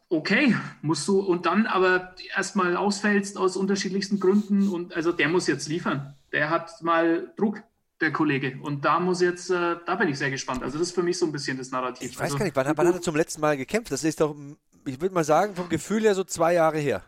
okay, 0.09 0.55
musst 0.83 1.07
du 1.09 1.21
und 1.21 1.47
dann 1.47 1.67
aber 1.67 2.15
erstmal 2.37 2.77
ausfällst 2.77 3.37
aus 3.39 3.57
unterschiedlichsten 3.57 4.21
Gründen 4.21 4.69
und 4.69 4.95
also 4.95 5.13
der 5.13 5.29
muss 5.29 5.47
jetzt 5.47 5.69
liefern. 5.69 6.15
Der 6.33 6.51
hat 6.51 6.83
mal 6.83 7.33
Druck, 7.37 7.63
der 8.01 8.13
Kollege. 8.13 8.59
Und 8.61 8.85
da 8.85 9.01
muss 9.01 9.21
jetzt, 9.21 9.51
äh, 9.51 9.77
da 9.87 9.95
bin 9.95 10.09
ich 10.09 10.19
sehr 10.19 10.31
gespannt. 10.31 10.63
Also 10.63 10.79
das 10.79 10.89
ist 10.89 10.95
für 10.95 11.03
mich 11.03 11.19
so 11.19 11.27
ein 11.27 11.33
bisschen 11.33 11.57
das 11.57 11.71
Narrativ. 11.71 12.11
Ich 12.11 12.17
weiß 12.17 12.25
also, 12.25 12.39
gar 12.39 12.45
nicht, 12.45 12.57
wann, 12.57 12.77
wann 12.77 12.89
hat 12.89 12.95
er 12.95 13.01
zum 13.01 13.17
letzten 13.17 13.41
Mal 13.41 13.57
gekämpft? 13.57 13.93
Das 13.93 14.05
ist 14.05 14.21
doch, 14.21 14.37
ich 14.85 15.01
würde 15.01 15.15
mal 15.15 15.25
sagen, 15.25 15.55
vom 15.55 15.69
Gefühl 15.69 16.03
her 16.03 16.15
so 16.15 16.25
zwei 16.25 16.55
Jahre 16.55 16.79
her. 16.79 17.03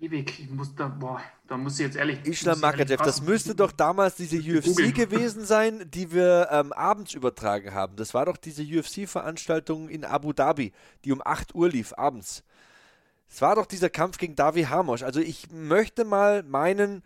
Ewig. 0.00 0.38
Ich 0.40 0.50
muss 0.50 0.74
da, 0.74 0.88
boah, 0.88 1.20
da 1.46 1.56
muss 1.56 1.74
ich 1.74 1.86
jetzt 1.86 1.96
ehrlich. 1.96 2.24
Islam 2.24 2.60
Makachev, 2.60 3.02
das 3.02 3.22
müsste 3.22 3.54
doch 3.54 3.72
damals 3.72 4.16
diese 4.16 4.38
UFC 4.38 4.94
gewesen 4.94 5.44
sein, 5.44 5.84
die 5.90 6.12
wir 6.12 6.48
ähm, 6.50 6.72
abends 6.72 7.14
übertragen 7.14 7.72
haben. 7.74 7.96
Das 7.96 8.14
war 8.14 8.26
doch 8.26 8.36
diese 8.36 8.62
UFC-Veranstaltung 8.62 9.88
in 9.88 10.04
Abu 10.04 10.32
Dhabi, 10.32 10.72
die 11.04 11.12
um 11.12 11.22
8 11.24 11.54
Uhr 11.54 11.68
lief, 11.68 11.92
abends. 11.96 12.44
Es 13.28 13.42
war 13.42 13.56
doch 13.56 13.66
dieser 13.66 13.90
Kampf 13.90 14.18
gegen 14.18 14.36
Davi 14.36 14.64
Hamosch. 14.64 15.02
Also 15.02 15.20
ich 15.20 15.50
möchte 15.50 16.04
mal 16.04 16.42
meinen, 16.42 17.02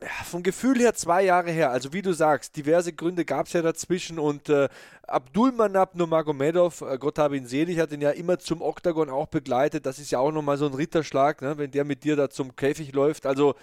ja, 0.00 0.08
vom 0.24 0.42
Gefühl 0.42 0.78
her 0.78 0.94
zwei 0.94 1.24
Jahre 1.24 1.50
her, 1.50 1.70
also 1.70 1.92
wie 1.92 2.02
du 2.02 2.12
sagst, 2.12 2.56
diverse 2.56 2.92
Gründe 2.92 3.24
gab 3.24 3.46
es 3.46 3.52
ja 3.52 3.62
dazwischen 3.62 4.18
und 4.18 4.48
äh, 4.48 4.68
Abdulmanab 5.06 5.96
Nurmagomedov, 5.96 6.82
äh, 6.82 6.98
Gott 6.98 7.18
habe 7.18 7.36
ihn 7.36 7.46
selig, 7.46 7.78
hat 7.80 7.90
ihn 7.90 8.00
ja 8.00 8.10
immer 8.10 8.38
zum 8.38 8.62
Oktagon 8.62 9.10
auch 9.10 9.26
begleitet. 9.26 9.86
Das 9.86 9.98
ist 9.98 10.12
ja 10.12 10.20
auch 10.20 10.30
nochmal 10.30 10.56
so 10.56 10.66
ein 10.66 10.74
Ritterschlag, 10.74 11.42
ne, 11.42 11.58
wenn 11.58 11.72
der 11.72 11.84
mit 11.84 12.04
dir 12.04 12.14
da 12.14 12.30
zum 12.30 12.54
Käfig 12.54 12.92
läuft. 12.92 13.26
Also 13.26 13.54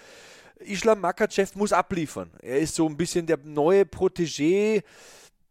Islam 0.58 1.00
Makachev 1.00 1.54
muss 1.54 1.72
abliefern. 1.72 2.30
Er 2.42 2.58
ist 2.58 2.74
so 2.74 2.86
ein 2.86 2.96
bisschen 2.96 3.26
der 3.26 3.38
neue 3.42 3.82
Protégé 3.82 4.82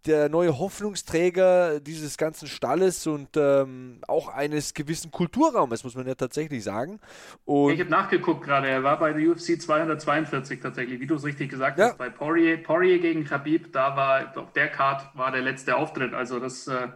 der 0.07 0.29
neue 0.29 0.57
Hoffnungsträger 0.57 1.79
dieses 1.79 2.17
ganzen 2.17 2.47
Stalles 2.47 3.07
und 3.07 3.29
ähm, 3.35 4.01
auch 4.07 4.29
eines 4.29 4.73
gewissen 4.73 5.11
Kulturraumes, 5.11 5.83
muss 5.83 5.95
man 5.95 6.07
ja 6.07 6.15
tatsächlich 6.15 6.63
sagen. 6.63 6.99
Und 7.45 7.73
ich 7.73 7.79
habe 7.79 7.89
nachgeguckt 7.89 8.43
gerade, 8.43 8.67
er 8.67 8.83
war 8.83 8.99
bei 8.99 9.13
der 9.13 9.29
UFC 9.29 9.59
242 9.59 10.59
tatsächlich, 10.59 10.99
wie 10.99 11.07
du 11.07 11.15
es 11.15 11.23
richtig 11.23 11.49
gesagt 11.49 11.79
ja. 11.79 11.89
hast, 11.89 11.97
bei 11.97 12.09
Poirier, 12.09 12.61
Poirier 12.61 12.99
gegen 12.99 13.25
Khabib, 13.25 13.71
da 13.73 13.95
war 13.95 14.37
auf 14.37 14.53
der 14.53 14.69
Card 14.69 15.15
war 15.15 15.31
der 15.31 15.41
letzte 15.41 15.75
Auftritt, 15.75 16.13
also 16.13 16.39
das 16.39 16.67
äh, 16.67 16.87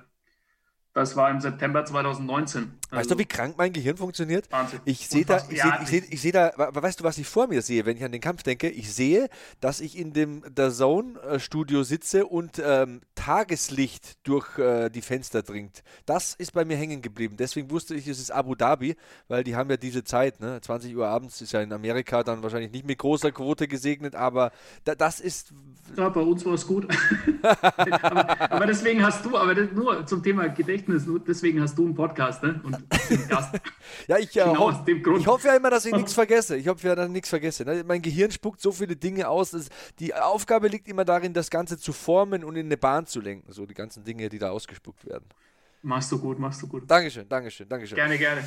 das 0.94 1.16
war 1.16 1.30
im 1.30 1.40
September 1.40 1.86
2019. 1.86 2.80
Weißt 2.92 3.12
also, 3.12 3.16
du, 3.16 3.20
wie 3.20 3.26
krank 3.26 3.56
mein 3.56 3.72
Gehirn 3.72 3.98
funktioniert? 3.98 4.52
Wahnsinn. 4.52 4.80
Ich 4.86 5.08
sehe 5.08 5.24
da, 5.24 5.44
ich 5.48 5.58
ja, 5.58 5.86
sehe, 5.86 6.04
ich 6.10 6.22
sehe, 6.22 6.32
da, 6.32 6.52
weißt 6.56 7.00
du, 7.00 7.04
was 7.04 7.20
ich 7.20 7.28
vor 7.28 7.48
mir 7.48 7.62
sehe, 7.62 7.86
wenn 7.86 7.98
ich 7.98 8.04
an 8.04 8.12
den 8.12 8.22
Kampf 8.22 8.42
denke? 8.42 8.68
Ich 8.68 8.92
sehe, 8.92 9.30
dass 9.62 9.80
ich 9.80 9.96
in 9.96 10.12
dem 10.12 10.42
The 10.44 10.72
Zone 10.72 11.20
äh, 11.22 11.40
Studio 11.40 11.84
sitze 11.84 12.26
und 12.26 12.60
ähm, 12.66 13.02
Tageslicht 13.14 14.18
durch 14.28 14.58
äh, 14.58 14.90
die 14.90 15.04
Fenster 15.04 15.44
dringt. 15.44 15.84
Das 16.08 16.34
ist 16.34 16.54
bei 16.54 16.66
mir 16.66 16.78
hängen 16.78 17.04
geblieben. 17.04 17.36
Deswegen 17.38 17.70
wusste 17.70 17.94
ich, 17.94 18.08
es 18.08 18.20
ist 18.20 18.32
Abu 18.32 18.56
Dhabi, 18.56 18.96
weil 19.28 19.44
die 19.44 19.56
haben 19.56 19.70
ja 19.70 19.78
diese 19.78 20.04
Zeit, 20.04 20.40
ne? 20.40 20.60
20 20.60 20.96
Uhr 20.96 21.08
abends 21.08 21.42
ist 21.42 21.52
ja 21.52 21.62
in 21.62 21.72
Amerika 21.72 22.24
dann 22.24 22.42
wahrscheinlich 22.42 22.72
nicht 22.72 22.88
mit 22.88 22.98
großer 22.98 23.32
Quote 23.32 23.68
gesegnet, 23.68 24.16
aber 24.16 24.52
da, 24.84 24.96
das 24.96 25.20
ist. 25.20 25.54
Ja, 25.96 26.10
bei 26.10 26.22
uns 26.22 26.44
war 26.44 26.54
es 26.54 26.66
gut. 26.66 26.88
aber, 27.44 28.52
aber, 28.52 28.66
deswegen 28.66 29.04
hast 29.04 29.24
du, 29.26 29.38
aber 29.38 29.54
das, 29.54 29.72
nur 29.74 30.08
zum 30.08 30.24
Thema 30.24 30.48
Gedächtnis 30.50 31.06
nur 31.06 31.20
deswegen 31.20 31.62
hast 31.62 31.78
du 31.78 31.86
einen 31.86 31.94
Podcast, 31.94 32.42
ne? 32.42 32.60
Und. 32.64 32.79
Ja, 34.08 34.18
ich, 34.18 34.36
äh, 34.36 34.44
genau 34.44 34.72
hoff, 34.72 34.88
ich 34.88 35.28
hoffe 35.28 35.48
ja 35.48 35.56
immer, 35.56 35.70
dass 35.70 35.86
ich 35.86 35.94
nichts 35.94 36.14
vergesse. 36.14 36.58
Ich 36.58 36.68
hoffe 36.68 36.88
ja, 36.88 36.96
dass 36.96 37.08
ich 37.08 37.12
nichts 37.12 37.30
vergesse. 37.30 37.66
Ne? 37.66 37.84
Mein 37.86 38.02
Gehirn 38.02 38.32
spuckt 38.32 38.62
so 38.62 38.72
viele 38.72 38.96
Dinge 38.96 39.28
aus. 39.28 39.56
Die 40.00 40.14
Aufgabe 40.14 40.68
liegt 40.68 40.88
immer 40.88 41.06
darin, 41.06 41.34
das 41.34 41.50
Ganze 41.50 41.78
zu 41.78 41.94
formen 41.94 42.44
und 42.44 42.56
in 42.56 42.68
eine 42.68 42.78
Bahn 42.78 43.06
zu 43.06 43.22
lenken. 43.22 43.52
So 43.52 43.66
die 43.66 43.74
ganzen 43.74 44.04
Dinge, 44.04 44.30
die 44.30 44.40
da 44.40 44.52
ausgespuckt 44.52 45.06
werden. 45.06 45.28
Machst 45.82 46.12
du 46.12 46.20
gut, 46.20 46.38
machst 46.40 46.62
du 46.62 46.68
gut. 46.68 46.84
Dankeschön, 46.92 47.28
Dankeschön, 47.30 47.70
Dankeschön. 47.70 47.96
Gerne, 47.96 48.18
gerne. 48.18 48.44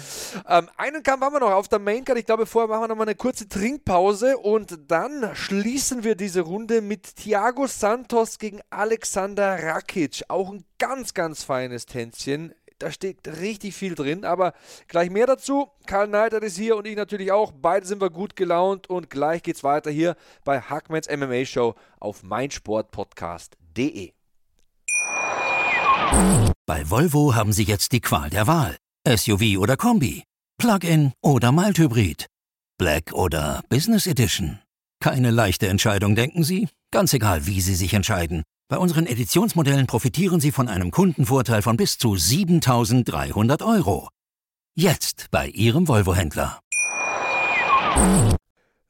Ähm, 0.47 0.69
einen 0.77 1.03
Kampf 1.03 1.23
haben 1.23 1.33
wir 1.33 1.41
noch 1.41 1.53
auf 1.53 1.67
der 1.67 1.79
Maincard. 1.79 2.19
Ich 2.19 2.27
glaube, 2.27 2.45
vorher 2.45 2.69
machen 2.69 2.83
wir 2.83 2.89
noch 2.89 2.97
mal 2.97 3.05
eine 3.05 3.15
kurze 3.15 3.49
Trinkpause 3.49 4.37
und 4.37 4.79
dann 4.89 5.35
schließen 5.35 6.05
wir 6.05 6.15
diese 6.15 6.43
Runde 6.43 6.83
mit 6.83 7.17
Thiago 7.17 7.67
Santos 7.67 8.39
gegen 8.39 8.61
Alexander 8.69 9.63
Rakic. 9.63 10.25
Auch 10.29 10.53
ein 10.53 10.65
ganz, 10.79 11.15
ganz 11.15 11.43
feines 11.43 11.87
Tänzchen. 11.87 12.53
Da 12.83 12.91
steckt 12.91 13.29
richtig 13.29 13.77
viel 13.77 13.95
drin, 13.95 14.25
aber 14.25 14.55
gleich 14.89 15.09
mehr 15.09 15.29
dazu. 15.29 15.69
Karl 15.87 16.09
Neidert 16.09 16.43
ist 16.43 16.57
hier 16.57 16.77
und 16.77 16.85
ich 16.85 16.97
natürlich 16.97 17.31
auch. 17.31 17.53
Beide 17.53 17.87
sind 17.87 18.01
wir 18.01 18.11
gut 18.11 18.35
gelaunt 18.35 18.91
und 18.91 19.09
gleich 19.09 19.45
geht's 19.45 19.63
weiter 19.63 19.93
hier 19.93 20.17
bei 20.45 20.61
Hackmans 20.61 21.09
MMA 21.09 21.45
Show 21.45 21.77
auf 22.01 22.25
meinsportpodcast.de. 22.25 24.11
Bei 26.67 26.91
Volvo 26.91 27.37
haben 27.37 27.53
Sie 27.53 27.63
jetzt 27.63 27.93
die 27.93 28.01
Qual 28.01 28.29
der 28.31 28.49
Wahl. 28.49 28.77
SUV 29.07 29.59
oder 29.59 29.77
Kombi, 29.77 30.25
Plug-in 30.59 31.13
oder 31.23 31.53
Mild-Hybrid, 31.53 32.27
Black 32.79 33.13
oder 33.13 33.63
Business 33.69 34.09
Edition. 34.09 34.59
Keine 35.01 35.31
leichte 35.31 35.69
Entscheidung, 35.69 36.17
denken 36.17 36.43
Sie? 36.43 36.69
Ganz 36.91 37.15
egal, 37.15 37.47
wie 37.47 37.61
Sie 37.61 37.77
sich 37.77 37.95
entscheiden. 37.95 38.43
Bei 38.73 38.79
unseren 38.79 39.05
Editionsmodellen 39.05 39.87
profitieren 39.87 40.41
Sie 40.41 40.51
von 40.51 40.67
einem 40.67 40.91
Kundenvorteil 40.91 41.61
von 41.61 41.77
bis 41.77 41.99
zu 41.99 42.17
7300 42.17 43.61
Euro. 43.61 44.09
Jetzt 44.75 45.27
bei 45.31 45.49
Ihrem 45.49 45.89
Volvo-Händler. 45.89 46.59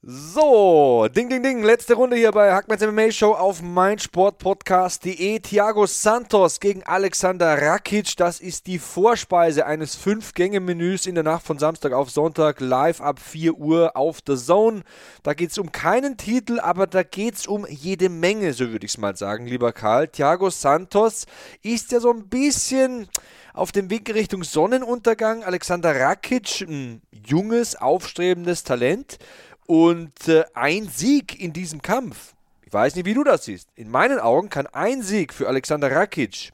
So, 0.04 1.06
ding, 1.14 1.28
ding, 1.28 1.44
ding, 1.44 1.62
letzte 1.62 1.94
Runde 1.94 2.16
hier 2.16 2.32
bei 2.32 2.52
Hackmans 2.52 2.84
MMA 2.84 3.12
Show 3.12 3.34
auf 3.34 3.62
meinsportpodcast.de. 3.62 5.38
Thiago 5.38 5.86
Santos 5.86 6.58
gegen 6.58 6.82
Alexander 6.82 7.62
Rakic, 7.62 8.16
das 8.16 8.40
ist 8.40 8.66
die 8.66 8.80
Vorspeise 8.80 9.64
eines 9.64 9.94
Fünf-Gänge-Menüs 9.94 11.06
in 11.06 11.14
der 11.14 11.22
Nacht 11.22 11.46
von 11.46 11.60
Samstag 11.60 11.92
auf 11.92 12.10
Sonntag, 12.10 12.58
live 12.58 13.00
ab 13.00 13.20
4 13.20 13.54
Uhr 13.54 13.96
auf 13.96 14.18
The 14.26 14.36
Zone. 14.36 14.82
Da 15.22 15.34
geht 15.34 15.52
es 15.52 15.58
um 15.58 15.70
keinen 15.70 16.16
Titel, 16.16 16.58
aber 16.58 16.88
da 16.88 17.04
geht 17.04 17.36
es 17.36 17.46
um 17.46 17.64
jede 17.68 18.08
Menge, 18.08 18.54
so 18.54 18.72
würde 18.72 18.84
ich 18.84 18.94
es 18.94 18.98
mal 18.98 19.14
sagen, 19.14 19.46
lieber 19.46 19.72
Karl. 19.72 20.08
Thiago 20.08 20.50
Santos 20.50 21.26
ist 21.62 21.92
ja 21.92 22.00
so 22.00 22.10
ein 22.10 22.28
bisschen 22.28 23.06
auf 23.54 23.70
dem 23.70 23.88
Weg 23.88 24.12
Richtung 24.12 24.42
Sonnenuntergang. 24.42 25.44
Alexander 25.44 25.94
Rakic, 25.94 26.62
ein 26.62 27.02
junges, 27.12 27.76
aufstrebendes 27.76 28.64
Talent. 28.64 29.18
Und 29.66 30.28
äh, 30.28 30.44
ein 30.54 30.86
Sieg 30.88 31.40
in 31.40 31.52
diesem 31.52 31.82
Kampf, 31.82 32.34
ich 32.62 32.72
weiß 32.72 32.96
nicht, 32.96 33.06
wie 33.06 33.14
du 33.14 33.24
das 33.24 33.44
siehst, 33.44 33.68
in 33.74 33.90
meinen 33.90 34.18
Augen 34.18 34.48
kann 34.48 34.66
ein 34.66 35.02
Sieg 35.02 35.32
für 35.32 35.48
Alexander 35.48 35.90
Rakic 35.90 36.52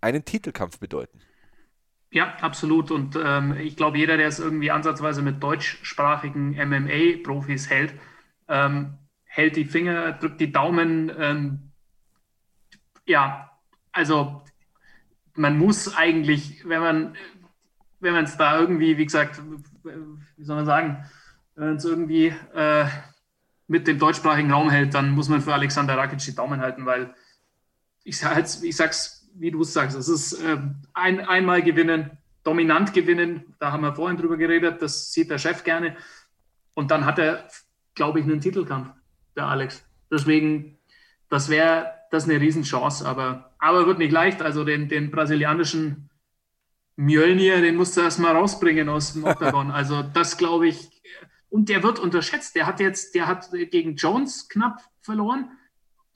einen 0.00 0.24
Titelkampf 0.24 0.78
bedeuten. 0.78 1.18
Ja, 2.10 2.36
absolut. 2.40 2.90
Und 2.90 3.16
ähm, 3.22 3.56
ich 3.58 3.76
glaube, 3.76 3.98
jeder, 3.98 4.16
der 4.16 4.28
es 4.28 4.38
irgendwie 4.38 4.70
ansatzweise 4.70 5.20
mit 5.22 5.42
deutschsprachigen 5.42 6.50
MMA-Profis 6.50 7.68
hält, 7.68 7.94
ähm, 8.48 8.98
hält 9.24 9.56
die 9.56 9.64
Finger, 9.64 10.12
drückt 10.12 10.40
die 10.40 10.52
Daumen. 10.52 11.10
Ähm, 11.18 11.72
ja, 13.04 13.50
also 13.90 14.42
man 15.34 15.58
muss 15.58 15.96
eigentlich, 15.96 16.68
wenn 16.68 16.80
man 16.80 17.16
wenn 18.04 18.12
man 18.12 18.24
es 18.24 18.36
da 18.36 18.60
irgendwie, 18.60 18.96
wie 18.98 19.04
gesagt, 19.04 19.40
wie 19.82 20.44
soll 20.44 20.56
man 20.56 20.66
sagen, 20.66 21.04
wenn 21.56 21.66
man 21.66 21.76
es 21.76 21.84
irgendwie 21.84 22.34
äh, 22.54 22.86
mit 23.66 23.86
dem 23.86 23.98
deutschsprachigen 23.98 24.52
Raum 24.52 24.70
hält, 24.70 24.94
dann 24.94 25.10
muss 25.10 25.28
man 25.28 25.40
für 25.40 25.54
Alexander 25.54 25.96
Rakic 25.96 26.18
die 26.18 26.34
Daumen 26.34 26.60
halten, 26.60 26.86
weil 26.86 27.14
ich, 28.04 28.20
ich 28.62 28.76
sag's, 28.76 29.30
wie 29.34 29.50
du 29.50 29.62
es 29.62 29.72
sagst, 29.72 29.96
es 29.96 30.08
ist 30.08 30.34
äh, 30.34 30.58
ein, 30.92 31.20
einmal 31.20 31.62
gewinnen, 31.62 32.18
dominant 32.44 32.92
gewinnen, 32.92 33.54
da 33.58 33.72
haben 33.72 33.82
wir 33.82 33.94
vorhin 33.94 34.18
drüber 34.18 34.36
geredet, 34.36 34.82
das 34.82 35.12
sieht 35.12 35.30
der 35.30 35.38
Chef 35.38 35.64
gerne. 35.64 35.96
Und 36.74 36.90
dann 36.90 37.06
hat 37.06 37.18
er, 37.18 37.48
glaube 37.94 38.20
ich, 38.20 38.26
einen 38.26 38.40
Titelkampf, 38.40 38.90
der 39.36 39.46
Alex. 39.46 39.84
Deswegen, 40.10 40.78
das 41.30 41.48
wäre 41.48 41.92
das 42.10 42.24
eine 42.28 42.40
Riesenchance, 42.40 43.06
aber, 43.06 43.54
aber 43.58 43.86
wird 43.86 43.98
nicht 43.98 44.12
leicht. 44.12 44.42
Also 44.42 44.64
den, 44.64 44.88
den 44.88 45.10
brasilianischen 45.10 46.10
Mjölnir, 46.96 47.60
den 47.60 47.76
musst 47.76 47.96
du 47.96 48.02
erstmal 48.02 48.36
rausbringen 48.36 48.88
aus 48.88 49.14
dem 49.14 49.24
Octagon. 49.24 49.70
Also 49.70 50.02
das 50.02 50.36
glaube 50.36 50.68
ich, 50.68 50.90
und 51.54 51.68
der 51.68 51.84
wird 51.84 52.00
unterschätzt. 52.00 52.56
Der 52.56 52.66
hat 52.66 52.80
jetzt, 52.80 53.14
der 53.14 53.28
hat 53.28 53.52
gegen 53.52 53.94
Jones 53.94 54.48
knapp 54.48 54.82
verloren 55.02 55.52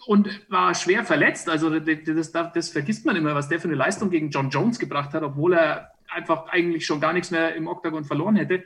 und 0.05 0.29
war 0.51 0.75
schwer 0.75 1.05
verletzt. 1.05 1.49
Also 1.49 1.79
das, 1.79 2.33
das, 2.33 2.53
das, 2.53 2.69
vergisst 2.71 3.07
man 3.07 3.15
immer, 3.15 3.37
was 3.37 3.49
der 3.49 3.61
für 3.61 3.69
eine 3.69 3.77
Leistung 3.77 4.11
gegen 4.11 4.31
John 4.31 4.51
Jones 4.51 4.81
gebracht 4.81 5.15
hat, 5.15 5.23
obwohl 5.23 5.53
er 5.53 5.93
einfach 6.09 6.49
eigentlich 6.49 6.85
schon 6.85 7.01
gar 7.01 7.13
nichts 7.13 7.31
mehr 7.31 7.55
im 7.55 7.69
Octagon 7.69 8.05
verloren 8.05 8.35
hätte. 8.35 8.65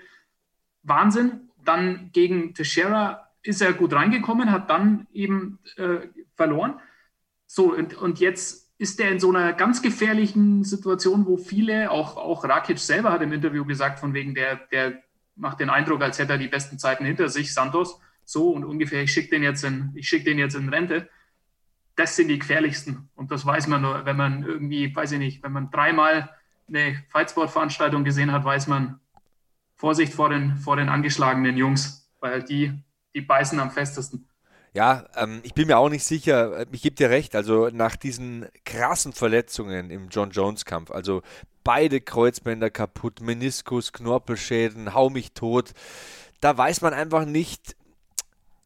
Wahnsinn. 0.82 1.50
Dann 1.62 2.08
gegen 2.14 2.54
Teixeira 2.54 3.28
ist 3.42 3.60
er 3.60 3.74
gut 3.74 3.92
reingekommen, 3.92 4.50
hat 4.50 4.70
dann 4.70 5.07
eben 5.12 5.58
äh, 5.76 6.08
verloren. 6.36 6.80
So, 7.46 7.74
und, 7.74 7.99
und 7.99 8.18
jetzt 8.18 8.72
ist 8.78 8.99
er 8.99 9.11
in 9.11 9.20
so 9.20 9.28
einer 9.28 9.53
ganz 9.53 9.82
gefährlichen 9.82 10.64
Situation, 10.64 11.26
wo 11.26 11.36
viele, 11.36 11.90
auch, 11.90 12.16
auch 12.16 12.44
Rakic 12.44 12.78
selber 12.78 13.12
hat 13.12 13.20
im 13.20 13.34
Interview 13.34 13.66
gesagt, 13.66 13.99
von 13.99 14.14
wegen 14.14 14.34
der, 14.34 14.57
der 14.72 15.03
macht 15.34 15.61
den 15.61 15.71
Eindruck, 15.71 16.03
als 16.03 16.18
hätte 16.18 16.33
er 16.33 16.38
die 16.38 16.49
besten 16.49 16.79
Zeiten 16.79 17.04
hinter 17.04 17.29
sich, 17.29 17.53
Santos. 17.54 18.00
So 18.25 18.50
und 18.50 18.64
ungefähr, 18.64 19.03
ich 19.03 19.13
schicke 19.13 19.30
den, 19.30 19.42
jetzt 19.42 19.64
in, 19.64 19.92
schick 20.03 20.25
den 20.25 20.38
jetzt 20.38 20.54
in 20.54 20.68
Rente. 20.68 21.09
Das 21.96 22.17
sind 22.17 22.29
die 22.29 22.38
gefährlichsten. 22.38 23.11
Und 23.14 23.30
das 23.30 23.45
weiß 23.45 23.67
man 23.67 23.83
nur, 23.83 24.04
wenn 24.04 24.17
man 24.17 24.45
irgendwie, 24.45 24.95
weiß 24.95 25.13
ich 25.13 25.18
nicht, 25.18 25.42
wenn 25.42 25.53
man 25.53 25.71
dreimal 25.71 26.30
eine 26.68 27.03
Fightsport-Veranstaltung 27.09 28.04
gesehen 28.04 28.33
hat, 28.33 28.45
weiß 28.45 28.67
man, 28.68 29.00
Vorsicht 29.75 30.14
vor 30.14 30.29
den, 30.29 30.57
vor 30.57 30.76
den 30.76 30.88
angeschlagenen 30.88 31.57
Jungs, 31.57 32.09
weil 32.21 32.42
die, 32.42 32.72
die 33.14 33.21
beißen 33.21 33.59
am 33.59 33.72
festesten. 33.72 34.29
Ja, 34.74 35.07
ähm, 35.16 35.40
ich 35.42 35.53
bin 35.53 35.66
mir 35.66 35.78
auch 35.78 35.90
nicht 35.90 36.04
sicher, 36.04 36.66
ich 36.72 36.82
gebe 36.82 36.96
dir 36.96 37.11
recht, 37.11 37.36
also 37.36 37.68
nach 37.68 37.96
diesen 37.96 38.46
krassen 38.64 39.12
Verletzungen 39.12 39.90
im 39.90 40.08
John 40.08 40.30
Jones 40.30 40.64
Kampf, 40.64 40.90
also 40.90 41.22
beide 41.62 42.00
Kreuzbänder 42.00 42.70
kaputt, 42.70 43.20
Meniskus, 43.20 43.92
Knorpelschäden, 43.92 44.94
hau 44.94 45.11
mich 45.11 45.32
tot. 45.32 45.72
da 46.40 46.57
weiß 46.57 46.80
man 46.80 46.94
einfach 46.94 47.26
nicht, 47.26 47.76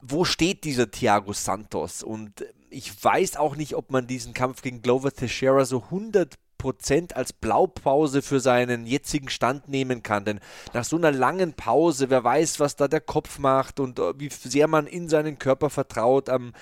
wo 0.01 0.25
steht 0.25 0.65
dieser 0.65 0.91
Thiago 0.91 1.33
Santos? 1.33 2.03
Und 2.03 2.45
ich 2.71 2.93
weiß 3.03 3.37
auch 3.37 3.57
nicht, 3.57 3.75
ob 3.75 3.91
man 3.91 4.07
diesen 4.07 4.35
Kampf 4.35 4.63
gegen 4.63 4.83
Glover 4.83 5.13
Teixeira 5.13 5.65
so 5.65 5.83
100 5.85 6.35
als 7.15 7.33
Blaupause 7.33 8.23
für 8.23 8.41
seinen 8.41 8.87
jetzigen 8.87 9.29
Stand 9.29 9.69
nehmen 9.69 10.03
kann. 10.03 10.25
Denn 10.25 10.41
nach 10.73 10.85
so 10.85 10.97
einer 10.97 11.13
langen 11.13 11.53
Pause, 11.53 12.11
wer 12.11 12.25
weiß, 12.25 12.59
was 12.61 12.77
da 12.77 12.89
der 12.89 13.01
Kopf 13.01 13.39
macht 13.39 13.79
und 13.79 13.99
äh, 13.99 14.19
wie 14.19 14.31
sehr 14.31 14.67
man 14.67 14.87
in 14.87 15.09
seinen 15.09 15.39
Körper 15.39 15.71
vertraut. 15.71 16.29
Ähm, 16.29 16.53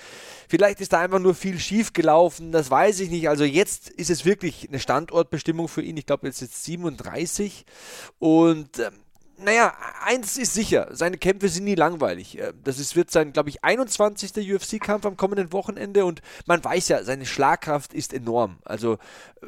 vielleicht 0.47 0.81
ist 0.81 0.93
da 0.93 0.99
einfach 0.99 1.19
nur 1.19 1.33
viel 1.33 1.59
schief 1.59 1.93
gelaufen, 1.93 2.51
das 2.51 2.69
weiß 2.69 2.99
ich 2.99 3.09
nicht. 3.09 3.29
Also 3.29 3.43
jetzt 3.43 3.89
ist 3.89 4.09
es 4.09 4.25
wirklich 4.25 4.67
eine 4.67 4.79
Standortbestimmung 4.79 5.67
für 5.67 5.81
ihn. 5.81 5.97
Ich 5.97 6.05
glaube, 6.05 6.27
jetzt 6.27 6.41
ist 6.41 6.63
37 6.65 7.65
und 8.19 8.79
ähm, 8.79 9.04
naja, 9.37 9.73
eins 10.03 10.37
ist 10.37 10.53
sicher, 10.53 10.87
seine 10.91 11.17
Kämpfe 11.17 11.49
sind 11.49 11.65
nie 11.65 11.75
langweilig. 11.75 12.39
Äh, 12.39 12.53
das 12.63 12.79
ist, 12.79 12.95
wird 12.95 13.11
sein, 13.11 13.33
glaube 13.33 13.49
ich, 13.49 13.63
21. 13.63 14.31
UFC-Kampf 14.53 15.05
am 15.05 15.17
kommenden 15.17 15.51
Wochenende 15.51 16.05
und 16.05 16.21
man 16.45 16.63
weiß 16.63 16.87
ja, 16.89 17.03
seine 17.03 17.25
Schlagkraft 17.25 17.93
ist 17.93 18.13
enorm. 18.13 18.57
Also 18.63 18.97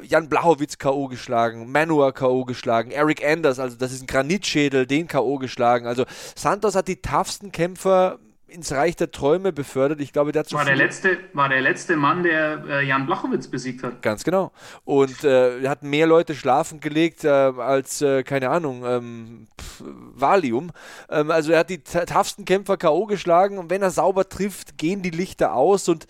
Jan 0.02 0.28
Blachowitz 0.28 0.78
K.O. 0.78 1.08
geschlagen, 1.08 1.70
Manua 1.70 2.12
K.O. 2.12 2.44
geschlagen, 2.44 2.90
Eric 2.90 3.24
Anders, 3.24 3.58
also 3.58 3.76
das 3.76 3.92
ist 3.92 4.02
ein 4.02 4.06
Granitschädel, 4.06 4.86
den 4.86 5.08
K.O. 5.08 5.38
geschlagen. 5.38 5.86
Also 5.86 6.04
Santos 6.34 6.74
hat 6.74 6.88
die 6.88 7.00
toughsten 7.00 7.52
Kämpfer 7.52 8.18
ins 8.48 8.72
Reich 8.72 8.96
der 8.96 9.10
Träume 9.10 9.52
befördert. 9.52 10.00
Ich 10.00 10.12
glaube, 10.12 10.32
dazu 10.32 10.56
war 10.56 10.64
der 10.64 10.76
letzte, 10.76 11.18
war 11.34 11.48
der 11.48 11.60
letzte 11.60 11.96
Mann, 11.96 12.22
der 12.22 12.64
äh, 12.66 12.86
Jan 12.86 13.06
Blachowitz 13.06 13.48
besiegt 13.48 13.82
hat. 13.82 14.02
Ganz 14.02 14.24
genau. 14.24 14.52
Und 14.84 15.22
äh, 15.22 15.60
er 15.60 15.70
hat 15.70 15.82
mehr 15.82 16.06
Leute 16.06 16.34
schlafen 16.34 16.80
gelegt 16.80 17.24
äh, 17.24 17.28
als 17.28 18.00
äh, 18.00 18.22
keine 18.22 18.48
Ahnung 18.50 18.84
ähm, 18.86 19.46
pf, 19.60 19.82
Valium. 20.14 20.70
Ähm, 21.10 21.30
also 21.30 21.52
er 21.52 21.60
hat 21.60 21.70
die 21.70 21.82
toughsten 21.82 22.44
Kämpfer 22.44 22.78
KO 22.78 23.06
geschlagen 23.06 23.58
und 23.58 23.70
wenn 23.70 23.82
er 23.82 23.90
sauber 23.90 24.28
trifft, 24.28 24.78
gehen 24.78 25.02
die 25.02 25.10
Lichter 25.10 25.54
aus 25.54 25.88
und 25.88 26.06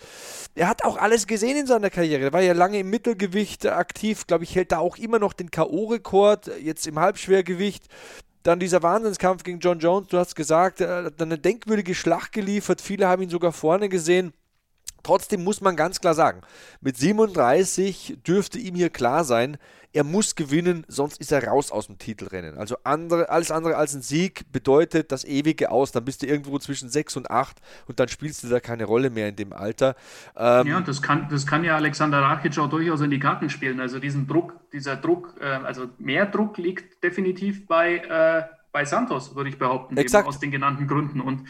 er 0.55 0.69
hat 0.69 0.85
auch 0.85 0.97
alles 0.97 1.27
gesehen 1.27 1.57
in 1.57 1.67
seiner 1.67 1.91
Karriere. 1.91 2.25
Er 2.25 2.33
war 2.33 2.41
ja 2.41 2.53
lange 2.53 2.79
im 2.79 2.91
Mittelgewicht 2.91 3.67
aktiv, 3.67 4.27
glaube 4.27 4.45
ich, 4.45 4.55
hält 4.55 4.73
da 4.73 4.79
auch 4.79 4.97
immer 4.97 5.19
noch 5.19 5.33
den 5.33 5.51
KO-Rekord, 5.51 6.51
jetzt 6.61 6.87
im 6.87 6.99
Halbschwergewicht. 6.99 7.85
Dann 8.43 8.61
dieser 8.61 8.83
Wahnsinnskampf 8.83 9.43
gegen 9.43 9.59
John 9.59 9.79
Jones, 9.79 10.09
du 10.09 10.19
hast 10.19 10.35
gesagt, 10.35 10.81
er 10.81 11.05
hat 11.05 11.21
eine 11.21 11.39
denkwürdige 11.39 11.95
Schlacht 11.95 12.33
geliefert. 12.33 12.81
Viele 12.81 13.09
haben 13.09 13.23
ihn 13.23 13.31
sogar 13.31 13.53
vorne 13.53 13.89
gesehen. 13.89 14.33
Trotzdem 15.03 15.45
muss 15.45 15.61
man 15.61 15.77
ganz 15.77 16.01
klar 16.01 16.15
sagen, 16.15 16.43
mit 16.81 16.97
37 16.97 18.19
dürfte 18.27 18.59
ihm 18.59 18.75
hier 18.75 18.91
klar 18.91 19.25
sein, 19.25 19.57
er 19.99 20.05
muss 20.05 20.37
gewinnen, 20.37 20.85
sonst 20.87 21.21
ist 21.21 21.33
er 21.33 21.45
raus 21.45 21.73
aus 21.73 21.89
dem 21.89 21.99
Titelrennen. 21.99 22.57
Also 22.57 22.77
andere, 22.85 23.31
alles 23.31 23.51
andere 23.51 23.75
als 23.77 23.97
ein 23.97 24.03
Sieg 24.03 24.45
bedeutet 24.53 25.11
das 25.11 25.25
ewige 25.25 25.73
Aus. 25.73 25.91
Dann 25.91 26.05
bist 26.05 26.23
du 26.23 26.27
irgendwo 26.29 26.57
zwischen 26.61 26.89
6 26.89 27.17
und 27.17 27.33
8 27.33 27.57
und 27.89 27.99
dann 27.99 28.07
spielst 28.07 28.45
du 28.45 28.49
da 28.49 28.61
keine 28.61 28.85
Rolle 28.85 29.11
mehr 29.11 29.29
in 29.29 29.35
dem 29.35 29.53
Alter. 29.53 29.97
Ähm, 30.37 30.69
ja, 30.69 30.81
das 30.81 31.03
kann, 31.03 31.29
das 31.29 31.49
kann 31.49 31.65
ja 31.65 31.75
Alexander 31.75 32.21
Rakic 32.21 32.57
auch 32.61 32.71
durchaus 32.71 33.01
in 33.01 33.11
die 33.11 33.19
Karten 33.19 33.51
spielen. 33.51 33.81
Also 33.81 33.99
diesen 33.99 34.29
Druck, 34.29 34.55
dieser 34.73 34.95
Druck, 34.95 35.35
äh, 35.41 35.47
also 35.47 35.89
mehr 35.99 36.27
Druck 36.27 36.59
liegt 36.59 37.03
definitiv 37.03 37.67
bei, 37.67 37.97
äh, 37.97 38.45
bei 38.71 38.85
Santos, 38.85 39.35
würde 39.35 39.51
ich 39.51 39.59
behaupten, 39.59 39.99
aus 40.15 40.39
den 40.39 40.53
genannten 40.53 40.87
Gründen. 40.87 41.21
Und, 41.21 41.49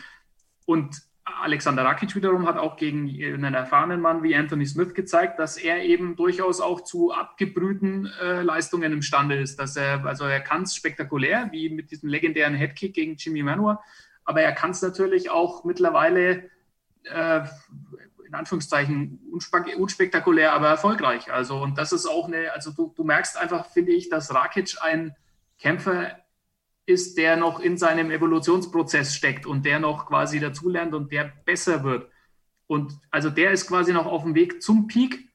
und 0.64 1.02
Alexander 1.42 1.84
Rakic 1.84 2.14
wiederum 2.14 2.46
hat 2.46 2.56
auch 2.56 2.76
gegen 2.76 3.08
einen 3.08 3.54
erfahrenen 3.54 4.00
Mann 4.00 4.22
wie 4.22 4.34
Anthony 4.34 4.66
Smith 4.66 4.94
gezeigt, 4.94 5.38
dass 5.38 5.56
er 5.56 5.82
eben 5.82 6.16
durchaus 6.16 6.60
auch 6.60 6.82
zu 6.82 7.12
abgebrühten 7.12 8.06
äh, 8.20 8.42
Leistungen 8.42 8.92
imstande 8.92 9.36
ist. 9.36 9.58
Dass 9.58 9.76
er, 9.76 10.04
also 10.04 10.24
er 10.24 10.40
kann 10.40 10.62
es 10.62 10.74
spektakulär, 10.74 11.48
wie 11.52 11.70
mit 11.70 11.90
diesem 11.90 12.08
legendären 12.08 12.54
Headkick 12.54 12.94
gegen 12.94 13.16
Jimmy 13.16 13.42
Manua, 13.42 13.82
aber 14.24 14.42
er 14.42 14.52
kann 14.52 14.70
es 14.70 14.82
natürlich 14.82 15.30
auch 15.30 15.64
mittlerweile 15.64 16.50
äh, 17.04 17.40
in 18.26 18.34
Anführungszeichen 18.34 19.20
unspektakulär, 19.76 20.52
aber 20.52 20.68
erfolgreich. 20.68 21.32
Also 21.32 21.62
und 21.62 21.78
das 21.78 21.92
ist 21.92 22.06
auch 22.06 22.26
eine, 22.26 22.52
also 22.52 22.70
du, 22.72 22.92
du 22.94 23.04
merkst 23.04 23.38
einfach, 23.38 23.66
finde 23.66 23.92
ich, 23.92 24.10
dass 24.10 24.34
Rakic 24.34 24.76
ein 24.82 25.16
Kämpfer 25.58 26.18
ist, 26.88 27.18
der 27.18 27.36
noch 27.36 27.60
in 27.60 27.76
seinem 27.76 28.10
Evolutionsprozess 28.10 29.14
steckt 29.14 29.46
und 29.46 29.64
der 29.64 29.78
noch 29.78 30.06
quasi 30.06 30.40
dazulernt 30.40 30.94
und 30.94 31.12
der 31.12 31.32
besser 31.44 31.84
wird. 31.84 32.10
Und 32.66 32.98
also 33.10 33.30
der 33.30 33.50
ist 33.52 33.66
quasi 33.66 33.92
noch 33.92 34.06
auf 34.06 34.22
dem 34.22 34.34
Weg 34.34 34.62
zum 34.62 34.86
Peak 34.86 35.28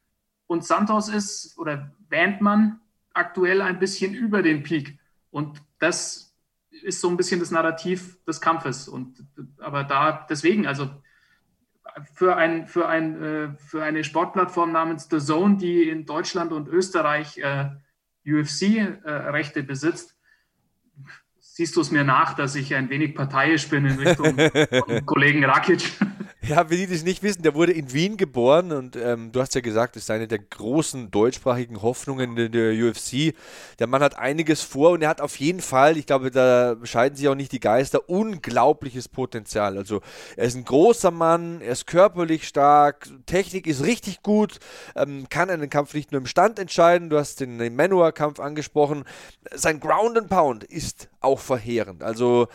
und 0.47 0.65
Santos 0.65 1.09
ist 1.09 1.57
oder 1.57 1.91
wähnt 2.09 2.41
man 2.41 2.79
aktuell 3.13 3.61
ein 3.61 3.79
bisschen 3.79 4.13
über 4.13 4.41
den 4.41 4.63
Peak. 4.63 4.99
Und 5.29 5.61
das 5.79 6.35
ist 6.69 7.01
so 7.01 7.09
ein 7.09 7.17
bisschen 7.17 7.39
das 7.39 7.51
Narrativ 7.51 8.23
des 8.25 8.41
Kampfes. 8.41 8.87
Und 8.87 9.23
aber 9.59 9.83
da 9.83 10.25
deswegen, 10.29 10.65
also 10.65 10.89
für, 12.13 12.35
ein, 12.35 12.65
für, 12.65 12.87
ein, 12.87 13.23
äh, 13.23 13.49
für 13.57 13.83
eine 13.83 14.03
Sportplattform 14.03 14.71
namens 14.71 15.07
The 15.09 15.19
Zone, 15.19 15.57
die 15.57 15.89
in 15.89 16.05
Deutschland 16.05 16.51
und 16.51 16.67
Österreich 16.67 17.37
äh, 17.37 17.69
UFC-Rechte 18.25 19.59
äh, 19.59 19.63
besitzt, 19.63 20.12
siehst 21.53 21.75
du 21.75 21.81
es 21.81 21.91
mir 21.91 22.03
nach, 22.03 22.33
dass 22.33 22.55
ich 22.55 22.73
ein 22.73 22.89
wenig 22.89 23.13
parteiisch 23.13 23.69
bin 23.69 23.85
in 23.85 23.99
Richtung 23.99 24.35
Kollegen 25.05 25.45
Rakic. 25.45 25.83
Ja, 26.45 26.65
für 26.65 26.75
die, 26.75 26.93
es 26.93 27.05
nicht 27.05 27.23
wissen, 27.23 27.41
der 27.41 27.55
wurde 27.55 27.71
in 27.71 27.93
Wien 27.93 28.17
geboren 28.17 28.73
und 28.73 28.97
ähm, 28.97 29.31
du 29.31 29.39
hast 29.39 29.55
ja 29.55 29.61
gesagt, 29.61 29.95
das 29.95 30.03
ist 30.03 30.11
eine 30.11 30.27
der 30.27 30.39
großen 30.39 31.09
deutschsprachigen 31.09 31.81
Hoffnungen 31.81 32.35
in 32.35 32.51
der 32.51 32.73
UFC. 32.73 33.33
Der 33.79 33.87
Mann 33.87 34.03
hat 34.03 34.17
einiges 34.17 34.61
vor 34.61 34.91
und 34.91 35.01
er 35.01 35.07
hat 35.07 35.21
auf 35.21 35.37
jeden 35.37 35.61
Fall, 35.61 35.95
ich 35.95 36.05
glaube, 36.05 36.31
da 36.31 36.75
scheiden 36.83 37.15
sich 37.15 37.29
auch 37.29 37.35
nicht 37.35 37.53
die 37.53 37.61
Geister, 37.61 38.09
unglaubliches 38.09 39.07
Potenzial. 39.07 39.77
Also 39.77 40.01
er 40.35 40.43
ist 40.43 40.55
ein 40.55 40.65
großer 40.65 41.11
Mann, 41.11 41.61
er 41.61 41.71
ist 41.71 41.87
körperlich 41.87 42.45
stark, 42.45 43.07
Technik 43.25 43.65
ist 43.65 43.85
richtig 43.85 44.21
gut, 44.21 44.59
ähm, 44.97 45.27
kann 45.29 45.49
einen 45.49 45.69
Kampf 45.69 45.93
nicht 45.93 46.11
nur 46.11 46.19
im 46.19 46.27
Stand 46.27 46.59
entscheiden, 46.59 47.09
du 47.09 47.17
hast 47.17 47.39
den, 47.39 47.57
den 47.57 47.73
Manua-Kampf 47.77 48.41
angesprochen. 48.41 49.05
Sein 49.53 49.79
Ground 49.79 50.17
and 50.17 50.27
Pound 50.27 50.65
ist 50.65 51.07
auch 51.21 51.39
verheerend. 51.39 52.03
Also 52.03 52.49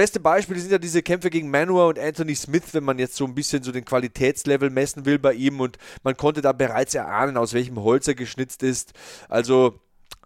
beste 0.00 0.18
Beispiele 0.18 0.58
sind 0.58 0.72
ja 0.72 0.78
diese 0.78 1.02
Kämpfe 1.02 1.28
gegen 1.28 1.50
Manua 1.50 1.88
und 1.88 1.98
Anthony 1.98 2.34
Smith, 2.34 2.72
wenn 2.72 2.84
man 2.84 2.98
jetzt 2.98 3.16
so 3.16 3.26
ein 3.26 3.34
bisschen 3.34 3.62
so 3.62 3.70
den 3.70 3.84
Qualitätslevel 3.84 4.70
messen 4.70 5.04
will 5.04 5.18
bei 5.18 5.34
ihm 5.34 5.60
und 5.60 5.76
man 6.02 6.16
konnte 6.16 6.40
da 6.40 6.52
bereits 6.52 6.94
erahnen, 6.94 7.36
aus 7.36 7.52
welchem 7.52 7.78
Holz 7.78 8.08
er 8.08 8.14
geschnitzt 8.14 8.62
ist. 8.62 8.94
Also 9.28 9.78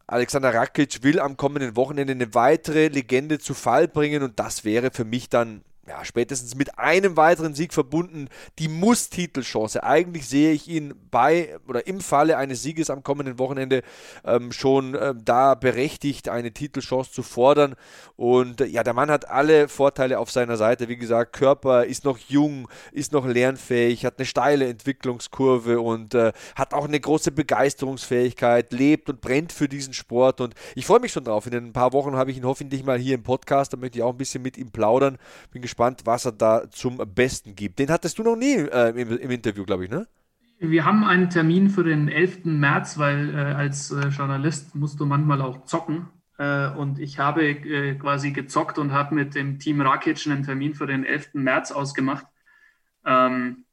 Alexander 0.06 0.54
Rakic 0.54 1.02
will 1.02 1.18
am 1.18 1.36
kommenden 1.36 1.74
Wochenende 1.74 2.12
eine 2.12 2.32
weitere 2.34 2.86
Legende 2.86 3.40
zu 3.40 3.52
Fall 3.52 3.88
bringen 3.88 4.22
und 4.22 4.38
das 4.38 4.64
wäre 4.64 4.92
für 4.92 5.04
mich 5.04 5.28
dann 5.28 5.64
ja, 5.86 6.04
spätestens 6.04 6.54
mit 6.54 6.78
einem 6.78 7.16
weiteren 7.16 7.54
Sieg 7.54 7.74
verbunden, 7.74 8.28
die 8.58 8.68
Muss-Titelchance. 8.68 9.82
Eigentlich 9.82 10.26
sehe 10.26 10.52
ich 10.52 10.68
ihn 10.68 10.94
bei 11.10 11.56
oder 11.68 11.86
im 11.86 12.00
Falle 12.00 12.38
eines 12.38 12.62
Sieges 12.62 12.88
am 12.88 13.02
kommenden 13.02 13.38
Wochenende 13.38 13.82
ähm, 14.24 14.50
schon 14.52 14.94
äh, 14.94 15.14
da 15.14 15.54
berechtigt, 15.54 16.28
eine 16.28 16.52
Titelchance 16.52 17.12
zu 17.12 17.22
fordern. 17.22 17.74
Und 18.16 18.62
äh, 18.62 18.66
ja, 18.66 18.82
der 18.82 18.94
Mann 18.94 19.10
hat 19.10 19.28
alle 19.28 19.68
Vorteile 19.68 20.18
auf 20.18 20.30
seiner 20.30 20.56
Seite. 20.56 20.88
Wie 20.88 20.96
gesagt, 20.96 21.34
Körper 21.34 21.84
ist 21.84 22.04
noch 22.04 22.18
jung, 22.18 22.68
ist 22.92 23.12
noch 23.12 23.26
lernfähig, 23.26 24.06
hat 24.06 24.18
eine 24.18 24.26
steile 24.26 24.66
Entwicklungskurve 24.68 25.80
und 25.80 26.14
äh, 26.14 26.32
hat 26.56 26.72
auch 26.72 26.86
eine 26.86 26.98
große 26.98 27.30
Begeisterungsfähigkeit, 27.30 28.72
lebt 28.72 29.10
und 29.10 29.20
brennt 29.20 29.52
für 29.52 29.68
diesen 29.68 29.92
Sport. 29.92 30.40
Und 30.40 30.54
ich 30.74 30.86
freue 30.86 31.00
mich 31.00 31.12
schon 31.12 31.24
drauf. 31.24 31.46
In 31.46 31.54
ein 31.54 31.72
paar 31.72 31.92
Wochen 31.92 32.16
habe 32.16 32.30
ich 32.30 32.38
ihn 32.38 32.46
hoffentlich 32.46 32.84
mal 32.84 32.98
hier 32.98 33.16
im 33.16 33.22
Podcast. 33.22 33.72
Da 33.72 33.76
möchte 33.76 33.98
ich 33.98 34.02
auch 34.02 34.12
ein 34.12 34.18
bisschen 34.18 34.42
mit 34.42 34.56
ihm 34.56 34.70
plaudern. 34.70 35.18
Bin 35.52 35.60
gespannt 35.60 35.73
gespannt, 35.74 36.02
was 36.04 36.24
er 36.24 36.32
da 36.32 36.70
zum 36.70 36.98
Besten 37.14 37.56
gibt. 37.56 37.80
Den 37.80 37.90
hattest 37.90 38.18
du 38.18 38.22
noch 38.22 38.36
nie 38.36 38.54
äh, 38.54 38.90
im, 38.90 39.18
im, 39.18 39.30
Interview, 39.30 39.64
glaube 39.64 39.84
ich, 39.84 39.90
ne? 39.90 40.06
Wir 40.60 40.84
haben 40.84 41.02
einen 41.04 41.30
Termin 41.30 41.68
für 41.68 41.82
den 41.82 42.08
11. 42.08 42.44
März, 42.44 42.96
weil 42.96 43.34
äh, 43.34 43.38
als 43.38 43.90
äh, 43.90 44.06
Journalist 44.08 44.76
musst 44.76 45.00
du 45.00 45.06
manchmal 45.06 45.42
auch 45.42 45.64
zocken. 45.64 46.08
Äh, 46.38 46.68
und 46.68 47.00
ich 47.00 47.18
habe 47.18 47.44
äh, 47.44 47.96
quasi 47.96 48.30
gezockt 48.30 48.78
und 48.78 48.92
habe 48.92 49.16
mit 49.16 49.34
dem 49.34 49.58
Team 49.58 49.80
Rakic 49.80 50.24
einen 50.26 50.44
Termin 50.44 50.74
für 50.74 50.86
den 50.86 51.04
11. 51.04 51.30
März 51.34 51.72
ausgemacht. 51.72 52.26
Ähm, 53.04 53.64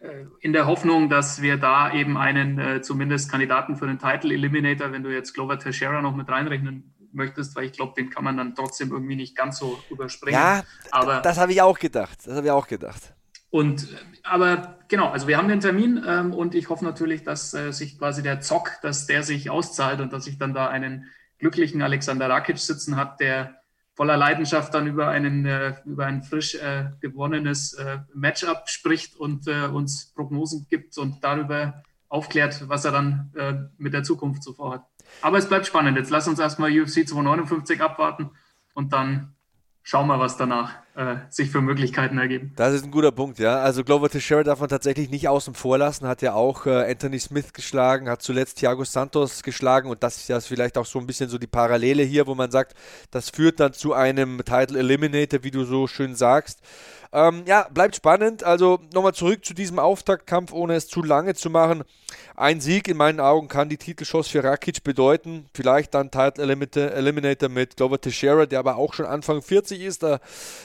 äh, 0.00 0.24
in 0.40 0.52
der 0.52 0.66
Hoffnung, 0.66 1.08
dass 1.08 1.40
wir 1.40 1.56
da 1.56 1.92
eben 1.92 2.18
einen 2.18 2.82
zumindest 2.82 3.30
Kandidaten 3.30 3.76
für 3.76 3.86
den 3.86 4.00
Title 4.00 4.34
Eliminator, 4.34 4.90
wenn 4.90 5.04
du 5.04 5.10
jetzt 5.10 5.34
Glover 5.34 5.58
Teixeira 5.58 6.02
noch 6.02 6.16
mit 6.16 6.28
reinrechnen 6.28 6.93
möchtest, 7.14 7.56
weil 7.56 7.64
ich 7.64 7.72
glaube, 7.72 7.94
den 7.96 8.10
kann 8.10 8.24
man 8.24 8.36
dann 8.36 8.54
trotzdem 8.54 8.90
irgendwie 8.90 9.16
nicht 9.16 9.36
ganz 9.36 9.58
so 9.58 9.78
überspringen. 9.90 10.38
Ja, 10.38 10.62
aber 10.90 11.20
das 11.20 11.38
habe 11.38 11.52
ich 11.52 11.62
auch 11.62 11.78
gedacht. 11.78 12.18
Das 12.24 12.36
habe 12.36 12.46
ich 12.46 12.52
auch 12.52 12.66
gedacht. 12.66 13.14
Und 13.50 13.86
aber 14.24 14.78
genau, 14.88 15.10
also 15.10 15.28
wir 15.28 15.38
haben 15.38 15.46
den 15.46 15.60
Termin 15.60 16.02
ähm, 16.04 16.34
und 16.34 16.56
ich 16.56 16.70
hoffe 16.70 16.84
natürlich, 16.84 17.22
dass 17.22 17.54
äh, 17.54 17.72
sich 17.72 17.98
quasi 17.98 18.22
der 18.22 18.40
Zock, 18.40 18.72
dass 18.82 19.06
der 19.06 19.22
sich 19.22 19.48
auszahlt 19.48 20.00
und 20.00 20.12
dass 20.12 20.26
ich 20.26 20.38
dann 20.38 20.54
da 20.54 20.68
einen 20.68 21.06
glücklichen 21.38 21.80
Alexander 21.80 22.28
Rakic 22.28 22.58
sitzen 22.58 22.96
hat, 22.96 23.20
der 23.20 23.60
voller 23.94 24.16
Leidenschaft 24.16 24.74
dann 24.74 24.86
über 24.88 25.08
einen 25.08 25.46
äh, 25.46 25.74
über 25.84 26.06
ein 26.06 26.22
frisch 26.22 26.56
äh, 26.56 26.86
gewonnenes 27.00 27.74
äh, 27.74 27.98
Matchup 28.12 28.68
spricht 28.68 29.16
und 29.16 29.46
äh, 29.46 29.66
uns 29.66 30.12
Prognosen 30.14 30.66
gibt 30.68 30.98
und 30.98 31.22
darüber 31.22 31.84
aufklärt, 32.08 32.68
was 32.68 32.84
er 32.84 32.92
dann 32.92 33.32
äh, 33.36 33.54
mit 33.78 33.92
der 33.92 34.02
Zukunft 34.02 34.42
so 34.42 34.52
vorhat. 34.52 34.84
Aber 35.22 35.38
es 35.38 35.48
bleibt 35.48 35.66
spannend. 35.66 35.96
Jetzt 35.96 36.10
lass 36.10 36.28
uns 36.28 36.38
erstmal 36.38 36.70
UFC 36.70 37.06
259 37.08 37.80
abwarten 37.80 38.30
und 38.74 38.92
dann 38.92 39.34
schauen 39.84 40.06
wir, 40.06 40.18
was 40.18 40.36
danach 40.36 40.72
äh, 40.96 41.16
sich 41.28 41.50
für 41.50 41.60
Möglichkeiten 41.60 42.18
ergeben. 42.18 42.52
Das 42.56 42.72
ist 42.72 42.84
ein 42.84 42.90
guter 42.90 43.12
Punkt, 43.12 43.38
ja. 43.38 43.60
Also 43.60 43.84
Glover 43.84 44.08
Teixeira 44.08 44.42
darf 44.42 44.60
man 44.60 44.70
tatsächlich 44.70 45.10
nicht 45.10 45.28
außen 45.28 45.54
vor 45.54 45.76
lassen, 45.76 46.08
hat 46.08 46.22
ja 46.22 46.32
auch 46.32 46.66
äh, 46.66 46.90
Anthony 46.90 47.18
Smith 47.18 47.52
geschlagen, 47.52 48.08
hat 48.08 48.22
zuletzt 48.22 48.58
Thiago 48.58 48.84
Santos 48.84 49.42
geschlagen 49.42 49.90
und 49.90 50.02
das 50.02 50.16
ist 50.16 50.28
ja 50.28 50.40
vielleicht 50.40 50.78
auch 50.78 50.86
so 50.86 50.98
ein 50.98 51.06
bisschen 51.06 51.28
so 51.28 51.36
die 51.36 51.46
Parallele 51.46 52.02
hier, 52.02 52.26
wo 52.26 52.34
man 52.34 52.50
sagt, 52.50 52.74
das 53.10 53.28
führt 53.28 53.60
dann 53.60 53.74
zu 53.74 53.92
einem 53.92 54.38
Title 54.44 54.78
Eliminator, 54.78 55.44
wie 55.44 55.50
du 55.50 55.64
so 55.64 55.86
schön 55.86 56.14
sagst. 56.14 56.60
Ähm, 57.14 57.44
ja, 57.46 57.68
bleibt 57.72 57.94
spannend. 57.94 58.42
Also 58.42 58.80
nochmal 58.92 59.14
zurück 59.14 59.44
zu 59.44 59.54
diesem 59.54 59.78
Auftaktkampf, 59.78 60.52
ohne 60.52 60.74
es 60.74 60.88
zu 60.88 61.00
lange 61.00 61.34
zu 61.34 61.48
machen. 61.48 61.84
Ein 62.36 62.60
Sieg 62.60 62.88
in 62.88 62.96
meinen 62.96 63.20
Augen 63.20 63.46
kann 63.46 63.68
die 63.68 63.76
Titelchance 63.76 64.28
für 64.28 64.42
Rakic 64.42 64.82
bedeuten. 64.82 65.46
Vielleicht 65.54 65.94
dann 65.94 66.10
Title 66.10 66.42
Eliminator 66.42 67.48
mit 67.48 67.76
Glover 67.76 68.00
Teixeira, 68.00 68.46
der 68.46 68.58
aber 68.58 68.76
auch 68.76 68.92
schon 68.92 69.06
Anfang 69.06 69.40
40 69.40 69.80
ist. 69.80 70.02
Da 70.02 70.18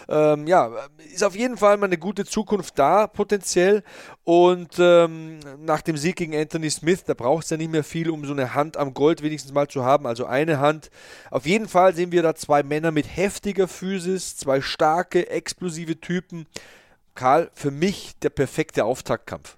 ähm, 0.08 0.48
ja, 0.48 0.72
ist 1.14 1.24
auf 1.24 1.36
jeden 1.36 1.58
Fall 1.58 1.78
mal 1.78 1.86
eine 1.86 2.00
gute 2.00 2.26
Zukunft 2.26 2.80
da, 2.80 3.06
potenziell. 3.06 3.84
Und 4.24 4.78
ähm, 4.80 5.40
nach 5.60 5.82
dem 5.82 5.98
Sieg 5.98 6.16
gegen 6.16 6.36
Anthony 6.36 6.72
Smith, 6.72 7.04
da 7.06 7.14
braucht 7.14 7.44
es 7.44 7.52
ja 7.52 7.58
nicht 7.58 7.72
mehr 7.72 7.84
viel, 7.84 8.10
um 8.10 8.26
so 8.26 8.34
eine 8.34 8.56
Hand 8.56 8.76
am 8.76 8.96
Gold 8.96 9.22
wenigstens 9.22 9.54
mal 9.54 9.68
zu 9.68 9.86
haben. 9.86 10.08
Also 10.08 10.26
eine 10.26 10.60
Hand. 10.60 10.90
Auf 11.30 11.46
jeden 11.46 11.68
Fall 11.68 11.94
sehen 11.94 12.12
wir 12.12 12.24
da 12.24 12.34
zwei 12.34 12.64
Männer 12.64 12.92
mit 12.92 13.06
heftiger 13.16 13.68
Physis, 13.68 14.38
zwei 14.38 14.62
starke, 14.62 15.30
explosive 15.30 16.00
Typen. 16.00 16.39
Karl, 17.16 17.50
für 17.54 17.72
mich 17.72 18.18
der 18.20 18.30
perfekte 18.30 18.86
Auftaktkampf. 18.86 19.58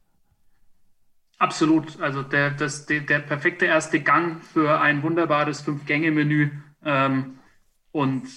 Absolut. 1.37 1.99
Also 2.01 2.21
der, 2.21 2.51
das, 2.51 2.85
der, 2.85 3.01
der 3.01 3.19
perfekte 3.19 3.65
erste 3.65 3.99
Gang 3.99 4.43
für 4.43 4.79
ein 4.79 5.01
wunderbares 5.03 5.61
Fünf-Gänge-Menü. 5.61 6.51
Ähm, 6.85 7.39
und 7.91 8.27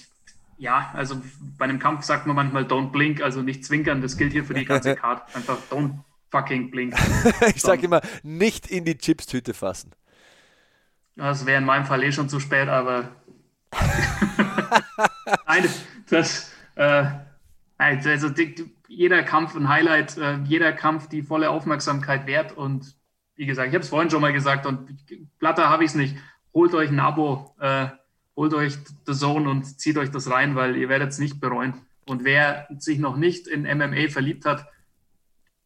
ja, 0.57 0.91
also 0.93 1.21
bei 1.57 1.65
einem 1.65 1.79
Kampf 1.79 2.03
sagt 2.03 2.25
man 2.25 2.35
manchmal 2.35 2.63
don't 2.63 2.91
blink, 2.91 3.21
also 3.21 3.41
nicht 3.41 3.63
zwinkern. 3.63 4.01
Das 4.01 4.17
gilt 4.17 4.31
hier 4.31 4.43
für 4.43 4.53
die 4.53 4.65
ganze 4.65 4.95
Karte. 4.97 5.35
Einfach 5.35 5.57
don't 5.69 5.99
fucking 6.31 6.71
blink. 6.71 6.95
ich 7.55 7.61
sage 7.61 7.85
immer, 7.85 8.01
nicht 8.23 8.67
in 8.67 8.85
die 8.85 8.97
Chipstüte 8.97 9.53
fassen. 9.53 9.91
Das 11.15 11.45
wäre 11.45 11.59
in 11.59 11.65
meinem 11.65 11.85
Fall 11.85 12.03
eh 12.03 12.11
schon 12.11 12.27
zu 12.27 12.39
spät, 12.39 12.67
aber 12.67 13.11
nein, 15.47 15.69
das, 16.09 16.51
äh, 16.75 17.05
also 17.77 18.29
die, 18.29 18.55
jeder 18.87 19.23
Kampf 19.23 19.55
ein 19.55 19.69
Highlight, 19.69 20.17
äh, 20.17 20.37
jeder 20.43 20.71
Kampf 20.71 21.07
die 21.09 21.21
volle 21.21 21.49
Aufmerksamkeit 21.49 22.27
wert. 22.27 22.55
Und 22.55 22.95
wie 23.35 23.45
gesagt, 23.45 23.69
ich 23.69 23.73
habe 23.73 23.83
es 23.83 23.89
vorhin 23.89 24.09
schon 24.09 24.21
mal 24.21 24.33
gesagt 24.33 24.65
und 24.65 24.89
platter 25.39 25.69
habe 25.69 25.83
ich 25.83 25.91
es 25.91 25.95
nicht. 25.95 26.15
Holt 26.53 26.73
euch 26.73 26.89
ein 26.89 26.99
Abo, 26.99 27.53
äh, 27.59 27.87
holt 28.35 28.53
euch 28.53 28.77
The 29.05 29.13
Zone 29.13 29.49
und 29.49 29.79
zieht 29.79 29.97
euch 29.97 30.11
das 30.11 30.29
rein, 30.31 30.55
weil 30.55 30.77
ihr 30.77 30.89
werdet 30.89 31.09
es 31.09 31.19
nicht 31.19 31.39
bereuen. 31.41 31.81
Und 32.05 32.23
wer 32.23 32.67
sich 32.77 32.99
noch 32.99 33.17
nicht 33.17 33.47
in 33.47 33.63
MMA 33.63 34.09
verliebt 34.09 34.45
hat, 34.45 34.67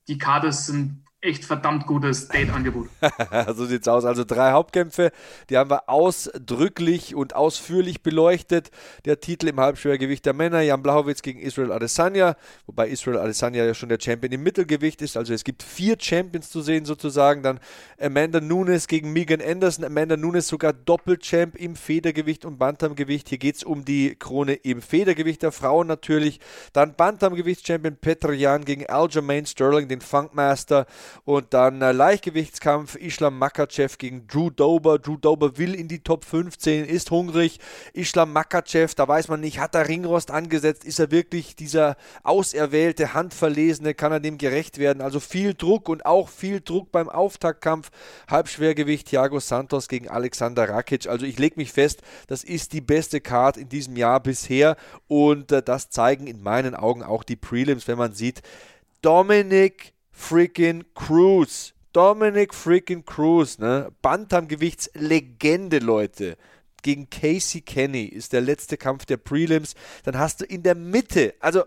die 0.07 0.17
Karte 0.17 0.51
sind 0.51 1.03
echt 1.21 1.43
verdammt 1.43 1.85
gutes 1.85 2.29
Date-Angebot. 2.29 2.87
so 3.55 3.65
sieht's 3.65 3.87
aus. 3.87 4.05
Also 4.05 4.23
drei 4.23 4.51
Hauptkämpfe, 4.51 5.11
die 5.49 5.57
haben 5.57 5.69
wir 5.69 5.89
ausdrücklich 5.89 7.13
und 7.13 7.35
ausführlich 7.35 8.03
beleuchtet. 8.03 8.71
Der 9.03 9.19
Titel 9.19 9.49
im 9.49 9.59
Halbschwergewicht 9.59 10.25
der 10.25 10.33
Männer, 10.33 10.61
Jan 10.61 10.81
Blachowitz 10.81 11.21
gegen 11.21 11.39
Israel 11.39 11.73
Adesanya, 11.73 12.37
wobei 12.67 12.87
Israel 12.87 13.17
Adesanya 13.17 13.65
ja 13.65 13.73
schon 13.73 13.89
der 13.89 13.99
Champion 13.99 14.31
im 14.31 14.43
Mittelgewicht 14.43 15.01
ist. 15.01 15.17
Also 15.17 15.33
es 15.33 15.43
gibt 15.43 15.61
vier 15.61 15.97
Champions 15.99 16.51
zu 16.51 16.61
sehen 16.61 16.85
sozusagen. 16.85 17.43
Dann 17.43 17.59
Amanda 17.99 18.39
Nunes 18.39 18.87
gegen 18.87 19.11
Megan 19.11 19.41
Anderson. 19.41 19.83
Amanda 19.83 20.15
Nunes 20.15 20.47
sogar 20.47 20.71
Doppelchamp 20.71 21.57
im 21.57 21.75
Federgewicht 21.75 22.45
und 22.45 22.57
Bantamgewicht. 22.57 23.27
Hier 23.27 23.39
geht 23.39 23.57
es 23.57 23.63
um 23.65 23.83
die 23.83 24.15
Krone 24.15 24.53
im 24.53 24.81
Federgewicht 24.81 25.41
der 25.41 25.51
Frauen 25.51 25.87
natürlich. 25.87 26.39
Dann 26.71 26.95
Bantamgewichtschampion 26.95 27.97
Petr 27.97 28.31
Jan 28.31 28.63
gegen 28.63 28.85
Aljamain 28.85 29.45
Sterling, 29.45 29.89
den 29.89 29.99
Funkmaster. 29.99 30.85
Und 31.25 31.53
dann 31.53 31.81
äh, 31.81 31.91
Leichtgewichtskampf 31.91 32.95
Islam 32.95 33.37
Makachev 33.37 33.97
gegen 33.97 34.27
Drew 34.27 34.49
Dober. 34.49 34.99
Drew 34.99 35.17
Dober 35.17 35.57
will 35.57 35.75
in 35.75 35.87
die 35.87 35.99
Top 35.99 36.25
15, 36.25 36.85
ist 36.85 37.11
hungrig. 37.11 37.59
Islam 37.93 38.33
Makachev, 38.33 38.93
da 38.95 39.07
weiß 39.07 39.27
man 39.27 39.39
nicht, 39.41 39.59
hat 39.59 39.75
er 39.75 39.87
Ringrost 39.87 40.31
angesetzt? 40.31 40.83
Ist 40.83 40.99
er 40.99 41.11
wirklich 41.11 41.55
dieser 41.55 41.97
auserwählte, 42.23 43.13
handverlesene? 43.13 43.93
Kann 43.93 44.11
er 44.11 44.19
dem 44.19 44.37
gerecht 44.37 44.77
werden? 44.77 45.01
Also 45.01 45.19
viel 45.19 45.53
Druck 45.53 45.89
und 45.89 46.05
auch 46.05 46.29
viel 46.29 46.61
Druck 46.61 46.91
beim 46.91 47.09
Auftaktkampf. 47.09 47.89
Halbschwergewicht 48.29 49.07
Thiago 49.07 49.39
Santos 49.39 49.87
gegen 49.87 50.09
Alexander 50.09 50.69
Rakic. 50.69 51.07
Also 51.07 51.25
ich 51.25 51.39
lege 51.39 51.55
mich 51.57 51.71
fest, 51.71 52.01
das 52.27 52.43
ist 52.43 52.73
die 52.73 52.81
beste 52.81 53.21
Card 53.21 53.57
in 53.57 53.69
diesem 53.69 53.95
Jahr 53.95 54.19
bisher. 54.19 54.75
Und 55.07 55.51
äh, 55.51 55.61
das 55.61 55.89
zeigen 55.89 56.27
in 56.27 56.41
meinen 56.41 56.75
Augen 56.75 57.03
auch 57.03 57.23
die 57.23 57.35
Prelims, 57.35 57.87
wenn 57.87 57.97
man 57.97 58.13
sieht, 58.13 58.41
Dominik 59.01 59.93
freaking 60.19 60.83
Cruz. 60.93 61.73
Dominic 61.93 62.53
freaking 62.53 63.03
Cruz, 63.03 63.57
ne? 63.57 63.91
Bantamgewichtslegende, 64.01 65.79
Leute. 65.79 66.37
Gegen 66.83 67.09
Casey 67.09 67.61
Kenny 67.61 68.05
ist 68.05 68.33
der 68.33 68.41
letzte 68.41 68.77
Kampf 68.77 69.05
der 69.05 69.17
Prelims. 69.17 69.73
Dann 70.03 70.19
hast 70.19 70.41
du 70.41 70.45
in 70.45 70.61
der 70.61 70.75
Mitte, 70.75 71.33
also 71.39 71.63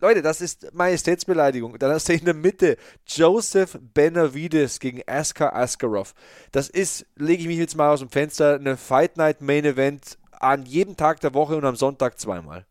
Leute, 0.00 0.22
das 0.22 0.40
ist 0.40 0.72
Majestätsbeleidigung. 0.72 1.78
Dann 1.78 1.92
hast 1.92 2.08
du 2.08 2.14
in 2.14 2.24
der 2.24 2.34
Mitte 2.34 2.76
Joseph 3.06 3.78
Benavides 3.80 4.78
gegen 4.80 5.02
Askar 5.06 5.54
Askarov. 5.54 6.14
Das 6.52 6.68
ist, 6.68 7.06
lege 7.16 7.42
ich 7.42 7.48
mich 7.48 7.58
jetzt 7.58 7.76
mal 7.76 7.92
aus 7.92 8.00
dem 8.00 8.10
Fenster, 8.10 8.54
eine 8.54 8.76
Fight 8.76 9.16
Night 9.16 9.40
Main 9.40 9.64
Event 9.64 10.18
an 10.32 10.64
jedem 10.64 10.96
Tag 10.96 11.20
der 11.20 11.34
Woche 11.34 11.56
und 11.56 11.64
am 11.64 11.76
Sonntag 11.76 12.18
zweimal. 12.18 12.66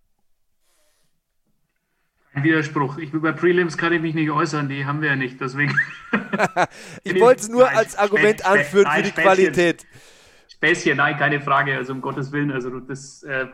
Widerspruch. 2.44 2.98
Ich, 2.98 3.14
über 3.14 3.34
Prelims 3.34 3.78
kann 3.78 3.94
ich 3.94 4.02
mich 4.02 4.16
nicht 4.16 4.30
äußern, 4.30 4.70
die 4.70 4.86
haben 4.86 5.02
wir 5.02 5.10
ja 5.10 5.16
nicht, 5.16 5.40
deswegen. 5.40 5.74
ich 7.04 7.20
wollte 7.20 7.42
es 7.42 7.50
nur 7.50 7.66
nein, 7.66 7.78
als 7.78 7.98
Argument 7.98 8.40
Spä 8.40 8.50
anführen 8.50 8.84
nein, 8.84 8.96
für 8.96 9.04
die 9.04 9.10
Späßchen. 9.10 9.24
Qualität. 9.24 9.88
Späßchen, 10.48 10.98
nein, 10.98 11.18
keine 11.18 11.42
Frage, 11.42 11.76
also 11.76 11.94
um 11.94 12.02
Gottes 12.02 12.32
Willen. 12.32 12.52
Also 12.52 12.80
das, 12.80 13.24
äh, 13.24 13.48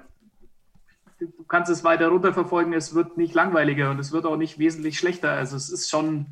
du 1.20 1.44
kannst 1.48 1.72
es 1.72 1.84
weiter 1.84 2.07
runterverfolgen, 2.07 2.74
es 2.74 2.94
wird 2.95 3.18
nicht 3.18 3.34
langweiliger 3.34 3.91
und 3.91 3.99
es 3.99 4.12
wird 4.12 4.26
auch 4.26 4.38
nicht 4.38 4.60
wesentlich 4.60 4.98
schlechter. 4.98 5.32
Also 5.32 5.56
es 5.56 5.70
ist 5.70 5.90
schon 5.90 6.28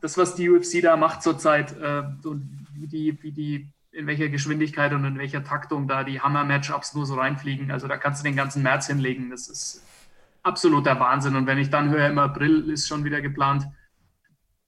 das, 0.00 0.18
was 0.18 0.34
die 0.34 0.50
UFC 0.50 0.82
da 0.82 0.96
macht 0.96 1.22
zurzeit 1.22 1.74
äh, 1.80 2.02
und 2.26 2.66
wie 2.74 2.86
die, 2.86 3.22
wie 3.22 3.32
die, 3.32 3.68
in 3.92 4.06
welcher 4.06 4.28
Geschwindigkeit 4.28 4.92
und 4.92 5.04
in 5.04 5.18
welcher 5.18 5.44
Taktung 5.44 5.86
da 5.88 6.04
die 6.04 6.20
Hammer-Matchups 6.20 6.94
nur 6.94 7.06
so 7.06 7.14
reinfliegen. 7.14 7.70
Also 7.70 7.86
da 7.88 7.96
kannst 7.96 8.22
du 8.22 8.24
den 8.24 8.36
ganzen 8.36 8.62
März 8.62 8.86
hinlegen. 8.86 9.30
Das 9.30 9.48
ist 9.48 9.83
absoluter 10.44 11.00
Wahnsinn. 11.00 11.34
Und 11.34 11.46
wenn 11.46 11.58
ich 11.58 11.70
dann 11.70 11.90
höre, 11.90 12.08
im 12.08 12.18
April 12.18 12.70
ist 12.70 12.86
schon 12.86 13.04
wieder 13.04 13.20
geplant, 13.20 13.66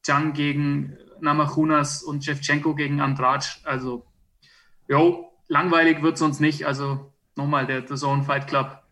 Zhang 0.02 0.32
gegen 0.32 0.96
Namachunas 1.20 2.02
und 2.02 2.24
Shevchenko 2.24 2.74
gegen 2.74 3.00
Andrade. 3.00 3.46
Also, 3.64 4.04
jo, 4.88 5.32
langweilig 5.48 6.02
wird 6.02 6.16
es 6.16 6.22
uns 6.22 6.40
nicht. 6.40 6.66
Also, 6.66 7.12
nochmal, 7.36 7.66
der 7.66 7.86
The 7.86 7.94
Zone 7.94 8.22
Fight 8.22 8.46
Club 8.46 8.82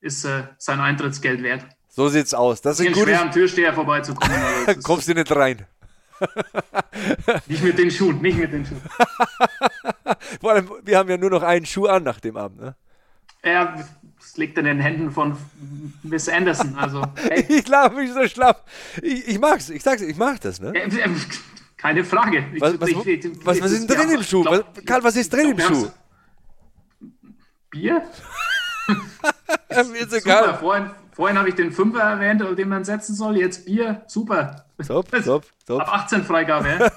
ist 0.00 0.24
äh, 0.24 0.44
sein 0.58 0.80
Eintrittsgeld 0.80 1.42
wert. 1.42 1.66
So 1.88 2.08
sieht's 2.08 2.34
aus. 2.34 2.60
Das 2.60 2.80
ist 2.80 2.86
ein 2.86 2.94
schwer 2.94 3.22
am 3.22 3.30
Türsteher 3.30 3.72
vorbeizukommen. 3.72 4.36
Kommst 4.82 5.08
du 5.08 5.14
nicht 5.14 5.34
rein? 5.34 5.66
nicht 7.46 7.62
mit 7.62 7.78
den 7.78 7.90
Schuhen, 7.90 8.20
nicht 8.20 8.38
mit 8.38 8.52
den 8.52 8.66
Schuhen. 8.66 8.82
Vor 10.40 10.52
allem, 10.52 10.70
wir 10.82 10.98
haben 10.98 11.08
ja 11.08 11.16
nur 11.16 11.30
noch 11.30 11.42
einen 11.42 11.66
Schuh 11.66 11.86
an 11.86 12.02
nach 12.02 12.20
dem 12.20 12.36
Abend, 12.36 12.60
ne? 12.60 12.76
Ja, 13.44 13.74
es 14.24 14.36
liegt 14.36 14.58
in 14.58 14.64
den 14.64 14.80
Händen 14.80 15.10
von 15.10 15.36
Miss 16.02 16.28
Anderson. 16.28 16.76
Also, 16.76 17.02
hey. 17.16 17.44
ich 17.48 17.64
glaube 17.64 17.96
mich 17.96 18.12
so 18.12 18.26
schlapp. 18.26 18.66
Ich, 19.02 19.28
ich 19.28 19.38
mag's, 19.38 19.70
ich 19.70 19.82
sag's, 19.82 20.02
ich 20.02 20.16
mag 20.16 20.40
das, 20.40 20.60
ne? 20.60 20.72
Keine 21.76 22.04
Frage. 22.04 22.46
Was, 22.58 22.80
was, 22.80 22.88
ich, 22.88 22.96
was, 23.44 23.60
was 23.60 23.72
ist 23.72 23.88
denn 23.88 23.96
drin 23.96 24.10
im 24.10 24.22
Schuh? 24.22 24.42
Glaub, 24.42 24.86
Karl, 24.86 25.04
was 25.04 25.16
ist 25.16 25.32
drin 25.32 25.50
im 25.50 25.60
Schuh? 25.60 25.88
Bier? 27.70 28.02
Mir 29.68 30.00
ist 30.00 30.12
egal. 30.14 30.56
Vorhin, 30.58 30.90
vorhin 31.12 31.38
habe 31.38 31.48
ich 31.48 31.54
den 31.54 31.72
Fünfer 31.72 32.00
erwähnt, 32.00 32.42
den 32.58 32.68
man 32.68 32.84
setzen 32.84 33.14
soll. 33.14 33.36
Jetzt 33.36 33.66
Bier, 33.66 34.02
super. 34.06 34.64
Top, 34.82 35.08
top, 35.24 35.44
top. 35.66 35.80
Ab 35.82 35.88
18 36.04 36.24
Freigabe. 36.24 36.66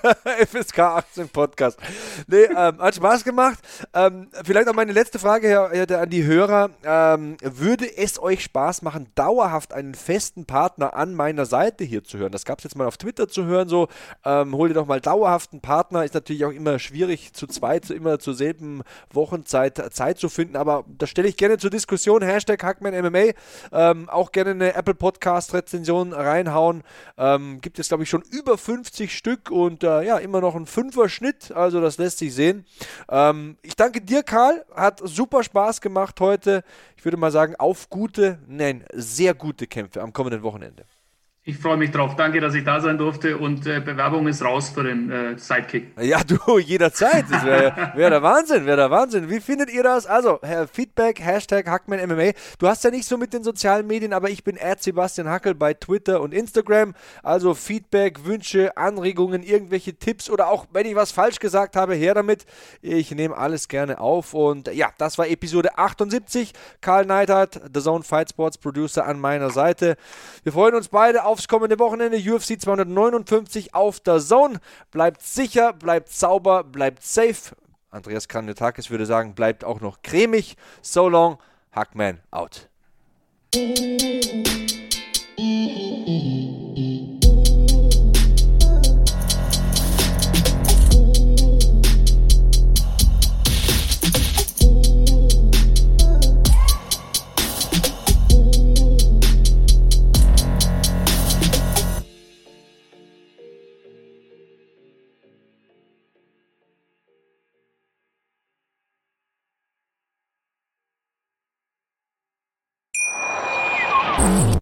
FSK 0.51 0.79
18 0.79 1.29
Podcast. 1.29 1.77
Nee, 2.25 2.45
ähm, 2.45 2.79
hat 2.79 2.95
Spaß 2.95 3.23
gemacht. 3.23 3.59
Ähm, 3.93 4.29
vielleicht 4.43 4.67
auch 4.67 4.73
meine 4.73 4.93
letzte 4.93 5.19
Frage 5.19 5.87
an 5.99 6.09
die 6.09 6.23
Hörer. 6.23 6.71
Ähm, 6.83 7.37
würde 7.41 7.85
es 7.95 8.19
euch 8.19 8.43
Spaß 8.43 8.81
machen, 8.81 9.11
dauerhaft 9.13 9.73
einen 9.73 9.93
festen 9.93 10.45
Partner 10.45 10.95
an 10.95 11.13
meiner 11.13 11.45
Seite 11.45 11.83
hier 11.83 12.03
zu 12.03 12.17
hören? 12.17 12.31
Das 12.31 12.45
gab 12.45 12.57
es 12.57 12.63
jetzt 12.63 12.75
mal 12.75 12.87
auf 12.87 12.97
Twitter 12.97 13.27
zu 13.27 13.45
hören. 13.45 13.69
So, 13.69 13.89
ähm, 14.25 14.55
hol 14.55 14.69
dir 14.69 14.73
doch 14.73 14.87
mal 14.87 14.99
dauerhaften 14.99 15.61
Partner. 15.61 16.03
Ist 16.03 16.15
natürlich 16.15 16.43
auch 16.45 16.51
immer 16.51 16.79
schwierig, 16.79 17.33
zu 17.33 17.45
zweit, 17.45 17.85
zu 17.85 17.93
immer 17.93 18.17
zur 18.17 18.33
selben 18.33 18.81
Wochenzeit 19.13 19.93
Zeit 19.93 20.17
zu 20.17 20.29
finden. 20.29 20.55
Aber 20.55 20.83
das 20.87 21.11
stelle 21.11 21.27
ich 21.27 21.37
gerne 21.37 21.59
zur 21.59 21.69
Diskussion. 21.69 22.23
Hashtag 22.23 22.63
HackmanMMA. 22.63 23.33
Ähm, 23.71 24.09
auch 24.09 24.31
gerne 24.31 24.51
eine 24.51 24.73
Apple 24.73 24.95
Podcast 24.95 25.53
Rezension 25.53 26.11
reinhauen. 26.11 26.81
Gibt 27.67 27.79
es, 27.79 27.89
glaube 27.89 28.03
ich, 28.03 28.09
schon 28.09 28.21
über 28.31 28.57
50 28.57 29.13
Stück 29.13 29.51
und 29.51 29.83
äh, 29.83 30.03
ja, 30.03 30.19
immer 30.19 30.39
noch 30.39 30.55
ein 30.55 30.67
Fünfer-Schnitt. 30.67 31.51
Also 31.51 31.81
das 31.81 31.97
lässt 31.97 32.19
sich 32.19 32.33
sehen. 32.33 32.65
Ähm, 33.09 33.57
ich 33.61 33.75
danke 33.75 33.99
dir, 33.99 34.23
Karl. 34.23 34.63
Hat 34.73 35.01
super 35.03 35.43
Spaß 35.43 35.81
gemacht 35.81 36.21
heute. 36.21 36.63
Ich 36.95 37.03
würde 37.03 37.17
mal 37.17 37.29
sagen, 37.29 37.57
auf 37.57 37.89
gute, 37.89 38.39
nein, 38.47 38.85
sehr 38.93 39.33
gute 39.33 39.67
Kämpfe 39.67 40.01
am 40.01 40.13
kommenden 40.13 40.43
Wochenende. 40.43 40.85
Ich 41.49 41.57
freue 41.59 41.77
mich 41.77 41.91
drauf. 41.91 42.17
Danke, 42.17 42.41
dass 42.41 42.53
ich 42.55 42.65
da 42.65 42.81
sein 42.81 42.97
durfte 42.97 43.37
und 43.37 43.65
äh, 43.65 43.79
Bewerbung 43.79 44.27
ist 44.27 44.43
raus 44.43 44.67
für 44.67 44.83
den 44.83 45.09
äh, 45.09 45.37
Sidekick. 45.37 45.93
Ja, 45.97 46.21
du, 46.21 46.59
jederzeit. 46.59 47.23
Das 47.31 47.45
wäre 47.45 47.93
wär 47.95 48.09
der 48.09 48.21
Wahnsinn, 48.21 48.65
wäre 48.65 48.75
der 48.75 48.91
Wahnsinn. 48.91 49.29
Wie 49.29 49.39
findet 49.39 49.71
ihr 49.71 49.81
das? 49.81 50.05
Also, 50.07 50.41
Feedback, 50.69 51.21
Hashtag 51.21 51.69
HackmanMMA. 51.69 52.31
Du 52.59 52.67
hast 52.67 52.83
ja 52.83 52.91
nicht 52.91 53.07
so 53.07 53.17
mit 53.17 53.31
den 53.31 53.45
sozialen 53.45 53.87
Medien, 53.87 54.11
aber 54.11 54.29
ich 54.29 54.43
bin 54.43 54.59
Sebastian 54.77 55.29
Hackel 55.29 55.55
bei 55.55 55.73
Twitter 55.73 56.19
und 56.19 56.33
Instagram. 56.33 56.93
Also 57.23 57.53
Feedback, 57.53 58.25
Wünsche, 58.25 58.75
Anregungen, 58.75 59.41
irgendwelche 59.41 59.93
Tipps 59.93 60.29
oder 60.29 60.49
auch, 60.49 60.65
wenn 60.73 60.85
ich 60.85 60.95
was 60.95 61.13
falsch 61.13 61.39
gesagt 61.39 61.77
habe, 61.77 61.95
her 61.95 62.13
damit. 62.13 62.45
Ich 62.81 63.11
nehme 63.11 63.37
alles 63.37 63.69
gerne 63.69 64.01
auf. 64.01 64.33
Und 64.33 64.67
ja, 64.73 64.89
das 64.97 65.17
war 65.17 65.29
Episode 65.29 65.77
78. 65.77 66.51
Karl 66.81 67.05
Neidhardt, 67.05 67.61
The 67.73 67.79
Zone 67.79 68.03
Fight 68.03 68.31
Sports 68.31 68.57
Producer 68.57 69.05
an 69.05 69.21
meiner 69.21 69.49
Seite. 69.49 69.95
Wir 70.43 70.51
freuen 70.51 70.75
uns 70.75 70.89
beide 70.89 71.23
auf 71.23 71.36
aufs 71.37 71.47
kommende 71.47 71.77
Wochenende. 71.77 72.17
UFC 72.17 72.59
259 72.59 73.75
auf 73.75 73.99
der 73.99 74.19
Zone. 74.19 74.59
Bleibt 74.89 75.21
sicher, 75.21 75.71
bleibt 75.73 76.09
sauber, 76.09 76.63
bleibt 76.63 77.03
safe. 77.03 77.55
Andreas 77.91 78.27
Kanyotakis 78.27 78.89
würde 78.89 79.05
sagen, 79.05 79.35
bleibt 79.35 79.63
auch 79.63 79.79
noch 79.79 80.01
cremig. 80.01 80.57
So 80.81 81.07
long, 81.07 81.37
Hackman 81.71 82.19
out. 82.31 82.69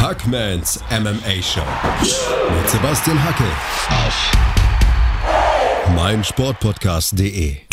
Hackmans 0.00 0.80
MMA 0.90 1.42
Show. 1.42 1.60
Mit 2.56 2.70
Sebastian 2.70 3.22
Hacke. 3.22 3.44
Auf 3.90 4.32
meinsportpodcast.de 5.94 7.69